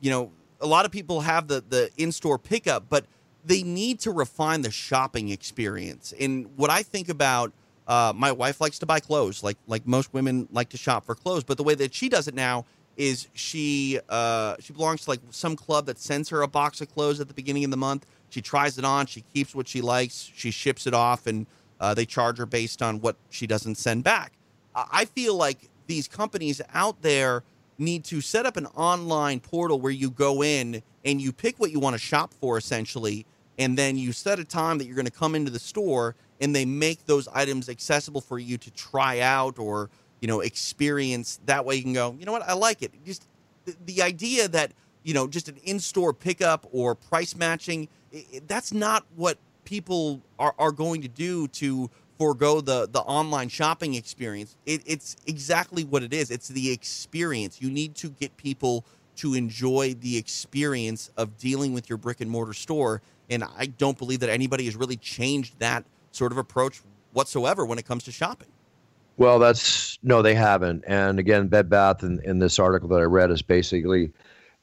You 0.00 0.10
know, 0.10 0.30
a 0.60 0.66
lot 0.66 0.84
of 0.84 0.92
people 0.92 1.20
have 1.22 1.48
the 1.48 1.62
the 1.66 1.90
in 1.96 2.12
store 2.12 2.38
pickup, 2.38 2.86
but 2.88 3.06
they 3.44 3.62
need 3.62 4.00
to 4.00 4.10
refine 4.10 4.62
the 4.62 4.70
shopping 4.70 5.30
experience. 5.30 6.12
And 6.18 6.46
what 6.56 6.70
I 6.70 6.82
think 6.82 7.08
about, 7.08 7.52
uh, 7.88 8.12
my 8.14 8.32
wife 8.32 8.60
likes 8.60 8.78
to 8.80 8.86
buy 8.86 9.00
clothes, 9.00 9.42
like 9.42 9.56
like 9.66 9.86
most 9.86 10.12
women 10.14 10.48
like 10.52 10.68
to 10.70 10.76
shop 10.76 11.04
for 11.04 11.14
clothes. 11.14 11.44
But 11.44 11.56
the 11.56 11.64
way 11.64 11.74
that 11.74 11.94
she 11.94 12.08
does 12.08 12.28
it 12.28 12.34
now 12.34 12.64
is 12.96 13.28
she 13.34 13.98
uh, 14.08 14.56
she 14.60 14.72
belongs 14.72 15.04
to 15.04 15.10
like 15.10 15.20
some 15.30 15.56
club 15.56 15.86
that 15.86 15.98
sends 15.98 16.28
her 16.28 16.42
a 16.42 16.48
box 16.48 16.80
of 16.80 16.92
clothes 16.94 17.20
at 17.20 17.28
the 17.28 17.34
beginning 17.34 17.64
of 17.64 17.70
the 17.70 17.76
month. 17.76 18.06
She 18.30 18.40
tries 18.40 18.78
it 18.78 18.84
on. 18.84 19.06
She 19.06 19.22
keeps 19.34 19.54
what 19.54 19.68
she 19.68 19.80
likes. 19.80 20.30
She 20.34 20.50
ships 20.50 20.86
it 20.86 20.94
off, 20.94 21.26
and 21.26 21.46
uh, 21.80 21.94
they 21.94 22.06
charge 22.06 22.38
her 22.38 22.46
based 22.46 22.80
on 22.82 23.00
what 23.00 23.16
she 23.28 23.46
doesn't 23.46 23.76
send 23.76 24.04
back. 24.04 24.32
I 24.74 24.86
I 24.92 25.04
feel 25.04 25.34
like 25.34 25.68
these 25.86 26.06
companies 26.06 26.60
out 26.72 27.02
there 27.02 27.42
need 27.78 28.04
to 28.04 28.20
set 28.20 28.46
up 28.46 28.56
an 28.56 28.66
online 28.66 29.40
portal 29.40 29.80
where 29.80 29.92
you 29.92 30.10
go 30.10 30.42
in 30.42 30.82
and 31.04 31.20
you 31.20 31.32
pick 31.32 31.58
what 31.58 31.70
you 31.70 31.80
want 31.80 31.94
to 31.94 31.98
shop 31.98 32.32
for 32.32 32.56
essentially 32.56 33.26
and 33.58 33.76
then 33.78 33.96
you 33.96 34.12
set 34.12 34.38
a 34.38 34.44
time 34.44 34.78
that 34.78 34.86
you're 34.86 34.94
going 34.96 35.04
to 35.06 35.10
come 35.10 35.34
into 35.34 35.50
the 35.50 35.58
store 35.58 36.14
and 36.40 36.54
they 36.54 36.64
make 36.64 37.06
those 37.06 37.28
items 37.28 37.68
accessible 37.68 38.20
for 38.20 38.38
you 38.38 38.58
to 38.58 38.70
try 38.72 39.20
out 39.20 39.58
or 39.58 39.90
you 40.20 40.28
know 40.28 40.40
experience. 40.40 41.40
That 41.46 41.64
way 41.64 41.76
you 41.76 41.82
can 41.82 41.92
go 41.92 42.16
you 42.18 42.26
know 42.26 42.32
what? 42.32 42.42
I 42.48 42.54
like 42.54 42.82
it. 42.82 42.92
Just 43.04 43.26
the, 43.64 43.74
the 43.86 44.02
idea 44.02 44.48
that 44.48 44.72
you 45.02 45.14
know 45.14 45.26
just 45.26 45.48
an 45.48 45.56
in-store 45.64 46.12
pickup 46.14 46.66
or 46.72 46.94
price 46.94 47.34
matching 47.36 47.88
i 48.14 48.24
i- 48.34 48.40
that's 48.46 48.72
not 48.72 49.04
what 49.16 49.38
people 49.64 50.20
are, 50.38 50.54
are 50.58 50.72
going 50.72 51.02
to 51.02 51.08
do 51.08 51.46
to 51.48 51.90
forego 52.18 52.60
the 52.60 52.88
the 52.90 53.00
online 53.00 53.48
shopping 53.48 53.94
experience. 53.94 54.56
It, 54.66 54.82
it's 54.86 55.16
exactly 55.26 55.84
what 55.84 56.02
it 56.02 56.12
is. 56.12 56.30
It's 56.30 56.48
the 56.48 56.70
experience. 56.70 57.60
You 57.60 57.70
need 57.70 57.94
to 57.96 58.10
get 58.10 58.36
people 58.36 58.84
to 59.16 59.34
enjoy 59.34 59.94
the 60.00 60.16
experience 60.16 61.10
of 61.16 61.36
dealing 61.38 61.72
with 61.72 61.88
your 61.88 61.98
brick 61.98 62.20
and 62.20 62.30
mortar 62.30 62.52
store 62.52 63.02
and 63.30 63.44
i 63.56 63.66
don't 63.66 63.98
believe 63.98 64.20
that 64.20 64.30
anybody 64.30 64.64
has 64.64 64.76
really 64.76 64.96
changed 64.96 65.58
that 65.58 65.84
sort 66.10 66.32
of 66.32 66.38
approach 66.38 66.82
whatsoever 67.12 67.64
when 67.64 67.78
it 67.78 67.86
comes 67.86 68.04
to 68.04 68.12
shopping 68.12 68.48
Well, 69.16 69.38
that's 69.38 69.98
no, 70.02 70.22
they 70.22 70.34
haven't. 70.34 70.84
And 70.86 71.18
again, 71.18 71.48
Bed 71.48 71.68
Bath 71.68 72.02
in, 72.02 72.20
in 72.24 72.38
this 72.38 72.58
article 72.58 72.88
that 72.88 72.98
I 73.00 73.04
read 73.04 73.30
is 73.30 73.42
basically 73.42 74.10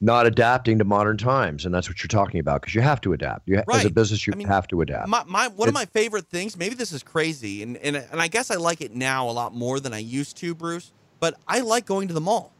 not 0.00 0.26
adapting 0.26 0.78
to 0.78 0.84
modern 0.84 1.16
times, 1.18 1.64
and 1.64 1.74
that's 1.74 1.88
what 1.88 2.02
you're 2.02 2.08
talking 2.08 2.40
about 2.40 2.62
because 2.62 2.74
you 2.74 2.80
have 2.80 3.00
to 3.02 3.12
adapt. 3.12 3.46
You, 3.46 3.62
right. 3.66 3.78
As 3.78 3.84
a 3.84 3.90
business, 3.90 4.26
you 4.26 4.32
I 4.32 4.36
mean, 4.36 4.48
have 4.48 4.66
to 4.68 4.80
adapt. 4.80 5.08
My, 5.08 5.22
my 5.26 5.48
one 5.48 5.68
of 5.68 5.74
my 5.74 5.84
favorite 5.84 6.26
things. 6.26 6.56
Maybe 6.56 6.74
this 6.74 6.92
is 6.92 7.02
crazy, 7.02 7.62
and, 7.62 7.76
and 7.78 7.96
and 7.96 8.20
I 8.20 8.28
guess 8.28 8.50
I 8.50 8.56
like 8.56 8.80
it 8.80 8.94
now 8.94 9.28
a 9.28 9.32
lot 9.32 9.54
more 9.54 9.78
than 9.78 9.92
I 9.92 9.98
used 9.98 10.36
to, 10.38 10.54
Bruce. 10.54 10.92
But 11.20 11.38
I 11.46 11.60
like 11.60 11.84
going 11.84 12.08
to 12.08 12.14
the 12.14 12.20
mall. 12.20 12.52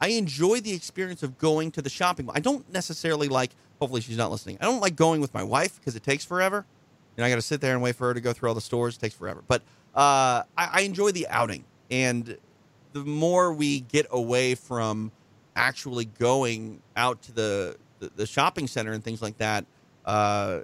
I 0.00 0.08
enjoy 0.08 0.60
the 0.60 0.72
experience 0.72 1.22
of 1.22 1.38
going 1.38 1.70
to 1.72 1.82
the 1.82 1.90
shopping 1.90 2.26
mall. 2.26 2.36
I 2.36 2.40
don't 2.40 2.70
necessarily 2.72 3.28
like. 3.28 3.50
Hopefully, 3.80 4.00
she's 4.00 4.16
not 4.16 4.30
listening. 4.30 4.58
I 4.60 4.64
don't 4.64 4.80
like 4.80 4.96
going 4.96 5.20
with 5.20 5.32
my 5.34 5.42
wife 5.42 5.76
because 5.76 5.96
it 5.96 6.02
takes 6.02 6.24
forever. 6.24 6.66
Know, 7.16 7.24
I 7.24 7.30
got 7.30 7.36
to 7.36 7.42
sit 7.42 7.60
there 7.60 7.72
and 7.74 7.82
wait 7.82 7.96
for 7.96 8.06
her 8.06 8.14
to 8.14 8.20
go 8.20 8.32
through 8.32 8.48
all 8.48 8.54
the 8.54 8.60
stores. 8.60 8.96
It 8.96 9.00
takes 9.00 9.14
forever. 9.14 9.42
But 9.46 9.62
uh, 9.94 10.42
I, 10.56 10.68
I 10.72 10.80
enjoy 10.82 11.10
the 11.10 11.26
outing, 11.28 11.64
and 11.90 12.38
the 12.92 13.00
more 13.00 13.52
we 13.52 13.80
get 13.80 14.06
away 14.10 14.54
from 14.54 15.10
actually 15.56 16.04
going 16.04 16.80
out 16.96 17.20
to 17.22 17.32
the, 17.32 17.76
the, 17.98 18.10
the 18.14 18.26
shopping 18.26 18.68
center 18.68 18.92
and 18.92 19.02
things 19.02 19.20
like 19.20 19.36
that, 19.38 19.64
uh, 20.04 20.60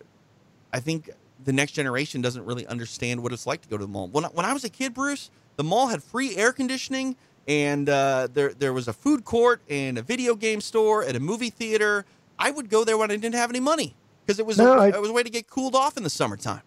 I 0.72 0.78
think 0.78 1.10
the 1.44 1.52
next 1.52 1.72
generation 1.72 2.22
doesn't 2.22 2.44
really 2.44 2.66
understand 2.68 3.20
what 3.20 3.32
it's 3.32 3.46
like 3.46 3.60
to 3.62 3.68
go 3.68 3.76
to 3.76 3.84
the 3.84 3.90
mall. 3.90 4.06
When 4.08 4.24
when 4.24 4.46
I 4.46 4.52
was 4.52 4.62
a 4.64 4.70
kid, 4.70 4.94
Bruce, 4.94 5.30
the 5.56 5.64
mall 5.64 5.88
had 5.88 6.02
free 6.02 6.36
air 6.36 6.52
conditioning, 6.52 7.16
and 7.48 7.88
uh, 7.88 8.28
there 8.32 8.52
there 8.54 8.72
was 8.72 8.88
a 8.88 8.92
food 8.92 9.24
court 9.24 9.60
and 9.68 9.98
a 9.98 10.02
video 10.02 10.34
game 10.34 10.60
store 10.60 11.02
and 11.02 11.16
a 11.16 11.20
movie 11.20 11.50
theater. 11.50 12.04
I 12.38 12.50
would 12.50 12.68
go 12.68 12.84
there 12.84 12.98
when 12.98 13.10
I 13.10 13.16
didn't 13.16 13.34
have 13.36 13.50
any 13.50 13.60
money 13.60 13.94
because 14.24 14.38
it 14.38 14.46
was 14.46 14.58
No, 14.58 14.74
a, 14.74 14.80
I- 14.80 14.88
it 14.88 15.00
was 15.00 15.10
a 15.10 15.12
way 15.12 15.22
to 15.22 15.30
get 15.30 15.48
cooled 15.48 15.74
off 15.74 15.96
in 15.96 16.02
the 16.02 16.10
summertime. 16.10 16.62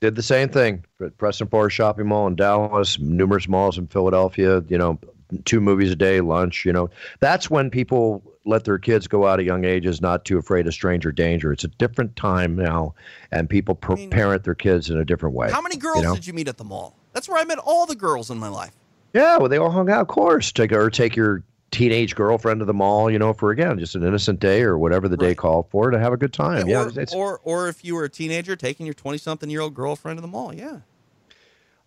Did 0.00 0.14
the 0.14 0.22
same 0.22 0.48
thing. 0.48 0.84
at 1.04 1.16
Preston 1.18 1.46
Forest 1.48 1.76
Shopping 1.76 2.06
Mall 2.08 2.26
in 2.26 2.34
Dallas, 2.34 2.98
numerous 2.98 3.46
malls 3.48 3.76
in 3.76 3.86
Philadelphia. 3.86 4.62
You 4.68 4.78
know, 4.78 4.98
two 5.44 5.60
movies 5.60 5.90
a 5.90 5.96
day, 5.96 6.20
lunch. 6.22 6.64
You 6.64 6.72
know, 6.72 6.88
that's 7.20 7.50
when 7.50 7.68
people 7.70 8.22
let 8.46 8.64
their 8.64 8.78
kids 8.78 9.06
go 9.06 9.26
out 9.26 9.38
at 9.40 9.44
young 9.44 9.66
ages, 9.66 10.00
not 10.00 10.24
too 10.24 10.38
afraid 10.38 10.66
of 10.66 10.72
stranger 10.72 11.12
danger. 11.12 11.52
It's 11.52 11.64
a 11.64 11.68
different 11.68 12.16
time 12.16 12.56
now, 12.56 12.94
and 13.30 13.48
people 13.50 13.74
per- 13.74 13.96
parent 14.08 14.44
their 14.44 14.54
kids 14.54 14.88
in 14.88 14.96
a 14.96 15.04
different 15.04 15.34
way. 15.34 15.50
How 15.50 15.60
many 15.60 15.76
girls 15.76 15.98
you 15.98 16.02
know? 16.04 16.14
did 16.14 16.26
you 16.26 16.32
meet 16.32 16.48
at 16.48 16.56
the 16.56 16.64
mall? 16.64 16.96
That's 17.12 17.28
where 17.28 17.38
I 17.38 17.44
met 17.44 17.58
all 17.58 17.84
the 17.84 17.94
girls 17.94 18.30
in 18.30 18.38
my 18.38 18.48
life. 18.48 18.72
Yeah, 19.12 19.38
well, 19.38 19.48
they 19.48 19.58
all 19.58 19.70
hung 19.70 19.90
out, 19.90 20.00
of 20.02 20.08
course. 20.08 20.52
Take 20.52 20.72
or 20.72 20.88
take 20.90 21.16
your 21.16 21.42
teenage 21.70 22.14
girlfriend 22.14 22.60
to 22.60 22.64
the 22.64 22.74
mall, 22.74 23.10
you 23.10 23.18
know, 23.18 23.32
for 23.32 23.50
again 23.50 23.78
just 23.78 23.94
an 23.94 24.02
innocent 24.04 24.40
day 24.40 24.62
or 24.62 24.76
whatever 24.78 25.08
the 25.08 25.16
day 25.16 25.34
called 25.34 25.68
for 25.70 25.90
to 25.90 25.98
have 25.98 26.12
a 26.12 26.16
good 26.16 26.32
time. 26.32 26.68
Yeah, 26.68 26.84
or, 26.84 26.88
it's- 26.88 27.14
or 27.14 27.40
or 27.44 27.68
if 27.68 27.84
you 27.84 27.94
were 27.94 28.04
a 28.04 28.08
teenager 28.08 28.56
taking 28.56 28.86
your 28.86 28.94
20 28.94 29.18
something 29.18 29.48
year 29.50 29.60
old 29.60 29.74
girlfriend 29.74 30.16
to 30.18 30.22
the 30.22 30.28
mall. 30.28 30.54
Yeah. 30.54 30.80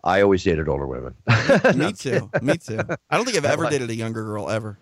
I 0.02 0.20
always 0.20 0.44
dated 0.44 0.68
older 0.68 0.86
women. 0.86 1.14
Me 1.76 1.92
too. 1.94 2.30
Me 2.42 2.58
too. 2.58 2.78
I 3.10 3.16
don't 3.16 3.24
think 3.24 3.38
I've 3.38 3.46
ever 3.46 3.70
dated 3.70 3.88
a 3.88 3.94
younger 3.94 4.22
girl 4.22 4.50
ever. 4.50 4.78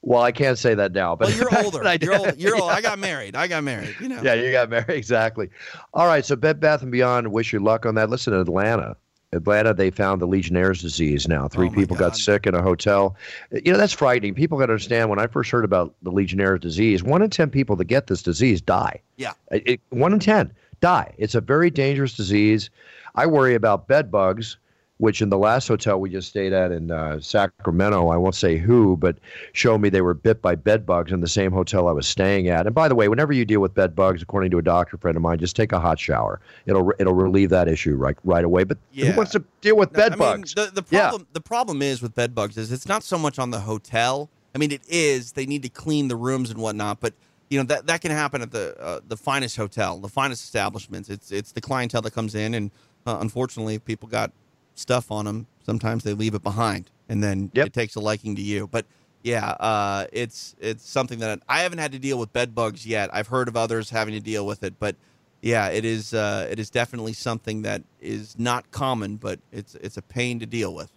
well, 0.00 0.22
I 0.22 0.30
can't 0.30 0.56
say 0.56 0.74
that 0.76 0.92
now, 0.92 1.16
but 1.16 1.26
Well, 1.28 1.36
you're 1.38 1.58
older. 1.64 1.84
I 1.84 1.98
You're 2.00 2.14
old. 2.16 2.36
You're 2.38 2.56
old. 2.56 2.70
I 2.70 2.80
got 2.80 3.00
married. 3.00 3.34
I 3.34 3.48
got 3.48 3.64
married. 3.64 3.96
You 4.00 4.08
know. 4.08 4.22
Yeah, 4.22 4.34
you 4.34 4.52
got 4.52 4.70
married 4.70 4.90
exactly. 4.90 5.48
All 5.92 6.06
right, 6.06 6.24
so 6.24 6.36
Bed 6.36 6.60
Bath 6.60 6.82
and 6.82 6.92
Beyond. 6.92 7.32
Wish 7.32 7.52
you 7.52 7.58
luck 7.58 7.84
on 7.84 7.96
that. 7.96 8.10
Listen, 8.10 8.32
Atlanta, 8.32 8.96
Atlanta, 9.32 9.72
they 9.72 9.90
found 9.90 10.20
the 10.20 10.26
Legionnaire's 10.26 10.82
disease. 10.82 11.26
Now, 11.26 11.48
three 11.48 11.68
oh, 11.68 11.72
people 11.72 11.96
got 11.96 12.16
sick 12.16 12.46
in 12.46 12.54
a 12.54 12.62
hotel. 12.62 13.16
You 13.50 13.72
know 13.72 13.78
that's 13.78 13.92
frightening. 13.92 14.34
People 14.34 14.58
got 14.58 14.66
to 14.66 14.72
understand. 14.72 15.08
When 15.08 15.18
I 15.18 15.26
first 15.26 15.50
heard 15.50 15.64
about 15.64 15.94
the 16.02 16.10
Legionnaire's 16.10 16.60
disease, 16.60 17.02
one 17.02 17.22
in 17.22 17.30
ten 17.30 17.50
people 17.50 17.76
that 17.76 17.86
get 17.86 18.06
this 18.06 18.22
disease 18.22 18.60
die. 18.60 19.00
Yeah. 19.16 19.32
It- 19.50 19.80
one 19.88 20.12
in 20.12 20.20
ten 20.20 20.52
die. 20.80 21.14
It's 21.16 21.34
a 21.34 21.40
very 21.40 21.70
dangerous 21.70 22.14
disease. 22.14 22.68
I 23.14 23.26
worry 23.26 23.54
about 23.54 23.88
bed 23.88 24.10
bugs, 24.10 24.58
which 25.02 25.20
in 25.20 25.30
the 25.30 25.36
last 25.36 25.66
hotel 25.66 25.98
we 25.98 26.08
just 26.08 26.28
stayed 26.28 26.52
at 26.52 26.70
in 26.70 26.92
uh, 26.92 27.20
Sacramento, 27.20 28.06
I 28.10 28.16
won't 28.16 28.36
say 28.36 28.56
who, 28.56 28.96
but 28.96 29.18
showed 29.52 29.78
me 29.78 29.88
they 29.88 30.00
were 30.00 30.14
bit 30.14 30.40
by 30.40 30.54
bed 30.54 30.86
bugs 30.86 31.10
in 31.10 31.20
the 31.20 31.26
same 31.28 31.50
hotel 31.50 31.88
I 31.88 31.92
was 31.92 32.06
staying 32.06 32.48
at. 32.48 32.66
And 32.66 32.74
by 32.74 32.86
the 32.86 32.94
way, 32.94 33.08
whenever 33.08 33.32
you 33.32 33.44
deal 33.44 33.58
with 33.58 33.74
bed 33.74 33.96
bugs, 33.96 34.22
according 34.22 34.52
to 34.52 34.58
a 34.58 34.62
doctor 34.62 34.96
friend 34.96 35.16
of 35.16 35.22
mine, 35.24 35.40
just 35.40 35.56
take 35.56 35.72
a 35.72 35.80
hot 35.80 35.98
shower. 35.98 36.40
It'll 36.66 36.92
it'll 37.00 37.14
relieve 37.14 37.50
that 37.50 37.66
issue 37.66 37.96
right 37.96 38.16
right 38.22 38.44
away. 38.44 38.62
But 38.62 38.78
Yeah. 38.92 39.10
who 39.10 39.16
wants 39.16 39.32
to 39.32 39.42
deal 39.60 39.76
with 39.76 39.92
bed 39.92 40.12
I 40.12 40.14
mean, 40.14 40.18
bugs? 40.18 40.54
the, 40.54 40.66
the 40.72 40.84
Yeah. 40.88 41.00
problem 41.00 41.26
the 41.32 41.40
problem 41.40 41.82
is 41.82 42.00
with 42.00 42.14
bed 42.14 42.32
bugs 42.32 42.56
is 42.56 42.70
it's 42.70 42.86
not 42.86 43.02
so 43.02 43.18
much 43.18 43.40
on 43.40 43.50
the 43.50 43.58
hotel. 43.58 44.30
I 44.54 44.58
mean, 44.58 44.70
it 44.70 44.82
is. 44.88 45.32
They 45.32 45.46
need 45.46 45.64
to 45.64 45.68
clean 45.68 46.06
the 46.06 46.16
rooms 46.16 46.48
and 46.48 46.60
whatnot, 46.60 47.00
but 47.00 47.12
you 47.50 47.58
know 47.58 47.64
that 47.64 47.88
that 47.88 48.02
can 48.02 48.12
happen 48.12 48.40
at 48.40 48.52
the 48.52 48.80
uh, 48.80 49.00
the 49.04 49.16
finest 49.16 49.56
hotel, 49.56 49.98
the 49.98 50.08
finest 50.08 50.44
establishments. 50.44 51.08
It's 51.10 51.32
it's 51.32 51.50
the 51.50 51.60
clientele 51.60 52.02
that 52.02 52.12
comes 52.12 52.36
in, 52.36 52.54
and 52.54 52.70
uh, 53.04 53.18
unfortunately, 53.20 53.74
if 53.74 53.84
people 53.84 54.08
got 54.08 54.30
stuff 54.74 55.10
on 55.10 55.24
them. 55.24 55.46
Sometimes 55.64 56.04
they 56.04 56.14
leave 56.14 56.34
it 56.34 56.42
behind, 56.42 56.90
and 57.08 57.22
then 57.22 57.50
it 57.54 57.72
takes 57.72 57.94
a 57.94 58.00
liking 58.00 58.34
to 58.36 58.42
you. 58.42 58.66
But 58.66 58.86
yeah, 59.22 59.50
uh, 59.50 60.06
it's 60.12 60.56
it's 60.60 60.88
something 60.88 61.20
that 61.20 61.40
I 61.48 61.60
haven't 61.60 61.78
had 61.78 61.92
to 61.92 61.98
deal 61.98 62.18
with 62.18 62.32
bed 62.32 62.54
bugs 62.54 62.86
yet. 62.86 63.10
I've 63.12 63.28
heard 63.28 63.48
of 63.48 63.56
others 63.56 63.90
having 63.90 64.14
to 64.14 64.20
deal 64.20 64.46
with 64.46 64.64
it, 64.64 64.74
but 64.78 64.96
yeah, 65.40 65.68
it 65.68 65.84
is 65.84 66.14
uh, 66.14 66.48
it 66.50 66.58
is 66.58 66.70
definitely 66.70 67.12
something 67.12 67.62
that 67.62 67.82
is 68.00 68.38
not 68.38 68.70
common, 68.70 69.16
but 69.16 69.40
it's 69.52 69.74
it's 69.76 69.96
a 69.96 70.02
pain 70.02 70.38
to 70.40 70.46
deal 70.46 70.74
with. 70.74 70.90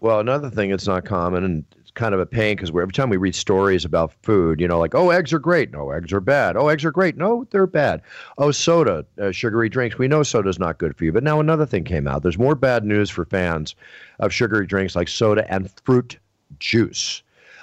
Well, 0.00 0.20
another 0.20 0.50
thing 0.50 0.70
that's 0.70 0.86
not 0.86 1.04
common 1.04 1.44
and 1.44 1.64
kind 1.98 2.14
of 2.14 2.20
a 2.20 2.26
pain 2.26 2.54
because 2.54 2.70
every 2.70 2.92
time 2.92 3.10
we 3.10 3.16
read 3.16 3.34
stories 3.34 3.84
about 3.84 4.12
food, 4.22 4.60
you 4.60 4.68
know, 4.68 4.78
like, 4.78 4.94
oh, 4.94 5.10
eggs 5.10 5.32
are 5.32 5.40
great. 5.40 5.72
No, 5.72 5.90
eggs 5.90 6.12
are 6.12 6.20
bad. 6.20 6.56
Oh, 6.56 6.68
eggs 6.68 6.84
are 6.84 6.92
great. 6.92 7.16
No, 7.16 7.44
they're 7.50 7.66
bad. 7.66 8.00
Oh, 8.38 8.52
soda, 8.52 9.04
uh, 9.20 9.32
sugary 9.32 9.68
drinks. 9.68 9.98
We 9.98 10.06
know 10.06 10.22
soda's 10.22 10.60
not 10.60 10.78
good 10.78 10.96
for 10.96 11.04
you. 11.04 11.12
But 11.12 11.24
now 11.24 11.40
another 11.40 11.66
thing 11.66 11.82
came 11.82 12.06
out. 12.06 12.22
There's 12.22 12.38
more 12.38 12.54
bad 12.54 12.84
news 12.84 13.10
for 13.10 13.24
fans 13.24 13.74
of 14.20 14.32
sugary 14.32 14.66
drinks 14.66 14.94
like 14.94 15.08
soda 15.08 15.44
and 15.52 15.70
fruit 15.84 16.16
juice. 16.60 17.22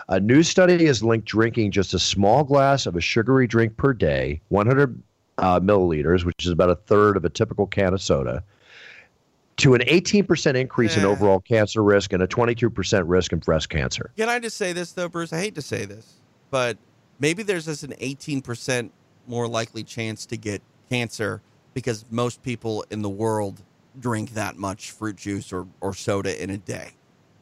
A 0.09 0.19
new 0.19 0.43
study 0.43 0.85
has 0.85 1.01
linked 1.01 1.27
drinking 1.27 1.71
just 1.71 1.93
a 1.93 1.99
small 1.99 2.43
glass 2.43 2.85
of 2.85 2.95
a 2.95 3.01
sugary 3.01 3.47
drink 3.47 3.77
per 3.77 3.93
day, 3.93 4.41
100 4.49 5.01
uh, 5.37 5.59
milliliters, 5.61 6.25
which 6.25 6.45
is 6.45 6.51
about 6.51 6.69
a 6.69 6.75
third 6.75 7.17
of 7.17 7.25
a 7.25 7.29
typical 7.29 7.65
can 7.65 7.93
of 7.93 8.01
soda, 8.01 8.43
to 9.57 9.73
an 9.73 9.81
18% 9.81 10.55
increase 10.55 10.97
in 10.97 11.05
overall 11.05 11.39
cancer 11.39 11.81
risk 11.81 12.11
and 12.13 12.21
a 12.21 12.27
22% 12.27 13.03
risk 13.05 13.31
in 13.31 13.39
breast 13.39 13.69
cancer. 13.69 14.11
Can 14.17 14.27
I 14.29 14.39
just 14.39 14.57
say 14.57 14.73
this 14.73 14.91
though, 14.91 15.07
Bruce? 15.07 15.31
I 15.31 15.39
hate 15.39 15.55
to 15.55 15.61
say 15.61 15.85
this, 15.85 16.15
but 16.51 16.77
maybe 17.19 17.43
there's 17.43 17.65
just 17.65 17.83
an 17.83 17.93
18% 18.01 18.89
more 19.27 19.47
likely 19.47 19.83
chance 19.83 20.25
to 20.27 20.37
get 20.37 20.61
cancer 20.89 21.41
because 21.73 22.05
most 22.11 22.43
people 22.43 22.85
in 22.91 23.01
the 23.01 23.09
world 23.09 23.61
drink 23.99 24.31
that 24.33 24.57
much 24.57 24.91
fruit 24.91 25.15
juice 25.15 25.53
or, 25.53 25.67
or 25.81 25.93
soda 25.93 26.41
in 26.41 26.49
a 26.49 26.57
day. 26.57 26.91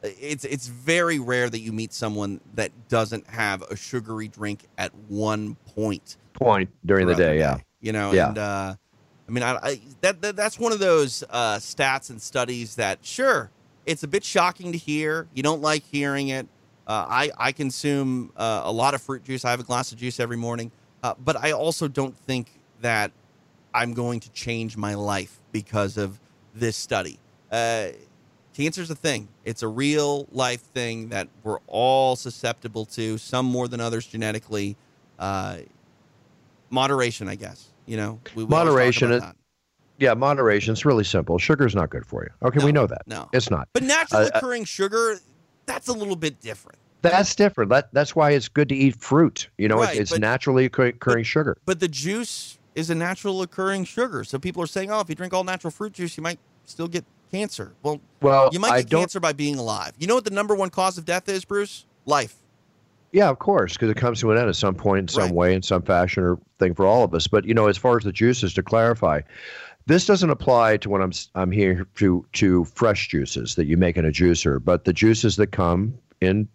It's 0.04 0.44
it's 0.44 0.68
very 0.68 1.18
rare 1.18 1.50
that 1.50 1.62
you 1.62 1.72
meet 1.72 1.94
someone 1.94 2.42
that 2.56 2.72
doesn't 2.90 3.26
have 3.28 3.62
a 3.64 3.76
sugary 3.76 4.28
drink 4.28 4.66
at 4.78 4.94
one 5.08 5.56
point. 5.76 6.18
Point 6.34 6.70
during 6.86 7.08
the 7.08 7.16
throughout 7.16 7.30
day, 7.30 7.40
yeah. 7.40 7.58
You 7.80 7.94
know, 7.94 8.12
Yeah. 8.12 8.28
and 8.28 8.38
uh, 8.38 8.76
mean, 9.34 9.44
I, 9.44 9.58
I 9.62 9.82
that, 10.02 10.22
that 10.22 10.36
that's 10.36 10.60
one 10.60 10.72
of 10.72 10.80
those 10.80 11.24
uh, 11.30 11.56
stats 11.56 12.10
and 12.10 12.22
studies 12.22 12.76
that 12.76 13.00
sure 13.02 13.52
it's 13.86 14.04
a 14.04 14.08
bit 14.08 14.24
shocking 14.24 14.72
to 14.72 14.78
hear. 14.78 15.28
You 15.34 15.44
don't 15.44 15.62
like 15.62 15.84
hearing 15.84 16.30
it. 16.30 16.48
Uh, 16.88 17.06
I 17.10 17.32
I 17.38 17.52
consume 17.52 18.32
uh, 18.36 18.62
a 18.64 18.72
lot 18.72 18.94
of 18.94 19.02
fruit 19.02 19.24
juice. 19.24 19.46
I 19.46 19.52
have 19.52 19.60
a 19.60 19.64
glass 19.64 19.92
of 19.92 19.98
juice 19.98 20.20
every 20.20 20.38
morning, 20.38 20.72
uh, 21.02 21.14
but 21.24 21.36
I 21.38 21.52
also 21.52 21.88
don't 21.88 22.16
think 22.16 22.48
that 22.82 23.12
I'm 23.74 23.94
going 23.94 24.20
to 24.22 24.32
change 24.32 24.78
my 24.78 24.94
life 24.94 25.40
because 25.52 25.98
of 25.98 26.20
this 26.54 26.76
study. 26.76 27.20
Uh, 27.52 27.90
cancer's 28.54 28.92
a 28.92 28.96
thing. 28.96 29.30
It's 29.46 29.64
a 29.64 29.68
real 29.68 30.28
life 30.32 30.62
thing 30.62 31.10
that 31.10 31.28
we're 31.44 31.60
all 31.68 32.16
susceptible 32.16 32.86
to. 32.86 33.18
Some 33.18 33.46
more 33.46 33.68
than 33.68 33.80
others 33.80 34.06
genetically. 34.06 34.76
Uh, 35.18 35.60
moderation, 36.70 37.28
I 37.28 37.36
guess. 37.36 37.73
You 37.86 37.98
know, 37.98 38.20
we, 38.36 38.44
we 38.44 38.50
Moderation. 38.50 39.12
It, 39.12 39.20
that. 39.20 39.36
yeah, 40.00 40.14
moderation. 40.14 40.72
It's 40.72 40.86
really 40.86 41.04
simple. 41.04 41.38
Sugar's 41.38 41.76
not 41.76 41.90
good 41.90 42.06
for 42.06 42.24
you. 42.24 42.48
Okay, 42.48 42.64
we 42.64 42.72
know 42.72 42.88
that. 42.88 43.02
no. 43.08 43.30
it's 43.34 43.50
not. 43.50 43.68
But 43.74 43.84
naturally 43.84 44.26
Uh, 44.26 44.30
uh, 44.36 44.38
occurring 44.38 44.66
sugar, 44.66 45.18
that's 45.66 45.88
a 45.88 45.94
little 45.94 46.16
bit 46.16 46.40
different. 46.42 46.78
That's 47.02 47.36
different. 47.36 47.70
That, 47.70 47.90
that's 47.94 48.16
why 48.16 48.32
it's 48.32 48.48
good 48.48 48.70
to 48.70 48.76
eat 48.76 48.96
fruit. 48.96 49.50
You 49.58 49.68
know, 49.68 49.78
Right, 49.80 49.92
it's, 49.92 50.00
it's 50.00 50.12
but- 50.12 50.22
naturally 50.22 50.66
occur- 50.66 50.88
occurring 50.88 51.26
sugar. 51.26 51.58
But 51.66 51.80
the 51.82 51.90
juice 51.90 52.58
is 52.76 52.90
a 52.90 52.96
natural 52.96 53.42
occurring 53.42 53.84
sugar. 53.86 54.24
So 54.24 54.40
people 54.40 54.64
are 54.64 54.68
saying, 54.68 54.90
oh, 54.90 55.02
if 55.02 55.10
you 55.10 55.16
drink 55.16 55.34
all 55.34 55.44
natural 55.44 55.72
fruit 55.72 55.94
juice, 55.94 56.16
you 56.18 56.24
might 56.24 56.40
still 56.66 56.88
get 56.88 57.04
cancer. 57.32 57.74
Well, 57.84 58.00
Well, 58.22 58.50
you 58.54 58.60
might 58.60 58.88
get 58.88 58.98
cancer 58.98 59.20
by 59.20 59.34
being 59.34 59.58
alive. 59.58 59.92
You 60.00 60.08
know 60.08 60.16
what 60.16 60.24
the 60.24 60.32
number 60.32 60.56
one 60.56 60.70
cause 60.70 60.98
of 60.98 61.04
death 61.06 61.28
is, 61.28 61.44
Bruce? 61.44 61.86
Life. 62.06 62.36
Yeah, 63.14 63.30
of 63.30 63.38
course, 63.38 63.74
because 63.74 63.92
it 63.92 63.96
comes 63.98 64.20
to 64.22 64.32
an 64.32 64.40
end 64.40 64.50
at 64.50 64.56
some 64.56 64.74
point, 64.74 65.00
in 65.00 65.08
some 65.08 65.30
way, 65.30 65.54
in 65.54 65.62
some 65.62 65.84
fashion 65.84 66.24
or 66.24 66.40
thing 66.58 66.74
for 66.74 66.86
all 66.88 67.04
of 67.04 67.14
us. 67.14 67.28
But 67.28 67.46
you 67.46 67.54
know, 67.54 67.68
as 67.68 67.78
far 67.78 67.96
as 67.96 68.04
the 68.04 68.12
juices, 68.12 68.56
to 68.56 68.64
clarify, 68.64 69.22
this 69.86 70.08
doesn't 70.08 70.32
apply 70.32 70.78
to 70.78 70.90
when 70.90 71.02
I'm 71.02 71.12
I'm 71.36 71.52
here 71.52 71.86
to 71.96 72.26
to 72.34 72.66
fresh 72.66 73.10
juices 73.10 73.54
that 73.56 73.66
you 73.66 73.78
make 73.78 73.98
in 73.98 74.06
a 74.06 74.12
juicer, 74.12 74.64
but 74.64 74.86
the 74.86 74.94
juices 74.94 75.36
that 75.36 75.52
come 75.52 75.96
in 76.22 76.48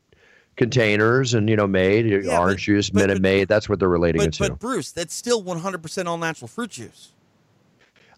containers 0.57 1.33
and 1.33 1.49
you 1.49 1.55
know 1.55 1.69
made 1.69 2.07
Yeah, 2.25 2.41
orange 2.41 2.65
juice, 2.65 2.93
Minute 2.93 3.23
Maid. 3.23 3.47
That's 3.47 3.69
what 3.69 3.79
they're 3.79 3.89
relating 3.89 4.19
But, 4.19 4.29
it 4.29 4.33
to. 4.35 4.49
but 4.51 4.59
Bruce, 4.59 4.91
that's 4.91 5.15
still 5.15 5.45
100% 5.45 6.07
all 6.07 6.19
natural 6.19 6.49
fruit 6.49 6.71
juice. 6.71 7.13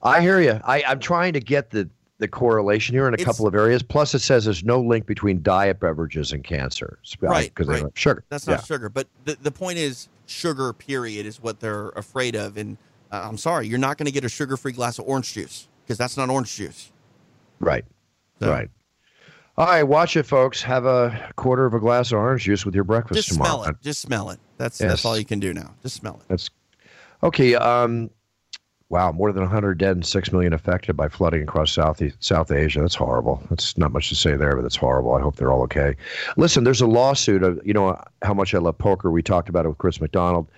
I 0.02 0.22
hear 0.22 0.40
you. 0.40 0.58
I, 0.64 0.82
I'm 0.84 0.98
trying 0.98 1.34
to 1.34 1.40
get 1.40 1.68
the 1.70 1.90
the 2.20 2.28
correlation 2.28 2.94
here 2.94 3.08
in 3.08 3.14
a 3.14 3.16
It's- 3.16 3.24
couple 3.26 3.46
of 3.46 3.54
areas. 3.54 3.82
Plus, 3.82 4.14
it 4.14 4.20
says 4.20 4.44
there's 4.44 4.62
no 4.64 4.80
link 4.80 5.06
between 5.06 5.42
diet 5.42 5.80
beverages 5.80 6.32
and 6.32 6.44
cancer. 6.44 6.98
Right, 7.20 7.48
Because 7.52 7.66
right. 7.66 7.76
they 7.76 7.80
have 7.82 7.90
sugar. 7.94 8.24
That's 8.28 8.46
not 8.46 8.60
Yeah. 8.60 8.64
sugar. 8.64 8.88
But 8.88 9.08
the, 9.24 9.36
the 9.42 9.50
point 9.50 9.78
is, 9.78 10.08
sugar, 10.26 10.72
period, 10.72 11.26
is 11.26 11.42
what 11.42 11.58
they're 11.60 11.88
afraid 11.90 12.36
of. 12.36 12.56
And 12.56 12.76
uh, 13.10 13.26
I'm 13.28 13.38
sorry, 13.38 13.66
you're 13.66 13.78
not 13.78 13.98
going 13.98 14.06
to 14.06 14.12
get 14.12 14.24
a 14.24 14.28
sugar 14.28 14.56
free 14.56 14.72
glass 14.72 14.98
of 14.98 15.06
orange 15.08 15.32
juice 15.34 15.66
because 15.84 15.98
that's 15.98 16.16
not 16.16 16.30
orange 16.30 16.54
juice. 16.54 16.92
Right. 17.58 17.84
So- 18.40 18.50
Right. 18.50 18.68
All 19.58 19.66
right, 19.66 19.82
watch 19.82 20.16
it, 20.16 20.22
folks. 20.22 20.62
Have 20.62 20.86
a 20.86 21.32
quarter 21.36 21.66
of 21.66 21.74
a 21.74 21.80
glass 21.80 22.12
of 22.12 22.18
orange 22.18 22.44
juice 22.44 22.64
with 22.64 22.74
your 22.74 22.84
breakfast 22.84 23.28
tomorrow. 23.28 23.48
Just 23.50 23.58
tomorrow. 23.58 23.62
smell 23.64 23.70
it. 23.70 23.82
Just 23.82 24.00
smell 24.00 24.30
it. 24.30 24.38
That's 24.56 24.80
Yes. 24.80 24.88
that's 24.90 25.04
all 25.04 25.18
you 25.18 25.24
can 25.26 25.38
do 25.38 25.52
now. 25.52 25.74
Just 25.82 25.96
smell 25.96 26.14
it. 26.14 26.28
That's 26.28 26.48
okay. 27.22 27.54
Um, 27.56 28.08
wow, 28.90 29.12
more 29.12 29.32
than 29.32 29.42
100 29.42 29.78
dead 29.78 29.96
and 29.96 30.04
six 30.04 30.32
million 30.32 30.52
affected 30.52 30.96
by 30.96 31.08
flooding 31.08 31.42
across 31.42 31.72
South 31.72 32.02
South 32.18 32.50
Asia. 32.50 32.80
That's 32.80 32.94
horrible. 32.94 33.42
That's 33.48 33.78
not 33.78 33.92
much 33.92 34.08
to 34.10 34.14
say 34.16 34.36
there, 34.36 34.54
but 34.54 34.62
that's 34.62 34.76
horrible. 34.76 35.14
I 35.14 35.20
hope 35.20 35.36
they're 35.36 35.52
all 35.52 35.62
okay. 35.62 35.96
Listen, 36.36 36.64
there's 36.64 36.80
a 36.80 36.86
lawsuit 36.86 37.42
of 37.42 37.60
you 37.64 37.72
know 37.72 37.98
how 38.22 38.34
much 38.34 38.54
I 38.54 38.58
love 38.58 38.76
poker. 38.76 39.10
We 39.10 39.22
talked 39.22 39.48
about 39.48 39.64
it 39.64 39.68
with 39.68 39.78
Chris 39.78 40.00
McDonald. 40.00 40.48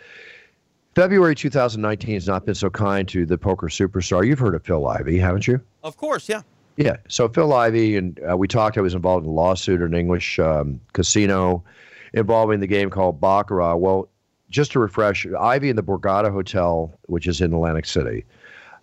February 0.94 1.34
2019 1.34 2.14
has 2.14 2.26
not 2.26 2.44
been 2.44 2.54
so 2.54 2.68
kind 2.68 3.08
to 3.08 3.24
the 3.24 3.38
poker 3.38 3.68
superstar. 3.68 4.26
You've 4.26 4.38
heard 4.38 4.54
of 4.54 4.64
Phil 4.64 4.86
Ivey, 4.86 5.18
haven't 5.18 5.46
you? 5.46 5.60
Of 5.82 5.96
course, 5.96 6.28
yeah. 6.28 6.42
Yeah. 6.76 6.96
So 7.08 7.28
Phil 7.28 7.52
Ivey 7.52 7.96
and 7.96 8.18
uh, 8.28 8.36
we 8.36 8.48
talked. 8.48 8.78
I 8.78 8.80
was 8.80 8.94
involved 8.94 9.24
in 9.24 9.30
a 9.30 9.34
lawsuit 9.34 9.80
at 9.80 9.86
an 9.86 9.94
English 9.94 10.38
um, 10.38 10.80
casino 10.94 11.62
involving 12.14 12.60
the 12.60 12.66
game 12.66 12.90
called 12.90 13.20
baccarat. 13.20 13.76
Well, 13.76 14.08
just 14.52 14.70
to 14.72 14.78
refresh, 14.78 15.26
Ivey 15.26 15.70
and 15.70 15.78
the 15.78 15.82
Borgata 15.82 16.30
Hotel, 16.30 16.92
which 17.06 17.26
is 17.26 17.40
in 17.40 17.52
Atlantic 17.52 17.86
City, 17.86 18.24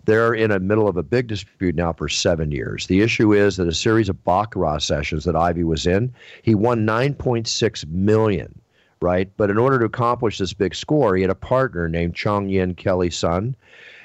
they're 0.04 0.34
in 0.34 0.50
the 0.50 0.58
middle 0.60 0.88
of 0.88 0.96
a 0.96 1.02
big 1.02 1.28
dispute 1.28 1.74
now 1.74 1.92
for 1.92 2.08
seven 2.08 2.50
years. 2.50 2.86
The 2.86 3.00
issue 3.00 3.32
is 3.32 3.56
that 3.56 3.68
a 3.68 3.74
series 3.74 4.08
of 4.08 4.24
baccarat 4.24 4.78
sessions 4.78 5.24
that 5.24 5.36
Ivey 5.36 5.64
was 5.64 5.86
in, 5.86 6.12
he 6.42 6.54
won 6.54 6.86
9.6 6.86 7.88
million. 7.88 8.54
Right, 9.02 9.30
but 9.38 9.48
in 9.48 9.56
order 9.56 9.78
to 9.78 9.86
accomplish 9.86 10.36
this 10.36 10.52
big 10.52 10.74
score, 10.74 11.16
he 11.16 11.22
had 11.22 11.30
a 11.30 11.34
partner 11.34 11.88
named 11.88 12.14
Chong 12.14 12.50
Yin 12.50 12.74
Kelly 12.74 13.08
Sun, 13.08 13.56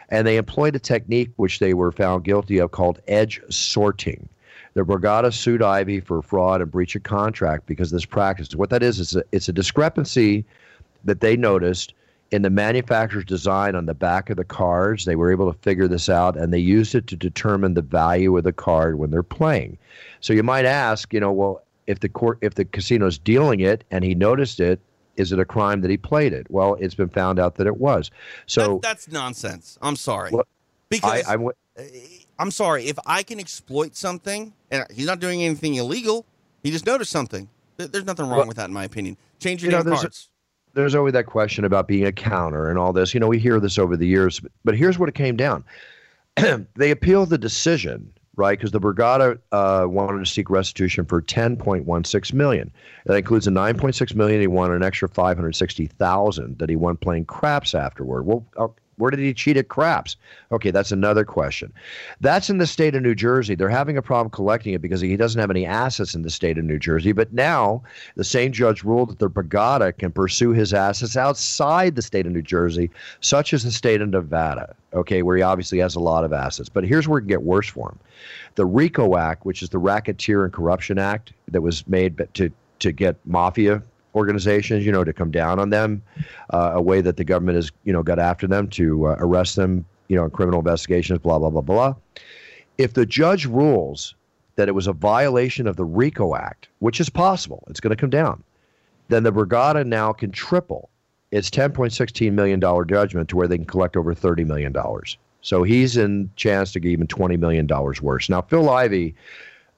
and 0.08 0.26
they 0.26 0.38
employed 0.38 0.74
a 0.74 0.80
technique 0.80 1.32
which 1.36 1.60
they 1.60 1.74
were 1.74 1.92
found 1.92 2.24
guilty 2.24 2.60
of 2.60 2.72
called 2.72 3.02
edge 3.10 3.42
sorting. 3.50 4.30
The 4.74 4.84
Borgata 4.84 5.34
sued 5.34 5.62
Ivey 5.62 6.00
for 6.00 6.22
fraud 6.22 6.62
and 6.62 6.72
breach 6.72 6.96
of 6.96 7.04
contract 7.04 7.66
because 7.66 7.92
of 7.92 7.98
this 7.98 8.06
practice. 8.06 8.56
What 8.56 8.70
that 8.70 8.84
is 8.84 9.02
is 9.02 9.18
a, 9.18 9.24
it's 9.34 9.50
a 9.50 9.54
discrepancy 9.54 10.46
that 11.06 11.22
they 11.22 11.38
noticed 11.38 11.94
in 12.32 12.42
the 12.42 12.50
manufacturer's 12.50 13.26
design 13.26 13.76
on 13.76 13.86
the 13.86 13.94
back 13.94 14.30
of 14.30 14.38
the 14.38 14.44
cards. 14.44 15.06
They 15.06 15.16
were 15.16 15.32
able 15.32 15.52
to 15.52 15.58
figure 15.60 15.88
this 15.88 16.10
out, 16.10 16.36
and 16.36 16.52
they 16.52 16.60
used 16.60 16.96
it 16.96 17.08
to 17.08 17.16
determine 17.16 17.76
the 17.76 17.82
value 17.82 18.36
of 18.38 18.44
the 18.44 18.52
card 18.54 18.98
when 18.98 19.12
they're 19.12 19.24
playing. 19.24 19.78
So 20.22 20.34
you 20.34 20.44
might 20.44 20.66
ask, 20.66 21.14
you 21.14 21.20
know, 21.20 21.32
well, 21.32 21.62
if 21.88 22.00
the 22.00 22.10
court, 22.10 22.40
if 22.42 22.56
the 22.56 22.66
casino's 22.66 23.18
dealing 23.18 23.60
it 23.60 23.84
and 23.92 24.04
he 24.04 24.16
noticed 24.16 24.60
it, 24.60 24.80
is 25.18 25.32
it 25.32 25.40
a 25.40 25.46
crime 25.46 25.82
that 25.82 25.92
he 25.92 25.98
played 25.98 26.34
it? 26.34 26.48
Well, 26.50 26.76
it's 26.80 26.96
been 26.96 27.10
found 27.10 27.40
out 27.40 27.56
that 27.56 27.68
it 27.68 27.78
was. 27.78 28.12
So 28.48 28.76
That- 28.76 28.82
that's 28.82 29.08
nonsense. 29.08 29.78
I'm 29.82 29.96
sorry. 29.96 30.32
Well, 30.32 30.48
because 30.90 31.26
I, 31.26 31.34
I'm, 31.34 31.48
uh, 31.48 31.52
I'm 32.40 32.52
sorry. 32.52 32.88
If 32.88 32.98
I 33.06 33.24
can 33.24 33.40
exploit 33.40 33.96
something, 33.96 34.54
and 34.72 34.86
he's 34.94 35.06
not 35.06 35.20
doing 35.20 35.44
anything 35.44 35.76
illegal, 35.76 36.26
he 36.64 36.72
just 36.72 36.86
noticed 36.86 37.12
something. 37.12 37.50
There's 37.78 38.06
nothing 38.06 38.26
wrong 38.28 38.40
Well, 38.40 38.48
with 38.48 38.58
that, 38.58 38.66
in 38.66 38.74
my 38.74 38.84
opinion. 38.84 39.18
Change 39.40 39.64
your 39.64 39.72
you 39.72 39.78
know, 39.78 39.84
cards. 39.84 40.30
There's 40.76 40.94
always 40.94 41.14
that 41.14 41.26
question 41.26 41.66
about 41.66 41.88
being 41.88 42.06
a 42.06 42.12
counter 42.12 42.70
and 42.70 42.78
all 42.78 42.94
this. 42.94 43.14
You 43.14 43.20
know, 43.20 43.28
we 43.28 43.40
hear 43.40 43.60
this 43.60 43.80
over 43.80 43.98
the 43.98 44.06
years, 44.06 44.42
but, 44.64 44.76
here's 44.76 45.00
what 45.00 45.10
it 45.10 45.16
came 45.16 45.36
down. 45.36 45.64
they 46.76 46.92
appealed 46.92 47.30
the 47.30 47.38
decision, 47.38 48.12
right? 48.36 48.60
Because 48.60 48.72
the 48.72 48.82
Borgata 48.82 49.40
uh, 49.54 49.86
wanted 49.88 50.20
to 50.20 50.26
seek 50.30 50.50
restitution 50.50 51.06
for 51.06 51.22
10.16 51.22 52.34
million. 52.34 52.72
That 53.06 53.16
includes 53.16 53.48
a 53.48 53.52
9.6 53.52 54.16
million 54.16 54.42
he 54.42 54.48
won, 54.48 54.72
an 54.72 54.84
extra 54.84 55.08
560,000 55.08 56.58
that 56.60 56.70
he 56.70 56.76
won 56.76 56.98
playing 56.98 57.26
craps 57.26 57.74
afterward. 57.74 58.24
Well, 58.26 58.46
uh, 58.58 58.68
where 58.98 59.12
did 59.12 59.20
he 59.20 59.34
cheat 59.34 59.58
at 59.58 59.68
craps? 59.68 60.16
Okay, 60.52 60.72
that's 60.72 60.92
another 60.92 61.26
question. 61.26 61.72
That's 62.22 62.50
in 62.50 62.58
the 62.58 62.68
state 62.68 62.96
of 62.96 63.04
New 63.04 63.16
Jersey. 63.16 63.56
They're 63.56 63.70
having 63.70 63.98
a 63.98 64.02
problem 64.02 64.30
collecting 64.30 64.74
it 64.74 64.82
because 64.82 65.02
he 65.02 65.18
doesn't 65.18 65.40
have 65.40 65.50
any 65.50 65.66
assets 65.66 66.16
in 66.16 66.22
the 66.22 66.30
state 66.30 66.58
of 66.58 66.66
New 66.66 66.80
Jersey. 66.80 67.12
But 67.12 67.34
now 67.34 67.84
the 68.16 68.24
same 68.24 68.52
judge 68.52 68.84
ruled 68.84 69.10
that 69.10 69.20
the 69.20 69.30
Borgata 69.30 69.98
can 69.98 70.12
pursue 70.12 70.52
his 70.52 70.74
assets 70.74 71.18
outside 71.18 71.96
the 71.96 72.02
state 72.02 72.26
of 72.26 72.32
New 72.32 72.42
Jersey, 72.42 72.90
such 73.22 73.54
as 73.54 73.64
the 73.64 73.72
state 73.72 74.02
of 74.02 74.10
Nevada, 74.10 74.76
okay, 74.94 75.22
where 75.22 75.38
he 75.38 75.44
obviously 75.44 75.80
has 75.80 75.96
a 75.96 76.00
lot 76.00 76.24
of 76.24 76.34
assets. 76.34 76.70
But 76.70 76.86
here's 76.86 77.08
where 77.08 77.20
it 77.20 77.24
can 77.24 77.30
get 77.30 77.44
worse 77.44 77.68
for 77.68 77.90
him. 77.90 78.00
The 78.56 78.66
RICO 78.66 79.18
Act, 79.18 79.46
which 79.46 79.62
is 79.62 79.70
the 79.70 79.78
Racketeer 79.78 80.46
and 80.46 80.54
Corruption 80.54 80.98
Act 80.98 81.34
that 81.50 81.62
was 81.62 81.88
made 81.88 82.18
to, 82.36 82.52
to 82.80 82.92
get 82.92 83.18
mafia 83.26 83.84
organizations, 84.16 84.86
you 84.86 84.92
know, 84.92 85.04
to 85.04 85.14
come 85.14 85.32
down 85.32 85.60
on 85.60 85.70
them, 85.70 86.02
uh, 86.52 86.72
a 86.74 86.82
way 86.82 87.02
that 87.02 87.18
the 87.18 87.24
government 87.24 87.56
has, 87.58 87.72
you 87.84 87.94
know, 87.94 88.04
got 88.04 88.20
after 88.20 88.48
them 88.48 88.68
to 88.70 89.08
uh, 89.08 89.16
arrest 89.20 89.56
them, 89.56 89.86
you 90.08 90.16
know, 90.16 90.26
in 90.26 90.32
criminal 90.32 90.60
investigations, 90.60 91.20
blah, 91.20 91.38
blah, 91.38 91.50
blah, 91.50 91.62
blah. 91.62 91.94
If 92.78 92.94
the 92.94 93.06
judge 93.06 93.46
rules 93.46 94.16
that 94.56 94.68
it 94.68 94.74
was 94.74 94.88
a 94.88 94.94
violation 94.94 95.68
of 95.68 95.76
the 95.76 95.86
RICO 95.86 96.36
Act, 96.36 96.70
which 96.80 97.00
is 97.00 97.10
possible, 97.10 97.64
it's 97.70 97.80
going 97.80 97.96
to 97.96 98.00
come 98.00 98.10
down, 98.10 98.44
then 99.10 99.24
the 99.24 99.32
Borgata 99.32 99.86
now 99.86 100.14
can 100.14 100.32
triple 100.32 100.90
its 101.32 101.50
$10.16 101.50 102.32
million 102.32 102.62
judgment 102.88 103.30
to 103.30 103.36
where 103.36 103.48
they 103.48 103.58
can 103.58 103.66
collect 103.66 103.98
over 103.98 104.16
$30 104.16 104.46
million. 104.46 104.74
So 105.42 105.64
he's 105.64 105.98
in 105.98 106.32
chance 106.38 106.72
to 106.72 106.80
get 106.80 106.90
even 106.90 107.08
$20 107.08 107.38
million 107.38 107.68
worse. 108.02 108.30
Now, 108.30 108.42
Phil 108.42 108.70
Ivey, 108.70 109.14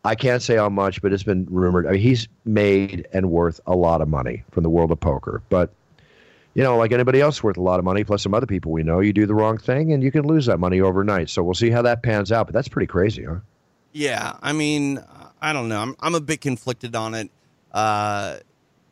I 0.03 0.15
can't 0.15 0.41
say 0.41 0.55
how 0.55 0.69
much, 0.69 1.01
but 1.01 1.11
it's 1.11 1.23
been 1.23 1.47
rumored. 1.49 1.87
I 1.87 1.91
mean, 1.91 2.01
he's 2.01 2.27
made 2.45 3.07
and 3.13 3.29
worth 3.29 3.59
a 3.65 3.75
lot 3.75 4.01
of 4.01 4.07
money 4.07 4.43
from 4.51 4.63
the 4.63 4.69
world 4.69 4.91
of 4.91 4.99
poker. 4.99 5.41
But, 5.49 5.73
you 6.53 6.63
know, 6.63 6.77
like 6.77 6.91
anybody 6.91 7.19
else 7.19 7.43
worth 7.43 7.57
a 7.57 7.61
lot 7.61 7.79
of 7.79 7.85
money, 7.85 8.03
plus 8.03 8.23
some 8.23 8.33
other 8.33 8.45
people 8.45 8.71
we 8.71 8.83
know, 8.83 8.99
you 8.99 9.11
do 9.11 9.25
the 9.25 9.35
wrong 9.35 9.57
thing 9.57 9.91
and 9.91 10.01
you 10.01 10.11
can 10.11 10.25
lose 10.25 10.45
that 10.45 10.59
money 10.59 10.79
overnight. 10.79 11.29
So 11.29 11.43
we'll 11.43 11.55
see 11.55 11.69
how 11.69 11.81
that 11.81 12.03
pans 12.03 12.31
out. 12.31 12.47
But 12.47 12.53
that's 12.53 12.69
pretty 12.69 12.87
crazy, 12.87 13.25
huh? 13.25 13.39
Yeah, 13.91 14.37
I 14.41 14.53
mean, 14.53 15.03
I 15.41 15.53
don't 15.53 15.69
know. 15.69 15.79
I'm 15.79 15.95
I'm 15.99 16.15
a 16.15 16.21
bit 16.21 16.41
conflicted 16.41 16.95
on 16.95 17.13
it. 17.13 17.31
Uh, 17.71 18.37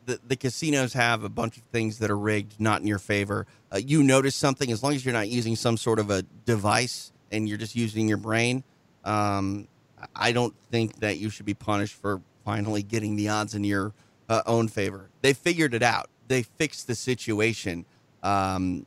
the 0.04 0.20
the 0.26 0.36
casinos 0.36 0.92
have 0.94 1.24
a 1.24 1.28
bunch 1.28 1.56
of 1.56 1.62
things 1.64 1.98
that 1.98 2.10
are 2.10 2.18
rigged, 2.18 2.58
not 2.60 2.80
in 2.80 2.86
your 2.86 2.98
favor. 2.98 3.46
Uh, 3.72 3.78
you 3.78 4.02
notice 4.02 4.34
something 4.34 4.70
as 4.70 4.82
long 4.82 4.94
as 4.94 5.04
you're 5.04 5.14
not 5.14 5.28
using 5.28 5.56
some 5.56 5.76
sort 5.76 5.98
of 5.98 6.10
a 6.10 6.22
device 6.44 7.12
and 7.30 7.48
you're 7.48 7.58
just 7.58 7.76
using 7.76 8.08
your 8.08 8.16
brain. 8.16 8.64
Um, 9.04 9.68
I 10.14 10.32
don't 10.32 10.54
think 10.70 11.00
that 11.00 11.18
you 11.18 11.30
should 11.30 11.46
be 11.46 11.54
punished 11.54 11.94
for 11.94 12.20
finally 12.44 12.82
getting 12.82 13.16
the 13.16 13.28
odds 13.28 13.54
in 13.54 13.64
your 13.64 13.92
uh, 14.28 14.42
own 14.46 14.68
favor. 14.68 15.10
They 15.22 15.32
figured 15.32 15.74
it 15.74 15.82
out. 15.82 16.08
They 16.28 16.42
fixed 16.42 16.86
the 16.86 16.94
situation. 16.94 17.84
Um, 18.22 18.86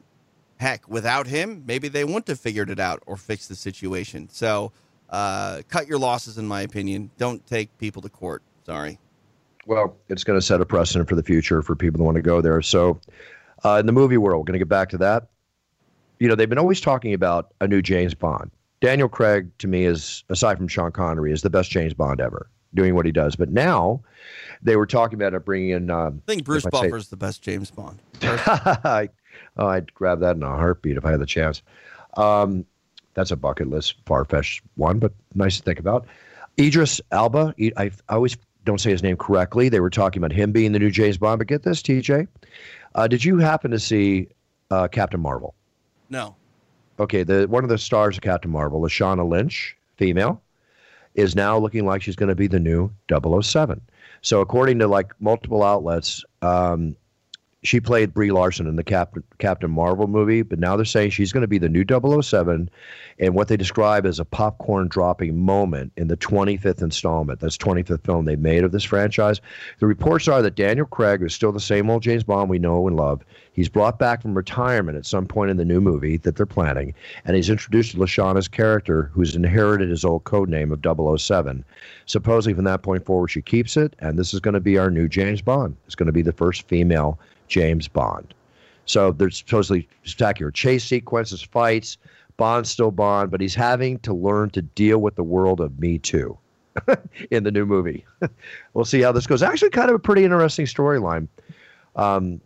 heck, 0.57 0.87
without 0.87 1.27
him, 1.27 1.63
maybe 1.65 1.87
they 1.87 2.03
wouldn't 2.03 2.27
have 2.27 2.39
figured 2.39 2.69
it 2.69 2.79
out 2.79 3.01
or 3.05 3.17
fixed 3.17 3.49
the 3.49 3.55
situation. 3.55 4.29
So, 4.29 4.71
uh, 5.09 5.61
cut 5.69 5.87
your 5.87 5.97
losses, 5.97 6.37
in 6.37 6.47
my 6.47 6.61
opinion. 6.61 7.09
Don't 7.17 7.45
take 7.47 7.75
people 7.79 8.01
to 8.01 8.09
court. 8.09 8.43
Sorry. 8.65 8.99
Well, 9.65 9.95
it's 10.07 10.23
going 10.23 10.39
to 10.39 10.45
set 10.45 10.61
a 10.61 10.65
precedent 10.65 11.09
for 11.09 11.15
the 11.15 11.23
future 11.23 11.61
for 11.61 11.75
people 11.75 11.99
that 11.99 12.03
want 12.03 12.15
to 12.15 12.21
go 12.21 12.41
there. 12.41 12.61
So, 12.61 12.99
uh, 13.63 13.77
in 13.79 13.85
the 13.85 13.91
movie 13.91 14.17
world, 14.17 14.41
we're 14.41 14.45
going 14.45 14.59
to 14.59 14.59
get 14.59 14.69
back 14.69 14.89
to 14.89 14.97
that. 14.99 15.27
You 16.19 16.27
know, 16.27 16.35
they've 16.35 16.49
been 16.49 16.59
always 16.59 16.81
talking 16.81 17.13
about 17.13 17.53
a 17.61 17.67
new 17.67 17.81
James 17.81 18.13
Bond. 18.13 18.51
Daniel 18.81 19.09
Craig, 19.09 19.49
to 19.59 19.67
me, 19.67 19.85
is 19.85 20.23
aside 20.29 20.57
from 20.57 20.67
Sean 20.67 20.91
Connery, 20.91 21.31
is 21.31 21.41
the 21.41 21.49
best 21.49 21.69
James 21.69 21.93
Bond 21.93 22.21
ever, 22.21 22.49
doing 22.73 22.95
what 22.95 23.05
he 23.05 23.11
does. 23.11 23.35
But 23.35 23.49
now, 23.49 24.01
they 24.61 24.75
were 24.75 24.85
talking 24.85 25.15
about 25.19 25.33
it 25.33 25.43
bringing 25.45 25.69
in. 25.71 25.89
Um, 25.89 26.21
I 26.27 26.31
think 26.31 26.45
Bruce 26.45 26.65
if 26.65 26.73
I 26.73 26.81
say- 26.81 26.87
Buffer's 26.87 27.09
the 27.09 27.17
best 27.17 27.41
James 27.41 27.71
Bond. 27.71 27.99
I, 28.21 29.09
oh, 29.57 29.67
I'd 29.67 29.93
grab 29.93 30.19
that 30.21 30.35
in 30.35 30.43
a 30.43 30.47
heartbeat 30.47 30.97
if 30.97 31.05
I 31.05 31.11
had 31.11 31.19
the 31.19 31.25
chance. 31.25 31.61
Um, 32.15 32.65
that's 33.13 33.31
a 33.31 33.35
bucket 33.35 33.69
list, 33.69 33.95
far 34.05 34.23
fetched 34.25 34.63
one, 34.75 34.99
but 34.99 35.11
nice 35.35 35.57
to 35.57 35.63
think 35.63 35.79
about. 35.79 36.05
Idris 36.59 37.01
Alba, 37.11 37.53
I, 37.77 37.91
I 38.07 38.15
always 38.15 38.37
don't 38.65 38.79
say 38.79 38.91
his 38.91 39.03
name 39.03 39.17
correctly. 39.17 39.69
They 39.69 39.79
were 39.79 39.89
talking 39.89 40.21
about 40.21 40.31
him 40.31 40.51
being 40.51 40.71
the 40.71 40.79
new 40.79 40.91
James 40.91 41.17
Bond, 41.17 41.39
but 41.39 41.47
get 41.47 41.63
this, 41.63 41.81
TJ. 41.81 42.27
Uh, 42.95 43.07
did 43.07 43.23
you 43.23 43.37
happen 43.37 43.71
to 43.71 43.79
see 43.79 44.27
uh, 44.71 44.87
Captain 44.87 45.19
Marvel? 45.19 45.53
No. 46.09 46.35
Okay, 46.99 47.23
the 47.23 47.47
one 47.47 47.63
of 47.63 47.69
the 47.69 47.77
stars 47.77 48.17
of 48.17 48.23
Captain 48.23 48.51
Marvel, 48.51 48.81
Lashana 48.81 49.27
Lynch, 49.27 49.75
female, 49.97 50.41
is 51.15 51.35
now 51.35 51.57
looking 51.57 51.85
like 51.85 52.01
she's 52.01 52.15
going 52.15 52.29
to 52.29 52.35
be 52.35 52.47
the 52.47 52.59
new 52.59 52.91
007. 53.09 53.81
So 54.21 54.41
according 54.41 54.79
to 54.79 54.87
like 54.87 55.13
multiple 55.19 55.63
outlets, 55.63 56.23
um, 56.41 56.95
she 57.63 57.81
played 57.81 58.13
Brie 58.13 58.31
Larson 58.31 58.67
in 58.67 58.77
the 58.77 58.83
Captain 58.83 59.21
Captain 59.37 59.69
Marvel 59.69 60.07
movie, 60.07 60.43
but 60.43 60.59
now 60.59 60.77
they're 60.77 60.85
saying 60.85 61.09
she's 61.09 61.33
going 61.33 61.41
to 61.41 61.47
be 61.47 61.57
the 61.57 61.67
new 61.67 61.83
007 62.21 62.69
and 63.19 63.35
what 63.35 63.49
they 63.49 63.57
describe 63.57 64.05
as 64.05 64.17
a 64.17 64.25
popcorn 64.25 64.87
dropping 64.87 65.37
moment 65.37 65.91
in 65.97 66.07
the 66.07 66.15
25th 66.15 66.81
installment. 66.81 67.41
That's 67.41 67.57
25th 67.57 68.05
film 68.05 68.23
they 68.23 68.37
made 68.37 68.63
of 68.63 68.71
this 68.71 68.85
franchise. 68.85 69.41
The 69.79 69.87
reports 69.87 70.29
are 70.29 70.41
that 70.41 70.55
Daniel 70.55 70.85
Craig 70.85 71.21
is 71.21 71.33
still 71.33 71.51
the 71.51 71.59
same 71.59 71.89
old 71.89 72.01
James 72.01 72.23
Bond 72.23 72.49
we 72.49 72.59
know 72.59 72.87
and 72.87 72.95
love. 72.95 73.25
He's 73.51 73.67
brought 73.67 73.99
back 73.99 74.21
from 74.21 74.35
retirement 74.35 74.97
at 74.97 75.05
some 75.05 75.25
point 75.25 75.51
in 75.51 75.57
the 75.57 75.65
new 75.65 75.81
movie 75.81 76.15
that 76.15 76.37
they're 76.37 76.45
planning, 76.45 76.93
and 77.25 77.35
he's 77.35 77.49
introduced 77.49 77.97
Lashana's 77.97 78.47
character, 78.47 79.11
who's 79.13 79.35
inherited 79.35 79.89
his 79.89 80.05
old 80.05 80.23
code 80.23 80.47
name 80.47 80.71
of 80.71 80.79
007. 81.19 81.65
Supposedly, 82.05 82.53
from 82.53 82.63
that 82.63 82.83
point 82.83 83.05
forward, 83.05 83.27
she 83.27 83.41
keeps 83.41 83.75
it, 83.75 83.97
and 83.99 84.17
this 84.17 84.33
is 84.33 84.39
going 84.39 84.53
to 84.53 84.61
be 84.61 84.77
our 84.77 84.89
new 84.89 85.09
James 85.09 85.41
Bond. 85.41 85.75
It's 85.85 85.95
going 85.95 86.07
to 86.07 86.13
be 86.13 86.21
the 86.21 86.31
first 86.31 86.69
female 86.69 87.19
James 87.49 87.87
Bond. 87.87 88.33
So 88.85 89.11
there's 89.11 89.37
supposedly 89.37 89.87
spectacular 90.03 90.51
chase 90.51 90.83
sequences, 90.83 91.41
fights. 91.41 91.97
Bond's 92.37 92.71
still 92.71 92.91
Bond, 92.91 93.29
but 93.29 93.41
he's 93.41 93.53
having 93.53 93.99
to 93.99 94.13
learn 94.13 94.49
to 94.51 94.61
deal 94.61 94.99
with 94.99 95.15
the 95.15 95.23
world 95.23 95.59
of 95.59 95.77
Me 95.79 95.99
Too 95.99 96.37
in 97.31 97.43
the 97.43 97.51
new 97.51 97.65
movie. 97.65 98.05
we'll 98.73 98.85
see 98.85 99.01
how 99.01 99.11
this 99.11 99.27
goes. 99.27 99.43
Actually, 99.43 99.71
kind 99.71 99.89
of 99.89 99.95
a 99.95 99.99
pretty 99.99 100.23
interesting 100.23 100.65
storyline. 100.65 101.27
Um, 101.97 102.39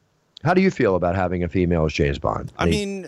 how 0.43 0.53
do 0.53 0.61
you 0.61 0.71
feel 0.71 0.95
about 0.95 1.15
having 1.15 1.43
a 1.43 1.47
female 1.47 1.85
as 1.85 1.93
James 1.93 2.17
Bond? 2.17 2.51
I 2.57 2.65
mean, 2.65 3.07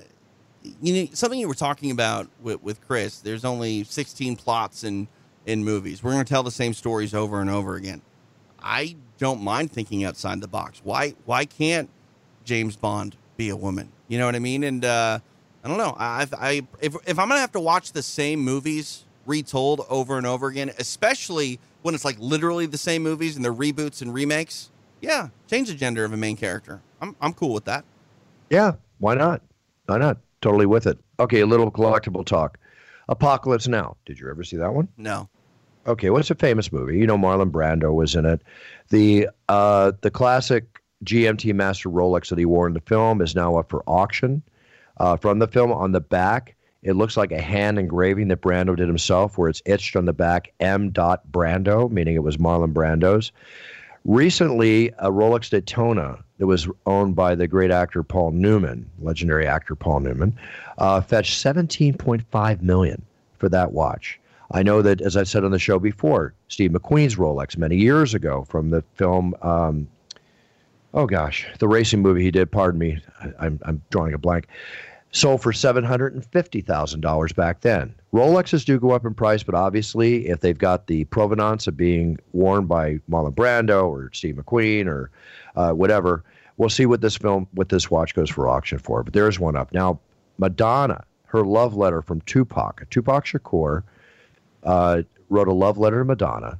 you 0.82 0.94
know, 0.94 1.10
something 1.14 1.40
you 1.40 1.48
were 1.48 1.56
talking 1.56 1.92
about 1.92 2.30
with, 2.42 2.62
with 2.62 2.86
Chris. 2.86 3.20
There's 3.20 3.44
only 3.44 3.84
16 3.84 4.36
plots 4.36 4.84
in 4.84 5.08
in 5.46 5.64
movies. 5.64 6.04
We're 6.04 6.12
going 6.12 6.26
to 6.26 6.30
tell 6.30 6.44
the 6.44 6.52
same 6.52 6.74
stories 6.74 7.14
over 7.14 7.40
and 7.42 7.50
over 7.50 7.76
again. 7.76 8.02
I 8.66 8.96
don't 9.20 9.42
mind 9.42 9.72
thinking 9.72 10.04
outside 10.04 10.42
the 10.42 10.48
box. 10.48 10.82
Why 10.84 11.14
why 11.26 11.46
can't 11.46 11.90
James 12.44 12.76
Bond 12.76 13.16
be 13.38 13.50
a 13.50 13.56
woman? 13.56 13.92
You 14.08 14.18
know 14.18 14.26
what 14.26 14.36
I 14.36 14.40
mean? 14.40 14.64
And 14.64 14.84
uh, 14.84 15.20
I 15.64 15.68
don't 15.68 15.78
know. 15.78 15.96
I, 15.98 16.28
I 16.38 16.62
if 16.82 16.96
if 17.08 17.20
I'm 17.20 17.30
gonna 17.30 17.40
have 17.40 17.52
to 17.54 17.60
watch 17.60 17.92
the 17.92 18.02
same 18.02 18.40
movies 18.40 19.04
retold 19.28 19.86
over 19.88 20.18
and 20.18 20.26
over 20.26 20.48
again, 20.48 20.72
especially 20.80 21.60
when 21.84 21.94
it's 21.94 22.04
like 22.04 22.18
literally 22.20 22.66
the 22.66 22.78
same 22.78 23.04
movies 23.04 23.36
and 23.36 23.46
they're 23.46 23.54
reboots 23.54 24.02
and 24.02 24.14
remakes, 24.14 24.72
yeah, 25.00 25.30
change 25.48 25.68
the 25.68 25.76
gender 25.76 26.04
of 26.04 26.12
a 26.12 26.18
main 26.18 26.36
character. 26.36 26.82
I'm 27.02 27.16
I'm 27.22 27.34
cool 27.34 27.54
with 27.54 27.66
that. 27.66 27.86
Yeah, 28.50 28.74
why 28.98 29.14
not? 29.14 29.42
Why 29.86 30.00
not? 30.00 30.18
Totally 30.42 30.66
with 30.66 30.88
it. 30.88 30.98
Okay, 31.20 31.42
a 31.42 31.46
little 31.46 31.72
collectible 31.72 32.26
talk. 32.26 32.58
Apocalypse 33.08 33.68
Now. 33.68 33.98
Did 34.06 34.20
you 34.20 34.30
ever 34.30 34.44
see 34.44 34.58
that 34.58 34.74
one? 34.74 34.88
No. 34.98 35.30
Okay, 35.88 36.10
well, 36.10 36.24
a 36.32 36.36
famous 36.36 36.72
movie. 36.72 36.98
You 36.98 37.06
know, 37.06 37.18
Marlon 37.18 37.52
Brando 37.52 37.94
was 37.94 38.16
in 38.16 38.26
it. 38.26 38.42
The 38.90 39.30
uh, 39.50 39.92
the 40.02 40.10
classic 40.10 40.82
GMT 41.04 41.54
Master 41.54 41.90
Rolex 41.90 42.30
that 42.30 42.40
he 42.40 42.46
wore 42.46 42.68
in 42.68 42.74
the 42.74 42.82
film 42.82 43.22
is 43.22 43.36
now 43.36 43.58
up 43.58 43.70
for 43.70 43.84
auction. 43.88 44.42
Uh, 44.98 45.18
from 45.18 45.40
the 45.40 45.48
film, 45.48 45.72
on 45.72 45.92
the 45.92 46.00
back, 46.00 46.56
it 46.82 46.94
looks 46.94 47.18
like 47.18 47.32
a 47.32 47.42
hand 47.42 47.78
engraving 47.78 48.30
that 48.30 48.42
Brando 48.42 48.76
did 48.76 48.88
himself, 48.88 49.38
where 49.38 49.50
it's 49.50 49.62
etched 49.66 49.96
on 49.96 50.06
the 50.06 50.14
back 50.14 50.54
M. 50.60 50.92
Brando, 50.92 51.92
meaning 51.92 52.16
it 52.16 52.24
was 52.24 52.38
Marlon 52.38 52.74
Brando's. 52.74 53.32
Recently, 54.06 54.90
a 55.00 55.10
Rolex 55.10 55.50
Daytona 55.50 56.24
that 56.38 56.48
was 56.48 56.68
owned 56.86 57.16
by 57.16 57.34
the 57.36 57.48
great 57.48 57.72
actor 57.72 58.04
Paul 58.04 58.32
Newman, 58.32 58.90
legendary 59.00 59.48
actor 59.48 59.76
Paul 59.76 60.02
Newman, 60.02 60.38
uh, 60.78 61.02
fetched 61.02 61.44
17.5 61.44 62.62
million 62.62 63.02
for 63.38 63.50
that 63.50 63.72
watch. 63.72 64.20
I 64.52 64.64
know 64.64 64.82
that, 64.82 65.02
as 65.02 65.18
I 65.18 65.24
said 65.24 65.44
on 65.44 65.52
the 65.52 65.60
show 65.60 65.80
before, 65.80 66.34
Steve 66.48 66.72
McQueen's 66.72 67.16
Rolex 67.16 67.58
many 67.58 67.78
years 67.78 68.14
ago 68.14 68.46
from 68.48 68.70
the 68.70 68.84
film, 68.94 69.34
um, 69.42 69.88
oh 70.94 71.06
gosh, 71.06 71.48
the 71.60 71.68
racing 71.68 72.02
movie 72.02 72.24
he 72.24 72.32
did, 72.32 72.52
pardon 72.52 72.80
me, 72.80 73.02
I, 73.22 73.32
I'm, 73.40 73.60
I'm 73.64 73.82
drawing 73.90 74.14
a 74.14 74.18
blank, 74.18 74.48
sold 75.12 75.42
for 75.42 75.52
$750,000 75.52 77.36
back 77.36 77.62
then. 77.62 77.96
Rolexes 78.14 78.66
do 78.66 78.80
go 78.80 78.92
up 78.92 79.06
in 79.06 79.14
price, 79.14 79.44
but 79.44 79.56
obviously, 79.56 80.28
if 80.28 80.42
they've 80.42 80.58
got 80.58 80.88
the 80.88 81.06
provenance 81.06 81.68
of 81.68 81.78
being 81.78 82.20
worn 82.34 82.66
by 82.66 83.00
Marlon 83.10 83.34
Brando 83.34 83.88
or 83.88 84.10
Steve 84.14 84.36
McQueen 84.36 84.88
or 84.88 85.10
uh, 85.56 85.72
whatever, 85.72 86.24
we'll 86.58 86.70
see 86.70 86.86
what 86.86 87.02
this 87.02 87.16
film, 87.16 87.48
what 87.54 87.70
this 87.70 87.90
watch 87.90 88.14
goes 88.14 88.30
for 88.30 88.48
auction 88.48 88.78
for. 88.78 89.04
But 89.04 89.14
there's 89.14 89.40
one 89.40 89.56
up. 89.56 89.74
Now, 89.74 90.00
Madonna, 90.38 91.04
her 91.28 91.44
love 91.44 91.76
letter 91.76 92.02
from 92.02 92.22
Tupac, 92.22 92.90
Tupac 92.90 93.26
Shakur, 93.26 93.84
uh, 94.66 95.04
wrote 95.30 95.48
a 95.48 95.54
love 95.54 95.78
letter 95.78 96.00
to 96.00 96.06
Madonna. 96.06 96.60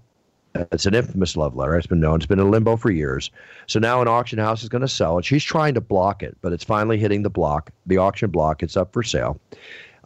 It's 0.72 0.86
an 0.86 0.94
infamous 0.94 1.36
love 1.36 1.56
letter. 1.56 1.76
It's 1.76 1.88
been 1.88 2.00
known. 2.00 2.16
It's 2.16 2.26
been 2.26 2.40
in 2.40 2.50
limbo 2.50 2.78
for 2.78 2.90
years. 2.90 3.30
So 3.68 3.78
now 3.78 4.02
an 4.02 4.08
auction 4.08 4.40
house 4.40 4.64
is 4.64 4.70
going 4.70 4.84
to 4.84 4.88
sell 4.88 5.18
it. 5.18 5.26
She's 5.26 5.44
trying 5.44 5.74
to 5.74 5.82
block 5.82 6.24
it, 6.24 6.38
but 6.42 6.54
it's 6.54 6.64
finally 6.64 6.98
hitting 6.98 7.24
the 7.24 7.30
block, 7.30 7.72
the 7.86 7.98
auction 7.98 8.30
block. 8.30 8.64
It's 8.64 8.78
up 8.78 8.94
for 8.94 9.04
sale. 9.04 9.38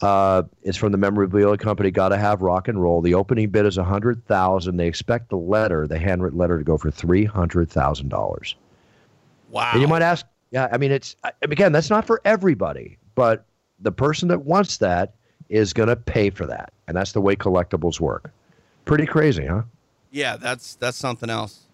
Uh, 0.02 0.44
it's 0.64 0.78
from 0.78 0.92
the 0.92 0.98
memorabilia 0.98 1.58
company. 1.58 1.92
Got 1.92 2.10
to 2.10 2.18
have 2.18 2.42
rock 2.42 2.68
and 2.68 2.82
roll. 2.82 3.02
The 3.02 3.14
opening 3.14 3.50
bid 3.50 3.66
is 3.66 3.78
a 3.78 3.84
hundred 3.84 4.26
thousand. 4.26 4.78
They 4.78 4.88
expect 4.88 5.30
the 5.30 5.38
letter, 5.38 5.86
the 5.86 6.00
handwritten 6.00 6.40
letter, 6.40 6.58
to 6.58 6.64
go 6.64 6.78
for 6.78 6.90
three 6.90 7.26
hundred 7.26 7.70
thousand 7.70 8.10
dollars. 8.10 8.56
Wow. 9.52 9.72
And 9.74 9.82
you 9.82 9.88
might 9.88 10.02
ask, 10.02 10.26
yeah, 10.52 10.68
I 10.72 10.78
mean, 10.78 10.92
it's 10.92 11.16
again, 11.42 11.74
that's 11.74 11.90
not 11.90 12.08
for 12.08 12.22
everybody, 12.26 12.98
but 13.14 13.46
the 13.80 13.92
person 13.92 14.30
that 14.30 14.46
wants 14.46 14.78
that 14.78 15.14
is 15.50 15.74
going 15.74 15.90
to 15.90 15.96
pay 15.96 16.30
for 16.30 16.46
that, 16.46 16.72
and 16.90 16.98
that's 16.98 17.12
the 17.12 17.22
way 17.22 17.36
collectibles 17.36 18.00
work. 18.00 18.32
Pretty 18.84 19.06
crazy, 19.06 19.46
huh? 19.46 19.62
Yeah, 20.12 20.38
that's 20.38 20.74
that's 20.76 20.98
something 20.98 21.30
else. 21.30 21.68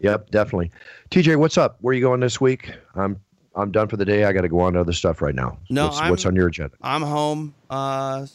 Yep, 0.00 0.30
definitely. 0.30 0.72
TJ, 1.10 1.36
what's 1.36 1.56
up? 1.56 1.78
Where 1.80 1.92
are 1.92 1.94
you 1.94 2.02
going 2.02 2.18
this 2.18 2.40
week? 2.40 2.74
I'm 2.96 3.20
I'm 3.54 3.70
done 3.70 3.86
for 3.86 3.96
the 3.96 4.04
day. 4.04 4.24
I 4.24 4.32
got 4.32 4.40
to 4.42 4.48
go 4.48 4.60
on 4.60 4.72
to 4.72 4.80
other 4.80 4.92
stuff 4.92 5.22
right 5.22 5.34
now. 5.34 5.58
No, 5.70 5.86
what's, 5.86 6.00
what's 6.10 6.26
on 6.26 6.34
your 6.34 6.48
agenda? 6.48 6.76
I'm 6.82 7.02
home, 7.02 7.54
uh, 7.70 8.26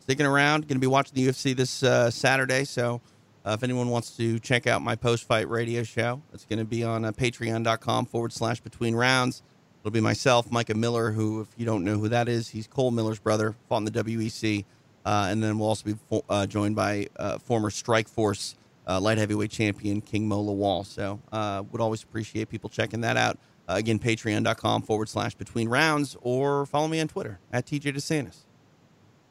sticking 0.00 0.26
around. 0.26 0.68
Going 0.68 0.76
to 0.76 0.80
be 0.80 0.86
watching 0.86 1.14
the 1.14 1.26
UFC 1.26 1.56
this 1.56 1.82
uh, 1.82 2.10
Saturday. 2.10 2.64
So, 2.64 3.00
uh, 3.46 3.52
if 3.58 3.62
anyone 3.62 3.88
wants 3.88 4.14
to 4.18 4.38
check 4.40 4.66
out 4.66 4.82
my 4.82 4.94
post-fight 4.94 5.48
radio 5.48 5.82
show, 5.82 6.20
it's 6.34 6.44
going 6.44 6.58
to 6.58 6.66
be 6.66 6.84
on 6.84 7.06
uh, 7.06 7.12
Patreon.com 7.12 8.04
forward 8.06 8.34
slash 8.34 8.60
Between 8.60 8.94
Rounds. 8.94 9.42
It'll 9.80 9.90
be 9.90 10.00
myself, 10.00 10.52
Micah 10.52 10.74
Miller, 10.74 11.12
who, 11.12 11.40
if 11.40 11.48
you 11.56 11.64
don't 11.64 11.82
know 11.84 11.96
who 11.96 12.10
that 12.10 12.28
is, 12.28 12.50
he's 12.50 12.66
Cole 12.66 12.90
Miller's 12.90 13.18
brother, 13.18 13.54
fought 13.70 13.78
in 13.78 13.84
the 13.86 13.90
WEC. 13.92 14.66
Uh, 15.04 15.28
and 15.30 15.42
then 15.42 15.58
we'll 15.58 15.68
also 15.68 15.84
be 15.84 15.94
fo- 16.08 16.24
uh, 16.28 16.46
joined 16.46 16.76
by 16.76 17.06
uh, 17.16 17.38
former 17.38 17.70
Strikeforce 17.70 18.54
uh, 18.86 19.00
light 19.00 19.18
heavyweight 19.18 19.50
champion 19.50 20.00
King 20.00 20.28
Mo 20.28 20.42
Lawal. 20.42 20.84
So 20.84 21.20
uh, 21.32 21.62
would 21.70 21.80
always 21.80 22.02
appreciate 22.02 22.48
people 22.48 22.68
checking 22.68 23.00
that 23.02 23.16
out. 23.16 23.38
Uh, 23.68 23.74
again, 23.74 23.98
patreon.com 23.98 24.82
forward 24.82 25.08
slash 25.08 25.34
between 25.34 25.68
rounds 25.68 26.16
or 26.22 26.66
follow 26.66 26.88
me 26.88 27.00
on 27.00 27.08
Twitter 27.08 27.38
at 27.52 27.66
TJ 27.66 27.94
DeSantis. 27.94 28.38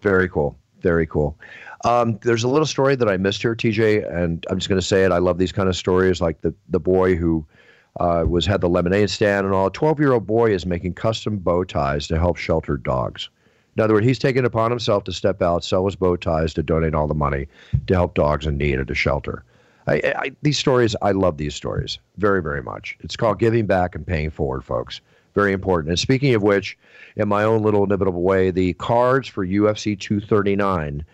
Very 0.02 0.30
cool. 0.30 0.58
Very 0.82 1.06
cool. 1.06 1.38
Um, 1.84 2.18
there's 2.22 2.46
a 2.46 2.48
little 2.48 2.66
story 2.66 2.96
that 2.96 3.10
I 3.10 3.18
missed 3.18 3.42
here, 3.42 3.54
TJ, 3.54 4.10
and 4.16 4.46
I'm 4.50 4.58
just 4.58 4.70
going 4.70 4.80
to 4.80 4.86
say 4.86 5.04
it. 5.04 5.12
I 5.12 5.18
love 5.18 5.38
these 5.38 5.52
kind 5.52 5.68
of 5.68 5.76
stories, 5.76 6.22
like 6.22 6.40
the 6.40 6.54
the 6.70 6.80
boy 6.80 7.16
who 7.16 7.46
was 7.98 8.46
had 8.46 8.62
the 8.62 8.70
lemonade 8.70 9.10
stand 9.10 9.46
and 9.46 9.54
all. 9.54 9.68
A 9.68 9.72
12 9.72 10.00
year 10.00 10.14
old 10.14 10.26
boy 10.26 10.54
is 10.54 10.66
making 10.66 10.94
custom 10.94 11.38
bow 11.38 11.66
ties 11.66 12.08
to 12.08 12.18
help 12.18 12.38
sheltered 12.38 12.82
dogs. 12.84 13.30
In 13.80 13.84
other 13.84 13.94
words, 13.94 14.06
he's 14.06 14.20
taken 14.20 14.44
upon 14.44 14.72
himself 14.72 15.06
to 15.06 15.14
step 15.14 15.42
out, 15.42 15.64
sell 15.64 15.86
his 15.86 15.96
bow 15.96 16.18
ties 16.18 16.54
to 16.56 16.62
donate 16.62 16.94
all 16.94 17.08
the 17.08 17.14
money 17.14 17.48
to 17.88 17.94
help 17.94 18.14
dogs 18.14 18.46
in 18.46 18.58
need 18.58 18.78
at 18.78 18.92
a 18.92 18.94
shelter. 18.94 19.46
I, 19.88 20.02
I, 20.18 20.32
these 20.42 20.60
stories, 20.60 20.98
I 21.02 21.12
love 21.12 21.38
these 21.38 21.56
stories 21.56 21.98
very, 22.18 22.42
very 22.42 22.62
much. 22.62 22.98
It's 23.00 23.16
called 23.16 23.40
giving 23.40 23.68
back 23.68 23.96
and 23.96 24.06
paying 24.06 24.32
forward, 24.32 24.66
folks. 24.66 25.00
Very 25.34 25.54
important. 25.54 25.92
And 25.92 25.98
speaking 25.98 26.36
of 26.36 26.44
which, 26.44 26.78
in 27.16 27.30
my 27.30 27.46
own 27.46 27.64
little 27.64 27.86
inevitable 27.86 28.22
way, 28.22 28.52
the 28.52 28.74
cards 28.74 29.30
for 29.30 29.48
UFC 29.48 29.98
239, 29.98 31.06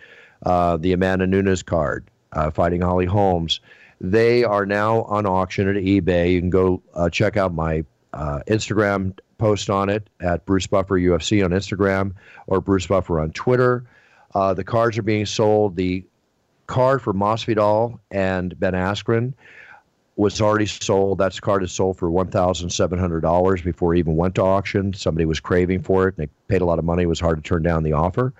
uh, 0.43 0.77
the 0.77 0.91
Amanda 0.91 1.27
Nunes 1.27 1.61
card, 1.61 2.09
uh, 2.31 2.49
fighting 2.49 2.81
Holly 2.81 3.05
Holmes, 3.05 3.59
they 4.01 4.43
are 4.43 4.65
now 4.65 5.03
on 5.03 5.27
auction 5.27 5.69
at 5.69 5.75
eBay. 5.75 6.31
You 6.31 6.39
can 6.39 6.49
go 6.49 6.81
uh, 6.95 7.11
check 7.11 7.37
out 7.37 7.53
my 7.53 7.85
uh, 8.13 8.39
Instagram 8.47 9.15
post 9.37 9.69
on 9.69 9.89
it 9.89 10.09
at 10.19 10.45
Bruce 10.45 10.67
Buffer 10.67 10.95
UFC 10.95 11.43
on 11.43 11.51
Instagram 11.51 12.13
or 12.47 12.61
Bruce 12.61 12.87
Buffer 12.87 13.19
on 13.19 13.31
Twitter. 13.31 13.85
Uh, 14.33 14.53
the 14.53 14.63
cards 14.63 14.97
are 14.97 15.03
being 15.03 15.25
sold. 15.25 15.75
The 15.75 16.05
card 16.67 17.01
for 17.01 17.13
Masvidal 17.13 17.99
and 18.11 18.57
Ben 18.59 18.73
Askren 18.73 19.33
was 20.17 20.39
already 20.39 20.65
sold. 20.65 21.17
That 21.17 21.39
card 21.41 21.63
is 21.63 21.71
sold 21.71 21.97
for 21.97 22.09
one 22.09 22.27
thousand 22.27 22.69
seven 22.69 22.97
hundred 22.97 23.21
dollars 23.21 23.61
before 23.61 23.93
it 23.93 23.99
even 23.99 24.15
went 24.15 24.35
to 24.35 24.43
auction. 24.43 24.93
Somebody 24.93 25.25
was 25.25 25.39
craving 25.39 25.81
for 25.81 26.07
it, 26.07 26.15
and 26.17 26.23
it 26.25 26.29
paid 26.47 26.61
a 26.61 26.65
lot 26.65 26.79
of 26.79 26.85
money. 26.85 27.03
It 27.03 27.07
was 27.07 27.19
hard 27.19 27.37
to 27.37 27.47
turn 27.47 27.63
down 27.63 27.83
the 27.83 27.93
offer. 27.93 28.33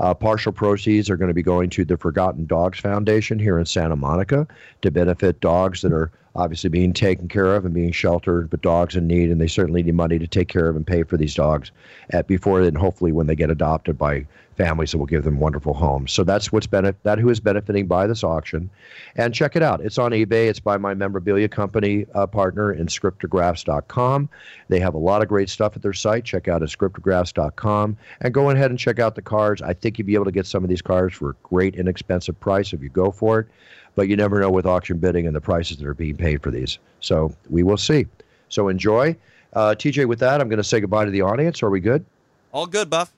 Uh, 0.00 0.14
partial 0.14 0.52
proceeds 0.52 1.08
are 1.08 1.16
going 1.16 1.28
to 1.28 1.34
be 1.34 1.42
going 1.42 1.70
to 1.70 1.84
the 1.84 1.96
Forgotten 1.96 2.46
Dogs 2.46 2.80
Foundation 2.80 3.38
here 3.38 3.58
in 3.58 3.66
Santa 3.66 3.96
Monica 3.96 4.46
to 4.82 4.90
benefit 4.90 5.40
dogs 5.40 5.82
that 5.82 5.92
are 5.92 6.10
obviously 6.36 6.70
being 6.70 6.92
taken 6.92 7.28
care 7.28 7.56
of 7.56 7.64
and 7.64 7.74
being 7.74 7.92
sheltered, 7.92 8.50
but 8.50 8.62
dogs 8.62 8.96
in 8.96 9.06
need, 9.06 9.30
and 9.30 9.40
they 9.40 9.48
certainly 9.48 9.82
need 9.82 9.94
money 9.94 10.18
to 10.18 10.26
take 10.26 10.48
care 10.48 10.68
of 10.68 10.76
and 10.76 10.86
pay 10.86 11.02
for 11.02 11.16
these 11.16 11.34
dogs 11.34 11.72
at 12.10 12.26
before 12.26 12.62
and 12.62 12.78
hopefully 12.78 13.12
when 13.12 13.26
they 13.26 13.34
get 13.34 13.50
adopted 13.50 13.98
by 13.98 14.24
families 14.60 14.92
that 14.92 14.98
will 14.98 15.06
give 15.06 15.24
them 15.24 15.40
wonderful 15.40 15.72
homes. 15.72 16.12
So 16.12 16.22
that's 16.22 16.52
what's 16.52 16.66
benefit 16.66 17.02
that 17.04 17.18
who 17.18 17.30
is 17.30 17.40
benefiting 17.40 17.86
by 17.86 18.06
this 18.06 18.22
auction, 18.22 18.68
and 19.16 19.32
check 19.34 19.56
it 19.56 19.62
out. 19.62 19.80
It's 19.80 19.96
on 19.96 20.10
eBay. 20.10 20.48
It's 20.50 20.60
by 20.60 20.76
my 20.76 20.92
memorabilia 20.92 21.48
company 21.48 22.04
uh, 22.14 22.26
partner, 22.26 22.74
Inscriptographs.com. 22.74 24.28
They 24.68 24.78
have 24.78 24.92
a 24.92 24.98
lot 24.98 25.22
of 25.22 25.28
great 25.28 25.48
stuff 25.48 25.76
at 25.76 25.82
their 25.82 25.94
site. 25.94 26.24
Check 26.24 26.46
out 26.46 26.60
Inscriptographs.com 26.60 27.96
and 28.20 28.34
go 28.34 28.50
ahead 28.50 28.70
and 28.70 28.78
check 28.78 28.98
out 28.98 29.14
the 29.14 29.22
cards. 29.22 29.62
I 29.62 29.72
think 29.72 29.98
you'll 29.98 30.06
be 30.06 30.14
able 30.14 30.26
to 30.26 30.30
get 30.30 30.46
some 30.46 30.62
of 30.62 30.68
these 30.68 30.82
cards 30.82 31.14
for 31.14 31.30
a 31.30 31.34
great 31.42 31.74
inexpensive 31.76 32.38
price 32.38 32.74
if 32.74 32.82
you 32.82 32.90
go 32.90 33.10
for 33.10 33.40
it. 33.40 33.46
But 33.94 34.08
you 34.08 34.16
never 34.16 34.40
know 34.40 34.50
with 34.50 34.66
auction 34.66 34.98
bidding 34.98 35.26
and 35.26 35.34
the 35.34 35.40
prices 35.40 35.78
that 35.78 35.86
are 35.86 35.94
being 35.94 36.16
paid 36.16 36.42
for 36.42 36.50
these. 36.50 36.78
So 37.00 37.34
we 37.48 37.62
will 37.62 37.78
see. 37.78 38.06
So 38.50 38.68
enjoy. 38.68 39.16
Uh, 39.54 39.74
TJ, 39.76 40.06
with 40.06 40.18
that, 40.18 40.40
I'm 40.40 40.48
going 40.48 40.58
to 40.58 40.64
say 40.64 40.80
goodbye 40.80 41.06
to 41.06 41.10
the 41.10 41.22
audience. 41.22 41.62
Are 41.62 41.70
we 41.70 41.80
good? 41.80 42.04
All 42.52 42.66
good, 42.66 42.90
Buff. 42.90 43.12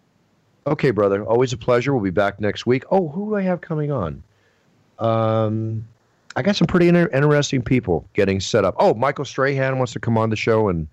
Okay, 0.67 0.91
brother. 0.91 1.25
Always 1.25 1.53
a 1.53 1.57
pleasure. 1.57 1.93
We'll 1.93 2.05
be 2.05 2.11
back 2.11 2.41
next 2.41 2.67
week. 2.67 2.85
Oh, 2.91 3.09
who 3.09 3.31
do 3.31 3.37
I 3.37 3.43
have 3.43 3.61
coming 3.61 3.91
on? 3.91 4.23
Um, 4.99 5.87
I 6.37 6.43
got 6.43 6.57
some 6.57 6.67
pretty 6.67 6.89
inter- 6.89 7.11
interesting 7.13 7.63
people 7.63 8.09
getting 8.15 8.41
set 8.41 8.65
up. 8.65 8.75
Oh, 8.79 8.95
Michael 8.95 9.25
Strahan 9.25 9.79
wants 9.79 9.93
to 9.95 10.01
come 10.01 10.17
on 10.17 10.31
the 10.31 10.37
show 10.37 10.69
in 10.69 10.89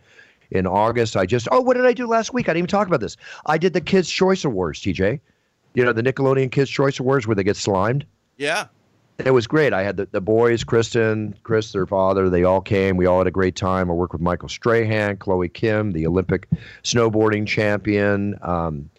in 0.52 0.66
August. 0.66 1.16
I 1.16 1.26
just 1.26 1.48
oh, 1.52 1.62
what 1.62 1.76
did 1.78 1.86
I 1.86 1.94
do 1.94 2.08
last 2.08 2.34
week? 2.34 2.48
I 2.50 2.54
didn't 2.54 2.60
even 2.60 2.68
talk 2.70 2.88
about 2.88 3.00
this. 3.00 3.16
I 3.46 3.58
did 3.58 3.74
the 3.74 3.82
Kids 3.82 4.10
Choice 4.10 4.44
Awards, 4.44 4.82
TJ. 4.82 5.20
You 5.76 5.86
know 5.86 5.94
the 5.94 6.02
Nickelodeon 6.02 6.52
Kids 6.52 6.70
Choice 6.70 7.00
Awards 7.00 7.28
where 7.28 7.36
they 7.36 7.44
get 7.44 7.56
slimed. 7.56 8.06
Yeah. 8.38 8.66
It 9.24 9.32
was 9.32 9.48
great. 9.48 9.74
I 9.74 9.84
had 9.84 9.98
the, 9.98 10.06
the 10.06 10.22
boys, 10.22 10.64
Kristen, 10.64 11.36
Chris, 11.44 11.74
their 11.74 11.86
father. 11.86 12.30
They 12.30 12.46
all 12.46 12.62
came. 12.62 12.96
We 12.96 13.06
all 13.06 13.18
had 13.18 13.28
a 13.28 13.32
great 13.32 13.58
time. 13.58 13.92
I 13.92 13.94
worked 13.94 14.14
with 14.14 14.22
Michael 14.22 14.48
Strahan, 14.48 15.18
Chloe 15.18 15.50
Kim, 15.50 15.92
the 15.92 16.08
Olympic 16.08 16.48
snowboarding 16.84 17.46
champion. 17.46 18.40
Um, 18.42 18.90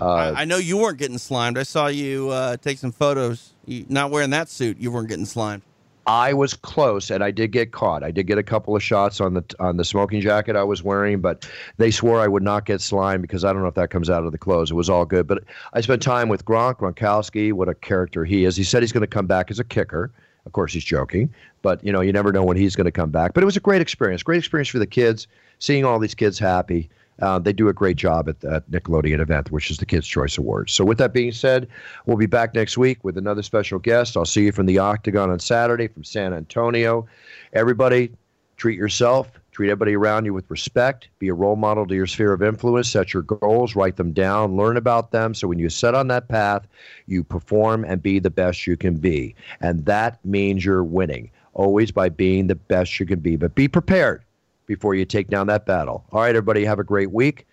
uh, 0.00 0.32
I, 0.36 0.42
I 0.42 0.44
know 0.44 0.56
you 0.56 0.76
weren't 0.76 0.98
getting 0.98 1.18
slimed. 1.18 1.58
I 1.58 1.62
saw 1.62 1.86
you 1.86 2.30
uh, 2.30 2.56
take 2.56 2.78
some 2.78 2.92
photos. 2.92 3.52
You, 3.66 3.86
not 3.88 4.10
wearing 4.10 4.30
that 4.30 4.48
suit, 4.48 4.78
you 4.78 4.90
weren't 4.90 5.08
getting 5.08 5.26
slimed. 5.26 5.62
I 6.06 6.34
was 6.34 6.52
close, 6.52 7.10
and 7.10 7.24
I 7.24 7.30
did 7.30 7.50
get 7.50 7.72
caught. 7.72 8.02
I 8.02 8.10
did 8.10 8.26
get 8.26 8.36
a 8.36 8.42
couple 8.42 8.76
of 8.76 8.82
shots 8.82 9.20
on 9.20 9.34
the 9.34 9.44
on 9.58 9.78
the 9.78 9.84
smoking 9.84 10.20
jacket 10.20 10.54
I 10.54 10.62
was 10.62 10.82
wearing, 10.82 11.20
but 11.20 11.48
they 11.78 11.90
swore 11.90 12.20
I 12.20 12.28
would 12.28 12.42
not 12.42 12.66
get 12.66 12.82
slime 12.82 13.22
because 13.22 13.44
I 13.44 13.52
don't 13.52 13.62
know 13.62 13.68
if 13.68 13.74
that 13.76 13.88
comes 13.90 14.10
out 14.10 14.24
of 14.24 14.32
the 14.32 14.38
clothes. 14.38 14.70
It 14.70 14.74
was 14.74 14.90
all 14.90 15.06
good, 15.06 15.26
but 15.26 15.44
I 15.72 15.80
spent 15.80 16.02
time 16.02 16.28
with 16.28 16.44
Gronk 16.44 16.76
Gronkowski. 16.76 17.52
What 17.52 17.68
a 17.68 17.74
character 17.74 18.24
he 18.24 18.44
is! 18.44 18.54
He 18.56 18.64
said 18.64 18.82
he's 18.82 18.92
going 18.92 19.00
to 19.00 19.06
come 19.06 19.26
back 19.26 19.50
as 19.50 19.58
a 19.58 19.64
kicker. 19.64 20.12
Of 20.44 20.52
course, 20.52 20.74
he's 20.74 20.84
joking, 20.84 21.32
but 21.62 21.82
you 21.82 21.90
know 21.90 22.02
you 22.02 22.12
never 22.12 22.32
know 22.32 22.44
when 22.44 22.58
he's 22.58 22.76
going 22.76 22.84
to 22.84 22.92
come 22.92 23.10
back. 23.10 23.32
But 23.32 23.42
it 23.42 23.46
was 23.46 23.56
a 23.56 23.60
great 23.60 23.80
experience. 23.80 24.22
Great 24.22 24.38
experience 24.38 24.68
for 24.68 24.78
the 24.78 24.86
kids. 24.86 25.26
Seeing 25.58 25.86
all 25.86 25.98
these 25.98 26.14
kids 26.14 26.38
happy. 26.38 26.90
Uh, 27.20 27.38
they 27.38 27.52
do 27.52 27.68
a 27.68 27.72
great 27.72 27.96
job 27.96 28.28
at 28.28 28.40
that 28.40 28.68
Nickelodeon 28.70 29.20
event, 29.20 29.50
which 29.50 29.70
is 29.70 29.78
the 29.78 29.86
Kids' 29.86 30.06
Choice 30.06 30.36
Awards. 30.36 30.72
So, 30.72 30.84
with 30.84 30.98
that 30.98 31.12
being 31.12 31.32
said, 31.32 31.68
we'll 32.06 32.16
be 32.16 32.26
back 32.26 32.54
next 32.54 32.76
week 32.76 33.04
with 33.04 33.16
another 33.16 33.42
special 33.42 33.78
guest. 33.78 34.16
I'll 34.16 34.24
see 34.24 34.44
you 34.44 34.52
from 34.52 34.66
the 34.66 34.78
Octagon 34.78 35.30
on 35.30 35.38
Saturday 35.38 35.88
from 35.88 36.04
San 36.04 36.32
Antonio. 36.34 37.06
Everybody, 37.52 38.10
treat 38.56 38.76
yourself, 38.76 39.30
treat 39.52 39.70
everybody 39.70 39.94
around 39.94 40.24
you 40.24 40.34
with 40.34 40.50
respect, 40.50 41.08
be 41.20 41.28
a 41.28 41.34
role 41.34 41.56
model 41.56 41.86
to 41.86 41.94
your 41.94 42.08
sphere 42.08 42.32
of 42.32 42.42
influence, 42.42 42.90
set 42.90 43.14
your 43.14 43.22
goals, 43.22 43.76
write 43.76 43.96
them 43.96 44.12
down, 44.12 44.56
learn 44.56 44.76
about 44.76 45.12
them. 45.12 45.34
So, 45.34 45.46
when 45.46 45.60
you 45.60 45.68
set 45.68 45.94
on 45.94 46.08
that 46.08 46.28
path, 46.28 46.66
you 47.06 47.22
perform 47.22 47.84
and 47.84 48.02
be 48.02 48.18
the 48.18 48.30
best 48.30 48.66
you 48.66 48.76
can 48.76 48.96
be. 48.96 49.36
And 49.60 49.84
that 49.86 50.24
means 50.24 50.64
you're 50.64 50.82
winning, 50.82 51.30
always 51.52 51.92
by 51.92 52.08
being 52.08 52.48
the 52.48 52.56
best 52.56 52.98
you 52.98 53.06
can 53.06 53.20
be. 53.20 53.36
But 53.36 53.54
be 53.54 53.68
prepared 53.68 54.24
before 54.66 54.94
you 54.94 55.04
take 55.04 55.28
down 55.28 55.46
that 55.48 55.66
battle. 55.66 56.04
All 56.12 56.20
right, 56.20 56.30
everybody, 56.30 56.64
have 56.64 56.78
a 56.78 56.84
great 56.84 57.10
week. 57.10 57.46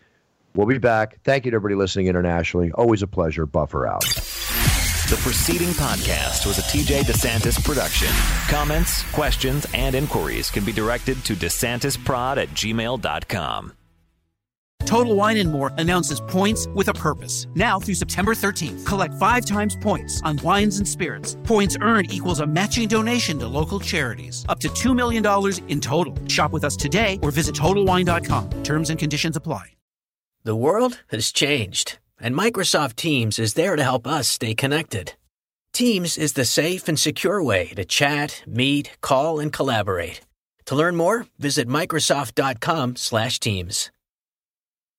We'll 0.55 0.67
be 0.67 0.77
back. 0.77 1.19
Thank 1.23 1.45
you 1.45 1.51
to 1.51 1.55
everybody 1.55 1.75
listening 1.75 2.07
internationally. 2.07 2.71
Always 2.73 3.01
a 3.01 3.07
pleasure. 3.07 3.45
Buffer 3.45 3.87
out. 3.87 4.03
The 4.03 5.17
preceding 5.17 5.69
podcast 5.69 6.45
was 6.45 6.57
a 6.57 6.61
TJ 6.61 7.01
DeSantis 7.01 7.61
production. 7.63 8.07
Comments, 8.47 9.03
questions, 9.11 9.65
and 9.73 9.93
inquiries 9.93 10.49
can 10.49 10.63
be 10.63 10.71
directed 10.71 11.23
to 11.25 11.35
DeSantisProd 11.35 12.37
at 12.37 12.49
gmail.com. 12.49 13.73
Total 14.81 15.15
Wine 15.15 15.37
and 15.37 15.51
More 15.51 15.71
announces 15.77 16.19
points 16.21 16.67
with 16.75 16.87
a 16.89 16.93
purpose. 16.93 17.47
Now 17.55 17.79
through 17.79 17.95
September 17.95 18.33
13th, 18.33 18.85
collect 18.85 19.13
five 19.15 19.45
times 19.45 19.77
points 19.81 20.21
on 20.23 20.37
wines 20.37 20.77
and 20.77 20.87
spirits. 20.87 21.37
Points 21.43 21.77
earned 21.81 22.13
equals 22.13 22.39
a 22.39 22.47
matching 22.47 22.87
donation 22.87 23.39
to 23.39 23.47
local 23.47 23.79
charities. 23.79 24.45
Up 24.49 24.59
to 24.59 24.69
$2 24.69 24.95
million 24.95 25.25
in 25.69 25.79
total. 25.81 26.15
Shop 26.27 26.51
with 26.53 26.63
us 26.63 26.75
today 26.75 27.19
or 27.21 27.31
visit 27.31 27.55
TotalWine.com. 27.55 28.63
Terms 28.63 28.89
and 28.89 28.99
conditions 28.99 29.35
apply. 29.35 29.73
The 30.43 30.55
world 30.55 31.03
has 31.09 31.31
changed, 31.31 31.99
and 32.19 32.35
Microsoft 32.35 32.95
Teams 32.95 33.37
is 33.37 33.53
there 33.53 33.75
to 33.75 33.83
help 33.83 34.07
us 34.07 34.27
stay 34.27 34.55
connected. 34.55 35.13
Teams 35.71 36.17
is 36.17 36.33
the 36.33 36.45
safe 36.45 36.87
and 36.87 36.99
secure 36.99 37.43
way 37.43 37.67
to 37.75 37.85
chat, 37.85 38.43
meet, 38.47 38.97
call, 39.01 39.39
and 39.39 39.53
collaborate. 39.53 40.21
To 40.65 40.75
learn 40.75 40.95
more, 40.95 41.27
visit 41.37 41.67
Microsoft.com 41.67 42.95
slash 42.95 43.39
Teams. 43.39 43.91